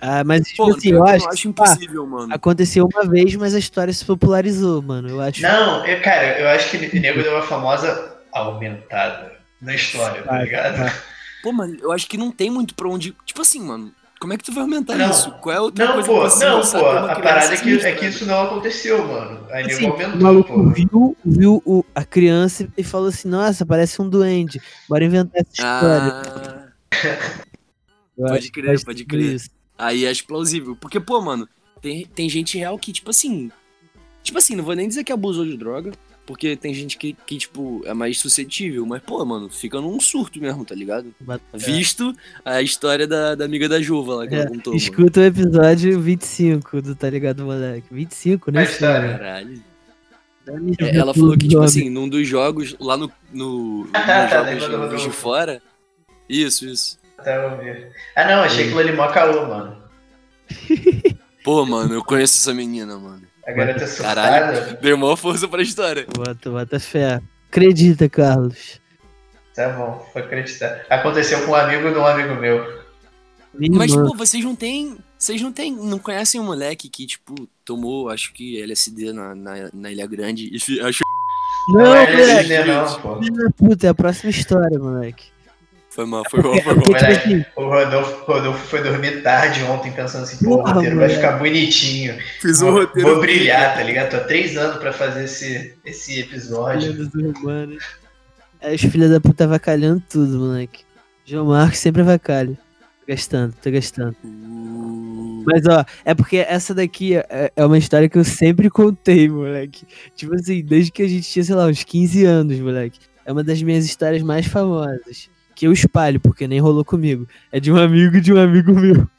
Ah, 0.00 0.22
mas 0.24 0.46
tipo 0.46 0.66
Pô, 0.66 0.74
assim, 0.76 0.92
eu 0.92 1.02
que 1.02 1.10
acho, 1.10 1.28
acho 1.28 1.42
que, 1.42 1.48
pá, 1.54 1.72
impossível, 1.72 2.06
mano. 2.06 2.32
aconteceu 2.34 2.86
uma 2.92 3.04
vez, 3.08 3.34
mas 3.34 3.54
a 3.54 3.58
história 3.58 3.92
se 3.92 4.04
popularizou, 4.04 4.82
mano. 4.82 5.08
Eu 5.08 5.20
acho. 5.20 5.40
Não, 5.40 5.86
eu, 5.86 6.00
cara, 6.02 6.38
eu 6.38 6.48
acho 6.48 6.70
que 6.70 6.98
o 6.98 7.00
nego 7.00 7.22
deu 7.22 7.32
uma 7.32 7.42
famosa 7.42 8.17
aumentada 8.32 9.32
na 9.60 9.74
história, 9.74 10.22
tá 10.22 10.42
ligado? 10.42 10.76
tá. 10.76 11.02
Pô, 11.42 11.52
mano, 11.52 11.76
eu 11.80 11.92
acho 11.92 12.06
que 12.08 12.16
não 12.16 12.30
tem 12.32 12.50
muito 12.50 12.74
pra 12.74 12.88
onde. 12.88 13.14
Tipo 13.24 13.42
assim, 13.42 13.60
mano, 13.60 13.92
como 14.20 14.32
é 14.32 14.36
que 14.36 14.42
tu 14.44 14.52
vai 14.52 14.62
aumentar 14.62 14.96
Não. 14.96 15.10
isso? 15.10 15.30
Qual 15.40 15.54
é 15.54 15.58
a 15.58 15.62
outra 15.62 15.84
Não, 15.86 15.92
coisa 15.94 16.08
pô, 16.08 16.20
possível, 16.22 16.48
não, 16.58 16.60
pô, 16.70 16.86
a 16.88 17.20
parada 17.20 17.46
é 17.46 17.50
que, 17.50 17.56
sinistra, 17.58 17.88
é 17.90 17.94
que 17.94 18.06
isso 18.06 18.26
não 18.26 18.42
aconteceu, 18.42 19.06
mano. 19.06 19.46
Aí 19.50 19.64
Assim, 19.66 19.86
o 19.86 19.92
aumentou, 19.92 20.20
maluco 20.20 20.52
pô. 20.52 20.70
viu, 20.70 21.16
viu 21.24 21.62
o, 21.64 21.84
a 21.94 22.04
criança 22.04 22.68
e 22.76 22.82
falou 22.82 23.08
assim: 23.08 23.28
Nossa, 23.28 23.64
parece 23.64 24.02
um 24.02 24.08
duende. 24.08 24.60
Bora 24.88 25.04
inventar 25.04 25.40
essa 25.40 25.50
história. 25.52 26.72
Ah, 26.92 28.28
pode 28.28 28.50
que 28.50 28.60
crer, 28.60 28.84
pode 28.84 29.04
crer. 29.04 29.34
isso. 29.36 29.50
aí 29.76 30.06
acho 30.06 30.26
plausível. 30.26 30.74
Porque, 30.76 30.98
pô, 30.98 31.20
mano, 31.20 31.48
tem, 31.80 32.04
tem 32.06 32.28
gente 32.28 32.58
real 32.58 32.76
que, 32.78 32.92
tipo 32.92 33.10
assim. 33.10 33.50
Tipo 34.22 34.38
assim, 34.38 34.56
não 34.56 34.64
vou 34.64 34.74
nem 34.74 34.88
dizer 34.88 35.04
que 35.04 35.12
abusou 35.12 35.44
de 35.44 35.56
droga. 35.56 35.92
Porque 36.28 36.54
tem 36.56 36.74
gente 36.74 36.98
que, 36.98 37.16
que, 37.24 37.38
tipo, 37.38 37.80
é 37.86 37.94
mais 37.94 38.18
suscetível. 38.18 38.84
Mas, 38.84 39.00
pô, 39.00 39.24
mano, 39.24 39.48
fica 39.48 39.80
num 39.80 39.98
surto 39.98 40.38
mesmo, 40.38 40.62
tá 40.62 40.74
ligado? 40.74 41.14
Visto 41.54 42.14
a 42.44 42.60
história 42.60 43.06
da, 43.06 43.34
da 43.34 43.46
amiga 43.46 43.66
da 43.66 43.80
Juva 43.80 44.16
lá 44.16 44.26
que 44.26 44.34
É, 44.34 44.40
ela 44.40 44.48
contou. 44.48 44.74
mano. 44.74 44.76
Escuta 44.76 45.20
o 45.20 45.24
episódio 45.24 45.98
25 45.98 46.82
do 46.82 46.94
Tá 46.94 47.08
Ligado, 47.08 47.46
Moleque? 47.46 47.86
25, 47.90 48.50
né? 48.50 48.64
História. 48.64 49.16
Caralho. 49.16 49.62
É, 50.78 50.96
ela 50.98 51.14
falou 51.14 51.34
que, 51.34 51.48
tipo 51.48 51.62
assim, 51.62 51.88
num 51.88 52.06
dos 52.06 52.28
jogos, 52.28 52.76
lá 52.78 52.98
no. 52.98 53.10
no 53.32 53.84
nos 53.88 53.92
Lembra 53.94 54.60
jogos 54.60 54.68
do 54.68 54.78
no 54.78 54.90
Juiz 54.90 55.02
de? 55.04 55.10
Fora. 55.10 55.62
Isso, 56.28 56.66
isso. 56.66 56.98
Até 57.16 57.42
eu 57.42 57.56
ver. 57.56 57.90
Ah, 58.14 58.26
não, 58.26 58.42
achei 58.42 58.70
que 58.70 58.78
ali 58.78 58.92
mó 58.92 59.08
caô, 59.08 59.48
mano. 59.48 59.78
Pô, 61.42 61.64
mano, 61.64 61.94
eu 61.94 62.04
conheço 62.04 62.34
essa 62.36 62.52
menina, 62.52 62.98
mano. 62.98 63.22
A 63.48 63.52
garota 63.52 63.86
Caralho. 63.86 64.54
surtada. 64.56 64.78
Deu 64.82 64.98
maior 64.98 65.16
força 65.16 65.48
pra 65.48 65.62
história. 65.62 66.06
Bota, 66.14 66.50
bota 66.50 66.78
fé. 66.78 67.20
Acredita, 67.50 68.08
Carlos. 68.08 68.78
Tá 69.54 69.70
bom, 69.70 70.06
vou 70.12 70.22
acreditar. 70.22 70.82
Aconteceu 70.90 71.44
com 71.46 71.52
um 71.52 71.54
amigo 71.54 71.90
de 71.90 71.96
um 71.98 72.06
amigo 72.06 72.34
meu. 72.34 72.78
Minha 73.54 73.78
Mas, 73.78 73.90
irmã. 73.90 74.06
pô, 74.06 74.14
vocês 74.16 74.44
não 74.44 74.54
têm. 74.54 74.98
Vocês 75.18 75.40
não 75.40 75.50
têm. 75.50 75.74
Não 75.74 75.98
conhecem 75.98 76.40
um 76.40 76.44
moleque 76.44 76.88
que, 76.88 77.06
tipo, 77.06 77.48
tomou, 77.64 78.10
acho 78.10 78.32
que 78.34 78.60
LSD 78.62 79.12
na, 79.12 79.34
na, 79.34 79.54
na 79.72 79.90
Ilha 79.90 80.06
Grande 80.06 80.48
e 80.54 80.60
fi- 80.60 80.80
acho 80.80 81.02
Não, 81.70 81.80
Não 81.80 81.94
é 81.96 82.00
moleque. 82.14 82.52
LSD 82.52 82.64
não, 82.64 83.00
pô. 83.00 83.20
Puta, 83.56 83.86
é 83.86 83.90
a 83.90 83.94
próxima 83.94 84.30
história, 84.30 84.78
moleque. 84.78 85.24
Foi 85.98 86.06
mal, 86.06 86.22
foi 86.30 86.40
mal, 86.40 86.62
foi 86.62 86.74
mal. 86.74 86.74
tipo 86.84 86.92
Moleque. 86.92 87.12
assim, 87.12 87.44
O 87.56 87.64
Rodolfo, 87.64 88.24
Rodolfo 88.24 88.66
foi 88.68 88.82
dormir 88.84 89.20
tarde 89.20 89.64
ontem 89.64 89.90
pensando 89.90 90.22
assim, 90.22 90.44
pô, 90.44 90.58
o 90.58 90.62
roteiro 90.62 90.96
vai 90.96 91.08
ficar 91.08 91.38
bonitinho. 91.40 92.16
Fiz 92.40 92.62
um 92.62 92.66
Vou, 92.66 92.82
roteiro. 92.82 93.08
vou 93.08 93.20
brilhar, 93.20 93.74
tá 93.74 93.82
ligado? 93.82 94.10
Tô 94.10 94.18
há 94.18 94.20
três 94.20 94.56
anos 94.56 94.76
pra 94.76 94.92
fazer 94.92 95.24
esse, 95.24 95.74
esse 95.84 96.20
episódio. 96.20 97.10
Aí 98.62 98.76
os 98.76 98.80
filhos 98.80 99.10
da 99.10 99.20
puta 99.20 99.42
avacalhando 99.42 100.00
tudo, 100.08 100.38
moleque. 100.38 100.84
João 101.24 101.46
Marcos 101.46 101.80
sempre 101.80 102.02
avacalha. 102.02 102.56
Tô 103.00 103.06
gastando, 103.08 103.54
tô 103.60 103.68
gastando. 103.68 104.14
Uh, 104.22 105.42
Mas 105.46 105.66
ó, 105.66 105.84
é 106.04 106.14
porque 106.14 106.36
essa 106.36 106.72
daqui 106.72 107.16
é, 107.16 107.50
é 107.56 107.66
uma 107.66 107.76
história 107.76 108.08
que 108.08 108.18
eu 108.18 108.24
sempre 108.24 108.70
contei, 108.70 109.28
moleque. 109.28 109.84
Tipo 110.14 110.36
assim, 110.36 110.62
desde 110.64 110.92
que 110.92 111.02
a 111.02 111.08
gente 111.08 111.28
tinha, 111.28 111.44
sei 111.44 111.56
lá, 111.56 111.66
uns 111.66 111.82
15 111.82 112.24
anos, 112.24 112.56
moleque. 112.60 113.00
É 113.26 113.32
uma 113.32 113.42
das 113.42 113.60
minhas 113.60 113.84
histórias 113.84 114.22
mais 114.22 114.46
famosas. 114.46 115.28
Que 115.58 115.66
eu 115.66 115.72
espalho, 115.72 116.20
porque 116.20 116.46
nem 116.46 116.60
rolou 116.60 116.84
comigo. 116.84 117.26
É 117.50 117.58
de 117.58 117.72
um 117.72 117.76
amigo 117.76 118.20
de 118.20 118.32
um 118.32 118.40
amigo 118.40 118.72
meu. 118.72 119.04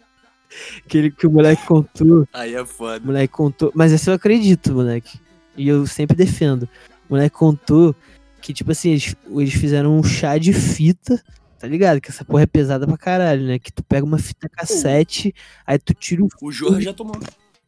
Que, 0.88 0.98
ele, 0.98 1.12
que 1.12 1.28
o 1.28 1.32
moleque 1.32 1.64
contou. 1.68 2.26
Aí 2.34 2.56
é 2.56 2.62
O 2.62 2.66
foda. 2.66 3.06
moleque 3.06 3.32
contou. 3.34 3.72
Mas 3.76 3.92
essa 3.92 4.10
eu 4.10 4.16
acredito, 4.16 4.74
moleque. 4.74 5.20
E 5.58 5.68
eu 5.68 5.86
sempre 5.86 6.16
defendo. 6.16 6.64
O 7.10 7.14
moleque 7.14 7.36
contou 7.36 7.94
que, 8.42 8.54
tipo 8.54 8.72
assim, 8.72 8.92
eles, 8.92 9.16
eles 9.30 9.54
fizeram 9.54 10.00
um 10.00 10.02
chá 10.02 10.38
de 10.38 10.54
fita. 10.54 11.22
Tá 11.60 11.68
ligado? 11.68 12.00
Que 12.00 12.10
essa 12.10 12.24
porra 12.24 12.44
é 12.44 12.48
pesada 12.48 12.88
pra 12.88 12.98
caralho, 12.98 13.46
né? 13.46 13.60
Que 13.60 13.70
tu 13.72 13.84
pega 13.84 14.06
uma 14.06 14.18
fita 14.18 14.48
cassete, 14.48 15.36
aí 15.68 15.78
tu 15.78 15.94
tira 15.94 16.24
o. 16.24 16.30
O 16.42 16.52
Jorra 16.54 16.80
já 16.80 16.94
tomou. 16.94 17.20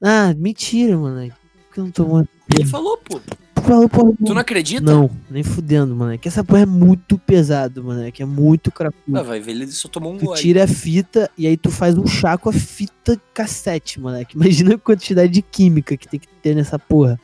Ah, 0.01 0.33
mentira, 0.35 0.97
moleque. 0.97 1.35
Por 1.67 1.73
que 1.75 1.79
não 1.81 1.91
tomou? 1.91 2.25
Ele 2.55 2.65
falou, 2.65 2.97
pô. 2.97 3.19
Tu 3.61 3.67
falou, 3.67 3.87
porra. 3.89 4.13
Tu 4.25 4.33
não 4.33 4.41
acredita? 4.41 4.81
Não, 4.81 5.09
nem 5.29 5.43
fudendo, 5.43 5.95
moleque. 5.95 6.27
Essa 6.27 6.43
porra 6.43 6.61
é 6.61 6.65
muito 6.65 7.17
pesado, 7.19 7.83
moleque. 7.83 8.23
É 8.23 8.25
muito 8.25 8.71
crapudo. 8.71 9.17
Ah, 9.17 9.21
vai 9.21 9.39
ver, 9.39 9.51
ele 9.51 9.67
só 9.67 9.87
tomou 9.87 10.13
um 10.13 10.17
Tu 10.17 10.25
gole. 10.25 10.39
tira 10.39 10.63
a 10.63 10.67
fita 10.67 11.29
e 11.37 11.45
aí 11.45 11.55
tu 11.55 11.69
faz 11.69 11.97
um 11.97 12.07
chá 12.07 12.37
com 12.37 12.49
a 12.49 12.53
fita 12.53 13.19
cassete, 13.33 13.99
moleque. 13.99 14.35
Imagina 14.37 14.75
a 14.75 14.77
quantidade 14.77 15.31
de 15.31 15.41
química 15.41 15.95
que 15.95 16.07
tem 16.07 16.19
que 16.19 16.27
ter 16.41 16.55
nessa 16.55 16.79
porra. 16.79 17.19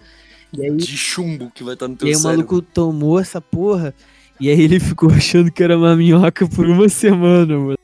E 0.53 0.63
aí, 0.63 0.75
De 0.75 0.95
chumbo 0.97 1.51
que 1.53 1.63
vai 1.63 1.73
estar 1.73 1.87
no 1.87 1.95
teu 1.95 2.07
e 2.07 2.11
aí 2.11 2.17
o 2.17 2.23
maluco 2.23 2.61
tomou 2.61 3.19
essa 3.19 3.41
porra 3.41 3.93
e 4.39 4.49
aí 4.49 4.61
ele 4.61 4.79
ficou 4.79 5.09
achando 5.11 5.51
que 5.51 5.61
era 5.63 5.77
uma 5.77 5.95
minhoca 5.95 6.47
por 6.47 6.65
uma 6.67 6.87
semana, 6.87 7.57
mano. 7.57 7.77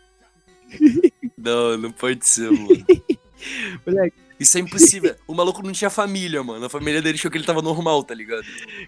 Não, 1.38 1.78
não 1.78 1.92
pode 1.92 2.26
ser, 2.26 2.52
mano. 2.52 2.68
Moleque, 3.86 4.16
Isso 4.44 4.58
é 4.58 4.62
impossível. 4.62 5.16
O 5.26 5.34
maluco 5.34 5.64
não 5.64 5.72
tinha 5.72 5.90
família, 5.90 6.44
mano. 6.44 6.66
A 6.66 6.70
família 6.70 7.02
dele 7.02 7.16
achou 7.18 7.32
que 7.32 7.38
ele 7.38 7.46
tava 7.46 7.62
normal, 7.62 8.04
tá 8.04 8.14
ligado? 8.14 8.44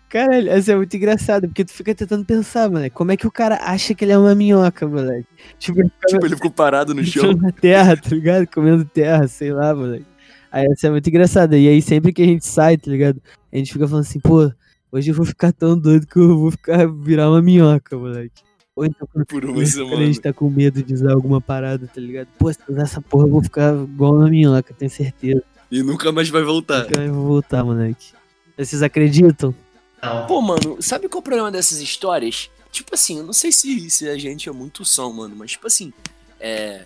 caralho, 0.10 0.50
essa 0.50 0.74
é 0.74 0.76
muito 0.76 0.96
engraçada, 0.96 1.48
porque 1.48 1.64
tu 1.64 1.72
fica 1.72 1.96
tentando 1.96 2.26
pensar, 2.26 2.70
moleque. 2.70 2.96
Como 2.96 3.12
é 3.12 3.18
que 3.18 3.26
o 3.26 3.32
cara 3.32 3.56
acha 3.62 3.96
que 3.96 4.04
ele 4.04 4.12
é 4.12 4.18
uma 4.18 4.36
minhoca, 4.36 4.86
moleque? 4.88 5.28
Tipo, 5.58 5.80
ele 5.80 5.90
fica 5.90 6.08
Tipo, 6.08 6.26
ele 6.26 6.36
ficou 6.36 6.52
parado 6.52 6.94
no 6.94 7.04
chão. 7.04 7.34
na 7.34 7.52
terra, 7.52 7.96
tá 7.96 8.10
ligado? 8.10 8.46
Comendo 8.48 8.84
terra, 8.86 9.28
sei 9.28 9.52
lá, 9.52 9.74
moleque. 9.74 10.06
Aí 10.52 10.66
essa 10.72 10.88
é 10.88 10.90
muito 10.90 11.08
engraçada. 11.08 11.58
E 11.58 11.68
aí 11.68 11.82
sempre 11.82 12.14
que 12.14 12.22
a 12.22 12.26
gente 12.26 12.46
sai, 12.46 12.78
tá 12.78 12.92
ligado? 12.92 13.22
A 13.52 13.58
gente 13.58 13.72
fica 13.72 13.88
falando 13.88 14.04
assim, 14.04 14.20
pô, 14.20 14.52
hoje 14.92 15.10
eu 15.10 15.16
vou 15.16 15.26
ficar 15.26 15.52
tão 15.52 15.78
doido 15.78 16.06
que 16.06 16.20
eu 16.20 16.38
vou 16.38 16.52
ficar 16.52 16.86
virar 16.88 17.30
uma 17.30 17.42
minhoca, 17.42 17.98
moleque. 17.98 18.45
Ou 18.76 18.86
então 18.86 19.08
quando, 19.12 19.26
Por 19.26 19.46
uma 19.46 19.54
quando 19.54 19.64
a 19.64 19.68
semana. 19.68 20.06
gente 20.06 20.20
tá 20.20 20.34
com 20.34 20.50
medo 20.50 20.84
de 20.84 20.94
usar 20.94 21.14
alguma 21.14 21.40
parada, 21.40 21.88
tá 21.88 22.02
ligado? 22.02 22.28
Pô, 22.38 22.52
se 22.52 22.60
eu 22.68 22.74
usar 22.74 22.84
essa 22.84 23.02
porra 23.02 23.26
eu 23.26 23.32
vou 23.32 23.42
ficar 23.44 23.74
igual 23.74 24.16
uma 24.16 24.30
minhoca, 24.30 24.74
tenho 24.74 24.92
certeza. 24.92 25.44
E 25.72 25.82
nunca 25.82 26.12
mais 26.12 26.30
vai 26.30 26.44
voltar. 26.44 26.84
Nunca 26.84 27.00
mais 27.00 27.12
vou 27.12 27.26
voltar, 27.26 27.64
moleque. 27.64 28.14
Vocês 28.58 28.84
acreditam? 28.84 29.56
Não. 30.04 30.28
Pô, 30.28 30.42
mano, 30.42 30.78
sabe 30.82 31.08
qual 31.08 31.20
é 31.20 31.22
o 31.22 31.24
problema 31.24 31.52
dessas 31.52 31.80
histórias? 31.80 32.50
Tipo 32.72 32.94
assim, 32.94 33.20
eu 33.20 33.24
não 33.26 33.34
sei 33.34 33.52
se, 33.52 33.90
se 33.90 34.10
a 34.10 34.18
gente 34.18 34.50
é 34.50 34.52
muito 34.52 34.84
som, 34.84 35.12
mano, 35.12 35.36
mas 35.36 35.52
tipo 35.52 35.66
assim, 35.68 35.94
é. 36.40 36.86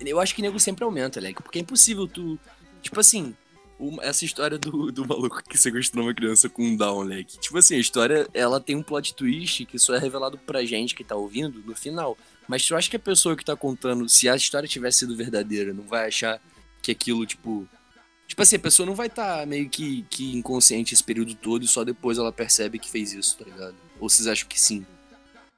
Eu 0.00 0.18
acho 0.18 0.34
que 0.34 0.42
nego 0.42 0.58
sempre 0.58 0.84
aumenta, 0.84 1.20
Leque, 1.20 1.42
porque 1.42 1.58
é 1.58 1.62
impossível 1.62 2.08
tu. 2.08 2.38
Tipo 2.80 2.98
assim, 3.00 3.34
uma- 3.78 4.02
essa 4.04 4.24
história 4.24 4.58
do, 4.58 4.90
do 4.92 5.06
maluco 5.06 5.42
que 5.48 5.56
sequestrou 5.56 6.04
uma 6.04 6.14
criança 6.14 6.48
com 6.48 6.62
um 6.62 6.76
down, 6.76 7.02
Leque. 7.02 7.38
Tipo 7.38 7.58
assim, 7.58 7.76
a 7.76 7.78
história, 7.78 8.26
ela 8.34 8.60
tem 8.60 8.76
um 8.76 8.82
plot 8.82 9.14
twist 9.14 9.64
que 9.66 9.78
só 9.78 9.94
é 9.94 9.98
revelado 9.98 10.36
pra 10.38 10.64
gente 10.64 10.94
que 10.94 11.04
tá 11.04 11.14
ouvindo 11.14 11.62
no 11.64 11.74
final. 11.74 12.16
Mas 12.46 12.64
tu 12.66 12.74
acha 12.74 12.88
que 12.90 12.96
a 12.96 13.00
pessoa 13.00 13.36
que 13.36 13.44
tá 13.44 13.54
contando, 13.54 14.08
se 14.08 14.28
a 14.28 14.34
história 14.34 14.68
tivesse 14.68 15.00
sido 15.00 15.14
verdadeira, 15.16 15.72
não 15.74 15.84
vai 15.84 16.06
achar 16.08 16.40
que 16.82 16.90
aquilo, 16.90 17.24
tipo. 17.26 17.68
Tipo 18.26 18.42
assim, 18.42 18.56
a 18.56 18.60
pessoa 18.60 18.84
não 18.86 18.94
vai 18.94 19.06
estar 19.06 19.46
meio 19.46 19.68
que, 19.70 20.04
que 20.10 20.36
inconsciente 20.36 20.92
esse 20.92 21.02
período 21.02 21.34
todo 21.34 21.64
e 21.64 21.68
só 21.68 21.82
depois 21.82 22.18
ela 22.18 22.30
percebe 22.30 22.78
que 22.78 22.90
fez 22.90 23.12
isso, 23.14 23.38
tá 23.38 23.44
ligado? 23.46 23.74
Ou 23.98 24.08
vocês 24.08 24.26
acham 24.28 24.46
que 24.46 24.60
sim? 24.60 24.84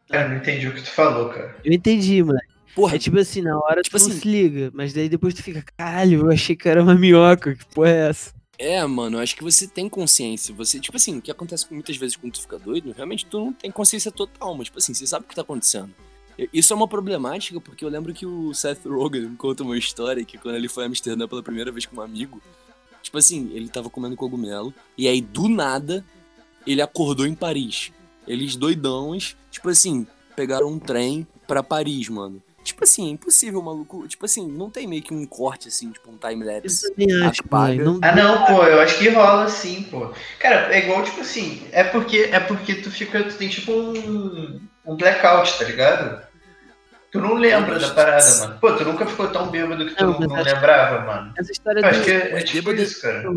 Cara, 0.09 0.29
não 0.29 0.37
entendi 0.37 0.69
o 0.69 0.75
que 0.75 0.83
tu 0.83 0.91
falou, 0.91 1.31
cara. 1.31 1.57
Eu 1.65 1.73
entendi, 1.73 2.23
moleque. 2.23 2.47
Porra, 2.75 2.97
É 2.97 2.99
tipo 2.99 3.19
assim, 3.19 3.43
na 3.43 3.59
hora 3.59 3.83
Tipo 3.83 3.99
tu 3.99 4.03
não 4.03 4.11
assim- 4.11 4.21
se 4.21 4.29
liga, 4.29 4.71
mas 4.73 4.93
daí 4.93 5.09
depois 5.09 5.35
tu 5.35 5.43
fica, 5.43 5.65
caralho, 5.77 6.21
eu 6.27 6.31
achei 6.31 6.55
que 6.57 6.69
era 6.69 6.83
uma 6.83 6.95
minhoca, 6.95 7.55
que 7.55 7.65
porra 7.67 7.89
é 7.91 8.09
essa? 8.11 8.33
é, 8.59 8.85
mano, 8.87 9.17
eu 9.17 9.23
acho 9.23 9.35
que 9.35 9.43
você 9.43 9.67
tem 9.67 9.89
consciência. 9.89 10.55
Você, 10.55 10.79
tipo 10.79 10.95
assim, 10.97 11.17
o 11.17 11.23
que 11.23 11.31
acontece 11.31 11.67
muitas 11.71 11.97
vezes 11.97 12.15
quando 12.17 12.35
tu 12.35 12.43
fica 12.43 12.59
doido, 12.59 12.93
realmente 12.95 13.25
tu 13.25 13.39
não 13.41 13.53
tem 13.55 13.71
consciência 13.71 14.13
total, 14.13 14.55
mas, 14.55 14.67
tipo 14.67 14.77
assim, 14.79 14.93
você 14.93 15.07
sabe 15.07 15.25
o 15.25 15.29
que 15.29 15.35
tá 15.35 15.41
acontecendo. 15.41 15.91
Isso 16.53 16.73
é 16.73 16.77
uma 16.77 16.87
problemática, 16.87 17.59
porque 17.61 17.83
eu 17.85 17.89
lembro 17.89 18.13
que 18.15 18.25
o 18.27 18.53
Seth 18.55 18.85
Rogen 18.87 19.35
conta 19.37 19.63
uma 19.63 19.79
história 19.79 20.23
que 20.27 20.37
quando 20.39 20.57
ele 20.57 20.69
foi 20.69 20.85
a 20.85 20.87
Amsterdã 20.87 21.27
pela 21.27 21.43
primeira 21.43 21.73
vez 21.73 21.87
com 21.87 21.97
um 21.97 22.01
amigo, 22.03 22.41
tipo 23.03 23.17
assim, 23.17 23.51
ele 23.55 23.69
tava 23.69 23.89
comendo 23.89 24.15
cogumelo, 24.15 24.73
e 24.97 25.09
aí 25.09 25.23
do 25.23 25.49
nada 25.49 26.05
ele 26.67 26.83
acordou 26.83 27.27
em 27.27 27.35
Paris. 27.35 27.91
Eles 28.29 28.57
doidões, 28.57 29.37
tipo 29.51 29.71
assim, 29.71 30.07
pegaram 30.37 30.69
um 30.69 30.79
trem 30.79 31.27
pra 31.49 31.63
Paris, 31.63 32.09
mano. 32.11 32.43
Tipo 32.63 32.85
assim, 32.85 33.09
é 33.09 33.11
impossível, 33.13 33.63
maluco. 33.63 34.07
Tipo 34.07 34.27
assim, 34.27 34.47
não 34.47 34.69
tem 34.71 34.87
meio 34.87 35.03
que 35.03 35.15
um 35.15 35.25
corte, 35.27 35.69
assim, 35.69 35.91
tipo 35.91 36.11
um 36.11 36.17
time-lapse. 36.19 36.87
Eu 36.87 36.95
também 36.95 37.23
acho, 37.23 37.43
mano. 37.51 37.85
Não- 37.85 38.01
Ah, 38.03 38.15
não, 38.15 38.45
pô, 38.47 38.65
eu 38.65 38.81
acho 38.81 38.99
que 38.99 39.09
rola 39.09 39.49
sim, 39.49 39.83
pô. 39.91 40.13
Cara, 40.39 40.75
é 40.75 40.85
igual, 40.85 41.03
tipo 41.03 41.21
assim, 41.23 41.63
é 41.73 41.83
porque, 41.85 42.29
é 42.31 42.39
porque 42.41 42.75
tu 42.77 42.91
fica, 42.91 43.23
tu 43.25 43.37
tem 43.37 43.49
tipo 43.49 43.73
um, 43.73 44.61
um 44.87 44.97
blackout, 44.97 45.59
tá 45.59 45.65
ligado? 45.65 46.29
Tu 47.11 47.19
não 47.21 47.35
lembra 47.35 47.79
da 47.79 47.91
parada, 47.91 48.35
mano. 48.39 48.59
Pô, 48.61 48.73
tu 48.77 48.85
nunca 48.85 49.05
ficou 49.05 49.27
tão 49.29 49.51
bêbado 49.51 49.85
que 49.85 49.97
tu 49.97 50.05
Não, 50.07 50.21
não, 50.21 50.37
lembrava, 50.43 51.05
mano. 51.05 51.33
Essa 51.37 51.51
história 51.51 51.81
Eu 51.81 51.87
acho 51.89 51.99
do- 52.01 52.05
que 52.05 52.11
é, 52.13 52.33
Mas 52.33 52.43
é 52.43 52.45
tipo 52.45 52.69
bêbado- 52.71 52.83
isso, 52.87 53.01
cara. 53.03 53.29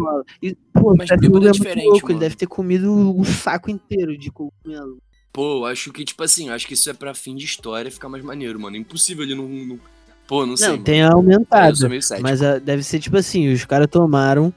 E, 0.41 0.55
pô, 0.73 0.93
Mas 0.95 1.07
Seth 1.09 1.19
bêbado 1.19 1.37
é 1.45 1.49
muito 1.49 1.53
diferente, 1.57 1.85
louco, 1.87 2.05
ele 2.07 2.13
mano. 2.13 2.19
deve 2.19 2.35
ter 2.35 2.45
comido 2.45 2.91
um 2.93 3.23
saco 3.23 3.71
inteiro 3.71 4.15
de 4.15 4.29
cogumelo. 4.31 4.99
Pô, 5.33 5.65
acho 5.65 5.91
que, 5.91 6.05
tipo 6.05 6.23
assim, 6.23 6.49
acho 6.49 6.67
que 6.67 6.75
isso 6.75 6.89
é 6.89 6.93
pra 6.93 7.13
fim 7.15 7.35
de 7.35 7.43
história 7.43 7.89
ficar 7.91 8.07
mais 8.07 8.23
maneiro, 8.23 8.59
mano. 8.59 8.75
É 8.75 8.79
impossível 8.79 9.23
ele 9.23 9.33
não. 9.35 9.47
não- 9.47 9.79
Pô, 10.27 10.45
não 10.45 10.55
sei. 10.55 10.67
Não, 10.67 10.73
mano. 10.75 10.85
tem 10.85 10.99
eu 11.01 11.11
aumentado. 11.11 11.75
Mas 12.21 12.41
ah, 12.41 12.59
deve 12.59 12.81
ser 12.83 12.99
tipo 12.99 13.17
assim, 13.17 13.51
os 13.51 13.65
caras 13.65 13.87
tomaram 13.89 14.53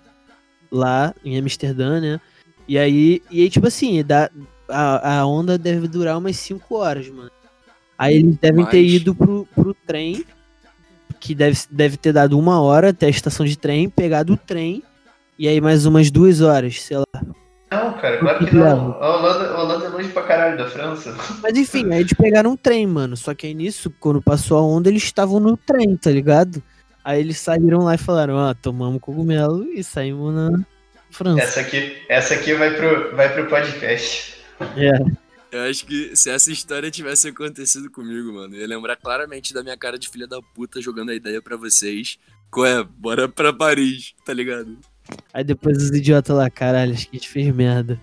lá 0.71 1.13
em 1.25 1.37
Amsterdã, 1.39 2.01
né? 2.01 2.21
E 2.69 2.79
aí, 2.79 3.21
e 3.31 3.41
aí 3.43 3.51
tipo 3.51 3.67
assim, 3.67 4.05
dá, 4.05 4.31
a, 4.69 5.19
a 5.21 5.27
onda 5.27 5.57
deve 5.59 5.89
durar 5.89 6.19
umas 6.19 6.37
5 6.37 6.75
horas, 6.77 7.09
mano. 7.09 7.31
Aí 7.99 8.17
eles 8.17 8.37
devem 8.37 8.65
ter 8.67 8.83
Mas- 8.83 8.93
ido 8.93 9.15
pro, 9.15 9.49
pro 9.55 9.75
trem, 9.75 10.25
que 11.19 11.35
deve, 11.35 11.59
deve 11.71 11.97
ter 11.97 12.13
dado 12.13 12.39
uma 12.39 12.61
hora 12.61 12.91
até 12.91 13.07
a 13.07 13.11
estação 13.11 13.47
de 13.47 13.57
trem, 13.57 13.89
pegado 13.89 14.35
o 14.35 14.37
trem, 14.37 14.83
e 15.39 15.49
aí 15.49 15.61
mais 15.61 15.87
umas 15.87 16.11
duas 16.11 16.41
horas, 16.43 16.81
sei 16.83 16.99
lá. 16.99 17.07
Não, 17.71 17.93
cara, 17.95 18.19
claro 18.19 18.47
que 18.47 18.55
não. 18.55 18.93
A 19.03 19.17
Holanda, 19.17 19.51
a 19.51 19.63
Holanda 19.63 19.87
é 19.87 19.89
longe 19.89 20.09
pra 20.11 20.23
caralho 20.23 20.57
da 20.57 20.69
França. 20.69 21.17
Mas 21.43 21.57
enfim, 21.57 21.93
aí 21.93 22.01
eles 22.01 22.13
pegaram 22.13 22.53
um 22.53 22.57
trem, 22.57 22.87
mano. 22.87 23.17
Só 23.17 23.35
que 23.35 23.47
aí 23.47 23.55
nisso, 23.55 23.93
quando 23.99 24.23
passou 24.23 24.59
a 24.59 24.63
onda, 24.63 24.89
eles 24.89 25.03
estavam 25.03 25.41
no 25.41 25.57
trem, 25.57 25.97
tá 25.97 26.11
ligado? 26.11 26.63
Aí 27.05 27.21
eles 27.21 27.39
saíram 27.39 27.81
lá 27.81 27.95
e 27.95 27.99
falaram, 27.99 28.39
ah, 28.39 28.55
tomamos 28.55 29.01
cogumelo 29.01 29.65
e 29.73 29.83
saímos 29.83 30.35
na 30.35 30.51
França. 31.11 31.43
Essa 31.43 31.61
aqui, 31.61 31.97
essa 32.09 32.35
aqui 32.35 32.55
vai 32.55 32.75
pro, 32.75 33.17
vai 33.17 33.33
pro 33.33 33.47
podcast. 33.47 34.37
É. 34.77 35.27
Eu 35.57 35.71
acho 35.71 35.87
que 35.87 36.15
se 36.15 36.29
essa 36.29 36.51
história 36.51 36.91
tivesse 36.91 37.29
acontecido 37.29 37.91
comigo, 37.91 38.33
mano, 38.33 38.55
eu 38.55 38.61
ia 38.61 38.67
lembrar 38.67 38.97
claramente 38.97 39.55
da 39.55 39.63
minha 39.63 39.77
cara 39.77 39.99
de 39.99 40.09
filha 40.09 40.27
da 40.27 40.41
puta 40.55 40.81
jogando 40.81 41.11
a 41.11 41.15
ideia 41.15 41.41
pra 41.41 41.57
vocês. 41.57 42.19
Qual 42.51 42.67
é? 42.67 42.83
Bora 42.83 43.29
pra 43.29 43.53
Paris, 43.53 44.15
tá 44.25 44.33
ligado? 44.33 44.77
Aí 45.33 45.45
depois 45.45 45.77
os 45.77 45.91
idiotas 45.91 46.37
lá, 46.37 46.49
caralho, 46.51 46.93
acho 46.93 47.09
que 47.09 47.17
a 47.17 47.19
gente 47.19 47.29
fez 47.29 47.55
merda. 47.55 47.99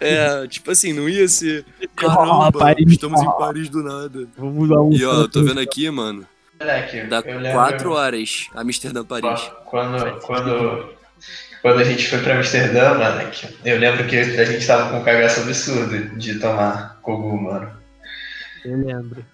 É, 0.00 0.46
tipo 0.48 0.70
assim, 0.70 0.92
não 0.92 1.08
ia 1.08 1.26
ser. 1.28 1.64
Caramba, 1.96 2.52
Paris. 2.52 2.92
estamos 2.92 3.22
em 3.22 3.38
Paris 3.38 3.68
do 3.68 3.82
nada. 3.82 4.26
Vamos 4.36 4.68
dar 4.68 4.80
um. 4.82 4.92
E 4.92 5.04
ó, 5.04 5.12
eu 5.22 5.28
tô 5.28 5.42
vendo 5.44 5.60
aqui, 5.60 5.88
mano, 5.90 6.26
Moleque, 6.60 7.02
dá 7.04 7.22
eu 7.24 7.38
lembro- 7.38 7.52
quatro 7.52 7.92
horas 7.92 8.48
Amsterdã 8.54 9.04
Paris. 9.04 9.50
Quando, 9.66 10.20
quando, 10.20 10.88
quando 11.62 11.78
a 11.80 11.84
gente 11.84 12.08
foi 12.08 12.18
pra 12.18 12.36
Amsterdã, 12.36 12.94
mano, 12.94 13.30
que 13.30 13.48
eu 13.64 13.78
lembro 13.78 14.06
que 14.06 14.16
a 14.16 14.44
gente 14.44 14.66
tava 14.66 14.90
com 14.90 14.98
um 14.98 15.04
cagaço 15.04 15.40
absurdo 15.40 16.16
de 16.18 16.38
tomar 16.38 16.98
cogu, 17.00 17.40
mano. 17.40 17.70
Eu 18.64 18.76
lembro. 18.78 19.24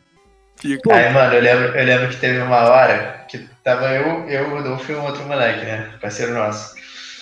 Fica. 0.57 0.95
Aí, 0.95 1.13
mano, 1.13 1.35
eu 1.35 1.41
lembro, 1.43 1.65
eu 1.77 1.85
lembro 1.87 2.09
que 2.11 2.17
teve 2.17 2.39
uma 2.41 2.69
hora 2.69 3.25
que 3.29 3.39
tava 3.65 3.91
eu, 3.95 4.29
eu, 4.29 4.47
o 4.49 4.57
Rodolfo 4.57 4.93
e 4.93 4.95
um 4.95 5.05
outro 5.05 5.25
moleque, 5.25 5.65
né? 5.65 5.91
Parceiro 6.01 6.35
nosso. 6.35 6.75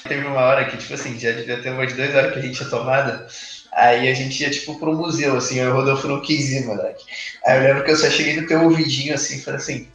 Teve 0.07 0.27
uma 0.27 0.41
hora 0.41 0.65
que, 0.67 0.77
tipo 0.77 0.95
assim, 0.95 1.19
já 1.19 1.33
devia 1.33 1.61
ter 1.61 1.71
umas 1.71 1.93
duas 1.93 2.15
horas 2.15 2.33
que 2.33 2.39
a 2.39 2.43
gente 2.43 2.57
tinha 2.57 2.69
tomado. 2.71 3.21
Aí 3.73 4.09
a 4.09 4.15
gente 4.15 4.43
ia, 4.43 4.51
tipo, 4.51 4.79
pro 4.79 4.95
museu, 4.95 5.37
assim, 5.37 5.59
eu 5.59 5.67
e 5.67 5.71
o 5.71 5.75
Rodolfo 5.75 6.09
não 6.09 6.21
quis 6.21 6.51
ir, 6.51 6.65
moleque. 6.67 7.05
Aí 7.47 7.59
eu 7.59 7.63
lembro 7.65 7.85
que 7.85 7.91
eu 7.91 7.97
só 7.97 8.09
cheguei 8.11 8.41
no 8.41 8.47
teu 8.47 8.63
ouvidinho, 8.63 9.15
assim, 9.15 9.37
e 9.39 9.41
falei 9.43 9.59
assim, 9.61 9.89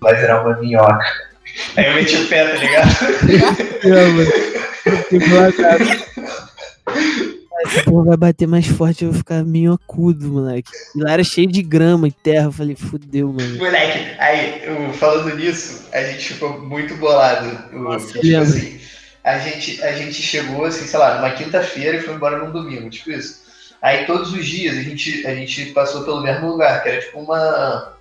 vai 0.00 0.14
virar 0.16 0.42
uma 0.42 0.56
minhoca. 0.58 1.04
Aí 1.76 1.86
eu 1.86 1.94
meti 1.94 2.16
o 2.16 2.26
pé, 2.28 2.46
tá 2.48 2.56
ligado? 2.56 2.90
Bolado. 5.28 6.10
Essa 7.62 7.84
porra 7.84 8.04
vai 8.06 8.16
bater 8.16 8.48
mais 8.48 8.66
forte, 8.66 9.04
eu 9.04 9.10
vou 9.10 9.18
ficar 9.18 9.44
minhocudo, 9.44 10.28
moleque. 10.28 10.70
E 10.96 11.02
lá 11.02 11.12
era 11.12 11.22
cheio 11.22 11.46
de 11.46 11.62
grama 11.62 12.08
e 12.08 12.12
terra. 12.12 12.46
Eu 12.46 12.52
falei, 12.52 12.74
fudeu, 12.74 13.28
mano. 13.32 13.58
Moleque, 13.58 13.98
aí, 14.18 14.62
eu- 14.64 14.92
falando 14.94 15.36
nisso, 15.36 15.86
a 15.92 16.02
gente 16.04 16.32
ficou 16.32 16.58
muito 16.58 16.94
bolado. 16.96 17.76
Nossa, 17.76 18.18
tipo 18.18 18.36
assim, 18.38 18.79
a 19.24 19.38
gente, 19.38 19.82
a 19.82 19.92
gente 19.92 20.22
chegou, 20.22 20.64
assim, 20.64 20.86
sei 20.86 20.98
lá, 20.98 21.16
numa 21.16 21.30
quinta-feira 21.30 21.98
e 21.98 22.02
foi 22.02 22.14
embora 22.14 22.38
num 22.38 22.50
domingo, 22.50 22.88
tipo 22.90 23.10
isso. 23.10 23.40
Aí 23.82 24.04
todos 24.06 24.32
os 24.32 24.44
dias 24.46 24.76
a 24.76 24.82
gente, 24.82 25.26
a 25.26 25.34
gente 25.34 25.66
passou 25.66 26.04
pelo 26.04 26.22
mesmo 26.22 26.48
lugar, 26.48 26.82
que 26.82 26.88
era 26.88 27.00
tipo 27.00 27.20
uma. 27.20 27.94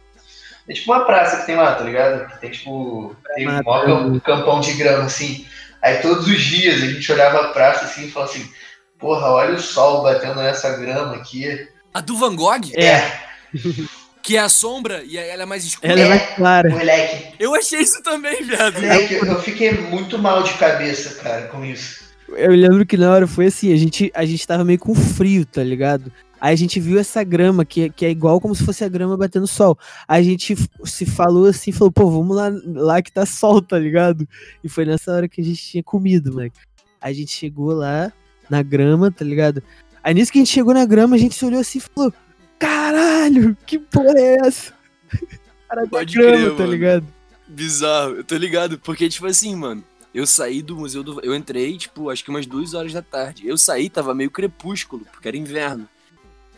É 0.68 0.74
tipo 0.74 0.92
uma 0.92 1.06
praça 1.06 1.38
que 1.38 1.46
tem 1.46 1.56
lá, 1.56 1.74
tá 1.76 1.84
ligado? 1.84 2.30
Que 2.30 2.42
tem 2.42 2.52
tipo. 2.52 3.16
Tem 3.36 3.48
um 3.48 3.64
maior 3.64 3.86
cam- 3.86 4.20
campão 4.20 4.60
de 4.60 4.74
grama, 4.74 5.06
assim. 5.06 5.46
Aí 5.82 5.98
todos 6.02 6.28
os 6.28 6.42
dias 6.42 6.82
a 6.84 6.86
gente 6.86 7.12
olhava 7.12 7.40
a 7.42 7.48
praça 7.54 7.86
assim 7.86 8.08
e 8.08 8.12
falava 8.12 8.32
assim, 8.32 8.52
porra, 9.00 9.28
olha 9.32 9.56
o 9.56 9.60
sol 9.60 10.04
batendo 10.04 10.36
nessa 10.36 10.76
grama 10.78 11.16
aqui. 11.16 11.68
A 11.94 12.02
do 12.02 12.18
Van 12.18 12.36
Gogh, 12.36 12.72
É. 12.76 13.30
que 14.30 14.38
é 14.38 14.40
a 14.42 14.48
sombra 14.48 15.04
e 15.04 15.18
ela 15.18 15.42
é 15.42 15.46
mais 15.48 15.66
escura. 15.66 15.92
Ela 15.92 16.02
é 16.02 16.08
mais 16.08 16.36
clara. 16.36 16.70
Moleque, 16.70 17.34
Eu 17.40 17.56
achei 17.56 17.80
isso 17.80 18.00
também, 18.04 18.44
viado. 18.44 18.76
moleque, 18.76 19.16
eu 19.16 19.42
fiquei 19.42 19.72
muito 19.74 20.20
mal 20.20 20.44
de 20.44 20.54
cabeça, 20.54 21.16
cara, 21.24 21.48
com 21.48 21.66
isso. 21.66 22.04
Eu 22.28 22.52
lembro 22.52 22.86
que 22.86 22.96
na 22.96 23.12
hora 23.12 23.26
foi 23.26 23.48
assim, 23.48 23.74
a 23.74 23.76
gente, 23.76 24.12
a 24.14 24.24
gente 24.26 24.46
tava 24.46 24.64
meio 24.64 24.78
com 24.78 24.94
frio, 24.94 25.48
tá 25.48 25.64
ligado? 25.64 26.12
Aí 26.40 26.54
a 26.54 26.56
gente 26.56 26.80
viu 26.80 27.00
essa 27.00 27.24
grama, 27.24 27.66
que, 27.66 27.86
é- 27.86 27.90
que 27.90 28.06
é 28.06 28.12
igual 28.12 28.40
como 28.40 28.54
se 28.54 28.64
fosse 28.64 28.84
a 28.84 28.88
grama 28.88 29.18
batendo 29.18 29.48
sol. 29.48 29.76
Aí 30.08 30.22
a 30.22 30.24
gente 30.24 30.56
se 30.86 31.06
falou 31.08 31.48
assim, 31.48 31.72
falou, 31.72 31.92
pô, 31.92 32.08
vamos 32.12 32.38
lá, 32.38 32.52
lá 32.66 33.02
que 33.02 33.12
tá 33.12 33.26
sol, 33.26 33.60
tá 33.64 33.80
ligado? 33.80 34.28
E 34.64 34.70
foi 34.70 34.86
nessa 34.86 35.12
hora 35.12 35.28
que 35.28 35.42
a 35.42 35.44
gente 35.44 35.60
tinha 35.60 35.82
comido, 35.84 36.32
moleque. 36.32 36.56
Aí 37.02 37.14
a 37.14 37.16
gente 37.16 37.32
chegou 37.32 37.72
lá, 37.74 38.14
na 38.48 38.62
grama, 38.62 39.10
tá 39.10 39.26
ligado? 39.26 39.64
Aí 40.04 40.14
nisso 40.14 40.32
que 40.32 40.38
a 40.38 40.42
gente 40.42 40.54
chegou 40.54 40.74
na 40.76 40.86
grama, 40.86 41.16
a 41.16 41.20
gente 41.20 41.34
se 41.34 41.44
olhou 41.44 41.60
assim 41.60 41.80
e 41.80 41.82
falou, 41.82 42.14
caralho, 42.60 43.58
que 43.66 43.80
porra 43.80 44.14
é 44.18 44.38
essa? 44.46 44.74
Cara 45.68 45.88
Pode 45.88 46.14
grama, 46.16 46.38
crer, 46.38 46.50
tá 46.52 46.56
mano. 46.58 46.72
ligado? 46.72 47.08
Bizarro, 47.48 48.16
eu 48.16 48.24
tô 48.24 48.36
ligado, 48.36 48.78
porque, 48.80 49.08
tipo 49.08 49.26
assim, 49.28 49.56
mano, 49.56 49.84
eu 50.14 50.26
saí 50.26 50.62
do 50.62 50.76
museu 50.76 51.04
do. 51.04 51.20
Eu 51.24 51.36
entrei, 51.36 51.78
tipo, 51.78 52.10
acho 52.10 52.24
que 52.24 52.30
umas 52.30 52.46
duas 52.46 52.74
horas 52.74 52.92
da 52.92 53.02
tarde. 53.02 53.48
Eu 53.48 53.58
saí, 53.58 53.90
tava 53.90 54.14
meio 54.14 54.32
crepúsculo, 54.32 55.06
porque 55.12 55.28
era 55.28 55.38
inverno. 55.38 55.88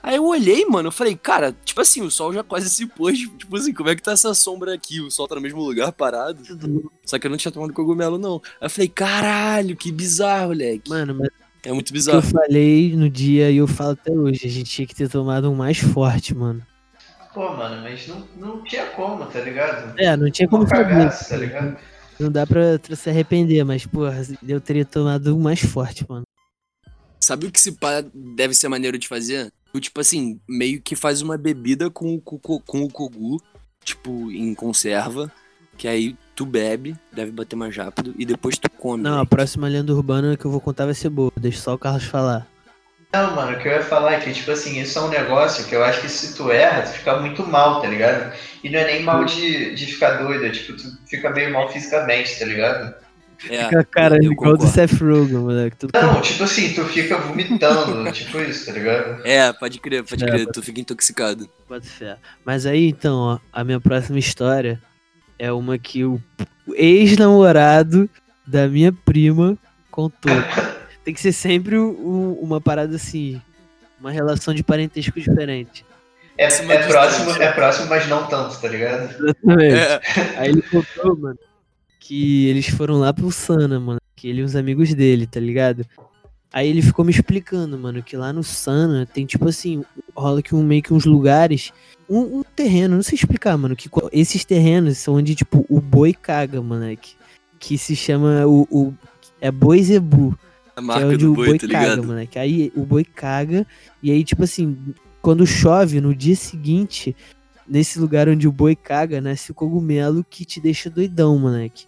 Aí 0.04 0.16
eu 0.16 0.26
olhei, 0.26 0.66
mano, 0.66 0.88
eu 0.88 0.92
falei, 0.92 1.16
cara, 1.16 1.56
tipo 1.64 1.80
assim, 1.80 2.02
o 2.02 2.10
sol 2.10 2.34
já 2.34 2.44
quase 2.44 2.70
se 2.70 2.88
pôs. 2.88 3.20
Tipo 3.38 3.56
assim, 3.56 3.72
como 3.72 3.90
é 3.90 3.96
que 3.96 4.02
tá 4.02 4.14
essa 4.14 4.34
sombra 4.34 4.74
aqui? 4.74 5.00
O 5.00 5.12
sol 5.12 5.28
tá 5.28 5.36
no 5.36 5.42
mesmo 5.42 5.62
lugar, 5.62 5.92
parado. 5.92 6.42
Só 7.06 7.20
que 7.20 7.28
eu 7.28 7.32
não 7.32 7.38
tinha 7.38 7.52
tomado 7.52 7.72
cogumelo, 7.72 8.18
não. 8.18 8.42
Aí 8.60 8.66
eu 8.66 8.70
falei, 8.70 8.88
caralho, 8.88 9.76
que 9.76 9.92
bizarro, 9.92 10.48
moleque. 10.48 10.90
Mano, 10.90 11.14
mas 11.14 11.30
É 11.64 11.72
muito 11.72 11.90
o 11.90 11.92
que 11.92 11.94
eu 11.94 11.94
bizarro. 11.94 12.22
falei 12.24 12.96
no 12.96 13.10
dia 13.10 13.52
e 13.52 13.58
eu 13.58 13.68
falo 13.68 13.92
até 13.92 14.12
hoje, 14.12 14.48
a 14.48 14.50
gente 14.50 14.70
tinha 14.70 14.88
que 14.88 14.96
ter 14.96 15.10
tomado 15.10 15.50
um 15.52 15.56
mais 15.56 15.78
forte, 15.78 16.34
mano. 16.36 16.66
Pô, 17.34 17.54
mano, 17.56 17.82
mas 17.84 18.08
não, 18.08 18.28
não 18.36 18.64
tinha 18.64 18.88
como, 18.88 19.26
tá 19.28 19.40
ligado? 19.40 19.94
É, 19.98 20.18
não 20.18 20.30
tinha 20.32 20.48
como 20.50 20.68
saber. 20.68 20.84
cagaça, 20.86 21.26
tá 21.30 21.38
ligado? 21.38 21.78
Não 22.20 22.32
dá 22.32 22.46
pra, 22.46 22.80
se 22.96 23.10
arrepender, 23.10 23.64
mas, 23.64 23.86
porra, 23.86 24.22
eu 24.48 24.60
teria 24.60 24.86
tomado 24.86 25.36
um 25.36 25.40
mais 25.40 25.60
forte, 25.62 26.06
mano. 26.10 26.24
Sabe 27.20 27.46
o 27.46 27.52
que 27.52 27.60
se 27.62 27.72
pá 27.74 28.04
deve 28.14 28.54
ser 28.54 28.68
maneiro 28.68 28.98
de 28.98 29.08
fazer? 29.08 29.52
Tu, 29.74 29.80
tipo 29.80 30.02
assim, 30.02 30.40
meio 30.50 30.82
que 30.82 30.96
faz 30.96 31.22
uma 31.22 31.38
bebida 31.38 31.90
com, 31.90 32.16
o 32.16 32.20
co- 32.22 32.60
com 32.60 32.84
o 32.84 32.90
kogu, 32.90 33.38
tipo, 33.84 34.32
em 34.32 34.54
conserva, 34.54 35.32
que 35.78 35.88
aí 35.88 36.16
tu 36.42 36.46
bebe, 36.46 36.96
deve 37.14 37.32
bater 37.32 37.56
mais 37.56 37.78
rápido, 37.78 38.16
e 38.18 38.26
depois 38.26 38.58
tu 38.58 38.68
come. 38.72 39.04
Não, 39.04 39.18
a 39.18 39.20
né? 39.20 39.28
próxima 39.30 39.68
lenda 39.68 39.94
urbana 39.94 40.36
que 40.36 40.44
eu 40.44 40.50
vou 40.50 40.60
contar 40.60 40.86
vai 40.86 40.96
ser 40.96 41.10
boa. 41.10 41.32
Deixa 41.38 41.60
só 41.60 41.76
o 41.76 41.78
Carlos 41.78 42.04
falar. 42.06 42.48
Não, 43.14 43.36
mano, 43.36 43.58
o 43.58 43.60
que 43.62 43.68
eu 43.68 43.74
ia 43.74 43.84
falar 43.84 44.14
é 44.14 44.20
que, 44.22 44.34
tipo 44.34 44.50
assim, 44.50 44.82
isso 44.82 44.98
é 44.98 45.02
um 45.04 45.10
negócio 45.10 45.66
que 45.66 45.76
eu 45.76 45.84
acho 45.84 46.02
que 46.02 46.10
se 46.10 46.36
tu 46.36 46.50
erra, 46.50 46.82
tu 46.84 46.94
fica 46.94 47.20
muito 47.20 47.46
mal, 47.46 47.82
tá 47.82 47.88
ligado? 47.88 48.34
E 48.64 48.70
não 48.70 48.80
é 48.80 48.86
nem 48.86 49.04
mal 49.04 49.24
de, 49.26 49.76
de 49.76 49.86
ficar 49.86 50.24
doido, 50.24 50.46
é 50.46 50.50
tipo, 50.50 50.74
tu 50.76 50.84
fica 51.08 51.30
meio 51.30 51.52
mal 51.52 51.70
fisicamente, 51.70 52.40
tá 52.40 52.46
ligado? 52.46 52.96
É, 53.50 53.64
Fica, 53.66 53.84
cara, 53.84 54.16
eu 54.18 54.32
igual 54.32 54.54
do 54.54 54.60
concordo. 54.60 54.68
Seth 54.68 55.02
Rogen, 55.02 55.38
moleque. 55.40 55.76
Tudo 55.76 55.92
Não, 55.94 56.22
tipo 56.22 56.44
assim, 56.44 56.74
tu 56.74 56.86
fica 56.86 57.18
vomitando, 57.18 58.10
tipo 58.14 58.40
isso, 58.40 58.68
tá 58.68 58.72
ligado? 58.72 59.26
É, 59.26 59.52
pode 59.52 59.80
crer, 59.80 60.04
pode 60.04 60.24
É, 60.24 60.28
crer, 60.28 60.48
tu 60.48 60.62
fica 60.62 60.80
intoxicado. 60.80 61.50
Pode 61.68 61.90
fé. 61.90 62.18
Mas 62.46 62.68
aí, 62.68 62.88
então, 62.88 63.18
ó, 63.18 63.40
a 63.52 63.64
minha 63.64 63.82
próxima 63.82 64.20
história 64.20 64.80
é 65.42 65.52
uma 65.52 65.76
que 65.80 66.06
o 66.06 66.22
ex-namorado 66.76 68.08
da 68.46 68.68
minha 68.68 68.94
prima 68.94 69.58
contou. 69.90 70.32
Tem 71.04 71.16
que 71.16 71.20
ser 71.20 71.34
sempre 71.34 71.78
o- 71.80 72.38
uma 72.40 72.62
parada 72.62 72.96
assim, 72.96 73.42
uma 74.00 74.12
relação 74.12 74.54
de 74.54 74.64
parentesco 74.64 75.20
diferente. 75.20 75.84
É, 76.38 76.46
é 76.46 76.48
dos 76.48 76.88
próximo, 76.88 77.32
é 77.42 77.52
próximo, 77.52 77.88
mas 77.90 78.08
não 78.08 78.28
tanto, 78.28 78.62
tá 78.62 78.68
ligado? 78.68 79.10
Exatamente. 79.12 79.76
É, 79.76 80.02
Aí 80.38 80.50
ele 80.50 80.62
contou, 80.62 81.18
mano, 81.18 81.40
que 82.00 82.48
eles 82.48 82.68
foram 82.70 83.00
lá 83.00 83.12
pro 83.12 83.32
Sana, 83.32 83.80
mano. 83.80 84.00
Que 84.16 84.30
ele 84.30 84.42
e 84.42 84.44
os 84.44 84.56
amigos 84.56 84.94
dele, 84.94 85.26
tá 85.26 85.40
ligado? 85.40 85.84
Aí 86.54 86.68
ele 86.70 86.84
ficou 86.84 87.04
me 87.04 87.12
explicando, 87.12 87.78
mano, 87.80 88.04
que 88.04 88.16
lá 88.16 88.32
no 88.32 88.44
Sana 88.44 89.08
tem 89.12 89.26
tipo 89.26 89.50
assim, 89.50 89.84
rola 90.16 90.42
que 90.44 90.54
um, 90.54 90.62
meio 90.64 90.84
que 90.84 90.94
uns 90.94 91.06
lugares, 91.06 91.74
um, 92.12 92.40
um 92.40 92.44
terreno, 92.44 92.96
não 92.96 93.04
sei 93.04 93.16
explicar, 93.16 93.58
mano, 93.58 93.76
que 93.76 93.90
esses 94.12 94.44
terrenos 94.44 94.98
são 94.98 95.16
onde, 95.16 95.34
tipo, 95.34 95.66
o 95.70 95.80
boi 95.80 96.14
caga, 96.14 96.62
moleque. 96.62 97.16
Que 97.58 97.78
se 97.78 97.96
chama 97.96 98.46
o. 98.46 98.68
o 98.70 98.94
é 99.40 99.50
boi 99.50 99.82
zebu. 99.82 100.38
a 100.76 100.82
é 100.82 100.84
marca 100.84 101.08
onde 101.08 101.18
do 101.18 101.32
o 101.32 101.36
boi, 101.36 101.48
boi 101.48 101.58
tá 101.60 101.68
caga, 101.68 101.90
ligado? 101.90 102.08
moleque. 102.08 102.38
Aí 102.38 102.72
o 102.76 102.86
boi 102.86 103.06
caga, 103.06 103.66
e 104.04 104.12
aí, 104.12 104.24
tipo 104.24 104.44
assim, 104.44 104.78
quando 105.22 105.48
chove, 105.48 106.02
no 106.02 106.14
dia 106.14 106.36
seguinte, 106.36 107.16
nesse 107.68 107.98
lugar 107.98 108.28
onde 108.28 108.48
o 108.48 108.52
boi 108.52 108.76
caga, 108.76 109.22
nasce 109.22 109.52
o 109.52 109.56
cogumelo 109.56 110.26
que 110.30 110.44
te 110.44 110.60
deixa 110.60 110.90
doidão, 110.90 111.40
moleque. 111.40 111.86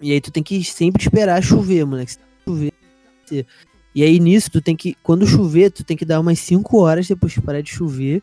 E 0.00 0.12
aí 0.12 0.20
tu 0.20 0.30
tem 0.30 0.42
que 0.42 0.62
sempre 0.64 1.02
esperar 1.02 1.42
chover, 1.42 1.86
moleque. 1.86 2.16
Chover, 2.44 2.72
e 3.94 4.02
aí 4.02 4.18
nisso, 4.18 4.50
tu 4.50 4.60
tem 4.60 4.74
que. 4.74 4.96
Quando 5.02 5.26
chover, 5.26 5.70
tu 5.70 5.84
tem 5.84 5.96
que 5.96 6.04
dar 6.04 6.20
umas 6.20 6.38
5 6.38 6.78
horas 6.78 7.06
depois 7.06 7.34
que 7.34 7.40
parar 7.40 7.60
de 7.60 7.70
chover. 7.70 8.22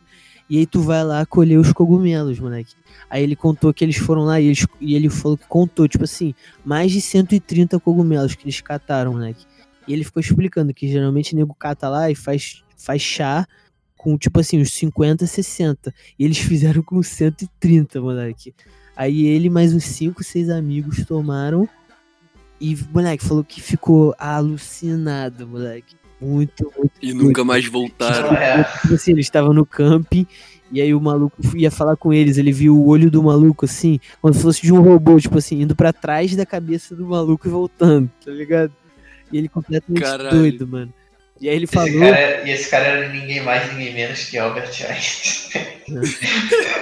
E 0.49 0.57
aí 0.57 0.65
tu 0.65 0.81
vai 0.81 1.03
lá 1.03 1.25
colher 1.25 1.57
os 1.59 1.71
cogumelos, 1.71 2.39
moleque. 2.39 2.73
Aí 3.09 3.21
ele 3.23 3.35
contou 3.35 3.71
que 3.73 3.85
eles 3.85 3.97
foram 3.97 4.23
lá 4.23 4.41
e, 4.41 4.47
eles- 4.47 4.65
e 4.81 4.95
ele 4.95 5.09
falou 5.09 5.37
que 5.37 5.45
contou, 5.47 5.87
tipo 5.87 6.03
assim, 6.05 6.33
mais 6.65 6.91
de 6.91 6.99
130 7.01 7.79
cogumelos 7.79 8.33
que 8.35 8.43
eles 8.45 8.59
cataram, 8.59 9.13
moleque. 9.13 9.45
E 9.87 9.93
ele 9.93 10.03
ficou 10.03 10.19
explicando 10.19 10.73
que 10.73 10.87
geralmente 10.87 11.33
o 11.33 11.37
nego 11.37 11.53
cata 11.53 11.87
lá 11.89 12.09
e 12.09 12.15
faz, 12.15 12.63
faz 12.77 13.01
chá 13.01 13.45
com, 13.97 14.17
tipo 14.17 14.39
assim, 14.39 14.59
uns 14.59 14.71
50, 14.73 15.27
60. 15.27 15.93
E 16.17 16.25
eles 16.25 16.37
fizeram 16.39 16.81
com 16.81 17.01
130, 17.03 18.01
moleque. 18.01 18.53
Aí 18.95 19.27
ele 19.27 19.49
mais 19.49 19.73
uns 19.73 19.83
5, 19.85 20.23
6 20.23 20.49
amigos 20.49 21.05
tomaram. 21.05 21.69
E, 22.59 22.77
moleque, 22.91 23.23
falou 23.23 23.43
que 23.43 23.61
ficou 23.61 24.13
alucinado, 24.17 25.47
moleque. 25.47 25.95
Muito, 26.21 26.71
muito. 26.77 26.91
E 27.01 27.13
nunca 27.13 27.43
mais 27.43 27.65
voltaram. 27.65 28.33
É. 28.33 28.63
Tipo 28.81 28.93
assim, 28.95 29.11
eles 29.11 29.25
estavam 29.25 29.53
no 29.53 29.65
camping. 29.65 30.27
E 30.71 30.81
aí 30.81 30.93
o 30.93 31.01
maluco 31.01 31.35
ia 31.55 31.71
falar 31.71 31.95
com 31.95 32.13
eles, 32.13 32.37
ele 32.37 32.51
viu 32.51 32.77
o 32.77 32.87
olho 32.87 33.09
do 33.09 33.23
maluco 33.23 33.65
assim, 33.65 33.99
como 34.21 34.33
se 34.33 34.41
fosse 34.41 34.61
de 34.61 34.71
um 34.71 34.81
robô, 34.81 35.19
tipo 35.19 35.37
assim, 35.37 35.61
indo 35.61 35.75
pra 35.75 35.91
trás 35.91 36.35
da 36.35 36.45
cabeça 36.45 36.95
do 36.95 37.07
maluco 37.07 37.47
e 37.47 37.51
voltando, 37.51 38.07
tá 38.23 38.31
ligado? 38.31 38.71
E 39.31 39.37
ele 39.39 39.49
completamente 39.49 40.03
Caralho. 40.03 40.29
doido, 40.29 40.67
mano. 40.67 40.93
E 41.41 41.49
aí 41.49 41.55
ele 41.55 41.63
Esse 41.63 41.73
falou. 41.73 41.99
cara, 41.99 42.47
e 42.47 42.51
esse 42.51 42.69
cara 42.69 42.85
era 42.85 43.13
ninguém 43.13 43.41
mais, 43.41 43.71
ninguém 43.71 43.93
menos 43.95 44.25
que 44.25 44.37
Albert 44.37 44.69
Einstein. 44.87 45.65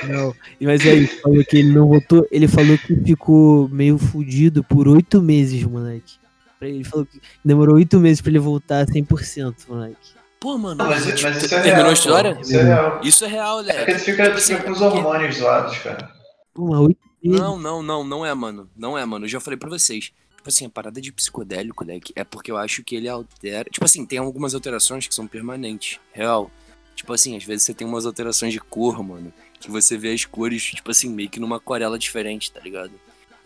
Não, 0.10 0.36
mas 0.60 0.82
aí 0.82 0.98
ele 0.98 1.08
falou 1.08 1.46
que 1.46 1.58
ele 1.58 1.72
não 1.72 1.88
voltou. 1.88 2.28
Ele 2.32 2.48
falou 2.48 2.78
que 2.78 2.96
ficou 3.06 3.70
meio 3.70 3.98
fudido 3.98 4.64
por 4.64 4.88
oito 4.88 5.22
meses, 5.22 5.64
moleque. 5.64 6.16
Ele 6.62 6.84
falou 6.84 7.06
que 7.06 7.22
demorou 7.46 7.76
oito 7.76 8.00
meses 8.00 8.22
pra 8.22 8.30
ele 8.32 8.40
voltar 8.40 8.86
100%, 8.86 9.68
moleque. 9.70 9.96
Pô, 10.40 10.58
mano, 10.58 10.76
Não, 10.76 10.86
mas, 10.90 11.04
tipo, 11.06 11.22
mas 11.24 11.38
isso 11.44 11.46
é 11.56 11.62
terminou 11.62 11.76
real. 11.78 11.90
a 11.90 11.94
história? 11.94 12.36
pô. 12.36 12.42
Isso 12.42 12.56
é 12.56 12.64
real. 12.64 13.02
Isso 13.04 13.26
é 13.26 13.28
real, 13.28 13.60
É 13.62 13.64
porque 13.64 13.74
Leque. 13.92 13.94
tu 13.94 14.06
fica, 14.06 14.32
tu 14.32 14.42
fica 14.42 14.64
com 14.64 14.72
os 14.72 14.82
hormônios 14.82 15.36
zoados, 15.38 15.78
cara. 15.80 16.12
Pô, 16.54 16.68
mas 16.68 16.80
oito 16.80 17.00
meses. 17.24 17.40
Não, 17.40 17.58
não, 17.60 17.82
não, 17.84 18.04
não 18.04 18.26
é, 18.26 18.34
mano. 18.34 18.70
Não 18.76 18.98
é, 18.98 19.04
mano. 19.06 19.26
Eu 19.26 19.30
já 19.30 19.40
falei 19.40 19.58
pra 19.58 19.70
vocês. 19.70 20.06
Tipo 20.36 20.50
assim, 20.50 20.66
a 20.66 20.70
parada 20.70 21.02
de 21.02 21.12
psicodélico, 21.12 21.84
Leque, 21.84 22.14
é 22.16 22.24
porque 22.24 22.52
eu 22.52 22.58
acho 22.58 22.84
que 22.84 22.96
ele 22.96 23.10
altera. 23.10 23.68
Tipo 23.70 23.84
assim, 23.86 24.06
tem 24.06 24.20
algumas 24.20 24.54
alterações 24.54 25.08
que 25.08 25.14
são 25.16 25.28
permanentes. 25.28 26.00
Real. 26.14 26.50
Tipo 26.96 27.14
assim, 27.14 27.36
às 27.36 27.44
vezes 27.44 27.64
você 27.64 27.74
tem 27.74 27.86
umas 27.88 28.06
alterações 28.06 28.54
de 28.54 28.60
cor, 28.60 29.04
mano. 29.04 29.34
Que 29.60 29.70
você 29.72 29.98
vê 29.98 30.14
as 30.14 30.24
cores, 30.26 30.64
tipo 30.64 30.90
assim, 30.92 31.10
meio 31.10 31.30
que 31.30 31.40
numa 31.40 31.58
aquarela 31.58 31.98
diferente, 31.98 32.52
tá 32.52 32.60
ligado? 32.60 32.92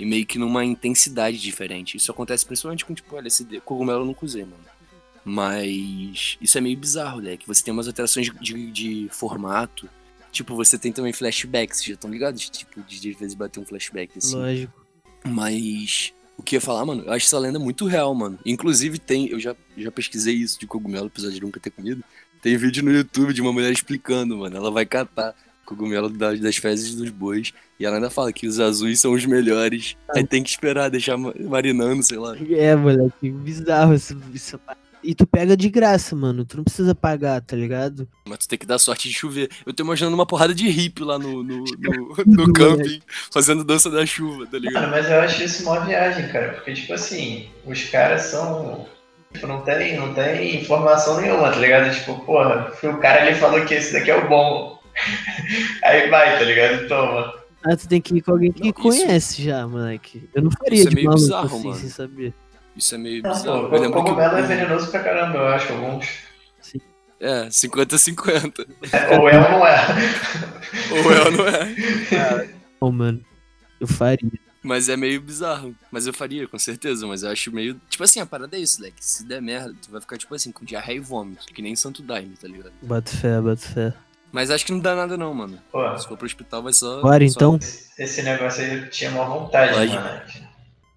E 0.01 0.05
meio 0.05 0.25
que 0.25 0.39
numa 0.39 0.65
intensidade 0.65 1.37
diferente. 1.37 1.95
Isso 1.95 2.11
acontece 2.11 2.43
principalmente 2.43 2.83
com, 2.83 2.91
tipo, 2.91 3.15
LSD. 3.15 3.61
Cogumelo 3.61 4.01
eu 4.01 4.05
não 4.07 4.15
usei, 4.19 4.43
mano. 4.43 4.63
Mas 5.23 6.39
isso 6.41 6.57
é 6.57 6.61
meio 6.61 6.75
bizarro, 6.75 7.19
Leque. 7.19 7.45
Você 7.47 7.63
tem 7.63 7.71
umas 7.71 7.85
alterações 7.85 8.31
de, 8.41 8.71
de, 8.71 9.07
formato. 9.11 9.87
Tipo, 10.31 10.55
você 10.55 10.75
tem 10.75 10.91
também 10.91 11.13
flashbacks, 11.13 11.77
vocês 11.77 11.89
já 11.89 11.93
estão 11.93 12.09
ligados? 12.09 12.49
Tipo, 12.49 12.81
de, 12.81 12.99
de 12.99 13.11
às 13.11 13.19
vezes 13.19 13.35
bater 13.35 13.59
um 13.59 13.65
flashback 13.65 14.17
assim. 14.17 14.35
Lógico. 14.35 14.85
Mas 15.23 16.13
o 16.35 16.41
que 16.41 16.55
eu 16.55 16.57
ia 16.57 16.61
falar, 16.61 16.83
mano, 16.83 17.03
eu 17.05 17.13
acho 17.13 17.27
essa 17.27 17.37
lenda 17.37 17.59
muito 17.59 17.85
real, 17.85 18.15
mano. 18.15 18.39
Inclusive 18.43 18.97
tem, 18.97 19.27
eu 19.27 19.39
já, 19.39 19.55
já 19.77 19.91
pesquisei 19.91 20.33
isso 20.33 20.59
de 20.59 20.65
cogumelo, 20.65 21.05
apesar 21.05 21.29
de 21.29 21.39
nunca 21.39 21.59
ter 21.59 21.69
comido. 21.69 22.03
Tem 22.41 22.57
vídeo 22.57 22.83
no 22.83 22.91
YouTube 22.91 23.35
de 23.35 23.41
uma 23.41 23.53
mulher 23.53 23.71
explicando, 23.71 24.35
mano. 24.39 24.57
Ela 24.57 24.71
vai 24.71 24.83
catar 24.83 25.35
cogumelo 25.75 26.09
das, 26.09 26.39
das 26.39 26.57
fezes 26.57 26.95
dos 26.95 27.09
bois 27.09 27.53
e 27.79 27.85
ela 27.85 27.95
ainda 27.95 28.09
fala 28.09 28.31
que 28.31 28.45
os 28.47 28.59
azuis 28.59 28.99
são 28.99 29.13
os 29.13 29.25
melhores. 29.25 29.95
Aí 30.15 30.25
tem 30.25 30.43
que 30.43 30.49
esperar, 30.49 30.89
deixar 30.89 31.17
ma- 31.17 31.33
marinando, 31.39 32.03
sei 32.03 32.17
lá. 32.17 32.35
É, 32.49 32.75
moleque, 32.75 33.29
bizarro 33.29 33.93
isso, 33.93 34.15
isso. 34.33 34.59
E 35.03 35.15
tu 35.15 35.25
pega 35.25 35.57
de 35.57 35.67
graça, 35.67 36.15
mano. 36.15 36.45
Tu 36.45 36.57
não 36.57 36.63
precisa 36.63 36.93
pagar, 36.93 37.41
tá 37.41 37.55
ligado? 37.55 38.07
Mas 38.23 38.39
tu 38.39 38.47
tem 38.47 38.59
que 38.59 38.67
dar 38.67 38.77
sorte 38.77 39.09
de 39.09 39.15
chover. 39.15 39.49
Eu 39.65 39.73
tô 39.73 39.81
imaginando 39.81 40.13
uma 40.15 40.27
porrada 40.27 40.53
de 40.53 40.69
hippie 40.69 41.03
lá 41.03 41.17
no, 41.17 41.41
no, 41.41 41.63
no, 41.63 42.15
no 42.27 42.53
camping, 42.53 43.01
fazendo 43.31 43.63
dança 43.63 43.89
da 43.89 44.05
chuva, 44.05 44.45
tá 44.45 44.59
ligado? 44.59 44.83
Mano, 44.83 44.91
mas 44.91 45.09
eu 45.09 45.19
acho 45.21 45.43
isso 45.43 45.63
uma 45.63 45.79
viagem, 45.79 46.27
cara. 46.31 46.49
Porque, 46.53 46.73
tipo 46.73 46.93
assim, 46.93 47.47
os 47.65 47.83
caras 47.85 48.23
são. 48.23 48.85
Tipo, 49.33 49.47
não 49.47 49.61
tem, 49.61 49.97
não 49.97 50.13
tem 50.13 50.61
informação 50.61 51.19
nenhuma, 51.19 51.49
tá 51.51 51.57
ligado? 51.57 51.91
Tipo, 51.95 52.19
porra, 52.25 52.71
o 52.83 52.97
cara 52.97 53.23
ali 53.23 53.33
falou 53.33 53.65
que 53.65 53.73
esse 53.73 53.93
daqui 53.93 54.11
é 54.11 54.15
o 54.17 54.27
bom. 54.29 54.77
Aí 55.83 56.09
vai, 56.09 56.37
tá 56.37 56.43
ligado? 56.45 56.87
Toma. 56.87 57.33
Ah, 57.63 57.75
tu 57.77 57.87
tem 57.87 58.01
que 58.01 58.15
ir 58.17 58.21
com 58.21 58.31
alguém 58.31 58.51
que 58.51 58.61
Não, 58.61 58.69
isso- 58.69 58.81
conhece 58.81 59.43
já, 59.43 59.67
moleque. 59.67 60.27
Eu 60.33 60.41
não 60.43 60.51
faria 60.51 60.79
Isso 60.79 60.87
é 60.87 60.89
de 60.89 60.95
meio 60.95 61.07
maluco 61.07 61.23
bizarro, 61.25 61.45
assim, 61.57 61.67
mano. 61.67 61.79
sem 61.79 61.89
saber. 61.89 62.33
Isso 62.75 62.95
é 62.95 62.97
meio 62.97 63.21
Não, 63.23 63.31
bizarro. 63.31 63.69
pô, 63.69 63.75
Eu 63.75 63.81
lembro 63.81 64.03
que 64.03 64.09
cogumelo 64.09 64.37
é 64.37 64.41
o- 64.41 64.47
venenoso 64.47 64.89
pra 64.91 64.99
caramba, 65.03 65.37
eu 65.37 65.47
acho, 65.49 65.73
alguns. 65.73 66.07
É, 67.19 67.49
50-50. 67.51 68.65
É, 68.91 69.17
Ou 69.19 69.29
é 69.29 69.37
ou 69.37 69.51
não 69.51 69.67
é. 69.67 69.77
Ou 71.05 71.11
é 71.13 71.21
ou 71.25 71.31
não 71.31 71.47
é. 71.47 72.49
Ô, 72.79 72.91
mano, 72.91 73.23
eu 73.79 73.85
faria. 73.87 74.31
Mas 74.63 74.89
é 74.89 74.97
meio 74.97 75.21
bizarro. 75.21 75.75
Mas 75.91 76.07
eu 76.07 76.13
faria, 76.13 76.47
com 76.47 76.57
certeza. 76.57 77.05
Mas 77.05 77.21
eu 77.21 77.29
acho 77.29 77.51
meio. 77.51 77.79
Tipo 77.89 78.03
assim, 78.03 78.19
a 78.19 78.25
parada 78.25 78.57
é 78.57 78.59
isso, 78.59 78.81
Leque. 78.81 78.95
Se 79.05 79.23
der 79.23 79.39
merda, 79.39 79.75
tu 79.79 79.91
vai 79.91 80.01
ficar, 80.01 80.17
tipo 80.17 80.33
assim, 80.33 80.51
com 80.51 80.65
diarreia 80.65 80.97
e 80.97 80.99
vômito. 80.99 81.45
Que 81.53 81.61
nem 81.61 81.75
Santo 81.75 82.01
Daime, 82.01 82.35
tá 82.41 82.47
ligado? 82.47 82.71
Bato 82.81 83.15
fé, 83.15 83.39
bato 83.39 83.61
fé. 83.67 83.93
Mas 84.31 84.49
acho 84.49 84.65
que 84.65 84.71
não 84.71 84.79
dá 84.79 84.95
nada, 84.95 85.17
não, 85.17 85.33
mano. 85.33 85.57
Pô, 85.71 85.97
Se 85.97 86.07
for 86.07 86.17
pro 86.17 86.25
hospital, 86.25 86.63
vai 86.63 86.73
só. 86.73 87.01
Bora 87.01 87.27
só- 87.27 87.35
então? 87.35 87.59
esse 87.99 88.21
negócio 88.23 88.63
aí 88.63 88.77
eu 88.79 88.89
tinha 88.89 89.11
uma 89.11 89.25
vontade, 89.25 89.73
Lógico. 89.73 90.01
mano. 90.01 90.21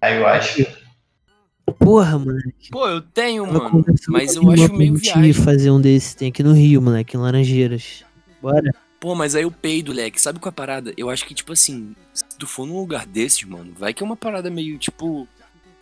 Aí 0.01 0.15
eu 0.17 0.27
acho. 0.27 0.65
Porra, 1.79 2.17
mano. 2.17 2.39
Pô, 2.71 2.87
eu 2.87 3.01
tenho, 3.01 3.45
Tava 3.45 3.69
mano. 3.69 3.85
Mas 4.07 4.35
eu 4.35 4.49
acho 4.51 4.73
meio 4.73 4.95
viagem. 4.95 5.33
fazer 5.33 5.71
um 5.71 5.81
desse. 5.81 6.15
Tem 6.15 6.29
aqui 6.29 6.43
no 6.43 6.53
Rio, 6.53 6.81
moleque, 6.81 7.17
em 7.17 7.19
Laranjeiras. 7.19 8.05
Bora. 8.41 8.71
Pô, 8.99 9.13
mas 9.15 9.35
aí 9.35 9.43
eu 9.43 9.51
peido, 9.51 9.91
Leque. 9.91 10.21
Sabe 10.21 10.39
qual 10.39 10.49
é 10.49 10.53
a 10.53 10.53
parada? 10.53 10.93
Eu 10.97 11.09
acho 11.09 11.25
que, 11.25 11.33
tipo 11.33 11.51
assim, 11.51 11.95
se 12.13 12.23
tu 12.39 12.47
for 12.47 12.65
num 12.65 12.77
lugar 12.79 13.05
desses, 13.05 13.43
mano, 13.43 13.73
vai 13.77 13.93
que 13.93 14.01
é 14.01 14.05
uma 14.05 14.15
parada 14.15 14.49
meio, 14.49 14.77
tipo. 14.77 15.27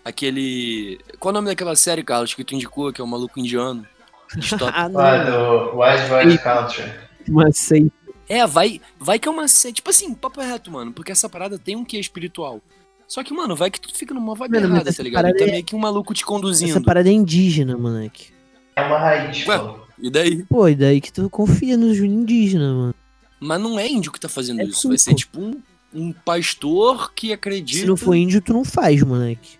Aquele. 0.03 0.99
Qual 1.19 1.29
é 1.29 1.33
o 1.33 1.35
nome 1.35 1.47
daquela 1.47 1.75
série, 1.75 2.03
Carlos, 2.03 2.33
que 2.33 2.43
tu 2.43 2.55
indicou, 2.55 2.91
que 2.91 2.99
é 2.99 3.03
o 3.03 3.07
maluco 3.07 3.39
indiano? 3.39 3.85
Ah, 4.73 4.89
não. 4.89 4.99
Lá 4.99 5.23
do 5.23 5.77
Wild 5.79 6.11
Wild 6.11 6.37
Country. 6.43 6.91
Mas 7.31 7.57
sei. 7.57 7.91
É, 8.29 8.45
vai, 8.47 8.79
vai 8.99 9.19
que 9.19 9.27
é 9.27 9.31
uma 9.31 9.47
série. 9.47 9.73
Tipo 9.73 9.89
assim, 9.89 10.13
papo 10.13 10.39
reto, 10.41 10.71
mano. 10.71 10.91
Porque 10.93 11.11
essa 11.11 11.27
parada 11.29 11.57
tem 11.59 11.75
um 11.75 11.83
quê 11.85 11.99
espiritual. 11.99 12.61
Só 13.07 13.23
que, 13.23 13.33
mano, 13.33 13.55
vai 13.55 13.69
que 13.69 13.79
tu 13.79 13.93
fica 13.95 14.13
numa 14.13 14.33
vibe 14.33 14.53
Mano, 14.53 14.67
mas 14.69 14.75
errada, 14.75 14.89
essa 14.89 14.97
tá 14.97 15.03
ligado? 15.03 15.21
parada 15.23 15.37
E 15.37 15.39
tá 15.39 15.45
é- 15.47 15.51
meio 15.51 15.63
que 15.63 15.75
um 15.75 15.79
maluco 15.79 16.13
te 16.13 16.19
Essa 16.19 16.25
conduzindo. 16.25 16.83
parada 16.83 17.09
é 17.09 17.11
indígena, 17.11 17.77
moleque. 17.77 18.27
É 18.75 18.81
uma 18.81 18.97
raiz, 18.97 19.45
Ué. 19.45 19.59
pô. 19.59 19.79
E 19.99 20.09
daí? 20.09 20.43
Pô, 20.45 20.67
e 20.67 20.75
daí 20.75 20.99
que 21.01 21.11
tu 21.13 21.29
confia 21.29 21.77
nos 21.77 21.97
indígenas, 21.99 22.73
mano. 22.73 22.95
Mas 23.39 23.61
não 23.61 23.77
é 23.77 23.87
índio 23.87 24.11
que 24.11 24.19
tá 24.19 24.29
fazendo 24.29 24.61
É 24.61 24.63
isso. 24.63 24.81
sim, 24.81 24.87
Vai 24.87 24.97
ser 24.97 25.13
tipo 25.13 25.39
um, 25.39 25.61
um 25.93 26.11
pastor 26.13 27.13
que 27.13 27.31
acredita. 27.33 27.81
Se 27.81 27.85
não 27.85 27.97
for 27.97 28.15
índio, 28.15 28.41
tu 28.41 28.53
não 28.53 28.63
faz, 28.63 29.03
moleque. 29.03 29.57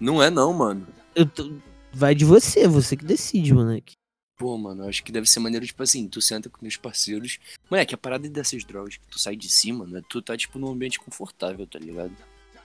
Não 0.00 0.22
é, 0.22 0.30
não, 0.30 0.52
mano. 0.52 0.86
Eu 1.14 1.26
tô- 1.26 1.52
Vai 1.92 2.14
de 2.14 2.24
você, 2.24 2.66
você 2.66 2.96
que 2.96 3.04
decide, 3.04 3.52
moleque. 3.52 3.94
Pô, 4.36 4.58
mano, 4.58 4.88
acho 4.88 5.04
que 5.04 5.12
deve 5.12 5.28
ser 5.28 5.38
maneiro, 5.38 5.64
tipo 5.64 5.82
assim, 5.82 6.08
tu 6.08 6.20
senta 6.20 6.48
com 6.48 6.58
meus 6.60 6.76
parceiros. 6.76 7.38
Moleque, 7.70 7.94
a 7.94 7.98
parada 7.98 8.28
dessas 8.28 8.64
drogas 8.64 8.96
que 8.96 9.06
tu 9.08 9.18
sai 9.18 9.36
de 9.36 9.48
cima, 9.48 9.86
né? 9.86 10.02
Tu 10.08 10.20
tá, 10.20 10.36
tipo, 10.36 10.58
num 10.58 10.72
ambiente 10.72 10.98
confortável, 10.98 11.66
tá 11.66 11.78
ligado? 11.78 12.12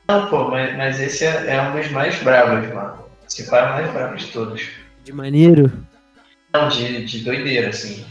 Não, 0.08 0.28
pô, 0.28 0.50
mas, 0.50 0.76
mas 0.76 1.00
esse 1.00 1.26
é, 1.26 1.56
é 1.56 1.62
um 1.62 1.80
dos 1.80 1.92
mais 1.92 2.22
bravos, 2.24 2.68
mano. 2.74 3.06
Se 3.28 3.44
é 3.44 3.48
o 3.48 3.52
mais 3.52 3.92
bravo 3.94 4.18
de 4.18 4.28
todos. 4.32 4.68
De 5.04 5.14
maneiro. 5.14 5.72
Não, 6.52 6.68
de, 6.68 7.06
de 7.06 7.20
doideira, 7.20 7.70
assim. 7.70 8.04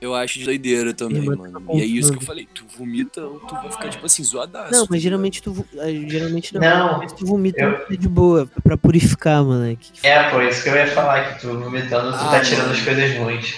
Eu 0.00 0.14
acho 0.14 0.38
de 0.38 0.44
doideira 0.44 0.92
também, 0.92 1.22
Irmã, 1.22 1.36
mano. 1.36 1.60
tá 1.66 1.74
E 1.74 1.80
é 1.80 1.84
isso 1.84 2.12
que 2.12 2.18
eu 2.18 2.22
falei, 2.22 2.46
tu 2.54 2.66
vomita 2.76 3.26
ou 3.26 3.40
tu 3.40 3.56
vai 3.56 3.70
ficar, 3.70 3.88
tipo 3.88 4.04
assim, 4.04 4.22
zoadaço. 4.22 4.70
Não, 4.72 4.82
tá 4.82 4.88
mas 4.90 5.00
geralmente 5.02 5.42
tu. 5.42 5.66
ah, 5.78 5.86
Geralmente 5.90 6.54
não. 6.54 6.60
Não, 6.60 6.70
Geralmente 6.86 7.14
tu 7.14 7.26
vomita 7.26 7.64
eu- 7.64 7.96
de 7.96 8.08
boa, 8.08 8.46
pra 8.62 8.76
purificar, 8.76 9.42
moleque. 9.42 9.90
É, 10.02 10.30
pô, 10.30 10.40
isso 10.42 10.62
que 10.62 10.68
eu 10.68 10.76
ia 10.76 10.86
falar, 10.88 11.34
que 11.34 11.40
tu 11.40 11.58
vomitando, 11.58 12.10
tu 12.10 12.16
Ah, 12.18 12.30
tá 12.30 12.40
tirando 12.42 12.66
mano. 12.66 12.78
as 12.78 12.82
coisas 12.82 13.14
ruins. 13.16 13.54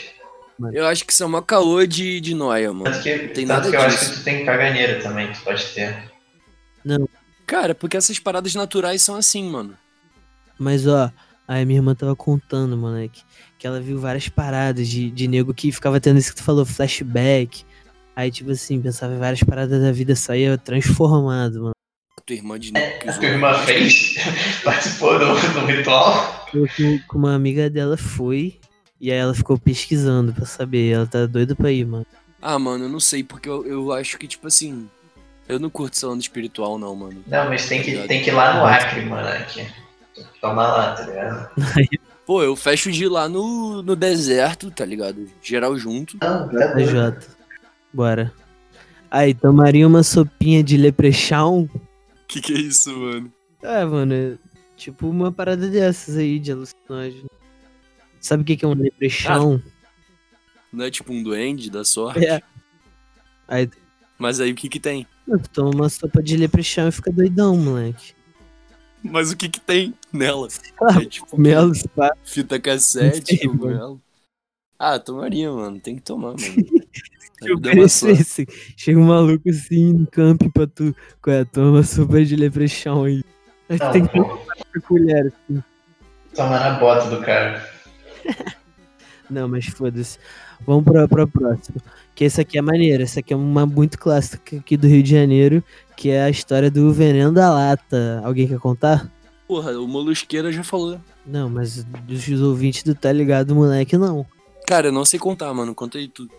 mano. 0.59 0.77
Eu 0.77 0.87
acho 0.87 1.05
que 1.05 1.13
isso 1.13 1.23
é 1.23 1.27
uma 1.27 1.43
caô 1.43 1.85
de, 1.85 2.21
de 2.21 2.35
noia, 2.35 2.73
mano. 2.73 2.85
Tanto 2.93 3.03
que, 3.03 3.11
Tem 3.29 3.47
tanto 3.47 3.47
nada 3.47 3.71
que 3.71 3.77
eu 3.77 3.81
acho 3.81 3.99
disso. 3.99 4.13
que 4.13 4.19
tu 4.19 4.25
tem 4.25 4.45
caganeira 4.47 5.01
também, 5.03 5.33
tu 5.33 5.41
pode 5.43 5.65
ter. 5.75 6.09
Cara, 7.47 7.75
porque 7.75 7.97
essas 7.97 8.19
paradas 8.19 8.55
naturais 8.55 9.03
são 9.03 9.17
assim, 9.17 9.49
mano. 9.51 9.77
Mas 10.59 10.87
ó, 10.87 11.11
aí 11.47 11.65
minha 11.65 11.79
irmã 11.79 11.95
tava 11.95 12.15
contando, 12.15 12.77
moleque, 12.77 13.23
que 13.59 13.67
ela 13.67 13.81
viu 13.81 13.99
várias 13.99 14.29
paradas 14.29 14.89
de, 14.89 15.11
de 15.11 15.27
nego 15.27 15.53
que 15.53 15.73
ficava 15.73 16.01
tendo 16.01 16.19
isso 16.19 16.31
que 16.31 16.37
tu 16.37 16.45
falou, 16.45 16.65
flashback. 16.65 17.65
Aí, 18.15 18.31
tipo 18.31 18.51
assim, 18.51 18.81
pensava 18.81 19.15
em 19.15 19.19
várias 19.19 19.43
paradas 19.43 19.83
da 19.83 19.93
vida, 19.93 20.15
saía 20.15 20.57
transformado, 20.57 21.63
mano. 21.63 21.73
A 22.17 22.21
tua 22.21 22.37
irmã 22.37 22.59
de 22.59 22.73
novo. 22.73 22.87
que 23.01 23.19
tua 23.19 23.29
irmã 23.29 23.55
fez, 23.65 24.17
participou 24.63 25.19
do, 25.19 25.27
do 25.27 25.67
ritual. 25.67 26.49
Eu 26.55 26.67
com, 26.77 26.99
com 27.07 27.19
uma 27.19 27.35
amiga 27.35 27.69
dela 27.69 27.97
foi, 27.97 28.59
e 29.01 29.11
aí 29.11 29.19
ela 29.19 29.35
ficou 29.35 29.59
pesquisando 29.59 30.33
pra 30.33 30.47
saber. 30.47 30.93
Ela 30.93 31.07
tá 31.07 31.27
doida 31.27 31.55
pra 31.55 31.71
ir, 31.71 31.85
mano. 31.85 32.07
Ah, 32.41 32.59
mano, 32.59 32.85
eu 32.85 32.89
não 32.89 33.01
sei, 33.01 33.25
porque 33.25 33.49
eu, 33.49 33.67
eu 33.67 33.93
acho 33.93 34.19
que, 34.19 34.27
tipo 34.27 34.47
assim. 34.47 34.89
Eu 35.49 35.59
não 35.59 35.71
curto 35.71 35.97
salão 35.97 36.19
espiritual, 36.19 36.79
não, 36.79 36.95
mano. 36.95 37.25
Não, 37.27 37.49
mas 37.49 37.67
tem 37.67 37.83
que, 37.83 37.97
tem 38.07 38.23
que 38.23 38.29
ir 38.29 38.35
lá 38.35 38.59
no 38.59 38.67
Acre, 38.67 39.01
mano. 39.07 39.27
Aqui. 39.29 39.67
Toma 40.41 40.67
lá, 40.67 40.93
tá 40.93 41.07
ligado? 41.07 41.51
Pô, 42.29 42.43
eu 42.43 42.55
fecho 42.55 42.93
de 42.93 43.05
ir 43.05 43.09
lá 43.09 43.27
no, 43.27 43.83
no 43.83 43.97
deserto, 43.97 44.71
tá 44.71 44.85
ligado? 44.85 45.27
Geral 45.41 45.79
junto. 45.79 46.19
Não, 46.21 46.47
tá. 46.47 47.19
Bora. 47.91 48.31
Aí, 49.11 49.33
tomaria 49.33 49.89
uma 49.89 50.03
sopinha 50.03 50.63
de 50.63 50.77
leprechaun? 50.77 51.67
Que 52.27 52.43
que 52.43 52.53
é 52.53 52.59
isso, 52.59 52.95
mano? 52.95 53.33
É, 53.63 53.83
mano, 53.83 54.13
é 54.13 54.37
tipo 54.77 55.09
uma 55.09 55.33
parada 55.33 55.69
dessas 55.69 56.19
aí 56.19 56.39
de 56.39 56.53
alucinógeno. 56.53 57.31
Sabe 58.21 58.43
o 58.43 58.45
que 58.45 58.59
que 58.59 58.65
é 58.67 58.69
um 58.69 58.75
leprechaun? 58.75 59.59
Não 60.71 60.85
é 60.85 60.91
tipo 60.91 61.15
um 61.15 61.23
duende 61.23 61.71
da 61.71 61.83
sorte? 61.83 62.27
É. 62.27 62.43
Aí, 63.49 63.71
Mas 64.19 64.39
aí 64.39 64.53
o 64.53 64.55
que 64.55 64.69
que 64.69 64.79
tem? 64.79 65.07
tu 65.27 65.49
toma 65.49 65.71
uma 65.71 65.89
sopa 65.89 66.23
de 66.23 66.37
leprechaun 66.37 66.89
e 66.89 66.93
fica 66.93 67.11
doidão, 67.11 67.57
moleque. 67.57 68.13
Mas 69.03 69.31
o 69.33 69.37
que 69.37 69.49
que 69.49 69.61
tem 69.61 69.95
nela? 70.13 70.49
Ah, 70.83 71.01
É 71.03 71.05
tipo 71.05 71.41
Melo, 71.41 71.73
pá. 71.95 72.13
fita 72.25 72.59
cassete, 72.61 73.37
sei. 73.37 73.49
Ah, 74.79 74.99
tomaria, 74.99 75.51
mano. 75.53 75.79
Tem 75.81 75.97
que 75.97 76.03
tomar, 76.03 76.29
mano. 76.35 76.39
É 77.41 77.53
uma 77.53 77.57
oferecesse, 77.61 78.49
chega 78.77 78.99
um 78.99 79.05
maluco 79.05 79.49
assim 79.49 79.93
no 79.93 80.09
camp 80.09 80.43
pra 80.53 80.67
tu. 80.67 80.93
Qual 81.23 81.37
é? 81.37 81.45
Toma 81.45 81.71
uma 81.71 81.83
sopa 81.85 82.25
de 82.25 82.35
leprechaun 82.35 83.05
aí. 83.05 83.23
Aí 83.69 83.79
tu 83.79 83.85
Não, 83.85 83.93
tem 83.93 84.07
que 84.07 84.13
tomar 84.13 84.29
com 84.37 84.43
a 84.77 84.81
colher, 84.81 85.27
assim. 85.29 85.63
Toma 86.35 86.59
na 86.59 86.71
bota 86.81 87.09
do 87.09 87.25
cara. 87.25 87.65
Não, 89.31 89.47
mas 89.47 89.67
foda-se. 89.67 90.19
Vamos 90.67 90.83
pra, 90.85 91.07
pra 91.07 91.29
próxima. 91.29 91.77
Que 92.13 92.25
essa 92.25 92.41
aqui 92.41 92.59
é 92.59 92.63
maneira. 92.63 93.05
Essa 93.05 93.21
aqui 93.21 93.33
é 93.33 93.37
uma 93.37 93.65
muito 93.65 94.01
clássica 94.01 94.57
aqui 94.57 94.77
do 94.77 94.89
Rio 94.89 95.03
de 95.05 95.11
Janeiro. 95.13 95.63
Que 95.97 96.11
é 96.11 96.23
a 96.25 96.31
história 96.31 96.73
do 96.73 96.93
veneno 96.93 97.31
da 97.33 97.53
lata. 97.55 98.21
Alguém 98.25 98.49
quer 98.49 98.59
contar? 98.59 99.09
Porra, 99.49 99.73
o 99.81 99.89
Molusqueira 99.89 100.53
já 100.53 100.63
falou. 100.63 101.01
Não, 101.25 101.49
mas 101.49 101.83
dos 101.83 102.43
ouvintes 102.43 102.83
do 102.83 102.95
Tá 102.95 103.11
Ligado, 103.11 103.55
moleque, 103.55 103.97
não. 103.97 104.27
Cara, 104.67 104.89
eu 104.89 104.93
não 104.93 105.07
sei 105.07 105.19
contar, 105.19 105.53
mano. 105.55 105.75
Conta 105.75 105.97
aí 105.97 106.07
tudo. 106.07 106.31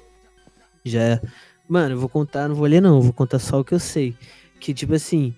Já 0.86 1.02
é. 1.02 1.22
Mano, 1.68 1.96
eu 1.96 2.00
vou 2.00 2.08
contar, 2.08 2.48
não 2.48 2.56
vou 2.56 2.68
ler 2.68 2.82
não, 2.82 3.02
vou 3.02 3.12
contar 3.12 3.40
só 3.40 3.60
o 3.60 3.64
que 3.64 3.74
eu 3.74 3.80
sei. 3.80 4.16
Que 4.60 4.74
tipo 4.74 4.94
assim, 4.94 5.36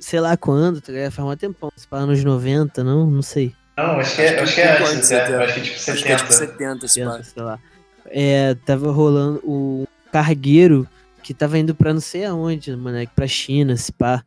sei 0.00 0.18
lá 0.20 0.36
quando, 0.36 0.80
tá 0.80 0.92
ligado? 0.92 1.12
Faz 1.12 1.28
um 1.28 1.36
tempão, 1.36 1.70
se 1.76 1.86
fala 1.86 2.06
nos 2.06 2.22
90, 2.24 2.82
não? 2.82 3.08
Não 3.08 3.22
sei. 3.22 3.54
Não, 3.76 4.00
acho 4.00 4.16
que 4.16 4.22
é, 4.22 4.40
Acho 4.40 4.54
que 4.54 4.60
é 4.60 4.76
pouco 4.76 4.92
antes, 4.92 5.10
né? 5.10 5.22
Acho 5.22 5.54
que 5.54 5.60
tipo 5.60 5.90
Acho 5.90 6.02
que 6.04 6.12
é 6.12 6.16
tipo 6.16 6.32
70. 6.32 6.52
70, 6.56 6.86
esse 6.86 6.94
70, 6.94 7.16
pá. 7.18 7.22
sei 7.22 7.42
lá. 7.42 7.58
É, 8.06 8.54
tava 8.66 8.90
rolando 8.90 9.40
o 9.44 9.86
cargueiro 10.10 10.88
que 11.22 11.34
tava 11.34 11.58
indo 11.58 11.74
pra 11.74 11.92
não 11.92 12.00
sei 12.00 12.24
aonde, 12.24 12.74
moleque, 12.74 13.12
pra 13.14 13.26
China, 13.28 13.76
se 13.76 13.92
pá. 13.92 14.24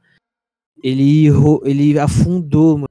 Ele, 0.84 1.28
ele 1.64 2.00
afundou, 2.00 2.78
mano. 2.78 2.90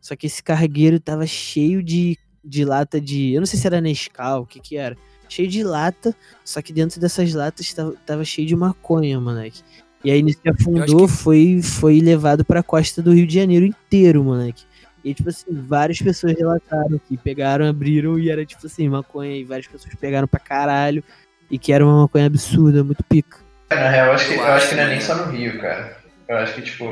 Só 0.00 0.16
que 0.16 0.26
esse 0.26 0.42
cargueiro 0.42 0.98
tava 0.98 1.26
cheio 1.26 1.82
de, 1.82 2.18
de 2.44 2.64
lata 2.64 3.00
de. 3.00 3.32
Eu 3.32 3.40
não 3.40 3.46
sei 3.46 3.58
se 3.58 3.66
era 3.66 3.80
Nescau, 3.80 4.42
o 4.42 4.46
que 4.46 4.60
que 4.60 4.76
era. 4.76 4.96
Cheio 5.28 5.48
de 5.48 5.62
lata, 5.62 6.14
só 6.44 6.60
que 6.60 6.72
dentro 6.72 7.00
dessas 7.00 7.32
latas 7.32 7.72
tava, 7.72 7.94
tava 8.04 8.24
cheio 8.24 8.48
de 8.48 8.56
maconha, 8.56 9.20
moleque. 9.20 9.62
E 10.02 10.10
aí, 10.10 10.22
nisso 10.22 10.40
que 10.42 10.48
afundou, 10.48 11.06
foi, 11.06 11.60
foi 11.62 12.00
levado 12.00 12.44
pra 12.44 12.62
costa 12.62 13.02
do 13.02 13.12
Rio 13.12 13.26
de 13.26 13.34
Janeiro 13.34 13.66
inteiro, 13.66 14.24
moleque. 14.24 14.64
E, 15.04 15.14
tipo 15.14 15.28
assim, 15.28 15.44
várias 15.50 16.00
pessoas 16.00 16.36
relataram 16.36 17.00
que 17.08 17.16
pegaram, 17.16 17.66
abriram 17.66 18.18
e 18.18 18.30
era, 18.30 18.44
tipo 18.44 18.66
assim, 18.66 18.88
maconha. 18.88 19.36
E 19.36 19.44
várias 19.44 19.66
pessoas 19.66 19.94
pegaram 19.94 20.26
pra 20.26 20.40
caralho. 20.40 21.04
E 21.50 21.58
que 21.58 21.72
era 21.72 21.84
uma 21.84 22.02
maconha 22.02 22.26
absurda, 22.26 22.82
muito 22.82 23.04
pica. 23.04 23.38
Na 23.70 23.88
real, 23.88 24.08
eu 24.08 24.12
acho 24.14 24.28
que, 24.28 24.34
Eu 24.34 24.44
acho 24.44 24.68
que 24.68 24.74
não 24.74 24.82
é 24.82 24.88
nem 24.88 25.00
só 25.00 25.14
no 25.14 25.32
Rio, 25.32 25.60
cara. 25.60 25.99
Eu 26.30 26.36
acho 26.36 26.54
que, 26.54 26.62
tipo, 26.62 26.84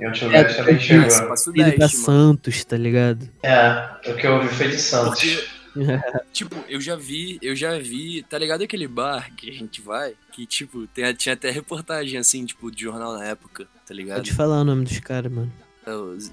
em 0.00 0.06
outros 0.06 0.22
lugares 0.22 0.56
também 0.56 0.80
chegou. 0.80 1.28
Passa 1.28 1.50
o 1.50 1.52
Indo 1.52 1.62
pra 1.62 1.64
10, 1.64 1.78
mano. 1.80 1.88
Santos, 2.06 2.64
tá 2.64 2.76
ligado? 2.78 3.28
É, 3.42 4.10
o 4.10 4.14
que 4.14 4.26
eu 4.26 4.36
ouvi 4.36 4.48
foi 4.48 4.68
de 4.68 4.78
Santos. 4.78 5.20
Porque, 5.20 6.22
tipo, 6.32 6.56
eu 6.66 6.80
já 6.80 6.96
vi, 6.96 7.38
eu 7.42 7.54
já 7.54 7.78
vi, 7.78 8.22
tá 8.22 8.38
ligado 8.38 8.62
aquele 8.62 8.88
bar 8.88 9.30
que 9.36 9.50
a 9.50 9.52
gente 9.52 9.82
vai? 9.82 10.14
Que, 10.32 10.46
tipo, 10.46 10.86
tem, 10.86 11.12
tinha 11.12 11.34
até 11.34 11.50
reportagem, 11.50 12.18
assim, 12.18 12.46
tipo, 12.46 12.70
de 12.70 12.84
jornal 12.84 13.12
na 13.12 13.26
época, 13.26 13.68
tá 13.86 13.92
ligado? 13.92 14.16
Pode 14.16 14.32
falar 14.32 14.62
o 14.62 14.64
nome 14.64 14.84
dos 14.84 15.00
caras, 15.00 15.30
mano. 15.30 15.52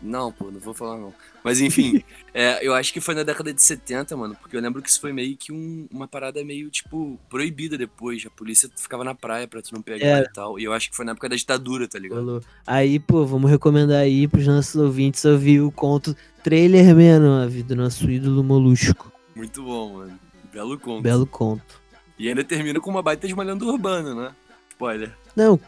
Não, 0.01 0.31
pô, 0.31 0.51
não 0.51 0.59
vou 0.59 0.73
falar 0.73 0.97
não. 0.97 1.13
Mas 1.43 1.61
enfim, 1.61 2.03
é, 2.33 2.65
eu 2.65 2.73
acho 2.73 2.91
que 2.93 2.99
foi 2.99 3.13
na 3.15 3.23
década 3.23 3.53
de 3.53 3.61
70, 3.61 4.15
mano, 4.17 4.35
porque 4.41 4.55
eu 4.57 4.61
lembro 4.61 4.81
que 4.81 4.89
isso 4.89 4.99
foi 5.01 5.13
meio 5.13 5.35
que 5.37 5.51
um- 5.51 5.87
uma 5.91 6.07
parada 6.07 6.43
meio, 6.43 6.69
tipo, 6.69 7.19
proibida 7.29 7.77
depois. 7.77 8.25
A 8.25 8.29
polícia 8.29 8.69
ficava 8.75 9.03
na 9.03 9.13
praia 9.15 9.47
pra 9.47 9.61
tu 9.61 9.73
não 9.73 9.81
pegar 9.81 10.05
É. 10.19 10.21
e 10.23 10.29
tal. 10.33 10.59
E 10.59 10.63
eu 10.63 10.73
acho 10.73 10.89
que 10.89 10.95
foi 10.95 11.05
na 11.05 11.11
época 11.13 11.29
da 11.29 11.35
ditadura, 11.35 11.87
tá 11.87 11.99
ligado? 11.99 12.17
Falou. 12.19 12.41
Aí, 12.65 12.99
pô, 12.99 13.25
vamos 13.25 13.49
recomendar 13.49 13.97
aí 14.01 14.27
pros 14.27 14.47
nossos 14.47 14.75
ouvintes 14.75 15.23
ouvir 15.25 15.61
o 15.61 15.71
conto 15.71 16.15
Trailer 16.43 16.95
Menove 16.95 17.63
do 17.63 17.75
nosso 17.75 18.09
ídolo 18.09 18.43
Molusco. 18.43 19.11
Muito 19.35 19.63
bom, 19.63 19.93
mano. 19.97 20.19
Belo 20.53 20.79
conto. 20.79 21.01
Belo 21.03 21.25
conto. 21.25 21.81
E 22.17 22.29
ainda 22.29 22.43
termina 22.43 22.79
com 22.79 22.89
uma 22.89 23.01
baita 23.01 23.27
de 23.27 23.33
uma 23.33 23.43
lenda 23.43 23.65
urbana, 23.65 24.15
né? 24.15 24.31
Spoiler. 24.71 25.11
Não, 25.35 25.59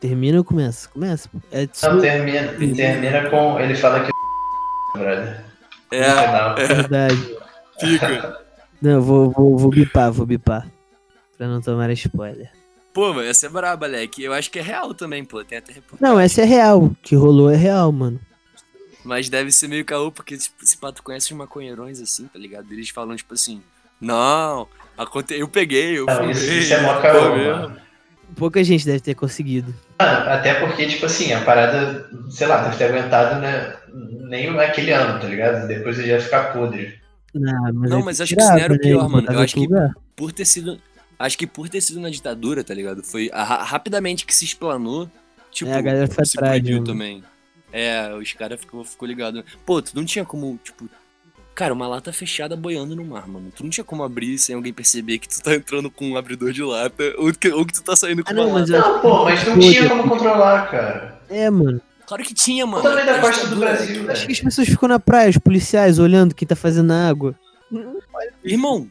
termina 0.00 0.38
ou 0.38 0.44
começa? 0.44 0.88
Começa. 0.88 1.28
pô. 1.28 1.38
É 1.50 1.68
Não, 1.82 2.00
termina, 2.00 2.48
termina 2.74 3.30
com. 3.30 3.58
Ele 3.60 3.74
fala 3.74 4.00
que. 4.04 4.10
Brother. 4.98 5.44
No 5.90 5.96
É, 5.98 6.26
final. 6.26 6.54
verdade. 6.56 7.36
fica. 7.80 8.38
Não, 8.80 9.00
vou, 9.00 9.30
vou, 9.30 9.58
vou 9.58 9.70
bipar, 9.70 10.12
vou 10.12 10.26
bipar. 10.26 10.66
Pra 11.36 11.46
não 11.48 11.60
tomar 11.60 11.90
spoiler. 11.90 12.50
Pô, 12.92 13.12
mas 13.12 13.26
essa 13.26 13.46
é 13.46 13.48
braba, 13.48 13.86
Leque. 13.86 14.22
Eu 14.24 14.32
acho 14.32 14.50
que 14.50 14.58
é 14.58 14.62
real 14.62 14.92
também, 14.94 15.24
pô. 15.24 15.44
Tem 15.44 15.58
até 15.58 15.72
reportagem. 15.72 16.00
Não, 16.14 16.18
essa 16.18 16.42
é 16.42 16.44
real. 16.44 16.84
O 16.84 16.96
que 17.02 17.14
rolou 17.14 17.50
é 17.50 17.56
real, 17.56 17.90
mano. 17.92 18.20
Mas 19.04 19.28
deve 19.28 19.50
ser 19.52 19.68
meio 19.68 19.84
caô, 19.84 20.10
porque 20.10 20.36
tipo, 20.36 20.62
esse 20.62 20.76
pato 20.76 21.02
conhece 21.02 21.32
os 21.32 21.38
maconheirões 21.38 22.00
assim, 22.00 22.26
tá 22.26 22.38
ligado? 22.38 22.70
Eles 22.72 22.90
falam, 22.90 23.14
tipo 23.16 23.32
assim, 23.32 23.62
não, 24.00 24.68
aconte... 24.98 25.32
eu 25.34 25.48
peguei, 25.48 25.98
eu 25.98 26.06
fumei. 26.06 26.32
isso, 26.32 26.44
isso 26.52 26.74
é 26.74 26.82
mó 26.82 27.00
caô, 27.00 27.34
mesmo. 27.36 27.52
mano. 27.62 27.76
Pouca 28.36 28.62
gente 28.62 28.84
deve 28.84 29.00
ter 29.00 29.14
conseguido. 29.14 29.72
Mano, 30.00 30.30
até 30.30 30.54
porque, 30.54 30.86
tipo 30.86 31.06
assim, 31.06 31.32
a 31.32 31.40
parada, 31.40 32.08
sei 32.30 32.46
lá, 32.46 32.62
deve 32.62 32.76
ter 32.76 32.84
aguentado 32.84 33.40
né, 33.40 33.76
nem 34.28 34.48
aquele 34.60 34.92
ano, 34.92 35.18
tá 35.20 35.26
ligado? 35.26 35.66
Depois 35.66 35.98
ele 35.98 36.08
ia 36.08 36.20
ficar 36.20 36.52
podre. 36.52 37.00
Ah, 37.34 37.72
mas 37.72 37.90
Não, 37.90 37.98
aí 37.98 38.04
mas 38.04 38.20
acho 38.20 38.34
que 38.34 38.40
isso 38.40 38.50
não 38.52 38.58
era 38.58 38.72
o 38.72 38.76
né, 38.76 38.82
pior, 38.82 39.08
mano. 39.08 39.26
Eu 39.32 39.40
acho 39.40 39.54
que-. 39.54 39.68
Por 40.14 40.32
ter 40.32 40.44
sido. 40.44 40.80
Acho 41.18 41.36
que 41.36 41.46
por 41.48 41.68
ter 41.68 41.80
sido 41.80 42.00
na 42.00 42.10
ditadura, 42.10 42.62
tá 42.62 42.72
ligado? 42.72 43.02
Foi 43.02 43.28
a- 43.32 43.42
ra- 43.42 43.62
rapidamente 43.64 44.24
que 44.24 44.34
se 44.34 44.44
explanou. 44.44 45.10
Tipo, 45.50 45.70
É, 45.70 45.74
a 45.74 45.80
galera 45.80 46.06
foi 46.06 46.24
se 46.24 46.38
atrás, 46.38 46.62
também. 46.84 47.24
É, 47.72 48.14
os 48.14 48.32
caras 48.32 48.60
ficou, 48.60 48.84
ficou 48.84 49.06
ligado. 49.08 49.44
Pô, 49.66 49.82
tu 49.82 49.90
não 49.94 50.04
tinha 50.04 50.24
como, 50.24 50.58
tipo. 50.62 50.88
Cara, 51.58 51.74
uma 51.74 51.88
lata 51.88 52.12
fechada 52.12 52.54
boiando 52.54 52.94
no 52.94 53.04
mar, 53.04 53.26
mano. 53.26 53.50
Tu 53.52 53.64
não 53.64 53.68
tinha 53.70 53.82
como 53.82 54.04
abrir 54.04 54.38
sem 54.38 54.54
alguém 54.54 54.72
perceber 54.72 55.18
que 55.18 55.28
tu 55.28 55.42
tá 55.42 55.56
entrando 55.56 55.90
com 55.90 56.08
um 56.08 56.16
abridor 56.16 56.52
de 56.52 56.62
lata 56.62 57.02
ou 57.18 57.32
que, 57.34 57.48
ou 57.48 57.66
que 57.66 57.72
tu 57.72 57.82
tá 57.82 57.96
saindo 57.96 58.22
com 58.22 58.30
Ah, 58.30 58.34
uma 58.34 58.44
não, 58.44 58.52
lata. 58.60 58.78
Não, 58.78 59.00
pô, 59.00 59.24
mas 59.24 59.44
não 59.44 59.58
tinha 59.58 59.88
como 59.88 60.08
controlar, 60.08 60.70
cara. 60.70 61.20
É, 61.28 61.50
mano. 61.50 61.80
Claro 62.06 62.22
que 62.22 62.32
tinha, 62.32 62.64
mano. 62.64 62.84
também 62.84 63.04
da 63.04 63.16
A 63.16 63.20
costa 63.20 63.48
do 63.48 63.56
Brasil, 63.56 64.04
né? 64.04 64.12
Acho 64.12 64.26
que 64.26 64.32
as 64.34 64.40
pessoas 64.40 64.68
ficam 64.68 64.88
na 64.88 65.00
praia, 65.00 65.30
os 65.30 65.38
policiais, 65.38 65.98
olhando 65.98 66.32
quem 66.32 66.46
tá 66.46 66.54
fazendo 66.54 66.86
na 66.86 67.08
água. 67.08 67.34
Irmão, 68.44 68.88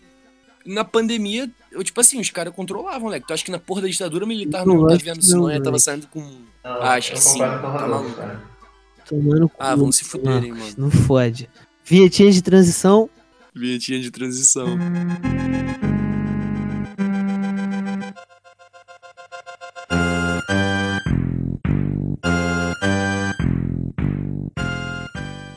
na 0.65 0.84
pandemia, 0.84 1.49
eu, 1.72 1.82
tipo 1.86 2.01
assim, 2.01 2.20
os 2.20 2.30
caras 2.32 2.53
controlavam, 2.53 2.99
moleque. 2.99 3.26
Tu 3.28 3.34
acha 3.34 3.45
que 3.45 3.51
na 3.51 3.59
porra 3.59 3.84
da 3.84 3.88
ditadura 3.88 4.26
militar 4.26 4.65
Não, 4.65 4.76
não, 4.76 4.88
tá 4.88 4.97
vendo? 5.01 5.22
Senão 5.24 5.47
não, 5.47 5.61
tava 5.63 5.80
saindo 5.80 6.05
com. 6.07 6.20
Não, 6.20 6.41
Ah, 6.63 6.95
acho 6.95 7.13
que 7.13 7.22
sim, 7.22 7.39
concordo 7.39 7.61
com 7.61 7.68
o 7.70 7.72
tá 7.80 7.88
maluco. 7.88 8.13
cara. 8.18 8.41
Tomando 9.07 9.51
Ah, 9.57 9.74
vão 9.74 9.89
se 9.89 10.03
fuderem, 10.03 10.51
mano. 10.51 10.74
Não 10.78 10.91
fode. 10.91 11.49
Vinhetinha 11.89 12.29
de 12.33 12.41
transição. 12.41 13.09
Vinhetinha 13.55 14.01
de 14.01 14.11
transição. 14.11 14.77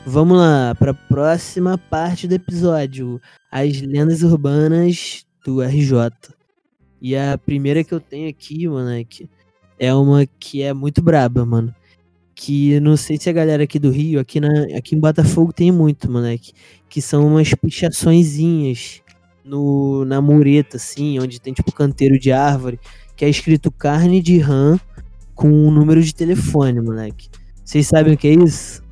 Vamos 0.06 0.38
lá, 0.38 0.72
pra 0.76 0.94
próxima 0.94 1.76
parte 1.76 2.28
do 2.28 2.34
episódio. 2.36 3.20
As 3.50 3.80
lendas 3.80 4.22
urbanas 4.22 5.26
do 5.44 5.60
RJ. 5.60 6.12
E 7.02 7.16
a 7.16 7.36
primeira 7.36 7.82
que 7.82 7.92
eu 7.92 7.98
tenho 7.98 8.30
aqui, 8.30 8.68
moleque, 8.68 9.28
é 9.76 9.92
uma 9.92 10.24
que 10.38 10.62
é 10.62 10.72
muito 10.72 11.02
braba, 11.02 11.44
mano. 11.44 11.74
Que 12.42 12.80
não 12.80 12.96
sei 12.96 13.18
se 13.18 13.28
a 13.28 13.34
galera 13.34 13.64
aqui 13.64 13.78
do 13.78 13.90
Rio, 13.90 14.18
aqui, 14.18 14.40
na, 14.40 14.62
aqui 14.74 14.94
em 14.94 14.98
Botafogo 14.98 15.52
tem 15.52 15.70
muito, 15.70 16.10
moleque. 16.10 16.54
Que 16.88 17.02
são 17.02 17.26
umas 17.26 17.52
pichaçõezinhas 17.52 19.02
no, 19.44 20.06
na 20.06 20.22
mureta, 20.22 20.78
assim, 20.78 21.20
onde 21.20 21.38
tem 21.38 21.52
tipo 21.52 21.70
canteiro 21.70 22.18
de 22.18 22.32
árvore, 22.32 22.80
que 23.14 23.26
é 23.26 23.28
escrito 23.28 23.70
carne 23.70 24.22
de 24.22 24.38
rã 24.38 24.80
com 25.34 25.50
um 25.50 25.70
número 25.70 26.02
de 26.02 26.14
telefone, 26.14 26.80
moleque. 26.80 27.28
Vocês 27.62 27.86
sabem 27.86 28.14
o 28.14 28.16
que 28.16 28.28
é 28.28 28.32
isso? 28.32 28.82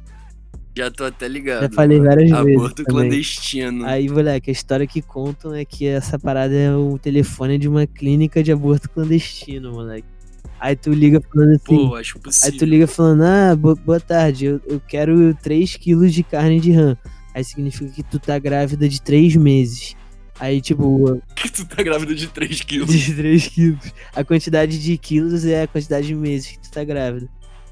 Já 0.77 0.91
tô 0.91 1.05
até 1.05 1.27
ligado. 1.27 1.63
Já 1.63 1.71
falei 1.71 2.01
várias 2.01 2.31
Aborto 2.31 2.53
vezes. 2.55 2.75
também. 2.75 2.85
clandestino. 2.85 3.87
Aí, 3.87 4.11
moleque, 4.11 4.51
a 4.51 4.53
história 4.53 4.87
que 4.87 5.01
contam 5.01 5.55
é 5.55 5.65
que 5.65 5.87
essa 5.87 6.19
parada 6.19 6.55
é 6.55 6.77
o 6.77 6.99
telefone 6.99 7.57
de 7.57 7.67
uma 7.67 7.87
clínica 7.87 8.43
de 8.43 8.53
aborto 8.53 8.91
clandestino, 8.91 9.73
moleque. 9.73 10.18
Aí 10.61 10.75
tu 10.75 10.91
liga 10.93 11.21
falando 11.33 11.51
assim. 11.55 11.89
Pô, 11.89 11.95
acho 11.97 12.17
aí 12.17 12.23
possível. 12.23 12.59
tu 12.59 12.65
liga 12.65 12.87
falando, 12.87 13.23
ah, 13.23 13.55
bo- 13.57 13.77
boa 13.77 14.01
tarde, 14.01 14.47
eu, 14.47 14.61
eu 14.67 14.81
quero 14.81 15.35
3 15.43 15.77
quilos 15.77 16.13
de 16.13 16.23
carne 16.23 16.59
de 16.61 16.73
rã. 16.73 16.97
Aí 17.35 17.45
significa 17.45 17.91
que 17.93 18.03
tu 18.03 18.19
tá 18.19 18.39
grávida 18.39 18.89
de 18.89 19.01
3 19.01 19.37
meses. 19.37 19.95
Aí, 20.41 20.61
tipo, 20.61 21.21
que 21.37 21.51
tu 21.51 21.65
tá 21.65 21.83
grávida 21.83 22.15
de 22.15 22.27
3 22.29 22.61
quilos. 22.63 22.93
de 22.93 23.15
3 23.15 23.49
quilos. 23.49 23.93
A 24.15 24.25
quantidade 24.25 24.81
de 24.83 24.97
quilos 24.99 25.45
é 25.45 25.63
a 25.63 25.67
quantidade 25.69 26.07
de 26.09 26.15
meses 26.15 26.53
que 26.53 26.59
tu 26.61 26.71
tá 26.71 26.83
grávida. 26.85 27.29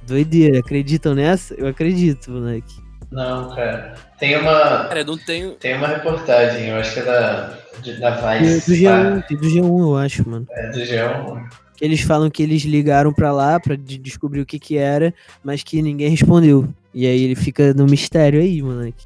Doideira, 0.07 0.61
acreditam 0.61 1.15
nessa? 1.15 1.55
Eu 1.55 1.67
acredito, 1.67 2.31
moleque. 2.31 2.75
Não, 3.11 3.55
cara. 3.55 3.95
Tem 4.19 4.37
uma, 4.37 4.85
Cara, 4.87 5.01
eu 5.01 5.05
não 5.07 5.19
tenho. 5.19 5.53
tem 5.53 5.77
uma 5.77 5.87
reportagem, 5.89 6.69
eu 6.69 6.77
acho 6.77 6.93
que 6.95 7.01
é 7.01 7.05
da, 7.05 7.59
de- 7.83 8.01
da 8.01 8.11
Do, 8.11 8.45
do 8.45 8.45
Vice. 8.51 8.85
G1, 8.85 9.23
tem 9.27 9.37
do 9.37 9.47
G1, 9.49 9.81
eu 9.81 9.97
acho, 9.97 10.29
mano. 10.29 10.47
É, 10.51 10.71
do 10.71 10.79
G1. 10.81 11.49
Que 11.77 11.85
eles 11.85 12.01
falam 12.01 12.31
que 12.31 12.43
eles 12.43 12.63
ligaram 12.63 13.13
pra 13.13 13.33
lá 13.33 13.61
pra 13.61 13.77
de- 13.77 13.99
descobrir 13.99 14.41
o 14.41 14.47
que 14.47 14.59
que 14.59 14.77
era, 14.79 15.13
mas 15.45 15.63
que 15.63 15.83
ninguém 15.83 16.09
respondeu. 16.09 16.69
E 16.95 17.07
aí 17.07 17.23
ele 17.23 17.35
fica 17.35 17.75
no 17.75 17.85
mistério 17.87 18.41
aí, 18.41 18.63
moleque. 18.63 19.05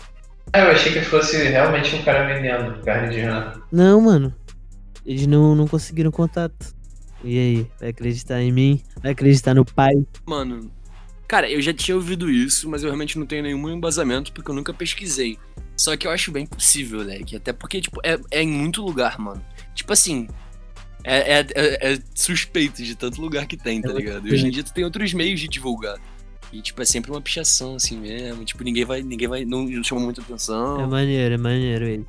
Ah, 0.53 0.61
eu 0.61 0.71
achei 0.71 0.93
que 0.93 1.01
fosse 1.01 1.37
realmente 1.49 1.95
um 1.97 2.03
cara 2.03 2.27
vendendo 2.33 2.81
carne 2.83 3.15
de 3.15 3.21
rã. 3.21 3.53
Não, 3.71 4.01
mano. 4.01 4.35
Eles 5.05 5.27
não, 5.27 5.55
não 5.55 5.67
conseguiram 5.67 6.11
contato. 6.11 6.75
E 7.25 7.39
aí, 7.39 7.67
vai 7.79 7.91
acreditar 7.91 8.41
em 8.41 8.53
mim? 8.53 8.81
Vai 9.03 9.13
acreditar 9.13 9.55
no 9.55 9.65
pai? 9.65 9.93
Mano. 10.27 10.71
Cara, 11.29 11.49
eu 11.49 11.61
já 11.61 11.73
tinha 11.73 11.95
ouvido 11.97 12.31
isso, 12.31 12.69
mas 12.69 12.83
eu 12.83 12.89
realmente 12.89 13.19
não 13.19 13.27
tenho 13.27 13.43
nenhum 13.43 13.69
embasamento 13.71 14.33
porque 14.33 14.51
eu 14.51 14.55
nunca 14.55 14.73
pesquisei. 14.75 15.39
Só 15.77 15.97
que 15.97 16.07
eu 16.07 16.11
acho 16.11 16.33
bem 16.33 16.45
possível, 16.47 17.01
leque. 17.01 17.37
Até 17.37 17.53
porque, 17.53 17.81
tipo, 17.81 18.01
é, 18.05 18.19
é 18.31 18.43
em 18.43 18.49
muito 18.49 18.83
lugar, 18.83 19.19
mano. 19.19 19.41
Tipo 19.75 19.93
assim. 19.93 20.29
É, 21.05 21.39
é, 21.41 21.47
é- 21.55 21.93
é 21.95 21.99
suspeito 22.15 22.83
de 22.83 22.95
tanto 22.95 23.21
lugar 23.21 23.47
que 23.47 23.57
tem, 23.57 23.81
tá 23.81 23.91
É 23.91 23.95
ligado? 23.95 24.29
E 24.29 24.33
hoje 24.33 24.47
em 24.47 24.51
dia 24.51 24.63
tu 24.63 24.73
tem 24.73 24.85
outros 24.85 25.13
meios 25.15 25.41
de 25.41 25.49
divulgar. 25.49 25.97
E, 26.53 26.61
tipo, 26.61 26.83
é 26.83 26.85
sempre 26.85 27.11
uma 27.13 27.21
pichação, 27.21 27.77
assim 27.77 27.97
mesmo. 27.99 28.45
Tipo, 28.45 28.65
ninguém 28.65 28.85
vai. 28.85 29.03
Ninguém 29.03 29.29
vai. 29.29 29.45
Não, 29.45 29.63
não 29.65 29.85
chama 29.85 30.01
muita 30.01 30.21
É 30.21 30.25
atenção. 30.25 30.87
maneiro, 30.89 31.35
é 31.35 31.39
maneiro 31.39 31.85
ele. 31.87 32.07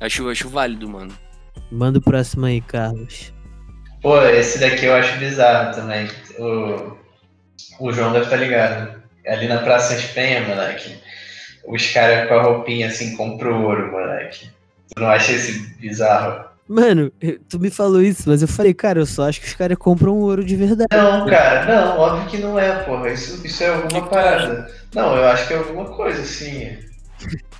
Acho, 0.00 0.28
acho 0.28 0.48
válido, 0.48 0.88
mano. 0.88 1.16
Manda 1.70 1.98
o 1.98 2.02
próximo 2.02 2.44
aí, 2.46 2.60
Carlos. 2.60 3.32
Pô, 4.00 4.20
esse 4.22 4.58
daqui 4.58 4.86
eu 4.86 4.94
acho 4.94 5.16
bizarro 5.18 5.74
também. 5.76 6.08
O, 6.40 6.96
o 7.78 7.92
João 7.92 8.12
deve 8.12 8.24
estar 8.24 8.36
ligado. 8.36 9.00
Ali 9.24 9.46
na 9.46 9.58
Praça 9.58 9.94
Espenha, 9.94 10.42
moleque. 10.42 10.98
Os 11.64 11.86
caras 11.92 12.28
com 12.28 12.34
a 12.34 12.42
roupinha 12.42 12.88
assim 12.88 13.16
compram 13.16 13.64
ouro, 13.64 13.92
moleque. 13.92 14.50
Tu 14.92 15.00
não 15.00 15.08
acha 15.08 15.30
esse 15.30 15.72
bizarro? 15.76 16.44
Mano, 16.68 17.12
tu 17.48 17.58
me 17.58 17.70
falou 17.70 18.00
isso, 18.00 18.22
mas 18.26 18.40
eu 18.40 18.48
falei, 18.48 18.72
cara, 18.72 19.00
eu 19.00 19.06
só 19.06 19.28
acho 19.28 19.40
que 19.40 19.46
os 19.48 19.54
caras 19.54 19.76
compram 19.76 20.14
ouro 20.16 20.44
de 20.44 20.56
verdade. 20.56 20.88
Não, 20.92 21.26
cara, 21.26 21.66
não, 21.66 21.98
óbvio 21.98 22.28
que 22.30 22.38
não 22.38 22.58
é, 22.58 22.72
porra. 22.84 23.10
Isso, 23.10 23.44
isso 23.46 23.62
é 23.62 23.68
alguma 23.68 24.06
parada. 24.08 24.70
Não, 24.94 25.16
eu 25.16 25.24
acho 25.26 25.46
que 25.48 25.54
é 25.54 25.56
alguma 25.58 25.84
coisa, 25.86 26.22
assim. 26.22 26.78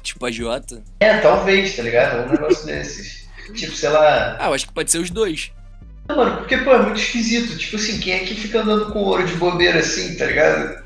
Tipo, 0.03 0.27
a 0.27 0.31
Jota. 0.31 0.83
É, 1.01 1.19
talvez, 1.19 1.77
tá 1.77 1.83
ligado? 1.83 2.27
Um 2.27 2.31
negócio 2.33 2.65
desses. 2.67 3.29
Tipo, 3.55 3.75
sei 3.75 3.89
lá. 3.89 4.37
Ah, 4.41 4.47
eu 4.49 4.55
acho 4.55 4.67
que 4.67 4.73
pode 4.73 4.91
ser 4.91 4.99
os 4.99 5.11
dois. 5.11 5.51
Não, 6.09 6.17
mano, 6.17 6.37
porque, 6.39 6.57
pô, 6.59 6.71
é 6.73 6.83
muito 6.83 6.99
esquisito. 7.01 7.57
Tipo 7.59 7.77
assim, 7.77 7.99
quem 7.99 8.13
é 8.15 8.19
que 8.21 8.35
fica 8.35 8.61
andando 8.63 8.93
com 8.93 9.01
ouro 9.01 9.27
de 9.27 9.35
bobeira 9.35 9.81
assim, 9.81 10.17
tá 10.17 10.25
ligado? 10.27 10.83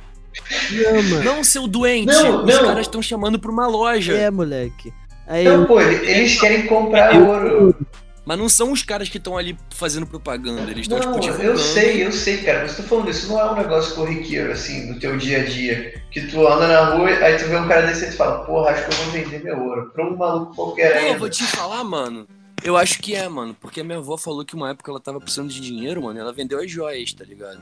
Não, 0.72 1.02
mano. 1.02 1.24
Não, 1.24 1.44
seu 1.44 1.66
doente! 1.66 2.06
Não, 2.12 2.44
os 2.44 2.54
não. 2.54 2.64
caras 2.66 2.80
estão 2.86 3.00
chamando 3.00 3.38
pra 3.38 3.50
uma 3.50 3.66
loja. 3.66 4.14
É, 4.14 4.30
moleque. 4.30 4.92
Aí 5.26 5.44
Não, 5.44 5.62
eu, 5.62 5.66
pô, 5.66 5.80
ele- 5.80 6.08
eles 6.10 6.38
querem 6.40 6.66
comprar 6.66 7.14
Eu- 7.14 7.26
ouro. 7.26 7.86
Mas 8.26 8.36
não 8.38 8.48
são 8.48 8.72
os 8.72 8.82
caras 8.82 9.08
que 9.08 9.18
estão 9.18 9.38
ali 9.38 9.56
fazendo 9.70 10.04
propaganda, 10.04 10.68
eles 10.68 10.82
estão, 10.82 10.98
Não, 10.98 11.12
tipo, 11.12 11.20
divulgando. 11.20 11.50
eu 11.52 11.56
sei, 11.58 12.04
eu 12.04 12.10
sei, 12.10 12.38
cara, 12.38 12.62
mas 12.62 12.76
tô 12.76 12.82
falando 12.82 13.08
isso 13.08 13.28
não 13.28 13.38
é 13.40 13.52
um 13.52 13.54
negócio 13.54 13.94
corriqueiro, 13.94 14.50
assim, 14.50 14.92
do 14.92 14.98
teu 14.98 15.16
dia 15.16 15.42
a 15.42 15.44
dia. 15.44 16.02
Que 16.10 16.26
tu 16.26 16.44
anda 16.46 16.66
na 16.66 16.96
rua, 16.96 17.08
aí 17.08 17.38
tu 17.38 17.44
vê 17.46 17.56
um 17.56 17.68
cara 17.68 17.86
desse 17.86 18.06
e 18.06 18.10
tu 18.10 18.16
fala, 18.16 18.44
porra, 18.44 18.70
acho 18.72 18.84
que 18.84 18.92
eu 18.92 18.96
vou 19.04 19.12
vender 19.12 19.44
meu 19.44 19.62
ouro. 19.62 19.90
Pra 19.92 20.04
um 20.04 20.16
maluco 20.16 20.56
qualquer 20.56 21.00
Pô, 21.00 21.06
eu 21.06 21.18
vou 21.20 21.30
te 21.30 21.44
falar, 21.44 21.84
mano. 21.84 22.26
Eu 22.64 22.76
acho 22.76 22.98
que 23.00 23.14
é, 23.14 23.28
mano. 23.28 23.56
Porque 23.60 23.80
a 23.80 23.84
minha 23.84 23.98
avó 23.98 24.16
falou 24.16 24.44
que 24.44 24.56
uma 24.56 24.70
época 24.70 24.90
ela 24.90 24.98
tava 24.98 25.20
precisando 25.20 25.48
de 25.50 25.60
dinheiro, 25.60 26.02
mano. 26.02 26.18
e 26.18 26.20
Ela 26.20 26.32
vendeu 26.32 26.58
as 26.58 26.68
joias, 26.68 27.12
tá 27.12 27.24
ligado? 27.24 27.60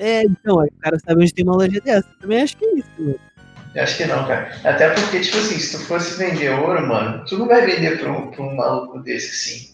É, 0.00 0.24
então, 0.24 0.58
aí 0.58 0.68
o 0.68 0.80
cara 0.82 0.98
sabe 0.98 1.22
onde 1.22 1.32
tem 1.32 1.44
uma 1.44 1.54
loja 1.54 1.80
dessa. 1.80 2.08
Também 2.20 2.42
acho 2.42 2.56
que 2.56 2.64
é 2.64 2.74
isso, 2.74 2.88
mano. 2.98 3.20
Eu 3.74 3.82
acho 3.84 3.96
que 3.96 4.04
não, 4.04 4.26
cara. 4.26 4.50
Até 4.64 4.90
porque, 4.90 5.20
tipo 5.20 5.38
assim, 5.38 5.58
se 5.58 5.78
tu 5.78 5.84
fosse 5.84 6.18
vender 6.18 6.50
ouro, 6.50 6.86
mano, 6.88 7.24
tu 7.24 7.38
não 7.38 7.46
vai 7.46 7.64
vender 7.64 7.98
pra 8.00 8.10
um, 8.10 8.30
pra 8.30 8.42
um 8.42 8.56
maluco 8.56 8.98
desse, 8.98 9.30
assim. 9.30 9.71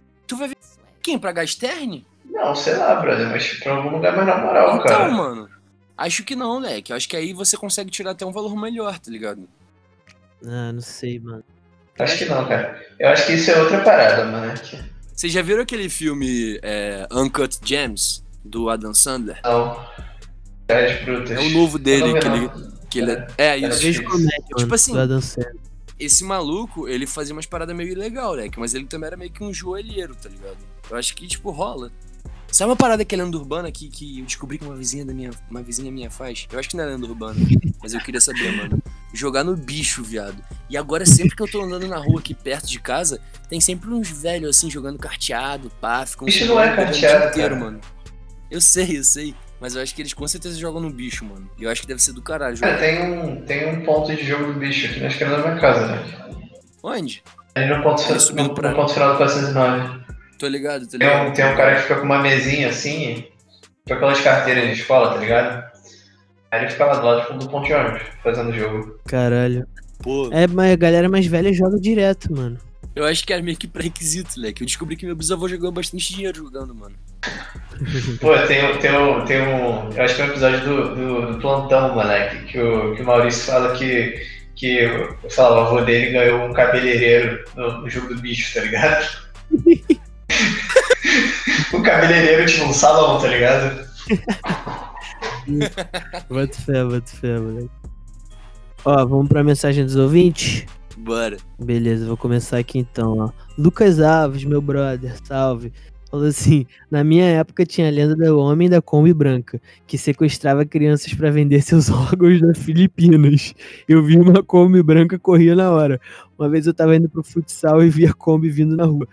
Quem? 1.08 1.18
Pra 1.18 1.32
Gasterne? 1.32 2.04
Não, 2.26 2.54
sei 2.54 2.76
lá, 2.76 2.94
brother, 2.96 3.28
mas 3.30 3.54
pra 3.60 3.72
algum 3.76 3.88
lugar 3.88 4.14
mais 4.14 4.26
na 4.28 4.36
moral, 4.36 4.74
Então, 4.76 4.84
cara. 4.86 5.10
mano. 5.10 5.48
Acho 5.96 6.22
que 6.22 6.36
não, 6.36 6.58
leque. 6.58 6.92
Acho 6.92 7.08
que 7.08 7.16
aí 7.16 7.32
você 7.32 7.56
consegue 7.56 7.90
tirar 7.90 8.10
até 8.10 8.26
um 8.26 8.30
valor 8.30 8.54
melhor, 8.54 8.98
tá 8.98 9.10
ligado? 9.10 9.48
Ah, 10.44 10.70
não 10.70 10.82
sei, 10.82 11.18
mano. 11.18 11.42
Acho 11.98 12.18
que 12.18 12.26
não, 12.26 12.46
cara. 12.46 12.78
Eu 13.00 13.08
acho 13.08 13.24
que 13.26 13.32
isso 13.32 13.50
é 13.50 13.58
outra 13.58 13.80
parada, 13.80 14.26
mano. 14.26 14.52
Vocês 15.14 15.32
já 15.32 15.40
viram 15.40 15.62
aquele 15.62 15.88
filme 15.88 16.60
é, 16.62 17.08
Uncut 17.10 17.58
Gems, 17.64 18.22
do 18.44 18.68
Adam 18.68 18.92
Sandler? 18.92 19.40
Não. 19.42 19.82
Ideias 20.64 21.02
brutas. 21.04 21.30
É 21.30 21.40
o 21.40 21.48
novo 21.48 21.78
dele, 21.78 22.20
que 22.20 22.28
ele. 22.28 22.50
Que 22.90 22.98
ele 22.98 23.26
é, 23.38 23.56
isso. 23.56 24.02
Mano. 24.02 24.28
Tipo 24.58 24.74
assim, 24.74 24.92
do 24.92 25.00
Adam 25.00 25.20
Sandler. 25.22 25.56
esse 25.98 26.22
maluco, 26.22 26.86
ele 26.86 27.06
fazia 27.06 27.34
umas 27.34 27.46
paradas 27.46 27.74
meio 27.74 27.88
ilegal, 27.92 28.34
leque, 28.34 28.60
mas 28.60 28.74
ele 28.74 28.84
também 28.84 29.06
era 29.06 29.16
meio 29.16 29.30
que 29.32 29.42
um 29.42 29.52
joelheiro, 29.54 30.14
tá 30.14 30.28
ligado? 30.28 30.58
Eu 30.90 30.96
acho 30.96 31.14
que, 31.14 31.26
tipo, 31.26 31.50
rola. 31.50 31.90
Sabe 32.50 32.70
uma 32.70 32.76
parada 32.76 33.04
que 33.04 33.14
é 33.14 33.18
lenda 33.18 33.36
urbana 33.36 33.70
que, 33.70 33.88
que 33.88 34.20
eu 34.20 34.24
descobri 34.24 34.56
que 34.58 34.64
uma 34.64 34.74
vizinha 34.74 35.04
da 35.04 35.12
minha, 35.12 35.30
uma 35.50 35.62
vizinha 35.62 35.92
minha 35.92 36.10
faz? 36.10 36.46
Eu 36.50 36.58
acho 36.58 36.70
que 36.70 36.76
não 36.76 36.84
é 36.84 36.86
lenda 36.86 37.06
urbana, 37.06 37.38
mas 37.80 37.92
eu 37.92 38.00
queria 38.00 38.20
saber, 38.20 38.56
mano. 38.56 38.82
Jogar 39.12 39.44
no 39.44 39.54
bicho, 39.54 40.02
viado. 40.02 40.42
E 40.68 40.76
agora, 40.76 41.04
sempre 41.04 41.36
que 41.36 41.42
eu 41.42 41.50
tô 41.50 41.62
andando 41.62 41.86
na 41.86 41.98
rua 41.98 42.20
aqui 42.20 42.32
perto 42.34 42.66
de 42.66 42.80
casa, 42.80 43.20
tem 43.48 43.60
sempre 43.60 43.90
uns 43.90 44.10
velhos 44.10 44.56
assim 44.56 44.70
jogando 44.70 44.98
carteado, 44.98 45.70
pá, 45.80 46.04
ficam 46.06 46.26
Bicho 46.26 46.46
não 46.46 46.60
é 46.60 46.74
carteado, 46.74 47.28
inteiro, 47.28 47.56
mano. 47.56 47.80
Eu 48.50 48.60
sei, 48.60 48.98
eu 48.98 49.04
sei. 49.04 49.34
Mas 49.60 49.74
eu 49.74 49.82
acho 49.82 49.94
que 49.94 50.00
eles 50.02 50.14
com 50.14 50.26
certeza 50.26 50.58
jogam 50.58 50.80
no 50.80 50.90
bicho, 50.90 51.24
mano. 51.24 51.50
E 51.58 51.64
eu 51.64 51.70
acho 51.70 51.80
que 51.82 51.86
deve 51.86 52.02
ser 52.02 52.12
do 52.12 52.22
caralho. 52.22 52.56
Cara, 52.58 52.74
Jogar. 52.74 52.86
tem 52.86 53.12
um, 53.12 53.42
tem 53.42 53.68
um 53.74 53.84
ponto 53.84 54.14
de 54.14 54.24
jogo 54.24 54.52
do 54.52 54.58
bicho 54.58 54.86
aqui 54.86 55.00
na 55.00 55.08
esquerda 55.08 55.36
da 55.36 55.48
minha 55.48 55.60
casa, 55.60 55.86
né? 55.86 56.28
Onde? 56.82 57.22
Ali 57.54 57.66
no 57.76 57.82
ponto, 57.82 58.00
subindo 58.20 58.48
no, 58.48 58.54
no 58.54 58.76
ponto 58.76 58.94
final 58.94 59.12
do 59.12 59.18
409. 59.18 60.07
Tô 60.38 60.46
ligado, 60.46 60.86
tô 60.88 60.98
Tem 60.98 61.08
ligado. 61.08 61.28
um, 61.28 61.32
tem 61.32 61.44
um 61.44 61.56
cara 61.56 61.76
que 61.76 61.82
fica 61.82 61.96
com 61.96 62.04
uma 62.06 62.20
mesinha 62.22 62.68
assim, 62.68 63.24
com 63.86 63.94
aquelas 63.94 64.20
carteiras 64.20 64.66
de 64.66 64.80
escola, 64.80 65.14
tá 65.14 65.20
ligado? 65.20 65.64
Aí 66.50 66.60
ele 66.62 66.70
fica 66.70 66.84
lá 66.86 66.94
do 66.98 67.06
lado 67.06 67.20
tipo, 67.22 67.34
do 67.38 67.48
ponto 67.50 67.66
de 67.66 67.72
ônibus, 67.74 68.02
fazendo 68.22 68.52
jogo. 68.54 68.98
Caralho. 69.06 69.66
Pô, 70.02 70.30
É, 70.32 70.46
mas 70.46 70.72
a 70.72 70.76
galera 70.76 71.08
mais 71.08 71.26
velha 71.26 71.52
joga 71.52 71.78
direto, 71.78 72.32
mano. 72.34 72.56
eu 72.94 73.04
acho 73.04 73.24
que 73.26 73.32
era 73.32 73.42
meio 73.42 73.56
que 73.56 73.66
pré-requisito, 73.68 74.40
leque. 74.40 74.62
Eu 74.62 74.66
descobri 74.66 74.96
que 74.96 75.04
meu 75.06 75.16
bisavô 75.16 75.48
jogou 75.48 75.70
bastante 75.72 76.14
dinheiro 76.14 76.38
jogando, 76.38 76.74
mano. 76.74 76.94
Pô, 78.20 78.36
tem, 78.46 78.64
um- 78.64 78.78
tem, 78.78 78.96
um, 78.96 79.24
tem 79.24 79.40
um. 79.42 79.90
Eu 79.92 80.02
acho 80.04 80.14
que 80.16 80.22
é 80.22 80.24
um 80.24 80.28
episódio 80.28 80.60
do, 80.60 80.94
do, 80.94 81.32
do 81.32 81.38
plantão, 81.40 81.94
moleque, 81.94 82.44
que 82.46 82.60
o, 82.60 82.94
que 82.94 83.02
o 83.02 83.04
Maurício 83.04 83.44
fala 83.52 83.74
que. 83.76 84.22
que 84.54 84.78
eu 84.84 85.18
falo, 85.30 85.56
o 85.56 85.60
avô 85.66 85.80
dele 85.82 86.12
ganhou 86.12 86.44
um 86.48 86.52
cabeleireiro 86.52 87.44
no, 87.56 87.82
no 87.82 87.90
jogo 87.90 88.14
do 88.14 88.20
bicho, 88.20 88.54
tá 88.54 88.60
ligado? 88.64 89.04
um 91.74 91.82
cabeleireiro, 91.82 92.46
tipo, 92.46 92.64
um 92.66 92.72
salão, 92.72 93.20
tá 93.20 93.28
ligado? 93.28 93.86
Bota 96.28 96.54
fé, 96.54 96.84
bota 96.84 97.10
fé, 97.10 97.38
moleque. 97.38 97.70
Ó, 98.84 99.06
vamos 99.06 99.28
pra 99.28 99.42
mensagem 99.42 99.84
dos 99.84 99.96
ouvintes? 99.96 100.66
Bora. 100.96 101.36
Beleza, 101.58 102.06
vou 102.06 102.16
começar 102.16 102.58
aqui 102.58 102.78
então, 102.78 103.18
ó. 103.18 103.30
Lucas 103.56 104.00
Alves, 104.00 104.44
meu 104.44 104.60
brother, 104.60 105.14
salve. 105.24 105.72
Falou 106.10 106.26
assim: 106.26 106.66
na 106.90 107.04
minha 107.04 107.24
época 107.24 107.66
tinha 107.66 107.88
a 107.88 107.90
lenda 107.90 108.16
do 108.16 108.38
homem 108.38 108.68
da 108.68 108.80
Kombi 108.80 109.12
branca, 109.12 109.60
que 109.86 109.98
sequestrava 109.98 110.64
crianças 110.64 111.12
pra 111.12 111.30
vender 111.30 111.60
seus 111.62 111.90
órgãos 111.90 112.40
nas 112.40 112.58
Filipinas. 112.58 113.54
Eu 113.86 114.02
vi 114.02 114.18
uma 114.18 114.42
Kombi 114.42 114.82
branca 114.82 115.18
corria 115.18 115.54
na 115.54 115.70
hora. 115.70 116.00
Uma 116.38 116.48
vez 116.48 116.66
eu 116.66 116.74
tava 116.74 116.96
indo 116.96 117.08
pro 117.08 117.22
futsal 117.22 117.82
e 117.82 117.90
vi 117.90 118.06
a 118.06 118.12
Kombi 118.12 118.48
vindo 118.48 118.76
na 118.76 118.84
rua. 118.84 119.06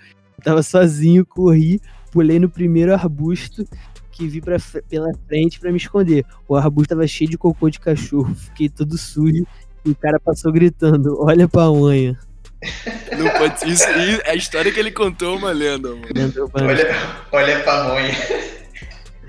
tava 0.44 0.64
sozinho, 0.64 1.26
corri, 1.26 1.82
pulei 2.16 2.40
no 2.40 2.50
primeiro 2.50 2.94
arbusto 2.94 3.68
que 4.10 4.26
vi 4.26 4.40
pra, 4.40 4.56
pela 4.90 5.12
frente 5.28 5.60
pra 5.60 5.70
me 5.70 5.78
esconder. 5.78 6.26
O 6.48 6.56
arbusto 6.56 6.96
tava 6.96 7.06
cheio 7.06 7.30
de 7.30 7.38
cocô 7.38 7.70
de 7.70 7.82
cachorro, 7.82 8.34
fiquei 8.34 8.70
todo 8.70 8.98
sujo 8.98 9.46
e 9.84 9.90
o 9.90 9.96
cara 9.96 10.18
passou 10.18 10.54
gritando: 10.54 11.22
Olha 11.22 11.46
pra 11.46 11.70
unha. 11.70 12.18
Não 13.18 13.30
pode 13.32 13.60
ser. 13.60 13.68
Isso, 13.68 13.84
e 13.90 14.30
a 14.30 14.34
história 14.34 14.72
que 14.72 14.80
ele 14.80 14.92
contou 14.92 15.36
é 15.36 15.38
uma 15.38 15.52
lenda, 15.52 15.90
mano. 15.90 16.08
Olha, 16.54 16.96
olha 17.34 17.60
pra 17.64 17.84
mãe. 17.84 18.12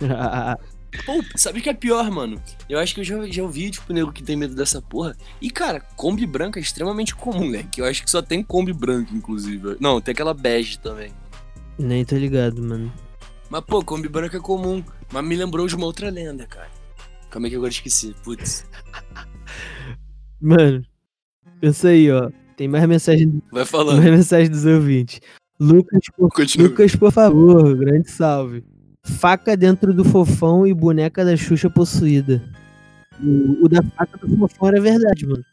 Pô, 1.04 1.22
sabe 1.34 1.58
o 1.58 1.62
que 1.62 1.68
é 1.68 1.74
pior, 1.74 2.10
mano? 2.10 2.40
Eu 2.70 2.78
acho 2.78 2.94
que 2.94 3.00
eu 3.00 3.04
já, 3.04 3.26
já 3.26 3.42
ouvi, 3.42 3.70
tipo, 3.70 3.92
nego 3.92 4.12
que 4.12 4.22
tem 4.22 4.36
medo 4.36 4.54
dessa 4.54 4.80
porra. 4.80 5.14
E, 5.42 5.50
cara, 5.50 5.80
Kombi 5.94 6.24
branca 6.24 6.58
é 6.58 6.62
extremamente 6.62 7.14
comum, 7.14 7.50
né? 7.50 7.66
Que 7.70 7.82
eu 7.82 7.84
acho 7.84 8.02
que 8.02 8.10
só 8.10 8.22
tem 8.22 8.42
Kombi 8.42 8.72
branca, 8.72 9.12
inclusive. 9.12 9.76
Não, 9.78 10.00
tem 10.00 10.12
aquela 10.12 10.32
bege 10.32 10.78
também. 10.78 11.12
Nem 11.78 12.04
tô 12.04 12.16
ligado, 12.16 12.62
mano. 12.62 12.92
Mas, 13.50 13.64
pô, 13.64 13.84
Kombi 13.84 14.08
branca 14.08 14.36
é 14.38 14.40
comum. 14.40 14.82
Mas 15.12 15.24
me 15.24 15.36
lembrou 15.36 15.66
de 15.66 15.76
uma 15.76 15.86
outra 15.86 16.10
lenda, 16.10 16.46
cara. 16.46 16.68
Calma 17.30 17.46
aí 17.46 17.50
que 17.50 17.56
agora 17.56 17.70
esqueci. 17.70 18.14
Putz. 18.24 18.66
Mano, 20.40 20.82
pensa 21.60 21.88
aí, 21.88 22.10
ó. 22.10 22.30
Tem 22.56 22.68
mais 22.68 22.86
mensagem, 22.86 23.42
Vai 23.52 23.64
falando. 23.64 23.98
mais 23.98 24.10
mensagem 24.10 24.50
dos 24.50 24.64
ouvintes. 24.64 25.20
Lucas, 25.58 26.00
por, 26.16 26.30
Continua. 26.30 26.68
Lucas, 26.68 26.96
por 26.96 27.12
favor, 27.12 27.76
grande 27.76 28.10
salve. 28.10 28.64
Faca 29.02 29.56
dentro 29.56 29.94
do 29.94 30.04
fofão 30.04 30.66
e 30.66 30.74
boneca 30.74 31.24
da 31.24 31.36
Xuxa 31.36 31.70
possuída. 31.70 32.42
O, 33.22 33.64
o 33.64 33.68
da 33.68 33.82
faca 33.96 34.18
do 34.18 34.36
fofão 34.36 34.68
era 34.68 34.80
verdade, 34.80 35.26
mano. 35.26 35.44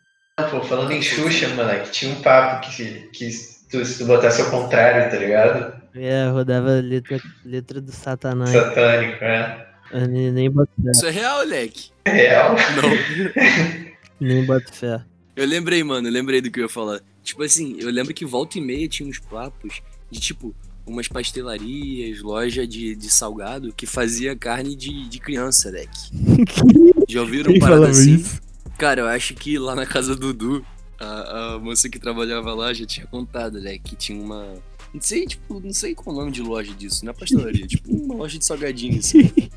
Pô, 0.50 0.62
falando 0.62 0.92
em 0.92 1.02
Xuxa, 1.02 1.48
moleque, 1.50 1.92
tinha 1.92 2.12
um 2.14 2.22
papo 2.22 2.68
que, 2.70 2.84
que 3.14 3.32
se, 3.32 3.53
tu, 3.74 3.86
se 3.86 3.98
tu 3.98 4.06
botasse 4.06 4.42
ao 4.42 4.50
contrário, 4.50 5.10
tá 5.10 5.18
ligado? 5.18 5.74
É, 5.96 6.28
rodava 6.30 6.80
letra, 6.80 7.20
letra 7.44 7.82
do 7.82 7.92
satanás. 7.92 8.52
Satânico, 8.52 9.24
né? 9.24 9.66
Eu 9.92 10.08
nem, 10.08 10.32
nem 10.32 10.50
boto 10.50 10.72
fé. 10.82 10.92
Isso 10.92 11.06
é 11.06 11.12
real, 11.12 11.44
leque. 11.44 11.92
Real. 12.08 12.56
Não. 12.56 13.94
Nem 14.20 14.46
boto 14.46 14.72
fé. 14.74 15.02
Eu 15.36 15.46
lembrei, 15.46 15.84
mano, 15.84 16.08
eu 16.08 16.12
lembrei 16.12 16.40
do 16.40 16.50
que 16.50 16.60
eu 16.60 16.64
ia 16.64 16.70
falar. 16.70 17.02
Tipo 17.24 17.44
assim, 17.44 17.76
eu 17.80 17.90
lembro 17.90 18.14
que 18.14 18.26
volta 18.26 18.58
e 18.58 18.62
meia 18.62 18.88
tinha 18.88 19.08
uns 19.08 19.20
papos 19.20 19.82
de 20.10 20.20
tipo 20.20 20.56
umas 20.86 21.08
pastelarias, 21.08 22.22
loja 22.22 22.68
de, 22.68 22.96
de 22.96 23.10
salgado 23.10 23.74
que 23.74 23.86
fazia 23.86 24.36
carne 24.36 24.76
de, 24.76 25.08
de 25.08 25.20
criança, 25.20 25.70
leque. 25.70 26.12
Já 27.08 27.22
ouviram 27.22 27.52
Quem 27.52 27.60
parada 27.60 27.90
assim? 27.90 28.16
isso? 28.16 28.42
Cara, 28.78 29.02
eu 29.02 29.08
acho 29.08 29.34
que 29.34 29.58
lá 29.58 29.76
na 29.76 29.86
casa 29.86 30.16
do 30.16 30.34
Dudu, 30.34 30.66
a, 31.00 31.54
a 31.56 31.60
moça 31.60 31.90
que 31.90 32.00
trabalhava 32.00 32.54
lá 32.54 32.74
já 32.74 32.86
tinha 32.86 33.06
contado, 33.08 33.60
né? 33.60 33.78
Que 33.78 33.96
tinha 33.96 34.22
uma. 34.22 34.54
Não 34.94 35.02
sei, 35.02 35.26
tipo, 35.26 35.60
não 35.60 35.74
sei 35.74 35.96
qual 35.96 36.16
é 36.16 36.18
o 36.18 36.22
nome 36.22 36.32
de 36.32 36.42
loja 36.42 36.74
disso, 36.74 37.08
é 37.10 37.14
pastelaria, 37.14 37.66
tipo 37.66 37.92
uma 37.92 38.16
loja 38.16 38.38
de 38.38 38.46
salgadinho, 38.46 39.00
assim. 39.00 39.32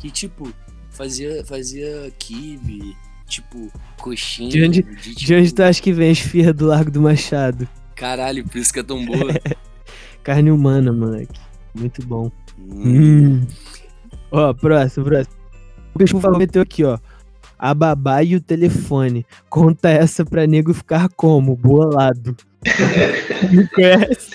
Que, 0.00 0.10
tipo, 0.10 0.52
fazia, 0.90 1.44
fazia 1.44 2.12
kibe, 2.18 2.96
tipo, 3.28 3.70
coxinha. 3.98 4.50
De 4.50 4.64
onde- 4.64 4.82
de, 4.82 5.14
De 5.14 5.34
onde 5.34 5.54
tu 5.54 5.62
acha 5.62 5.80
que 5.80 5.92
vem 5.92 6.10
as 6.10 6.18
firras 6.18 6.54
do 6.56 6.66
Largo 6.66 6.90
do 6.90 7.00
Machado? 7.00 7.68
Caralho, 7.94 8.42
por 8.48 8.56
isso 8.58 8.72
que 8.72 8.80
é 8.80 8.82
tão 8.82 9.04
boa. 9.04 9.32
Carne 10.24 10.50
humana, 10.50 10.92
moleque. 10.92 11.38
Muito 11.74 12.04
bom. 12.04 12.32
Hum. 12.58 13.40
Hum. 13.42 13.46
Ó, 14.32 14.52
próximo, 14.54 15.04
próximo. 15.04 15.36
O 15.94 15.98
Lucas, 15.98 16.10
por 16.12 16.20
favor, 16.20 16.38
meteu 16.38 16.62
aqui, 16.62 16.82
ó. 16.84 16.98
A 17.62 17.72
babá 17.74 18.24
e 18.24 18.34
o 18.34 18.40
telefone. 18.40 19.24
Conta 19.48 19.88
essa 19.88 20.24
pra 20.24 20.48
nego 20.48 20.74
ficar 20.74 21.08
como? 21.10 21.54
Bolado. 21.54 22.36
Não 23.52 23.64
conhece? 23.68 24.30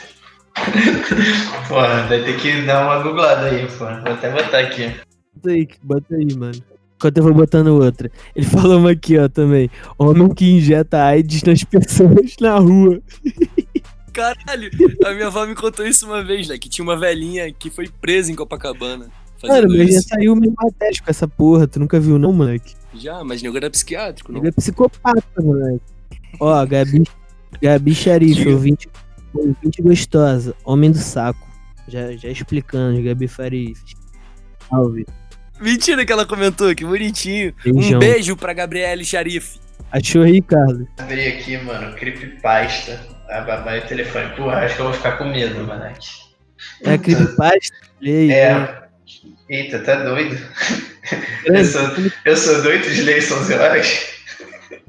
Porra, 1.67 2.07
vai 2.07 2.23
ter 2.23 2.39
que 2.39 2.61
dar 2.61 2.85
uma 2.85 3.03
googlada 3.03 3.47
aí, 3.47 3.67
pô. 3.67 3.79
Vou 3.79 4.13
até 4.13 4.31
botar 4.31 4.59
aqui. 4.59 4.95
Bota 5.35 5.49
aí, 5.49 5.67
bota 5.83 6.15
aí, 6.15 6.37
mano. 6.37 6.63
Enquanto 6.95 7.17
eu 7.17 7.23
vou 7.25 7.33
botando 7.33 7.67
outra. 7.67 8.09
Ele 8.33 8.45
falou 8.45 8.79
uma 8.79 8.91
aqui, 8.91 9.17
ó, 9.17 9.27
também. 9.27 9.69
Homem 9.99 10.33
que 10.33 10.49
injeta 10.49 11.03
AIDS 11.03 11.43
nas 11.43 11.61
pessoas 11.65 12.33
na 12.39 12.57
rua. 12.57 13.01
Caralho, 14.13 14.71
a 15.05 15.11
minha 15.11 15.27
avó 15.27 15.45
me 15.45 15.53
contou 15.53 15.85
isso 15.85 16.05
uma 16.05 16.23
vez, 16.23 16.47
né? 16.47 16.57
Que 16.57 16.69
tinha 16.69 16.81
uma 16.81 16.95
velhinha 16.95 17.51
que 17.51 17.69
foi 17.69 17.89
presa 17.89 18.31
em 18.31 18.35
Copacabana. 18.35 19.11
Mano, 19.43 19.67
mas 19.67 19.93
já 19.93 20.01
saiu 20.01 20.33
meio 20.33 20.53
matéria 20.57 21.03
com 21.03 21.11
essa 21.11 21.27
porra. 21.27 21.67
Tu 21.67 21.77
nunca 21.77 21.99
viu, 21.99 22.17
não, 22.17 22.31
moleque? 22.31 22.76
Já, 22.99 23.23
mas 23.23 23.41
nego 23.41 23.57
era 23.57 23.69
psiquiátrico, 23.69 24.31
não? 24.31 24.39
Ele 24.39 24.49
é 24.49 24.51
psicopata, 24.51 25.23
moleque. 25.41 25.81
Ó, 26.39 26.65
Gabi, 26.65 27.03
Gabi 27.61 27.95
Sharif, 27.95 28.35
Diga. 28.35 28.51
ouvinte, 28.51 28.89
ouvinte 29.33 29.81
gostosa, 29.81 30.55
homem 30.65 30.91
do 30.91 30.97
saco. 30.97 31.45
Já, 31.87 32.11
já 32.13 32.29
explicando, 32.29 33.01
Gabi 33.01 33.27
Sharif. 33.27 33.79
Salve. 34.69 35.05
Mentira 35.59 36.05
que 36.05 36.11
ela 36.11 36.25
comentou, 36.25 36.73
que 36.75 36.85
bonitinho. 36.85 37.53
Beijão. 37.63 37.95
Um 37.97 37.99
beijo 37.99 38.35
pra 38.35 38.53
Gabriele 38.53 39.03
Sharif. 39.05 39.57
Achou 39.91 40.23
aí, 40.23 40.41
Carlos? 40.41 40.87
Abri 40.97 41.27
aqui, 41.27 41.57
mano, 41.57 41.95
creepypasta. 41.95 42.99
A 43.29 43.41
babá 43.41 43.75
e 43.77 43.79
o 43.79 43.87
telefone. 43.87 44.35
Porra, 44.35 44.57
acho 44.59 44.75
que 44.75 44.81
eu 44.81 44.85
vou 44.85 44.93
ficar 44.93 45.17
com 45.17 45.25
medo, 45.25 45.65
moleque. 45.65 46.07
É 46.83 46.97
creepypasta? 46.97 47.75
E 48.01 48.09
aí, 48.09 48.31
É. 48.31 48.86
Eita, 49.49 49.79
tá 49.79 50.03
doido? 50.03 50.37
Eu 51.45 51.63
sou, 51.63 51.81
eu 52.25 52.35
sou 52.35 52.61
doido 52.61 52.93
de 52.93 53.01
ler 53.03 53.19
11 53.19 53.53
horas. 53.53 54.07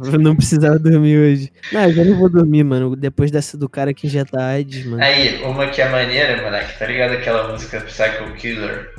Eu 0.04 0.18
não 0.18 0.34
precisava 0.34 0.76
dormir 0.76 1.16
hoje. 1.16 1.52
Não, 1.72 1.84
eu 1.84 1.92
já 1.92 2.04
não 2.04 2.18
vou 2.18 2.28
dormir, 2.28 2.64
mano. 2.64 2.96
Depois 2.96 3.30
dessa 3.30 3.56
do 3.56 3.68
cara 3.68 3.94
que 3.94 4.08
injeta 4.08 4.42
AIDS, 4.42 4.84
mano. 4.84 5.00
Aí, 5.00 5.40
uma 5.44 5.68
que 5.68 5.80
é 5.80 5.88
maneira, 5.88 6.42
moleque, 6.42 6.76
tá 6.76 6.86
ligado 6.86 7.12
aquela 7.12 7.52
música 7.52 7.80
Psycho 7.82 8.32
Killer? 8.36 8.92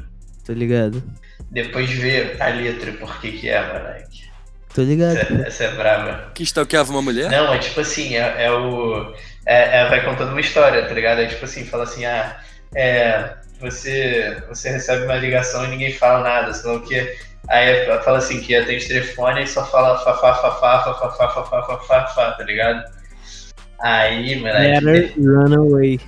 Tô 0.46 0.54
ligado. 0.54 1.04
Depois 1.52 1.90
vê 1.90 2.38
a 2.40 2.48
letra, 2.48 2.94
por 2.94 3.20
que 3.20 3.34
que 3.34 3.50
é, 3.50 3.62
moleque. 3.68 4.30
Tô 4.74 4.84
ligado. 4.84 5.18
Essa, 5.18 5.34
essa 5.48 5.64
é 5.66 5.72
braba. 5.76 6.32
Que 6.34 6.44
stalkeava 6.44 6.92
uma 6.92 7.02
mulher? 7.02 7.30
Não, 7.30 7.54
é 7.54 7.58
tipo 7.58 7.82
assim, 7.82 8.16
é, 8.16 8.46
é 8.46 8.52
o. 8.52 9.14
É, 9.46 9.80
é- 9.80 9.90
vai 9.90 10.06
contando 10.06 10.32
uma 10.32 10.40
história, 10.42 10.86
tá 10.86 10.94
ligado? 10.94 11.20
É 11.20 11.26
tipo 11.26 11.44
assim, 11.44 11.66
fala 11.66 11.84
assim, 11.84 12.06
ah, 12.06 12.40
é. 12.76 13.34
Você, 13.60 14.42
você 14.48 14.70
recebe 14.70 15.06
uma 15.06 15.16
ligação 15.16 15.66
e 15.66 15.70
ninguém 15.70 15.94
fala 15.94 16.24
nada, 16.24 16.54
sei 16.54 16.70
lá 16.70 16.78
o 16.78 16.82
quê. 16.82 17.18
Aí 17.50 17.86
fala 18.04 18.20
assim, 18.20 18.40
que 18.40 18.56
atende 18.56 18.88
telefone 18.88 19.44
e 19.44 19.48
só 19.48 19.66
fala 19.66 19.98
fafá, 20.04 20.36
fafá, 20.36 20.84
fafá, 20.84 21.10
fafá, 21.10 21.44
fafá, 21.44 21.78
fafá, 21.78 22.32
tá 22.32 22.44
ligado? 22.44 22.84
Aí, 23.82 24.40
moleque. 24.40 24.86
Better 24.86 25.14
run 25.18 25.56
away. 25.56 26.00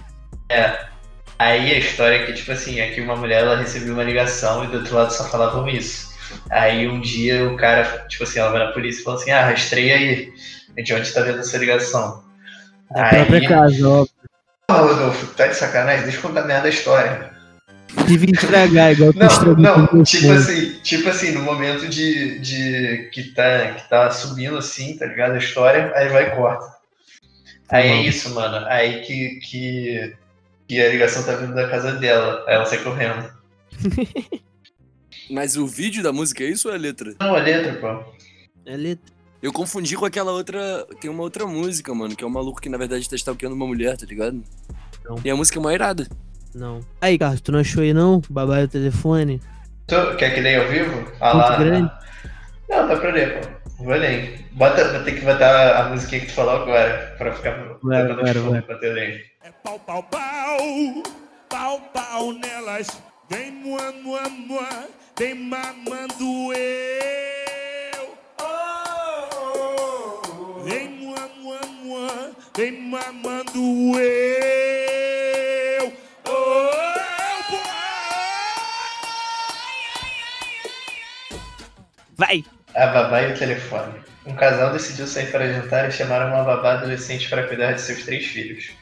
Aí 1.40 1.74
a 1.74 1.80
história 1.80 2.18
é 2.18 2.26
que, 2.26 2.34
tipo 2.34 2.52
assim, 2.52 2.80
é 2.80 2.92
que 2.92 3.02
uma 3.02 3.16
mulher 3.16 3.42
ela 3.42 3.58
recebeu 3.58 3.96
uma 3.96 4.04
ligação 4.04 4.64
e 4.64 4.68
do 4.68 4.78
outro 4.78 4.96
lado 4.96 5.12
só 5.12 5.28
falavam 5.28 5.68
isso. 5.68 6.12
Aí 6.52 6.88
um 6.88 7.02
dia 7.02 7.50
o 7.50 7.58
cara, 7.58 8.06
tipo 8.08 8.24
assim, 8.24 8.40
ela 8.40 8.52
vai 8.52 8.66
na 8.66 8.72
polícia 8.72 9.02
e 9.02 9.04
fala 9.04 9.18
assim, 9.18 9.32
ah, 9.32 9.46
rastreia 9.46 9.96
aí. 9.96 10.34
De 10.84 10.94
onde 10.94 11.12
tá 11.12 11.22
vendo 11.22 11.40
essa 11.40 11.58
ligação? 11.58 12.24
Da 12.92 13.10
própria 13.10 13.48
casa, 13.48 13.90
ó. 13.90 14.06
Pô, 14.68 14.74
Rodolfo, 14.74 15.34
tá 15.34 15.48
de 15.48 15.56
sacanagem? 15.56 16.04
Deixa 16.04 16.20
eu 16.20 16.22
contar 16.22 16.42
a 16.42 16.46
merda 16.46 16.64
da 16.64 16.70
história. 16.70 17.31
Tive 18.08 18.28
que 18.28 18.34
estragar, 18.34 18.92
igual 18.92 19.14
tu 19.14 19.20
Não, 19.20 19.28
estragou 19.28 19.58
não, 19.58 20.04
tipo 20.04 20.32
assim, 20.32 20.80
tipo 20.82 21.10
assim, 21.10 21.32
no 21.32 21.42
momento 21.42 21.88
de, 21.88 22.40
de 22.40 23.10
que, 23.12 23.24
tá, 23.34 23.74
que 23.74 23.90
tá 23.90 24.10
subindo 24.12 24.58
assim, 24.58 24.98
tá 24.98 25.06
ligado? 25.06 25.34
A 25.34 25.38
história, 25.38 25.92
aí 25.96 26.10
vai 26.10 26.28
e 26.28 26.36
corta. 26.36 26.66
Aí 27.70 27.88
é 27.88 27.96
bom. 27.96 28.02
isso, 28.04 28.34
mano. 28.34 28.66
Aí 28.68 29.02
que, 29.02 29.40
que, 29.40 30.14
que 30.68 30.82
a 30.82 30.90
ligação 30.90 31.24
tá 31.24 31.36
vindo 31.36 31.54
da 31.54 31.70
casa 31.70 31.94
dela. 31.94 32.44
Aí 32.48 32.56
ela 32.56 32.66
sai 32.66 32.84
correndo. 32.84 33.32
Mas 35.30 35.56
o 35.56 35.66
vídeo 35.66 36.04
da 36.04 36.12
música 36.12 36.44
é 36.44 36.48
isso 36.48 36.68
ou 36.68 36.74
é 36.74 36.78
a 36.78 36.80
letra? 36.80 37.16
Não, 37.20 37.34
a 37.34 37.40
letra, 37.40 37.74
pô. 37.76 38.14
É 38.66 38.76
letra. 38.76 39.14
Eu 39.42 39.54
confundi 39.54 39.96
com 39.96 40.06
aquela 40.06 40.32
outra. 40.32 40.86
Tem 41.00 41.10
uma 41.10 41.24
outra 41.24 41.48
música, 41.48 41.94
mano, 41.96 42.16
que 42.16 42.24
é 42.24 42.28
um 42.28 42.32
maluco 42.32 42.62
que 42.62 42.70
na 42.70 42.78
verdade 42.78 43.10
tá 43.10 43.16
stalkeando 43.16 43.56
uma 43.56 43.66
mulher, 43.66 43.98
tá 43.98 44.06
ligado? 44.06 44.44
Não. 45.06 45.20
E 45.24 45.30
a 45.30 45.36
música 45.36 45.58
é 45.58 45.62
uma 45.62 45.74
irada. 45.74 46.08
Não. 46.54 46.82
Aí, 47.02 47.18
Carlos, 47.18 47.42
tu 47.42 47.52
não 47.52 47.60
achou 47.60 47.82
aí 47.84 47.94
não? 47.94 48.22
Babai 48.30 48.64
o 48.64 48.68
telefone? 48.68 49.42
Tu 49.88 49.96
quer 50.18 50.34
que 50.34 50.42
leia 50.42 50.62
ao 50.62 50.68
vivo? 50.68 51.12
Ah 51.20 51.34
Muito 51.34 51.50
lá. 51.50 51.58
grande. 51.58 51.92
Não, 52.70 52.88
dá 52.88 52.96
pra 52.98 53.12
ler, 53.12 53.40
pô. 53.40 53.84
Vou 53.84 53.94
ler. 53.96 54.46
Bota, 54.52 54.84
vou 54.94 55.04
ter 55.04 55.14
que 55.14 55.26
botar 55.26 55.78
a 55.80 55.90
musiquinha 55.90 56.22
que 56.22 56.28
tu 56.28 56.34
falou 56.34 56.62
agora, 56.62 57.16
pra 57.18 57.32
ficar 57.34 57.52
Vai, 57.82 58.08
vai, 58.08 58.32
eu 58.36 58.94
leio. 58.94 59.20
É 59.44 59.52
pau, 59.64 59.80
pau, 59.80 60.04
pau, 60.04 61.04
pau, 61.50 61.80
pau 61.94 62.34
nelas. 62.34 63.02
Vem 63.30 63.52
mua, 63.52 63.92
mua, 64.04 64.30
mua, 64.30 64.68
vem 65.18 65.36
mamando 65.36 66.54
eu. 66.54 68.16
Vem 70.64 70.90
mua, 70.90 71.30
mua, 71.42 71.60
mua, 71.84 72.32
vem 72.56 72.72
mamando 72.90 74.00
eu. 74.00 75.21
Vai! 82.22 82.46
A 82.76 82.86
babá 82.86 83.24
e 83.24 83.34
o 83.34 83.36
telefone. 83.36 83.96
Um 84.28 84.36
casal 84.36 84.72
decidiu 84.72 85.08
sair 85.08 85.32
para 85.32 85.52
jantar 85.52 85.90
e 85.90 85.92
chamaram 85.92 86.28
uma 86.28 86.44
babá 86.44 86.74
adolescente 86.74 87.28
para 87.28 87.48
cuidar 87.48 87.72
de 87.72 87.82
seus 87.82 88.04
três 88.04 88.28
filhos. 88.28 88.74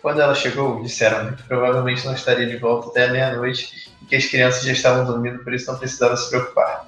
Quando 0.00 0.20
ela 0.20 0.32
chegou, 0.32 0.80
disseram 0.80 1.32
que 1.34 1.42
provavelmente 1.42 2.06
não 2.06 2.14
estaria 2.14 2.46
de 2.46 2.56
volta 2.56 2.90
até 2.90 3.10
meia-noite 3.10 3.90
e 4.00 4.06
que 4.06 4.14
as 4.14 4.26
crianças 4.26 4.62
já 4.62 4.70
estavam 4.70 5.04
dormindo, 5.04 5.42
por 5.42 5.52
isso 5.52 5.68
não 5.68 5.76
precisava 5.76 6.16
se 6.16 6.30
preocupar. 6.30 6.86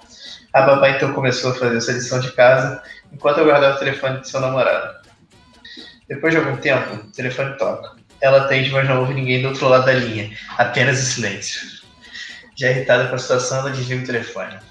A 0.53 0.63
babá 0.63 0.91
então 0.91 1.13
começou 1.13 1.51
a 1.51 1.55
fazer 1.55 1.81
sua 1.81 1.95
lição 1.95 2.21
de 2.21 2.31
casa 2.35 2.81
enquanto 3.13 3.41
aguardava 3.41 3.75
o 3.75 3.81
telefone 3.81 4.21
de 4.21 4.29
seu 4.29 4.41
namorado. 4.41 4.95
Depois 6.09 6.33
de 6.33 6.39
algum 6.39 6.57
tempo, 6.57 6.95
o 6.95 7.11
telefone 7.11 7.59
toca. 7.59 7.97
Ela 8.21 8.45
atende, 8.45 8.71
mas 8.71 8.89
não 8.89 9.01
ouve 9.01 9.13
ninguém 9.13 9.43
do 9.43 9.49
outro 9.49 9.67
lado 9.67 9.87
da 9.87 9.93
linha, 9.95 10.31
apenas 10.57 11.01
o 11.01 11.05
silêncio. 11.05 11.81
Já 12.57 12.71
irritada 12.71 13.09
com 13.09 13.17
a 13.17 13.19
situação, 13.19 13.59
ela 13.59 13.71
desliga 13.73 14.05
o 14.05 14.07
telefone. 14.07 14.70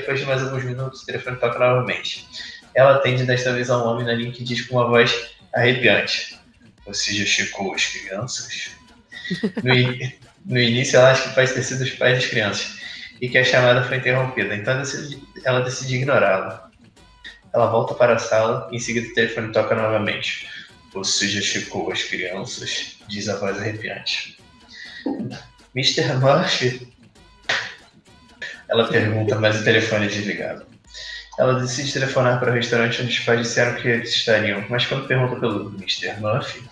Depois 0.00 0.20
de 0.20 0.26
mais 0.26 0.42
alguns 0.42 0.64
minutos, 0.64 1.02
o 1.02 1.06
telefone 1.06 1.36
toca 1.36 1.58
novamente. 1.58 2.26
Ela 2.74 2.96
atende 2.96 3.24
desta 3.24 3.52
vez 3.52 3.68
a 3.68 3.78
um 3.78 3.86
homem 3.86 4.06
na 4.06 4.14
linha 4.14 4.32
que 4.32 4.42
diz 4.42 4.62
com 4.66 4.76
uma 4.76 4.86
voz 4.86 5.14
arrepiante: 5.54 6.38
Você 6.86 7.14
já 7.14 7.24
checou 7.24 7.74
as 7.74 7.86
crianças? 7.86 8.70
No, 9.62 9.72
in... 9.72 10.12
no 10.44 10.58
início, 10.58 10.96
ela 10.96 11.12
acha 11.12 11.28
que 11.28 11.34
pode 11.36 11.52
ter 11.52 11.62
sido 11.62 11.84
os 11.84 11.90
pais 11.90 12.18
das 12.18 12.26
crianças 12.26 12.80
e 13.20 13.28
que 13.28 13.38
a 13.38 13.44
chamada 13.44 13.84
foi 13.84 13.98
interrompida, 13.98 14.56
então 14.56 14.82
ela 15.44 15.60
decide 15.60 15.94
ignorá-la. 15.94 16.68
Ela 17.54 17.70
volta 17.70 17.94
para 17.94 18.14
a 18.14 18.18
sala 18.18 18.68
e 18.72 18.76
em 18.76 18.80
seguida 18.80 19.06
o 19.06 19.14
telefone 19.14 19.52
toca 19.52 19.76
novamente. 19.76 20.48
Você 20.92 21.28
já 21.28 21.40
checou 21.40 21.92
as 21.92 22.02
crianças? 22.02 22.96
Diz 23.06 23.28
a 23.28 23.36
voz 23.36 23.56
arrepiante. 23.56 24.36
Mr. 25.76 26.14
Murphy? 26.14 26.92
Ela 28.70 28.86
pergunta, 28.86 29.38
mas 29.38 29.60
o 29.60 29.64
telefone 29.64 30.06
é 30.06 30.08
desligado. 30.08 30.64
Ela 31.38 31.60
decide 31.60 31.92
telefonar 31.92 32.38
para 32.38 32.50
o 32.50 32.54
restaurante 32.54 33.02
onde 33.02 33.12
os 33.12 33.18
pais 33.20 33.40
disseram 33.40 33.80
que 33.80 33.88
eles 33.88 34.10
estariam, 34.10 34.64
mas 34.68 34.86
quando 34.86 35.08
pergunta 35.08 35.36
pelo 35.40 35.70
Mr. 35.70 36.20
Murphy, 36.20 36.62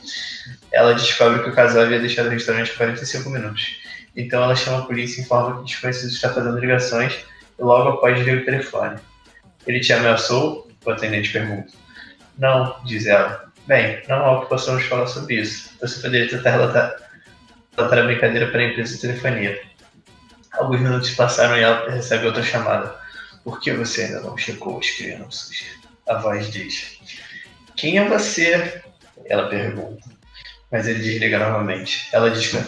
ela 0.71 0.93
descobre 0.93 1.43
que 1.43 1.51
o 1.51 1.55
casal 1.55 1.83
havia 1.83 1.99
deixado 1.99 2.27
o 2.27 2.31
restaurante 2.31 2.71
por 2.71 2.79
45 2.79 3.31
minutos. 3.31 3.81
Então 4.15 4.43
ela 4.43 4.55
chama 4.55 4.79
a 4.79 4.83
polícia 4.83 5.21
e 5.21 5.25
informa 5.25 5.57
que 5.57 5.61
o 5.61 5.65
desconhecido 5.65 6.11
está 6.11 6.33
fazendo 6.33 6.59
ligações 6.59 7.15
e 7.59 7.63
logo 7.63 7.89
após 7.89 8.19
liga 8.19 8.43
o 8.43 8.45
telefone. 8.45 8.99
Ele 9.67 9.81
te 9.81 9.93
ameaçou? 9.93 10.69
O 10.85 10.91
atendente 10.91 11.31
pergunta. 11.31 11.73
Não, 12.39 12.77
diz 12.85 13.07
ela. 13.07 13.51
Bem, 13.67 14.03
não 14.09 14.17
há 14.17 14.39
o 14.39 14.43
que 14.43 14.49
possamos 14.49 14.85
falar 14.85 15.07
sobre 15.07 15.41
isso. 15.41 15.77
Você 15.81 16.01
poderia 16.01 16.29
tentar 16.29 16.53
relatar, 16.53 16.95
relatar 17.77 17.99
a 17.99 18.03
brincadeira 18.05 18.47
para 18.47 18.61
a 18.61 18.65
empresa 18.65 18.95
de 18.95 19.01
telefonia. 19.01 19.68
Alguns 20.59 20.81
minutos 20.81 21.11
passaram 21.11 21.57
e 21.57 21.63
ela 21.63 21.89
recebe 21.91 22.27
outra 22.27 22.43
chamada. 22.43 22.95
Por 23.45 23.61
que 23.61 23.73
você 23.73 24.03
ainda 24.05 24.21
não 24.21 24.37
checou 24.37 24.79
as 24.79 24.91
crianças? 24.91 25.65
A 26.09 26.15
voz 26.19 26.51
diz. 26.51 26.99
Quem 27.77 27.99
é 27.99 28.09
você? 28.09 28.83
Ela 29.27 29.49
pergunta. 29.49 30.03
Mas 30.71 30.87
ele 30.87 31.01
desliga 31.01 31.39
novamente. 31.39 32.09
Ela 32.13 32.31
diz 32.31 32.49
que 32.49 32.59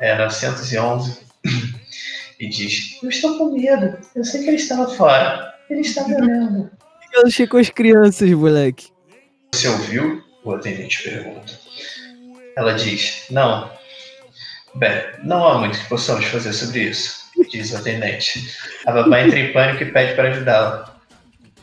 é 0.00 0.16
911 0.16 1.18
e 2.40 2.48
diz: 2.48 2.98
Eu 3.02 3.10
estou 3.10 3.36
com 3.36 3.52
medo. 3.52 3.98
Eu 4.14 4.24
sei 4.24 4.42
que 4.42 4.48
ele 4.48 4.56
está 4.56 4.76
lá 4.76 4.88
fora. 4.88 5.54
Ele 5.68 5.80
está 5.80 6.06
me 6.08 6.14
olhando. 6.14 6.70
Ela 7.12 7.30
checou 7.30 7.60
as 7.60 7.70
crianças, 7.70 8.30
moleque. 8.30 8.88
Você 9.52 9.68
ouviu? 9.68 10.22
O 10.44 10.52
atendente 10.52 11.02
pergunta. 11.02 11.52
Ela 12.56 12.72
diz: 12.72 13.26
Não. 13.30 13.70
Bem, 14.74 14.92
não 15.24 15.46
há 15.46 15.58
muito 15.58 15.78
que 15.78 15.88
possamos 15.88 16.24
fazer 16.26 16.52
sobre 16.52 16.84
isso, 16.84 17.17
diz 17.50 17.72
o 17.72 17.76
atendente. 17.76 18.56
A 18.86 18.92
babá 18.92 19.20
entra 19.20 19.38
em 19.38 19.52
pânico 19.52 19.82
e 19.82 19.92
pede 19.92 20.14
para 20.14 20.30
ajudá-la. 20.30 20.96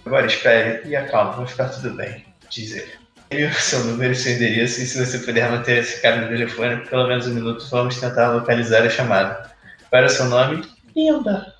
Agora 0.05 0.27
espere 0.27 0.87
e 0.87 0.95
acalme, 0.95 1.35
vai 1.37 1.47
ficar 1.47 1.69
tudo 1.69 1.91
bem, 1.91 2.25
diz 2.49 2.73
ele. 2.73 3.47
O 3.47 3.53
seu 3.53 3.83
número 3.85 4.13
e 4.13 4.15
seu 4.15 4.33
endereço, 4.33 4.81
e 4.81 4.85
se 4.85 5.03
você 5.03 5.17
puder 5.19 5.49
manter 5.49 5.79
esse 5.79 6.01
cara 6.01 6.21
no 6.21 6.27
telefone 6.27 6.77
por 6.77 6.89
pelo 6.89 7.07
menos 7.07 7.27
um 7.27 7.33
minuto, 7.33 7.67
vamos 7.69 7.99
tentar 7.99 8.31
localizar 8.31 8.83
a 8.83 8.89
chamada. 8.89 9.51
Qual 9.89 9.97
era 9.97 10.05
o 10.05 10.09
seu 10.09 10.25
nome? 10.25 10.63
Linda. 10.95 11.53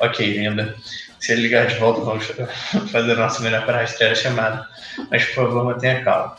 Ok, 0.00 0.26
linda. 0.26 0.74
Se 1.20 1.32
ele 1.32 1.42
ligar 1.42 1.66
de 1.66 1.76
volta, 1.76 2.00
vamos 2.00 2.26
fazer 2.90 3.12
o 3.12 3.16
nosso 3.16 3.42
melhor 3.42 3.64
para 3.64 3.78
rastrear 3.78 4.12
a 4.12 4.14
chamada. 4.14 4.68
Mas, 5.10 5.24
por 5.26 5.46
favor, 5.46 5.64
mantenha 5.64 6.02
calma. 6.04 6.36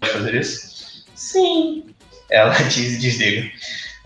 Pode 0.00 0.12
fazer 0.12 0.34
isso? 0.34 1.04
Sim. 1.14 1.94
Ela 2.30 2.52
diz 2.68 2.94
e 2.94 2.98
desliga. 2.98 3.50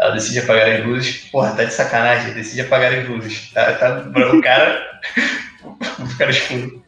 Ela 0.00 0.14
decide 0.14 0.38
apagar 0.38 0.68
as 0.70 0.84
luzes. 0.84 1.28
Porra, 1.30 1.54
tá 1.54 1.64
de 1.64 1.74
sacanagem. 1.74 2.32
Decide 2.32 2.62
apagar 2.62 2.94
as 2.94 3.06
luzes. 3.06 3.52
Tá, 3.52 3.74
tá 3.74 3.98
o 4.32 4.40
cara. 4.40 5.00
o 5.98 6.18
cara 6.18 6.30
escuro. 6.30 6.82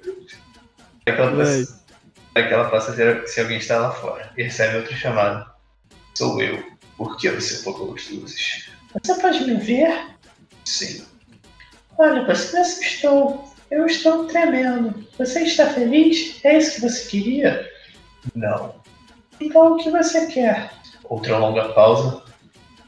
Para 1.04 1.14
que 1.14 1.20
ela 1.20 1.36
possa, 1.36 1.84
para 2.32 2.46
que 2.46 2.54
ela 2.54 2.70
possa 2.70 2.92
ver 2.92 3.28
se 3.28 3.40
alguém 3.40 3.58
está 3.58 3.78
lá 3.78 3.90
fora. 3.90 4.32
E 4.36 4.42
recebe 4.44 4.78
outro 4.78 4.96
chamado. 4.96 5.46
Sou 6.14 6.40
eu. 6.40 6.64
Por 6.96 7.18
que 7.18 7.30
você 7.30 7.60
apagou 7.60 7.94
as 7.94 8.08
luzes? 8.08 8.70
Você 9.02 9.14
pode 9.20 9.44
me 9.44 9.56
ver? 9.56 10.06
Sim. 10.64 11.04
Olha, 11.98 12.24
você 12.24 12.54
me 12.54 12.62
assustou. 12.62 13.52
Eu 13.70 13.84
estou 13.86 14.26
tremendo. 14.26 15.06
Você 15.18 15.42
está 15.42 15.66
feliz? 15.66 16.42
É 16.44 16.56
isso 16.56 16.76
que 16.76 16.80
você 16.80 17.08
queria? 17.10 17.70
Não. 18.34 18.74
Então 19.38 19.74
o 19.74 19.76
que 19.76 19.90
você 19.90 20.26
quer? 20.28 20.72
Outra 21.04 21.36
longa 21.36 21.68
pausa. 21.70 22.22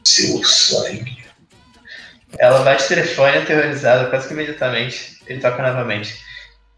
Seu 0.05 0.43
sangue. 0.43 1.25
Ela 2.37 2.63
bate 2.63 2.83
o 2.83 2.87
telefone 2.87 3.37
aterrorizada 3.37 4.09
quase 4.09 4.27
que 4.27 4.33
imediatamente. 4.33 5.19
Ele 5.27 5.39
toca 5.39 5.61
novamente. 5.61 6.23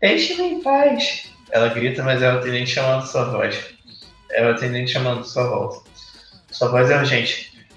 Deixe-me 0.02 0.44
em 0.44 0.62
paz. 0.62 1.32
Ela 1.52 1.70
grita, 1.70 2.04
mas 2.04 2.22
é 2.22 2.32
o 2.32 2.38
atendente 2.38 2.72
chamando 2.72 3.06
sua 3.06 3.26
voz. 3.26 3.58
É 4.32 4.46
o 4.46 4.52
atendente 4.52 4.92
chamando 4.92 5.24
sua 5.24 5.48
volta. 5.48 5.90
Sua 6.52 6.70
voz 6.70 6.90
é 6.90 6.98
urgente. 6.98 7.68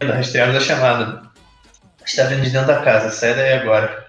Rastreamos 0.00 0.56
a 0.56 0.60
chamada. 0.60 1.22
Está 2.04 2.24
vindo 2.24 2.42
de 2.42 2.50
dentro 2.50 2.68
da 2.68 2.82
casa, 2.82 3.10
sai 3.10 3.34
daí 3.34 3.52
agora. 3.52 4.08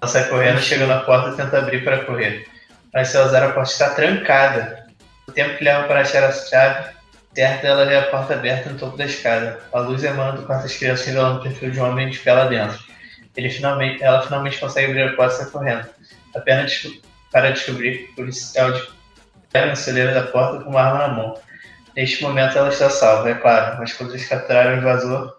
Ela 0.00 0.10
sai 0.10 0.28
correndo, 0.28 0.60
chega 0.60 0.86
na 0.86 1.00
porta 1.00 1.30
e 1.30 1.36
tenta 1.36 1.58
abrir 1.58 1.84
para 1.84 2.04
correr. 2.04 2.46
Mas 2.92 3.08
se 3.08 3.16
ela 3.16 3.26
usar 3.26 3.44
a 3.44 3.52
porta 3.52 3.70
está 3.70 3.90
trancada. 3.90 4.86
O 5.26 5.32
tempo 5.32 5.56
que 5.56 5.64
leva 5.64 5.86
para 5.86 6.00
achar 6.00 6.24
a 6.24 6.32
chave, 6.32 6.90
certo 7.38 7.64
ela 7.64 7.86
vê 7.86 7.94
a 7.94 8.02
porta 8.02 8.34
aberta 8.34 8.68
no 8.68 8.76
topo 8.76 8.96
da 8.96 9.04
escada. 9.04 9.60
A 9.72 9.78
luz 9.78 10.02
emana 10.02 10.32
do 10.32 10.42
quarto 10.44 10.64
das 10.64 10.76
crianças 10.76 11.06
revelando 11.06 11.38
o 11.38 11.42
perfil 11.44 11.70
de 11.70 11.80
um 11.80 11.88
homem 11.88 12.10
de 12.10 12.18
pé 12.18 12.32
lá 12.32 12.48
dentro. 12.48 12.76
Ele 13.36 13.48
finalmente, 13.48 14.02
ela 14.02 14.22
finalmente 14.22 14.58
consegue 14.58 14.90
abrir 14.90 15.02
a 15.02 15.14
porta 15.14 15.34
e 15.34 15.36
sai 15.38 15.50
correndo. 15.50 15.88
Apenas 16.34 16.88
para 17.30 17.52
descobrir 17.52 17.98
que 17.98 18.12
o 18.12 18.14
policial 18.16 18.72
de 18.72 18.88
na 19.54 19.76
celeira 19.76 20.12
da 20.12 20.24
porta 20.24 20.64
com 20.64 20.70
uma 20.70 20.82
arma 20.82 20.98
na 20.98 21.08
mão. 21.14 21.40
Neste 21.94 22.22
momento 22.24 22.58
ela 22.58 22.70
está 22.70 22.90
salva, 22.90 23.30
é 23.30 23.34
claro, 23.34 23.78
mas 23.78 23.92
quando 23.92 24.10
eles 24.10 24.28
capturaram 24.28 24.74
o 24.74 24.78
invasor, 24.78 25.36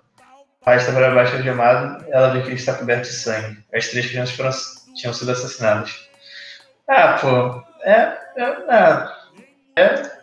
arrasta 0.66 0.94
para 0.94 1.12
baixo 1.12 1.36
algemado, 1.36 2.06
ela 2.10 2.30
vê 2.30 2.42
que 2.42 2.48
ele 2.48 2.56
está 2.56 2.74
coberto 2.76 3.10
de 3.10 3.14
sangue. 3.14 3.58
As 3.74 3.88
três 3.90 4.08
crianças 4.08 4.36
foram, 4.36 4.52
tinham 4.96 5.14
sido 5.14 5.32
assassinadas. 5.32 6.10
Ah, 6.88 7.18
pô, 7.20 7.64
é. 7.84 8.18
É. 8.38 8.44
É, 9.76 9.84
É, 9.84 10.19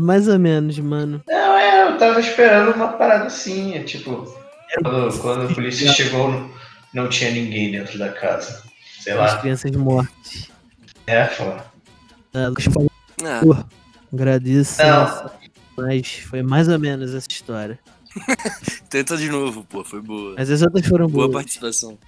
mais 0.00 0.28
ou 0.28 0.38
menos, 0.38 0.78
mano. 0.78 1.22
não, 1.28 1.56
é 1.56 1.88
eu 1.88 1.98
tava 1.98 2.20
esperando 2.20 2.74
uma 2.74 2.88
parada 2.88 3.24
assim, 3.26 3.74
é 3.74 3.82
tipo. 3.82 4.24
Quando, 4.82 5.18
quando 5.20 5.50
a 5.50 5.54
polícia 5.54 5.92
chegou, 5.92 6.30
não, 6.30 6.50
não 6.94 7.08
tinha 7.08 7.30
ninguém 7.30 7.70
dentro 7.70 7.98
da 7.98 8.10
casa. 8.10 8.62
Sei 9.00 9.12
As 9.12 9.18
lá. 9.34 9.38
crianças 9.38 9.70
mortas. 9.72 10.48
É, 11.06 11.24
pô. 11.26 11.44
Ah, 12.34 12.48
Lucas 12.48 12.64
falou, 12.64 12.90
Ah, 13.22 13.40
pô, 13.42 13.56
agradeço. 14.12 14.80
Não. 14.82 15.30
Mas 15.76 16.08
foi 16.28 16.42
mais 16.42 16.68
ou 16.68 16.78
menos 16.78 17.14
essa 17.14 17.28
história. 17.30 17.78
tenta 18.88 19.16
de 19.16 19.28
novo, 19.28 19.64
pô, 19.68 19.84
foi 19.84 20.00
boa. 20.00 20.34
Mas 20.38 20.50
as 20.50 20.62
outras 20.62 20.86
foram 20.86 21.06
Boa 21.06 21.26
boas. 21.28 21.42
participação. 21.42 21.98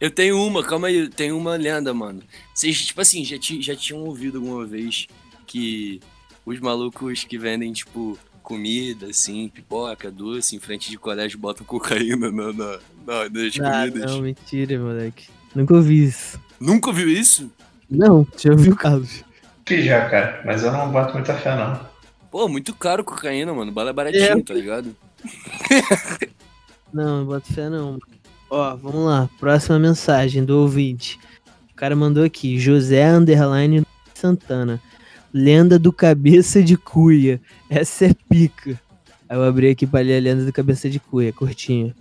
Eu 0.00 0.10
tenho 0.10 0.40
uma, 0.44 0.62
calma 0.64 0.88
aí, 0.88 1.08
tem 1.08 1.30
uma 1.32 1.54
lenda, 1.56 1.94
mano. 1.94 2.22
Vocês, 2.54 2.86
tipo 2.86 3.00
assim, 3.00 3.24
já, 3.24 3.36
já 3.60 3.74
tinham 3.76 4.02
ouvido 4.04 4.38
alguma 4.38 4.66
vez 4.66 5.06
que 5.46 6.00
os 6.44 6.58
malucos 6.60 7.24
que 7.24 7.38
vendem, 7.38 7.72
tipo, 7.72 8.18
comida, 8.42 9.06
assim, 9.06 9.48
pipoca, 9.48 10.10
doce, 10.10 10.56
em 10.56 10.58
frente 10.60 10.90
de 10.90 10.98
colégio, 10.98 11.38
botam 11.38 11.64
cocaína 11.64 12.30
na, 12.30 12.52
na, 12.52 12.78
na- 13.06 13.28
nas 13.30 13.60
Ah, 13.60 13.86
comidas? 13.88 14.10
não, 14.10 14.20
mentira, 14.22 14.78
moleque. 14.78 15.28
Nunca 15.54 15.74
ouvi 15.74 16.04
isso. 16.04 16.40
Nunca 16.60 16.88
ouviu 16.90 17.08
isso? 17.08 17.50
Não, 17.90 18.26
já 18.38 18.50
ouviu, 18.52 18.74
Carlos? 18.74 19.22
Fiz 19.66 19.84
já, 19.84 20.08
cara, 20.08 20.42
mas 20.44 20.62
eu 20.64 20.72
não 20.72 20.90
boto 20.90 21.12
muita 21.14 21.34
fé, 21.34 21.54
não. 21.56 21.78
Pô, 22.30 22.48
muito 22.48 22.74
caro 22.74 23.04
cocaína, 23.04 23.52
mano. 23.52 23.70
Bala 23.70 23.90
é 23.90 23.92
baratinho, 23.92 24.38
É. 24.38 24.42
tá 24.42 24.54
ligado? 24.54 24.96
Não, 26.92 27.18
não 27.20 27.26
boto 27.26 27.52
fé 27.52 27.68
não. 27.68 27.98
Ó, 28.50 28.76
vamos 28.76 29.04
lá. 29.06 29.28
Próxima 29.38 29.78
mensagem 29.78 30.44
do 30.44 30.58
ouvinte. 30.58 31.18
O 31.70 31.74
cara 31.74 31.96
mandou 31.96 32.24
aqui. 32.24 32.58
José 32.58 33.06
Underline 33.08 33.82
Santana. 34.14 34.80
Lenda 35.32 35.78
do 35.78 35.92
Cabeça 35.92 36.62
de 36.62 36.76
Cuia. 36.76 37.40
Essa 37.70 38.06
é 38.06 38.14
pica. 38.28 38.78
Aí 39.28 39.36
eu 39.36 39.42
abri 39.42 39.70
aqui 39.70 39.86
pra 39.86 40.00
ler 40.00 40.18
a 40.18 40.20
lenda 40.20 40.44
do 40.44 40.52
Cabeça 40.52 40.90
de 40.90 41.00
Cuia, 41.00 41.32
curtinho. 41.32 41.94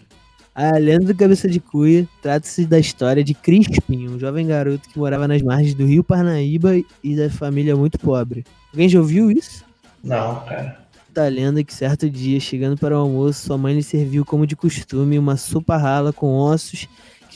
A 0.53 0.77
lenda 0.77 1.05
do 1.05 1.15
Cabeça 1.15 1.47
de 1.47 1.61
Cuia 1.61 2.05
trata-se 2.21 2.65
da 2.65 2.77
história 2.77 3.23
de 3.23 3.33
Crispim, 3.33 4.09
um 4.09 4.19
jovem 4.19 4.45
garoto 4.45 4.89
que 4.89 4.99
morava 4.99 5.29
nas 5.29 5.41
margens 5.41 5.73
do 5.73 5.85
rio 5.85 6.03
Parnaíba 6.03 6.73
e 7.01 7.15
da 7.15 7.29
família 7.29 7.73
muito 7.73 7.97
pobre. 7.97 8.43
Alguém 8.73 8.89
já 8.89 8.99
ouviu 8.99 9.31
isso? 9.31 9.63
Não, 10.03 10.43
cara. 10.45 10.81
Conta 11.07 11.25
a 11.25 11.29
lenda 11.29 11.63
que 11.63 11.73
certo 11.73 12.09
dia, 12.09 12.37
chegando 12.39 12.77
para 12.77 12.97
o 12.97 13.01
almoço, 13.01 13.45
sua 13.45 13.57
mãe 13.57 13.73
lhe 13.73 13.83
serviu, 13.83 14.25
como 14.25 14.45
de 14.45 14.57
costume, 14.57 15.17
uma 15.17 15.37
sopa 15.37 15.77
rala 15.77 16.11
com 16.11 16.35
ossos, 16.35 16.87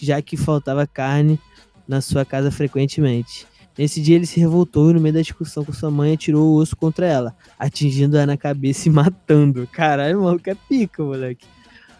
já 0.01 0.21
que 0.21 0.35
faltava 0.35 0.85
carne 0.85 1.39
na 1.87 2.01
sua 2.01 2.25
casa 2.25 2.51
frequentemente. 2.51 3.47
Nesse 3.78 4.01
dia 4.01 4.15
ele 4.15 4.26
se 4.26 4.39
revoltou 4.39 4.89
e 4.89 4.93
no 4.93 5.01
meio 5.01 5.13
da 5.13 5.21
discussão 5.21 5.65
com 5.65 5.73
sua 5.73 5.91
mãe 5.91 6.13
atirou 6.13 6.53
o 6.53 6.55
osso 6.55 6.76
contra 6.76 7.05
ela, 7.05 7.36
atingindo-a 7.59 8.26
na 8.26 8.38
cabeça 8.38 8.88
e 8.88 8.91
matando. 8.93 9.67
Caralho, 9.71 10.21
maluco, 10.21 10.49
é 10.49 10.55
pica, 10.55 11.03
moleque. 11.03 11.45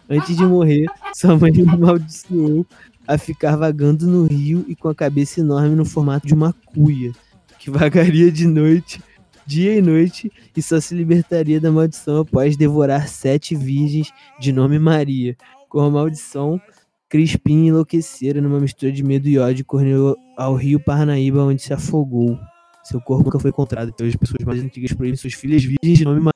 Antes 0.08 0.36
de 0.36 0.44
morrer, 0.44 0.86
sua 1.14 1.36
mãe 1.36 1.52
o 1.52 1.68
amaldiçoou 1.70 2.66
a 3.06 3.18
ficar 3.18 3.56
vagando 3.56 4.06
no 4.06 4.26
rio 4.26 4.64
e 4.68 4.74
com 4.74 4.88
a 4.88 4.94
cabeça 4.94 5.40
enorme 5.40 5.76
no 5.76 5.84
formato 5.84 6.26
de 6.26 6.34
uma 6.34 6.52
cuia, 6.52 7.12
que 7.58 7.70
vagaria 7.70 8.32
de 8.32 8.46
noite, 8.46 9.00
dia 9.46 9.76
e 9.76 9.82
noite, 9.82 10.30
e 10.56 10.62
só 10.62 10.80
se 10.80 10.94
libertaria 10.94 11.60
da 11.60 11.70
maldição 11.70 12.20
após 12.20 12.56
devorar 12.56 13.06
sete 13.08 13.54
virgens 13.54 14.12
de 14.40 14.52
nome 14.52 14.78
Maria. 14.78 15.36
Com 15.68 15.80
a 15.80 15.90
maldição, 15.90 16.60
Crispim 17.08 17.66
enlouquecera 17.66 18.40
numa 18.40 18.58
mistura 18.58 18.90
de 18.90 19.02
medo 19.02 19.28
e 19.28 19.38
ódio 19.38 19.60
e 19.62 19.64
correu 19.64 20.16
ao 20.36 20.54
rio 20.54 20.80
Parnaíba, 20.80 21.42
onde 21.42 21.62
se 21.62 21.72
afogou. 21.72 22.38
Seu 22.84 23.00
corpo 23.00 23.24
nunca 23.24 23.38
foi 23.38 23.50
encontrado, 23.50 23.90
então 23.90 24.06
as 24.06 24.16
pessoas 24.16 24.44
mais 24.44 24.62
antigas 24.62 24.92
proíbem 24.92 25.16
suas 25.16 25.34
filhas 25.34 25.62
virgens 25.62 25.98
de 25.98 26.04
nome 26.04 26.30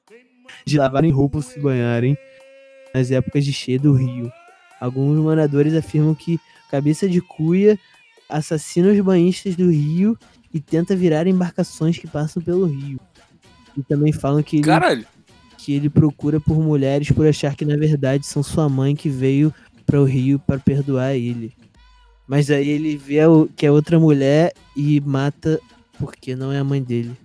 de 0.64 0.78
lavarem 0.78 1.10
roupa 1.10 1.38
ou 1.38 1.42
se 1.42 1.58
banharem 1.60 2.16
nas 2.94 3.10
épocas 3.10 3.44
de 3.44 3.52
cheia 3.52 3.78
do 3.78 3.92
rio. 3.92 4.30
Alguns 4.80 5.18
moradores 5.18 5.74
afirmam 5.74 6.14
que 6.14 6.38
Cabeça 6.70 7.08
de 7.08 7.20
Cuia 7.20 7.78
assassina 8.28 8.88
os 8.88 9.00
banhistas 9.00 9.56
do 9.56 9.70
rio 9.70 10.16
e 10.52 10.60
tenta 10.60 10.96
virar 10.96 11.26
embarcações 11.26 11.98
que 11.98 12.06
passam 12.06 12.42
pelo 12.42 12.66
rio. 12.66 12.98
E 13.76 13.82
também 13.82 14.12
falam 14.12 14.42
que 14.42 14.56
ele, 14.56 14.64
Caralho. 14.64 15.06
que 15.58 15.72
ele 15.72 15.88
procura 15.88 16.40
por 16.40 16.58
mulheres 16.60 17.10
por 17.10 17.26
achar 17.26 17.54
que 17.54 17.64
na 17.64 17.76
verdade 17.76 18.26
são 18.26 18.42
sua 18.42 18.68
mãe 18.68 18.96
que 18.96 19.08
veio 19.08 19.52
para 19.91 20.01
o 20.01 20.05
rio 20.05 20.38
para 20.38 20.59
perdoar 20.61 21.14
ele. 21.16 21.53
Mas 22.28 22.49
aí 22.49 22.68
ele 22.68 22.97
vê 22.97 23.26
o- 23.26 23.49
que 23.57 23.66
é 23.66 23.70
outra 23.72 23.99
mulher 23.99 24.53
e 24.76 25.01
mata 25.01 25.61
porque 25.99 26.36
não 26.36 26.53
é 26.53 26.59
a 26.61 26.64
mãe 26.64 26.80
dele. 26.80 27.16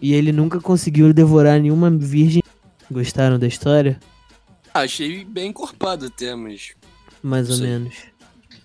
E 0.00 0.14
ele 0.14 0.30
nunca 0.30 0.60
conseguiu 0.60 1.12
devorar 1.12 1.60
nenhuma 1.60 1.90
virgem. 1.90 2.40
Gostaram 2.88 3.36
da 3.38 3.48
história? 3.48 3.98
Ah, 4.72 4.82
achei 4.82 5.24
bem 5.24 5.48
encorpado 5.48 6.06
até, 6.06 6.34
mas 6.36 6.72
Mais 7.20 7.50
ou 7.50 7.56
Sim. 7.56 7.62
menos. 7.64 7.94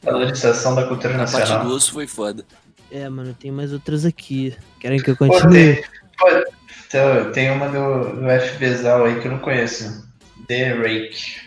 Valorização 0.03 0.75
da 0.75 0.85
cultura 0.87 1.15
a 1.15 1.17
parte 1.25 1.39
nacional. 1.39 1.65
do 1.65 1.73
osso 1.73 1.91
foi 1.91 2.05
foda. 2.05 2.45
É, 2.91 3.09
mano, 3.09 3.33
tem 3.33 3.51
mais 3.51 3.73
outras 3.73 4.05
aqui. 4.05 4.55
Querem 4.79 5.01
que 5.01 5.09
eu 5.09 5.17
Pô, 5.17 5.27
continue? 5.27 5.75
tem, 5.75 5.83
pô, 6.19 6.27
então, 6.87 7.31
tem 7.31 7.49
uma 7.51 7.67
do, 7.67 8.19
do 8.21 8.29
FB 8.29 8.75
Zal 8.75 9.05
aí 9.05 9.19
que 9.19 9.27
eu 9.27 9.31
não 9.31 9.39
conheço. 9.39 10.07
The 10.47 10.73
Rake. 10.75 11.37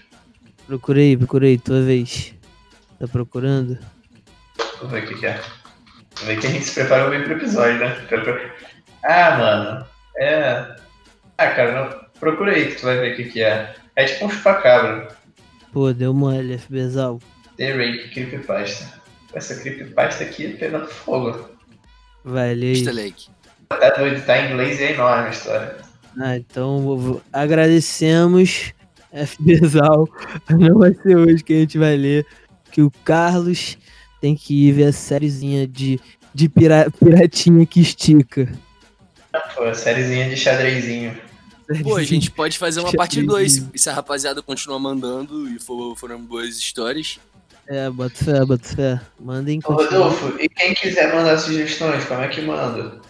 Procurei, 0.66 1.16
procurei, 1.16 1.58
tua 1.58 1.82
vez. 1.82 2.34
Tá 2.98 3.06
procurando? 3.06 3.78
Vou 4.80 4.88
ver 4.90 5.04
o 5.04 5.06
que, 5.06 5.14
que 5.14 5.26
é. 5.26 5.40
Vou 6.16 6.26
ver 6.26 6.40
que 6.40 6.46
a 6.46 6.50
gente 6.50 6.64
se 6.64 6.74
preparou 6.74 7.10
bem 7.10 7.22
pro 7.22 7.34
episódio, 7.34 7.78
né? 7.78 7.94
Ah, 9.04 9.38
mano. 9.38 9.86
É. 10.18 10.76
Ah, 11.38 11.50
cara, 11.50 12.08
procura 12.18 12.52
aí 12.52 12.68
que 12.70 12.76
tu 12.80 12.86
vai 12.86 12.98
ver 12.98 13.12
o 13.12 13.16
que, 13.16 13.24
que 13.24 13.42
é. 13.42 13.74
É 13.94 14.04
tipo 14.04 14.26
um 14.26 14.30
chupacabra. 14.30 15.08
Pô, 15.72 15.92
deu 15.92 16.12
mole, 16.14 16.58
FBzal. 16.58 17.20
The 17.56 17.72
Rake 17.72 18.08
Creepypasta. 18.10 19.00
Essa 19.34 19.54
creepypasta 19.56 20.24
aqui 20.24 20.46
é 20.46 20.50
pegando 20.50 20.86
fogo. 20.86 21.50
Vai, 22.24 22.54
lê 22.54 22.72
aí. 22.72 22.98
egg. 23.06 23.26
Tá 23.68 23.90
doido, 23.90 24.24
tá 24.24 24.38
em 24.38 24.52
inglês 24.52 24.80
e 24.80 24.84
é 24.84 24.92
enorme 24.92 25.28
a 25.28 25.30
história. 25.30 25.76
Ah, 26.18 26.36
então 26.36 26.80
vou- 26.80 27.22
agradecemos, 27.32 28.72
FBzal. 29.24 30.08
Não 30.50 30.78
vai 30.78 30.92
ser 30.94 31.16
hoje 31.16 31.42
que 31.42 31.52
a 31.54 31.58
gente 31.60 31.78
vai 31.78 31.96
ler. 31.96 32.26
Que 32.70 32.82
o 32.82 32.90
Carlos 33.04 33.78
tem 34.20 34.34
que 34.34 34.68
ir 34.68 34.72
ver 34.72 34.84
a 34.88 34.92
sériezinha 34.92 35.66
de, 35.66 36.00
de 36.34 36.48
pira- 36.48 36.90
piratinha 36.90 37.64
que 37.64 37.80
estica. 37.80 38.52
Pô, 39.54 39.72
sériezinha 39.74 40.28
de 40.28 40.36
xadrezinho. 40.36 41.16
Pô, 41.82 41.96
a 41.96 42.04
gente 42.04 42.30
pode 42.30 42.58
fazer 42.58 42.80
uma 42.80 42.92
parte 42.92 43.22
2 43.22 43.52
se, 43.52 43.70
se 43.74 43.90
a 43.90 43.92
rapaziada 43.92 44.40
continuar 44.40 44.78
mandando 44.78 45.48
e 45.48 45.58
for, 45.58 45.96
foram 45.96 46.20
boas 46.20 46.56
histórias. 46.56 47.18
É, 47.66 47.90
bota 47.90 48.14
fé, 48.14 48.44
bota 48.44 48.68
fé. 48.68 49.00
Mandem. 49.18 49.58
Rodolfo, 49.64 50.36
e 50.40 50.48
quem 50.48 50.74
quiser 50.74 51.12
mandar 51.12 51.36
sugestões, 51.38 52.04
como 52.04 52.20
é 52.20 52.28
que 52.28 52.40
manda? 52.42 53.00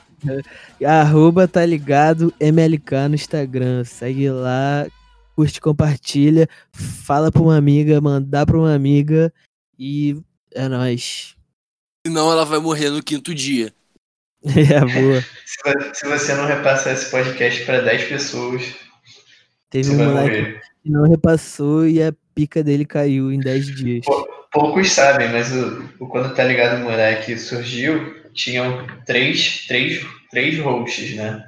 Arroba 0.85 1.47
tá 1.47 1.65
ligado 1.67 2.33
MLK 2.41 3.09
no 3.09 3.15
Instagram. 3.15 3.85
Segue 3.85 4.31
lá, 4.31 4.87
curte, 5.37 5.61
compartilha, 5.61 6.49
fala 6.73 7.31
pra 7.31 7.43
uma 7.43 7.57
amiga, 7.57 8.01
mandar 8.01 8.47
pra 8.47 8.57
uma 8.59 8.75
amiga 8.75 9.33
e 9.79 10.17
é 10.55 10.67
nóis. 10.69 11.37
Senão 12.07 12.33
ela 12.33 12.45
vai 12.45 12.59
morrer 12.59 12.89
no 12.91 13.03
quinto 13.03 13.35
dia. 13.35 13.73
É, 14.47 14.79
boa. 14.81 15.21
Se, 15.45 15.63
vo- 15.65 15.95
se 15.95 16.07
você 16.07 16.35
não 16.35 16.47
repassar 16.47 16.93
esse 16.93 17.11
podcast 17.11 17.65
pra 17.65 17.81
10 17.81 18.05
pessoas, 18.09 18.63
Teve 19.69 19.85
você 19.89 19.95
um 19.95 19.97
vai 19.99 20.07
moleque 20.07 20.39
morrer. 20.41 20.61
que 20.85 20.91
não 20.91 21.03
repassou 21.11 21.87
e 21.89 22.01
a 22.03 22.15
pica 22.35 22.63
dele 22.63 22.85
caiu 22.85 23.33
em 23.33 23.41
10 23.41 23.67
dias. 23.75 24.05
Poucos 24.53 24.93
sabem, 24.93 25.31
mas 25.33 25.53
o, 25.53 25.89
o 25.99 26.07
Quando 26.07 26.33
Tá 26.35 26.45
Ligado 26.45 26.81
Moleque 26.83 27.37
surgiu, 27.37 28.15
tinham 28.33 28.87
três, 29.05 29.67
três, 29.67 30.07
três 30.31 30.59
hosts, 30.61 31.17
né? 31.17 31.45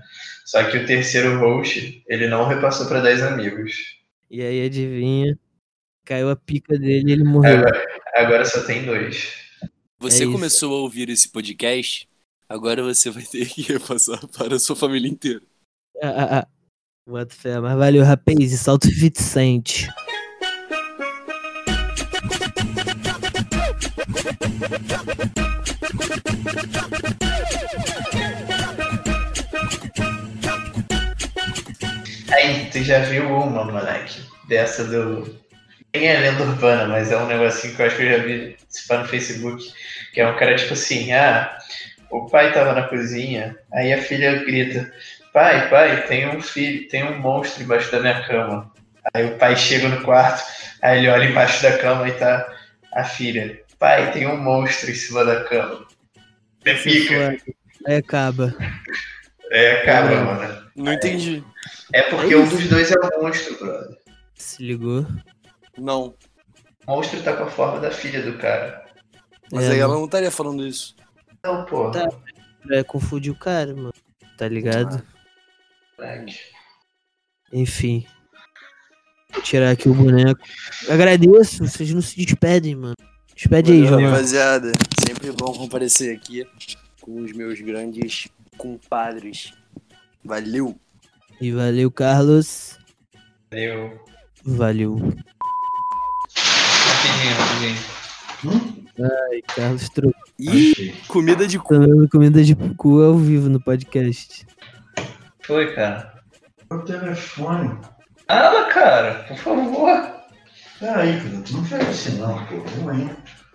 Só 0.49 0.65
que 0.65 0.79
o 0.79 0.87
terceiro 0.87 1.39
host, 1.41 2.03
ele 2.09 2.27
não 2.27 2.49
repassou 2.49 2.87
pra 2.89 3.03
10 3.03 3.23
amigos. 3.23 3.99
E 4.31 4.41
aí, 4.41 4.65
adivinha? 4.65 5.39
Caiu 6.07 6.31
a 6.31 6.37
pica 6.37 6.79
dele 6.79 7.11
e 7.11 7.13
ele 7.13 7.23
morreu. 7.23 7.59
Agora, 7.59 7.85
agora 8.15 8.45
só 8.47 8.65
tem 8.65 8.83
dois. 8.83 9.31
Você 9.99 10.25
É 10.25 10.27
começou 10.27 10.75
a 10.75 10.81
ouvir 10.81 11.11
esse 11.11 11.31
podcast, 11.31 12.09
agora 12.49 12.83
você 12.83 13.11
vai 13.11 13.25
ter 13.25 13.47
que 13.47 13.61
repassar 13.71 14.27
para 14.29 14.55
a 14.55 14.59
sua 14.59 14.75
família 14.75 15.11
inteira. 15.11 15.43
Ah, 16.03 16.09
ah, 16.09 16.39
ah. 16.39 17.27
Fé, 17.29 17.61
mas 17.61 17.77
valeu, 17.77 18.03
rapaz. 18.03 18.51
E 18.51 18.57
salto 18.57 18.87
50 18.87 19.21
Aí, 32.31 32.69
tu 32.71 32.83
já 32.83 32.99
viu 33.01 33.27
uma, 33.27 33.65
moleque? 33.65 34.21
Dessa 34.47 34.85
do. 34.85 35.39
Nem 35.95 36.07
é 36.07 36.21
lenda 36.21 36.43
urbana, 36.43 36.87
mas 36.87 37.11
é 37.11 37.17
um 37.17 37.27
negocinho 37.27 37.75
que 37.75 37.81
eu 37.81 37.87
acho 37.87 37.97
que 37.97 38.03
eu 38.03 38.11
já 38.11 38.25
vi 38.25 38.57
se 38.69 38.87
pá 38.87 38.99
no 38.99 39.09
Facebook. 39.09 39.65
Que 40.13 40.21
é 40.21 40.29
um 40.29 40.37
cara 40.37 40.55
tipo 40.55 40.75
assim, 40.75 41.13
ah, 41.13 41.57
o 42.11 42.27
pai 42.27 42.53
tava 42.53 42.75
na 42.75 42.83
cozinha, 42.83 43.57
aí 43.73 43.93
a 43.93 44.03
filha 44.03 44.45
grita, 44.45 44.93
pai, 45.33 45.69
pai, 45.71 46.07
tem 46.07 46.29
um 46.29 46.41
filho, 46.41 46.89
tem 46.89 47.05
um 47.05 47.19
monstro 47.19 47.63
embaixo 47.63 47.91
da 47.91 48.01
minha 48.01 48.23
cama. 48.27 48.71
Aí 49.15 49.25
o 49.25 49.39
pai 49.39 49.57
chega 49.57 49.89
no 49.89 50.03
quarto, 50.03 50.45
aí 50.83 50.99
ele 50.99 51.09
olha 51.09 51.25
embaixo 51.25 51.63
da 51.63 51.79
cama 51.79 52.09
e 52.09 52.13
tá 52.13 52.47
a 52.93 53.05
filha. 53.05 53.61
Pai, 53.79 54.11
tem 54.13 54.27
um 54.27 54.37
monstro 54.37 54.91
em 54.91 54.95
cima 54.95 55.25
da 55.25 55.45
cama. 55.45 55.87
É 56.65 56.75
pica. 56.75 57.37
Aí 57.87 57.97
acaba. 57.97 58.55
É, 59.51 59.83
acaba, 59.83 60.13
É. 60.13 60.17
mano. 60.17 60.69
Não 60.77 60.93
entendi. 60.93 61.43
É 61.93 62.03
porque 62.03 62.35
um 62.37 62.49
dos 62.49 62.69
dois 62.69 62.91
é 62.91 62.95
um 62.95 63.23
monstro, 63.23 63.59
brother. 63.59 63.97
Se 64.35 64.63
ligou? 64.63 65.07
Não. 65.77 66.15
O 66.87 66.97
monstro 66.97 67.23
tá 67.23 67.37
com 67.37 67.45
a 67.45 67.51
forma 67.51 67.81
da 67.81 67.91
filha 67.91 68.23
do 68.23 68.39
cara. 68.39 68.85
Mas 69.53 69.65
É, 69.65 69.73
aí 69.73 69.79
ela 69.79 69.95
não 69.95 70.05
estaria 70.05 70.31
falando 70.31 70.67
isso. 70.67 70.95
Não, 71.45 71.65
pô. 71.65 71.91
Tá. 71.91 72.09
É, 72.71 72.83
confundir 72.83 73.33
o 73.33 73.39
cara, 73.39 73.75
mano. 73.75 73.93
Tá 74.37 74.49
ligado? 74.49 75.03
moleque. 75.99 76.41
Enfim. 77.53 78.07
Vou 79.33 79.43
tirar 79.43 79.71
aqui 79.71 79.89
o 79.89 79.95
boneco. 79.95 80.41
Agradeço, 80.89 81.67
vocês 81.67 81.93
não 81.93 82.01
se 82.01 82.17
despedem, 82.17 82.75
mano. 82.75 82.97
Despede 83.35 83.73
aí, 83.73 83.87
João. 83.87 84.03
Rapaziada, 84.03 84.73
sempre 85.07 85.31
bom 85.33 85.53
comparecer 85.53 86.17
aqui 86.17 86.47
com 87.01 87.21
os 87.21 87.33
meus 87.33 87.61
grandes 87.61 88.29
compadres. 88.57 89.53
Valeu! 90.25 90.79
E 91.41 91.53
valeu, 91.53 91.91
Carlos. 91.91 92.79
Valeu. 93.51 93.99
Valeu. 94.45 94.97
Rapidinho, 96.37 97.35
rapidinho. 97.39 98.89
Ai, 99.01 99.43
Carlos 99.55 99.89
trocou 99.91 100.15
Ih, 100.41 100.93
comida 101.07 101.47
de 101.47 101.59
cu. 101.59 101.75
comida 102.11 102.43
de 102.43 102.55
cu 102.77 103.01
ao 103.03 103.15
vivo 103.17 103.49
no 103.49 103.61
podcast. 103.61 104.47
Foi, 105.45 105.73
cara. 105.75 106.15
O 106.71 106.79
telefone. 106.79 107.79
Fala, 108.27 108.65
cara, 108.67 109.25
por 109.29 109.37
favor. 109.39 110.19
Peraí, 110.81 111.21
cara, 111.21 111.43
tu 111.43 111.53
não 111.55 111.65
fez 111.65 111.89
assim 111.89 112.19
não, 112.19 112.45
pô. 112.47 112.91
Aí. 112.91 113.09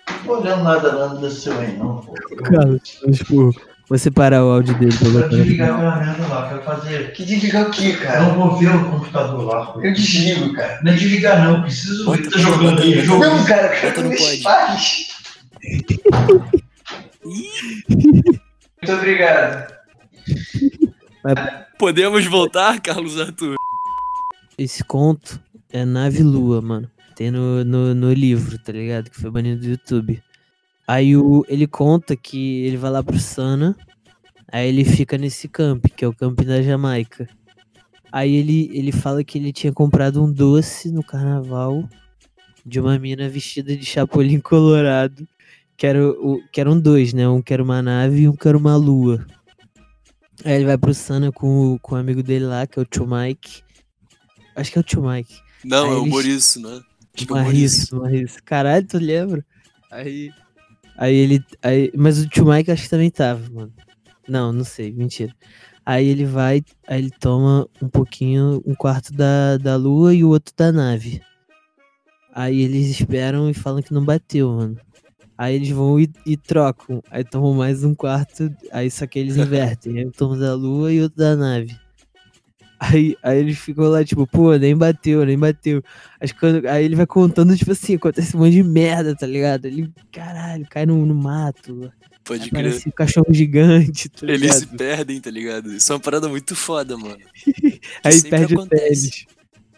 Não 0.10 0.24
tô 0.26 0.40
olhando 0.40 0.64
nada 0.64 0.92
nada 0.92 1.20
desse 1.20 1.42
seu 1.42 1.60
aí 1.60 1.78
não, 1.78 1.98
pô. 1.98 2.14
Carlos, 2.44 3.02
mas, 3.06 3.24
pô, 3.24 3.54
Vou 3.90 3.98
separar 3.98 4.44
o 4.44 4.50
áudio 4.52 4.78
dele 4.80 4.96
pra 4.98 5.08
Eu 5.08 5.14
botar 5.14 5.28
desligar 5.28 5.74
aquela 5.74 5.96
merda 5.98 6.28
lá, 6.28 6.50
quero 6.50 6.64
fazer. 6.64 7.12
Que 7.14 7.26
desligar 7.26 7.68
o 7.68 7.72
quê, 7.72 7.90
Eu 7.90 8.00
cara? 8.00 8.22
não 8.24 8.36
vou 8.36 8.58
ver 8.58 8.74
o 8.76 8.90
computador 8.92 9.44
lá. 9.46 9.66
pô. 9.68 9.82
Eu 9.82 9.94
desligo, 9.94 10.54
cara. 10.54 10.80
Não 10.84 10.92
é 10.92 10.96
desligar 10.96 11.44
não, 11.46 11.62
preciso 11.62 12.10
ver. 12.12 12.30
Tá 12.30 12.40
jogando 12.40 12.82
aí, 12.82 13.02
jogo. 13.06 13.20
Não, 13.26 13.44
cara, 13.46 13.70
cara, 13.70 13.94
não 13.98 14.04
no 14.04 14.10
me 14.10 14.18
pod. 14.18 14.42
faz. 14.42 15.08
Muito 17.24 18.92
obrigado. 18.94 19.74
Podemos 21.78 22.26
voltar, 22.26 22.80
Carlos 22.82 23.20
Arthur? 23.20 23.56
Esse 24.58 24.84
conto 24.84 25.40
é 25.72 25.86
Nave 25.86 26.24
Lua, 26.24 26.62
mano. 26.62 26.90
Tem 27.16 27.30
no, 27.32 27.64
no, 27.64 27.94
no 27.94 28.14
livro, 28.14 28.58
tá 28.58 28.72
ligado? 28.72 29.10
Que 29.10 29.20
foi 29.20 29.30
banido 29.30 29.62
do 29.62 29.68
YouTube. 29.70 30.22
Aí 30.88 31.16
o, 31.16 31.46
ele 31.48 31.66
conta 31.68 32.16
que 32.16 32.64
ele 32.66 32.78
vai 32.78 32.92
lá 32.92 33.04
pro 33.04 33.20
Sana. 33.20 33.76
Aí 34.52 34.68
ele 34.70 34.84
fica 34.86 35.18
nesse 35.18 35.48
camp, 35.48 35.86
que 35.96 36.04
é 36.06 36.08
o 36.08 36.14
camp 36.14 36.40
da 36.42 36.62
Jamaica. 36.62 37.28
Aí 38.12 38.36
ele, 38.36 38.70
ele 38.74 38.92
fala 38.92 39.24
que 39.24 39.38
ele 39.40 39.52
tinha 39.52 39.74
comprado 39.74 40.24
um 40.24 40.32
doce 40.32 40.92
no 40.92 41.04
carnaval 41.04 41.88
de 42.66 42.80
uma 42.80 43.00
mina 43.00 43.28
vestida 43.28 43.76
de 43.76 43.86
chapolim 43.86 44.40
colorado. 44.42 45.28
Que, 45.76 45.88
era 45.88 46.08
o, 46.08 46.40
que 46.52 46.62
eram 46.62 46.80
dois, 46.80 47.14
né? 47.14 47.28
Um 47.28 47.42
que 47.42 47.52
era 47.54 47.64
uma 47.64 47.82
nave 47.82 48.22
e 48.22 48.30
um 48.30 48.36
que 48.36 48.48
era 48.48 48.58
uma 48.58 48.76
lua. 48.76 49.26
Aí 50.46 50.54
ele 50.54 50.66
vai 50.66 50.78
pro 50.78 50.94
Sana 50.94 51.32
com, 51.32 51.74
o- 51.74 51.80
com 51.80 51.96
o 51.96 51.98
amigo 51.98 52.22
dele 52.22 52.46
lá, 52.46 52.68
que 52.68 52.78
é 52.78 52.82
o 52.82 52.86
Tio 52.86 53.08
Mike. 53.08 53.64
Acho 54.56 54.72
que 54.72 54.78
é 54.78 54.82
o 54.82 54.84
Tio 54.84 55.02
Mike. 55.02 55.34
Não, 55.66 55.86
Aí 55.86 55.92
é 55.92 55.94
o 55.96 56.02
eles- 56.02 56.10
Maurício, 56.12 56.62
né? 56.62 56.82
Acho 57.16 57.26
é 57.26 57.34
Maurício. 57.34 57.98
Marriço. 58.00 58.38
Caralho, 58.46 58.86
tu 58.86 58.98
lembra? 59.00 59.44
Aí. 59.90 60.32
Aí 60.98 61.16
ele. 61.16 61.44
Aí, 61.62 61.92
mas 61.96 62.20
o 62.20 62.28
tio 62.28 62.46
Mike 62.46 62.72
acho 62.72 62.84
que 62.84 62.90
também 62.90 63.10
tava, 63.10 63.50
mano. 63.52 63.74
Não, 64.28 64.54
não 64.54 64.64
sei, 64.64 64.92
mentira. 64.92 65.34
Aí 65.86 66.08
ele 66.08 66.26
vai, 66.26 66.64
aí 66.88 67.00
ele 67.00 67.12
toma 67.12 67.68
um 67.82 67.90
pouquinho, 67.90 68.62
um 68.66 68.74
quarto 68.74 69.12
da, 69.12 69.58
da 69.58 69.76
lua 69.76 70.14
e 70.14 70.24
o 70.24 70.30
outro 70.30 70.54
da 70.56 70.72
nave. 70.72 71.22
Aí 72.34 72.62
eles 72.62 72.88
esperam 72.90 73.50
e 73.50 73.54
falam 73.54 73.82
que 73.82 73.94
não 73.94 74.04
bateu, 74.04 74.50
mano. 74.50 74.78
Aí 75.38 75.56
eles 75.56 75.70
vão 75.70 76.00
e, 76.00 76.10
e 76.26 76.38
trocam. 76.38 77.04
Aí 77.12 77.24
tomam 77.24 77.54
mais 77.54 77.84
um 77.84 77.94
quarto, 77.94 78.50
aí 78.72 78.90
só 78.90 79.06
que 79.06 79.20
eles 79.20 79.36
invertem. 79.36 80.00
Aí 80.00 80.06
um 80.06 80.12
toma 80.12 80.38
da 80.38 80.56
lua 80.56 80.94
e 80.94 81.02
outro 81.02 81.18
da 81.18 81.36
nave. 81.36 81.76
Aí, 82.80 83.16
aí 83.24 83.40
eles 83.40 83.58
ficam 83.58 83.86
lá, 83.86 84.04
tipo, 84.04 84.28
pô, 84.28 84.56
nem 84.58 84.76
bateu, 84.76 85.26
nem 85.26 85.38
bateu. 85.38 85.82
Acho 86.20 86.34
que 86.34 86.40
quando, 86.40 86.68
aí 86.68 86.84
ele 86.84 86.96
vai 86.96 87.06
contando, 87.06 87.56
tipo 87.56 87.72
assim, 87.72 87.96
acontece 87.96 88.36
um 88.36 88.40
monte 88.40 88.52
de 88.54 88.64
merda, 88.64 89.16
tá 89.16 89.26
ligado? 89.26 89.66
Ele, 89.66 89.90
caralho, 90.12 90.66
cai 90.70 90.86
no, 90.86 91.06
no 91.06 91.16
mato. 91.16 91.92
Pode 92.26 92.50
crer. 92.50 92.82
Um 92.88 92.92
cachorro 92.92 93.28
gigante, 93.34 94.10
tá 94.10 94.26
Eles 94.26 94.42
ligado? 94.42 94.60
se 94.60 94.68
perdem, 94.68 95.20
tá 95.22 95.30
ligado? 95.30 95.74
Isso 95.74 95.92
é 95.92 95.96
uma 95.96 96.02
parada 96.02 96.28
muito 96.30 96.56
foda, 96.56 96.98
mano. 96.98 97.18
Aí 98.04 98.22
perde 98.24 98.56
o 98.56 98.60
acontece. 98.60 99.10
tênis. 99.12 99.26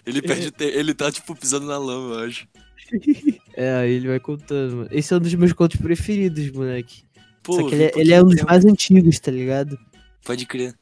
Ele 0.06 0.22
perde 0.22 0.48
o 0.48 0.52
te... 0.52 0.64
Ele 0.66 0.94
tá, 0.94 1.12
tipo, 1.12 1.36
pisando 1.36 1.66
na 1.66 1.78
lama, 1.78 2.16
eu 2.16 2.28
acho. 2.28 2.48
É, 3.58 3.72
aí 3.78 3.94
ele 3.94 4.08
vai 4.10 4.20
contando, 4.20 4.76
mano. 4.76 4.90
Esse 4.92 5.14
é 5.14 5.18
um 5.18 5.20
dos 5.20 5.34
meus 5.34 5.54
contos 5.54 5.80
preferidos, 5.80 6.52
moleque. 6.52 7.04
Pô, 7.42 7.54
Só 7.54 7.70
que 7.70 7.74
ele, 7.76 7.84
é- 7.86 7.92
ele 7.96 8.14
é 8.14 8.22
um 8.22 8.26
dos 8.26 8.36
tempo. 8.36 8.50
mais 8.50 8.66
antigos, 8.66 9.18
tá 9.18 9.32
ligado? 9.32 9.80
Pode 10.26 10.46
crer. 10.46 10.76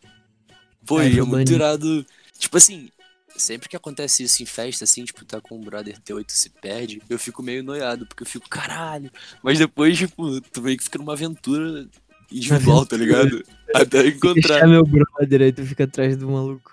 E 0.92 1.08
é 1.08 1.12
foi 1.12 1.22
muito 1.22 1.54
irado. 1.54 2.06
Tipo 2.38 2.58
assim, 2.58 2.90
sempre 3.36 3.70
que 3.70 3.76
acontece 3.76 4.24
isso 4.24 4.44
em 4.44 4.46
festa, 4.46 4.84
assim, 4.84 5.04
tipo, 5.06 5.26
tá 5.26 5.40
com 5.42 5.58
um 5.58 5.62
brother 5.62 5.98
T8 6.00 6.26
se 6.30 6.50
perde, 6.50 7.02
eu 7.10 7.18
fico 7.18 7.42
meio 7.42 7.64
noiado, 7.64 8.06
porque 8.06 8.24
eu 8.24 8.28
fico, 8.28 8.48
caralho. 8.50 9.12
Mas 9.42 9.60
depois, 9.60 9.98
tipo, 9.98 10.42
tu 10.42 10.62
meio 10.62 10.78
que 10.78 10.84
fica 10.84 10.98
numa 10.98 11.14
aventura 11.14 11.88
individual, 12.32 12.86
tá 12.86 12.98
ligado? 12.98 13.44
Até 13.74 14.06
encontrar. 14.08 14.34
Deixar 14.34 14.68
meu 14.68 14.84
brother, 14.84 15.42
aí 15.42 15.52
tu 15.52 15.66
fica 15.66 15.84
atrás 15.86 16.18
do 16.18 16.30
maluco. 16.30 16.72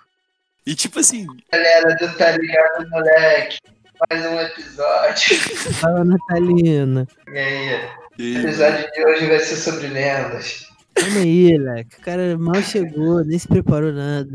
E 0.66 0.74
tipo 0.74 0.98
assim, 1.00 1.26
Galera 1.50 1.96
do 1.96 2.16
Tá 2.16 2.36
Ligado, 2.36 2.88
moleque. 2.90 3.58
Mais 4.08 4.26
um 4.26 4.40
episódio. 4.40 5.36
Fala, 5.74 6.04
Natalina. 6.04 7.06
E 7.28 7.38
aí, 7.38 7.88
e 8.18 8.36
o 8.36 8.40
episódio 8.40 8.90
de 8.92 9.04
hoje 9.04 9.26
vai 9.26 9.38
ser 9.40 9.56
sobre 9.56 9.88
lendas. 9.88 10.69
Calma 10.94 11.20
aí, 11.20 11.58
moleque. 11.58 11.96
O 11.98 12.00
cara 12.02 12.38
mal 12.38 12.62
chegou, 12.62 13.24
nem 13.24 13.38
se 13.38 13.48
preparou 13.48 13.92
nada. 13.92 14.30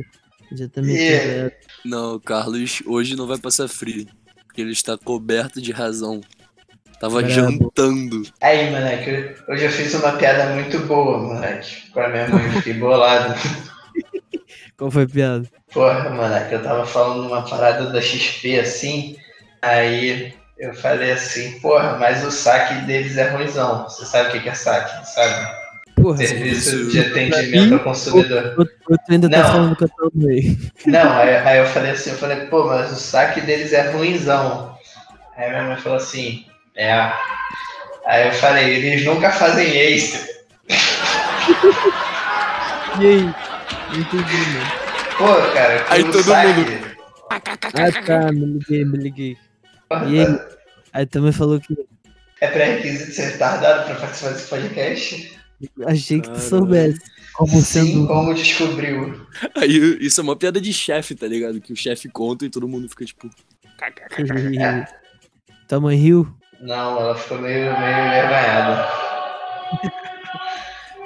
Já 0.51 0.67
tá 0.69 0.81
meio 0.81 0.97
Yeah. 0.97 1.25
quebrado. 1.25 1.53
não, 1.85 2.15
o 2.15 2.19
Carlos 2.19 2.81
hoje 2.85 3.15
não 3.15 3.27
vai 3.27 3.37
passar 3.37 3.67
frio. 3.67 4.05
Porque 4.47 4.61
ele 4.61 4.71
está 4.71 4.97
coberto 4.97 5.61
de 5.61 5.71
razão. 5.71 6.21
Tava 6.99 7.21
Brabo. 7.21 7.29
jantando. 7.33 8.23
Aí, 8.41 8.69
moleque, 8.69 9.35
hoje 9.49 9.65
eu 9.65 9.69
fiz 9.71 9.93
uma 9.95 10.13
piada 10.13 10.53
muito 10.53 10.79
boa, 10.85 11.17
moleque. 11.19 11.91
Pra 11.91 12.07
minha 12.09 12.27
mãe, 12.29 12.49
fiquei 12.51 12.73
bolado. 12.75 13.33
Qual 14.77 14.89
foi 14.91 15.03
a 15.03 15.07
piada? 15.07 15.49
Porra, 15.73 16.09
moleque, 16.09 16.53
eu 16.55 16.63
tava 16.63 16.85
falando 16.85 17.27
uma 17.27 17.41
parada 17.43 17.91
da 17.91 18.01
XP 18.01 18.59
assim, 18.59 19.17
aí 19.61 20.33
eu 20.57 20.73
falei 20.73 21.11
assim, 21.11 21.59
porra, 21.59 21.97
mas 21.97 22.23
o 22.25 22.31
saque 22.31 22.85
deles 22.85 23.17
é 23.17 23.29
ruimzão. 23.29 23.83
Você 23.89 24.05
sabe 24.05 24.37
o 24.37 24.41
que 24.41 24.47
é 24.49 24.53
saque, 24.53 25.05
sabe? 25.13 25.64
Porra, 25.95 26.17
Serviço 26.17 26.75
isso- 26.81 26.91
de 26.91 26.99
atendimento 26.99 27.73
ao 27.75 27.79
consumidor. 27.79 28.53
o 28.57 28.61
outro 28.61 29.05
ainda 29.09 29.29
tá 29.29 29.37
Não. 29.39 29.45
falando 29.47 29.75
que 29.75 29.83
eu 29.85 29.89
tô 29.89 30.11
no 30.13 30.25
meio. 30.27 30.57
Não, 30.85 31.13
aí, 31.17 31.35
aí 31.37 31.57
eu 31.59 31.65
falei 31.67 31.91
assim, 31.91 32.09
eu 32.11 32.17
falei, 32.17 32.37
pô, 32.47 32.65
mas 32.65 32.91
o 32.91 32.95
saque 32.95 33.41
deles 33.41 33.71
é 33.73 33.89
ruimzão. 33.91 34.77
Aí 35.37 35.49
minha 35.49 35.63
mãe 35.63 35.77
falou 35.77 35.97
assim, 35.97 36.45
é. 36.75 36.91
Aí 38.05 38.27
eu 38.27 38.33
falei, 38.33 38.75
eles 38.75 39.05
nunca 39.05 39.31
fazem 39.31 39.67
ace. 39.75 40.35
E 43.01 43.05
aí? 43.05 43.21
Não 43.23 43.99
entendi, 43.99 44.37
mano. 44.53 44.65
Pô, 45.17 45.53
cara, 45.53 45.85
Aí 45.89 46.03
todo 46.03 46.23
saque, 46.23 46.47
mundo- 46.47 46.95
Ah, 47.29 47.39
tá, 48.05 48.31
me 48.31 48.45
liguei, 48.45 48.85
me 48.85 48.97
liguei. 48.97 49.37
porra, 49.89 50.05
E 50.05 50.19
aí? 50.19 50.39
Aí 50.93 51.05
também 51.05 51.31
falou 51.33 51.59
que 51.59 51.77
É 52.39 52.47
pré-requisito 52.47 53.11
ser 53.11 53.31
retardado 53.31 53.83
pra 53.85 53.95
participar 53.95 54.31
desse 54.31 54.47
podcast? 54.49 55.37
Achei 55.85 56.21
que 56.21 56.29
tu 56.29 56.39
soubesse. 56.39 56.99
Como 57.33 57.51
Sim, 57.51 57.61
sendo. 57.61 58.07
como 58.07 58.33
descobriu. 58.33 59.27
Aí 59.55 59.97
isso 59.99 60.21
é 60.21 60.23
uma 60.23 60.35
piada 60.35 60.61
de 60.61 60.71
chefe, 60.71 61.15
tá 61.15 61.27
ligado? 61.27 61.59
Que 61.59 61.73
o 61.73 61.75
chefe 61.75 62.07
conta 62.07 62.45
e 62.45 62.49
todo 62.49 62.67
mundo 62.67 62.87
fica 62.87 63.03
tipo. 63.05 63.29
Tua 65.67 65.79
mãe 65.81 65.97
riu? 65.97 66.33
Não, 66.61 66.99
ela 66.99 67.15
ficou 67.15 67.39
meio, 67.39 67.77
meio 67.77 68.07
envergonhada. 68.07 68.87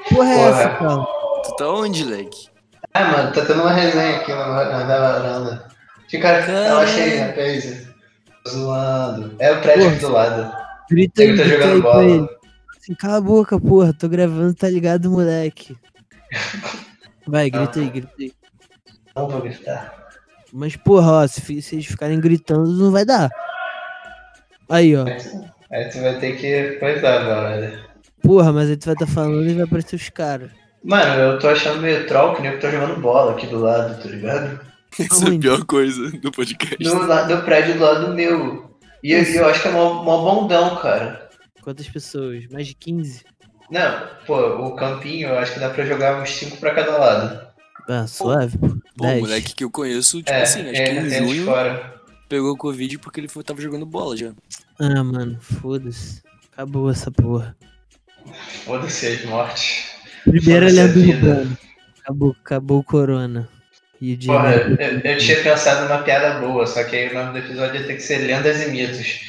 Porra, 0.10 0.30
é 0.30 0.42
essa, 0.42 0.70
cara? 0.70 1.06
Tu 1.44 1.56
tá 1.56 1.70
onde, 1.70 2.04
leque? 2.04 2.50
Ah, 2.94 3.06
mano, 3.06 3.34
tá 3.34 3.46
tendo 3.46 3.62
uma 3.62 3.72
resenha 3.72 4.18
aqui 4.18 4.32
na, 4.32 4.48
na, 4.48 4.84
na 4.86 5.00
varanda. 5.00 5.68
Fica, 6.10 6.28
ela 6.28 6.86
cheia 6.86 7.28
na. 7.28 7.90
Zoando. 8.50 9.36
É 9.40 9.52
o 9.52 9.62
prédio 9.62 9.86
Porra. 9.86 10.00
do 10.00 10.12
lado. 10.12 10.58
Grita 10.90 11.22
tá 11.22 11.28
grita 11.28 11.44
aí 11.44 11.50
jogando 11.50 11.82
pra 11.82 11.92
bola. 11.92 12.39
Assim, 12.90 12.96
cala 12.96 13.18
a 13.18 13.22
boca, 13.22 13.60
porra. 13.60 13.94
Tô 13.94 14.10
gravando, 14.10 14.54
tá 14.56 14.68
ligado, 14.68 15.12
moleque? 15.12 15.78
Vai, 17.28 17.50
grita 17.50 17.80
aí, 17.80 17.90
grita 17.90 18.14
aí. 18.20 18.34
Não 19.16 19.28
vou 19.28 19.42
gritar. 19.42 20.10
Mas, 20.52 20.76
porra, 20.76 21.12
ó, 21.24 21.28
se 21.28 21.54
eles 21.72 21.86
ficarem 21.86 22.20
gritando, 22.20 22.72
não 22.72 22.92
vai 22.92 23.06
dar. 23.06 23.30
Aí, 24.68 24.96
ó. 24.96 25.06
Aí 25.72 25.90
tu 25.90 26.00
vai 26.02 26.20
ter 26.20 26.38
que 26.38 26.80
coisar 26.80 27.22
agora. 27.22 27.86
Porra, 28.24 28.52
mas 28.52 28.70
aí 28.70 28.78
tu 28.78 28.86
vai 28.86 28.96
estar 28.96 29.08
falando 29.08 29.48
e 29.48 29.54
vai 29.54 29.64
aparecer 29.66 29.96
os 29.96 30.10
caras. 30.10 30.50
Mano, 30.84 31.22
eu 31.22 31.40
tô 31.40 31.48
achando 31.50 31.82
meio 31.82 32.08
troll 32.08 32.36
que 32.36 32.42
nem 32.42 32.54
eu 32.54 32.60
tô 32.60 32.72
jogando 32.72 33.02
bola 33.02 33.34
aqui 33.34 33.46
do 33.48 33.60
lado, 33.60 34.02
tá 34.02 34.10
ligado? 34.10 34.60
Isso 34.98 35.26
é 35.26 35.36
a 35.36 35.40
pior 35.40 35.66
coisa 35.66 36.10
do 36.12 36.32
podcast. 36.32 36.78
Do 36.78 37.36
do 37.36 37.44
prédio 37.44 37.76
do 37.76 37.84
lado 37.84 38.14
meu. 38.16 38.76
E 39.04 39.12
eu, 39.12 39.22
eu 39.24 39.48
acho 39.48 39.62
que 39.62 39.68
é 39.68 39.72
mó, 39.72 40.04
mó 40.04 40.18
bondão, 40.24 40.76
cara. 40.78 41.29
Quantas 41.62 41.88
pessoas? 41.88 42.46
Mais 42.48 42.68
de 42.68 42.74
15? 42.76 43.24
Não, 43.70 44.08
pô, 44.26 44.38
o 44.66 44.76
campinho 44.76 45.30
eu 45.30 45.38
acho 45.40 45.54
que 45.54 45.60
dá 45.60 45.70
pra 45.70 45.86
jogar 45.86 46.22
uns 46.22 46.30
5 46.32 46.58
pra 46.58 46.74
cada 46.74 46.98
lado. 46.98 47.48
Ah, 47.88 48.08
suave, 48.08 48.58
pô. 48.58 48.68
Pô, 48.98 49.06
o 49.06 49.08
10. 49.08 49.22
moleque 49.22 49.54
que 49.56 49.64
eu 49.64 49.70
conheço, 49.72 50.18
tipo 50.20 50.32
É, 50.32 50.42
assim, 50.44 50.62
acho 50.62 50.72
que 50.72 50.78
é, 50.78 50.92
em 50.94 51.10
tem 51.10 51.10
de 51.10 51.18
junho 51.34 51.46
fora. 51.46 51.96
pegou 52.28 52.56
Covid 52.58 52.98
porque 53.00 53.20
ele 53.20 53.28
foi, 53.28 53.44
tava 53.44 53.62
jogando 53.62 53.86
bola 53.86 54.16
já. 54.18 54.32
Ah, 54.80 55.04
mano, 55.04 55.38
foda-se. 55.42 56.22
Acabou 56.52 56.90
essa 56.90 57.12
porra. 57.12 57.56
Foda-se 58.66 59.08
as 59.08 59.26
mortes. 59.26 59.86
Primeira 60.24 60.68
lenda 60.68 60.88
vida. 60.88 61.28
urbana. 61.30 61.58
Acabou, 62.02 62.36
acabou 62.44 62.80
o 62.80 62.84
corona. 62.84 63.48
De 64.02 64.28
Porra, 64.28 64.56
eu, 64.56 65.00
eu 65.02 65.18
tinha 65.18 65.44
pensado 65.44 65.84
numa 65.88 66.02
piada 66.04 66.40
boa, 66.40 66.66
só 66.66 66.84
que 66.86 66.96
aí 66.96 67.10
o 67.10 67.14
nome 67.14 67.34
do 67.34 67.46
episódio 67.46 67.82
ia 67.82 67.86
ter 67.88 67.96
que 67.96 68.02
ser 68.02 68.20
Lendas 68.20 68.62
e 68.62 68.72
Mitos. 68.72 69.20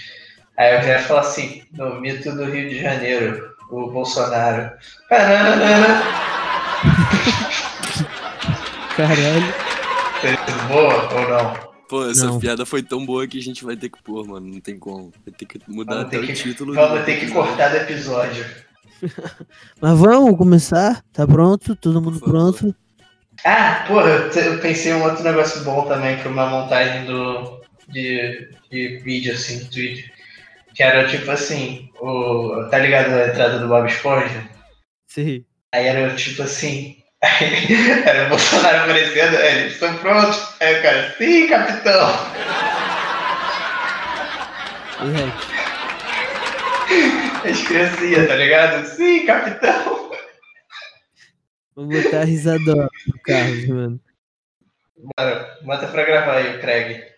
Aí 0.61 0.74
eu 0.74 0.82
já 0.82 0.89
ia 0.89 0.99
falar 0.99 1.23
assim, 1.23 1.62
no 1.73 1.99
mito 2.03 2.31
do 2.32 2.45
Rio 2.45 2.69
de 2.69 2.82
Janeiro, 2.82 3.55
o 3.70 3.91
Bolsonaro. 3.91 4.70
Caralho. 8.95 9.55
Sido 10.20 10.69
boa 10.69 11.15
ou 11.15 11.28
não? 11.31 11.70
Pô, 11.89 12.11
essa 12.11 12.27
Não. 12.27 12.39
piada 12.39 12.66
foi 12.66 12.82
tão 12.82 13.07
boa 13.07 13.27
que 13.27 13.39
a 13.39 13.43
gente 13.43 13.65
vai 13.65 13.74
ter 13.74 13.89
que 13.89 14.03
pôr, 14.03 14.27
mano. 14.27 14.47
Não 14.47 14.61
tem 14.61 14.78
como. 14.78 15.11
Vai 15.24 15.35
ter 15.35 15.47
que 15.47 15.59
mudar 15.66 15.95
Vamos 15.95 16.09
até 16.09 16.19
ter 16.19 16.24
o 16.24 16.27
que, 16.27 16.32
título. 16.35 16.74
vamos 16.74 17.05
ter 17.07 17.20
que 17.20 17.31
cortar 17.31 17.70
do 17.70 17.77
episódio. 17.78 18.45
Mas 19.81 19.99
vamos 19.99 20.37
começar? 20.37 21.03
Tá 21.11 21.27
pronto? 21.27 21.74
Todo 21.74 22.03
mundo 22.03 22.20
Por 22.20 22.28
favor. 22.28 22.53
pronto? 22.53 22.77
Ah, 23.47 23.87
porra, 23.89 24.11
eu, 24.11 24.59
pensei 24.61 24.93
em 24.93 24.97
um 24.97 25.05
outro 25.05 25.24
negócio 25.24 25.65
bom 25.65 25.87
também 25.87 26.19
pra 26.19 26.28
uma 26.28 26.47
montagem 26.51 27.07
do, 27.07 27.62
de, 27.89 28.51
de 28.70 28.99
vídeo, 28.99 29.32
assim, 29.32 29.61
do 29.61 29.70
Twitter. 29.70 30.19
Que 30.81 30.85
era 30.85 31.07
tipo 31.07 31.31
assim, 31.31 31.90
o, 32.01 32.66
tá 32.70 32.78
ligado 32.78 33.12
a 33.12 33.27
entrada 33.28 33.59
do 33.59 33.69
Bob 33.69 33.86
Esponja? 33.86 34.48
Sim. 35.09 35.44
Aí 35.74 35.86
era 35.86 36.16
tipo 36.16 36.43
assim. 36.43 36.97
era 38.07 38.24
o 38.24 38.28
Bolsonaro 38.31 38.78
aparecendo, 38.78 39.36
aí 39.36 39.59
eles 39.59 39.74
estão 39.74 39.94
prontos. 39.98 40.55
Aí 40.59 40.78
o 40.78 40.82
cara, 40.82 41.15
sim, 41.19 41.48
capitão! 41.48 42.09
Moleque. 45.01 45.47
As 47.51 47.62
criancinhas, 47.62 48.27
tá 48.27 48.36
ligado? 48.36 48.86
Sim, 48.86 49.27
capitão! 49.27 50.12
Vou 51.77 51.89
botar 51.89 52.20
a 52.23 52.24
risadora 52.24 52.89
pro 53.05 53.20
Carlos, 53.23 53.69
mano. 53.69 54.01
Bora, 54.97 55.59
bota 55.61 55.89
pra 55.89 56.05
gravar 56.05 56.36
aí 56.36 56.57
o 56.57 56.61
Craig. 56.62 57.10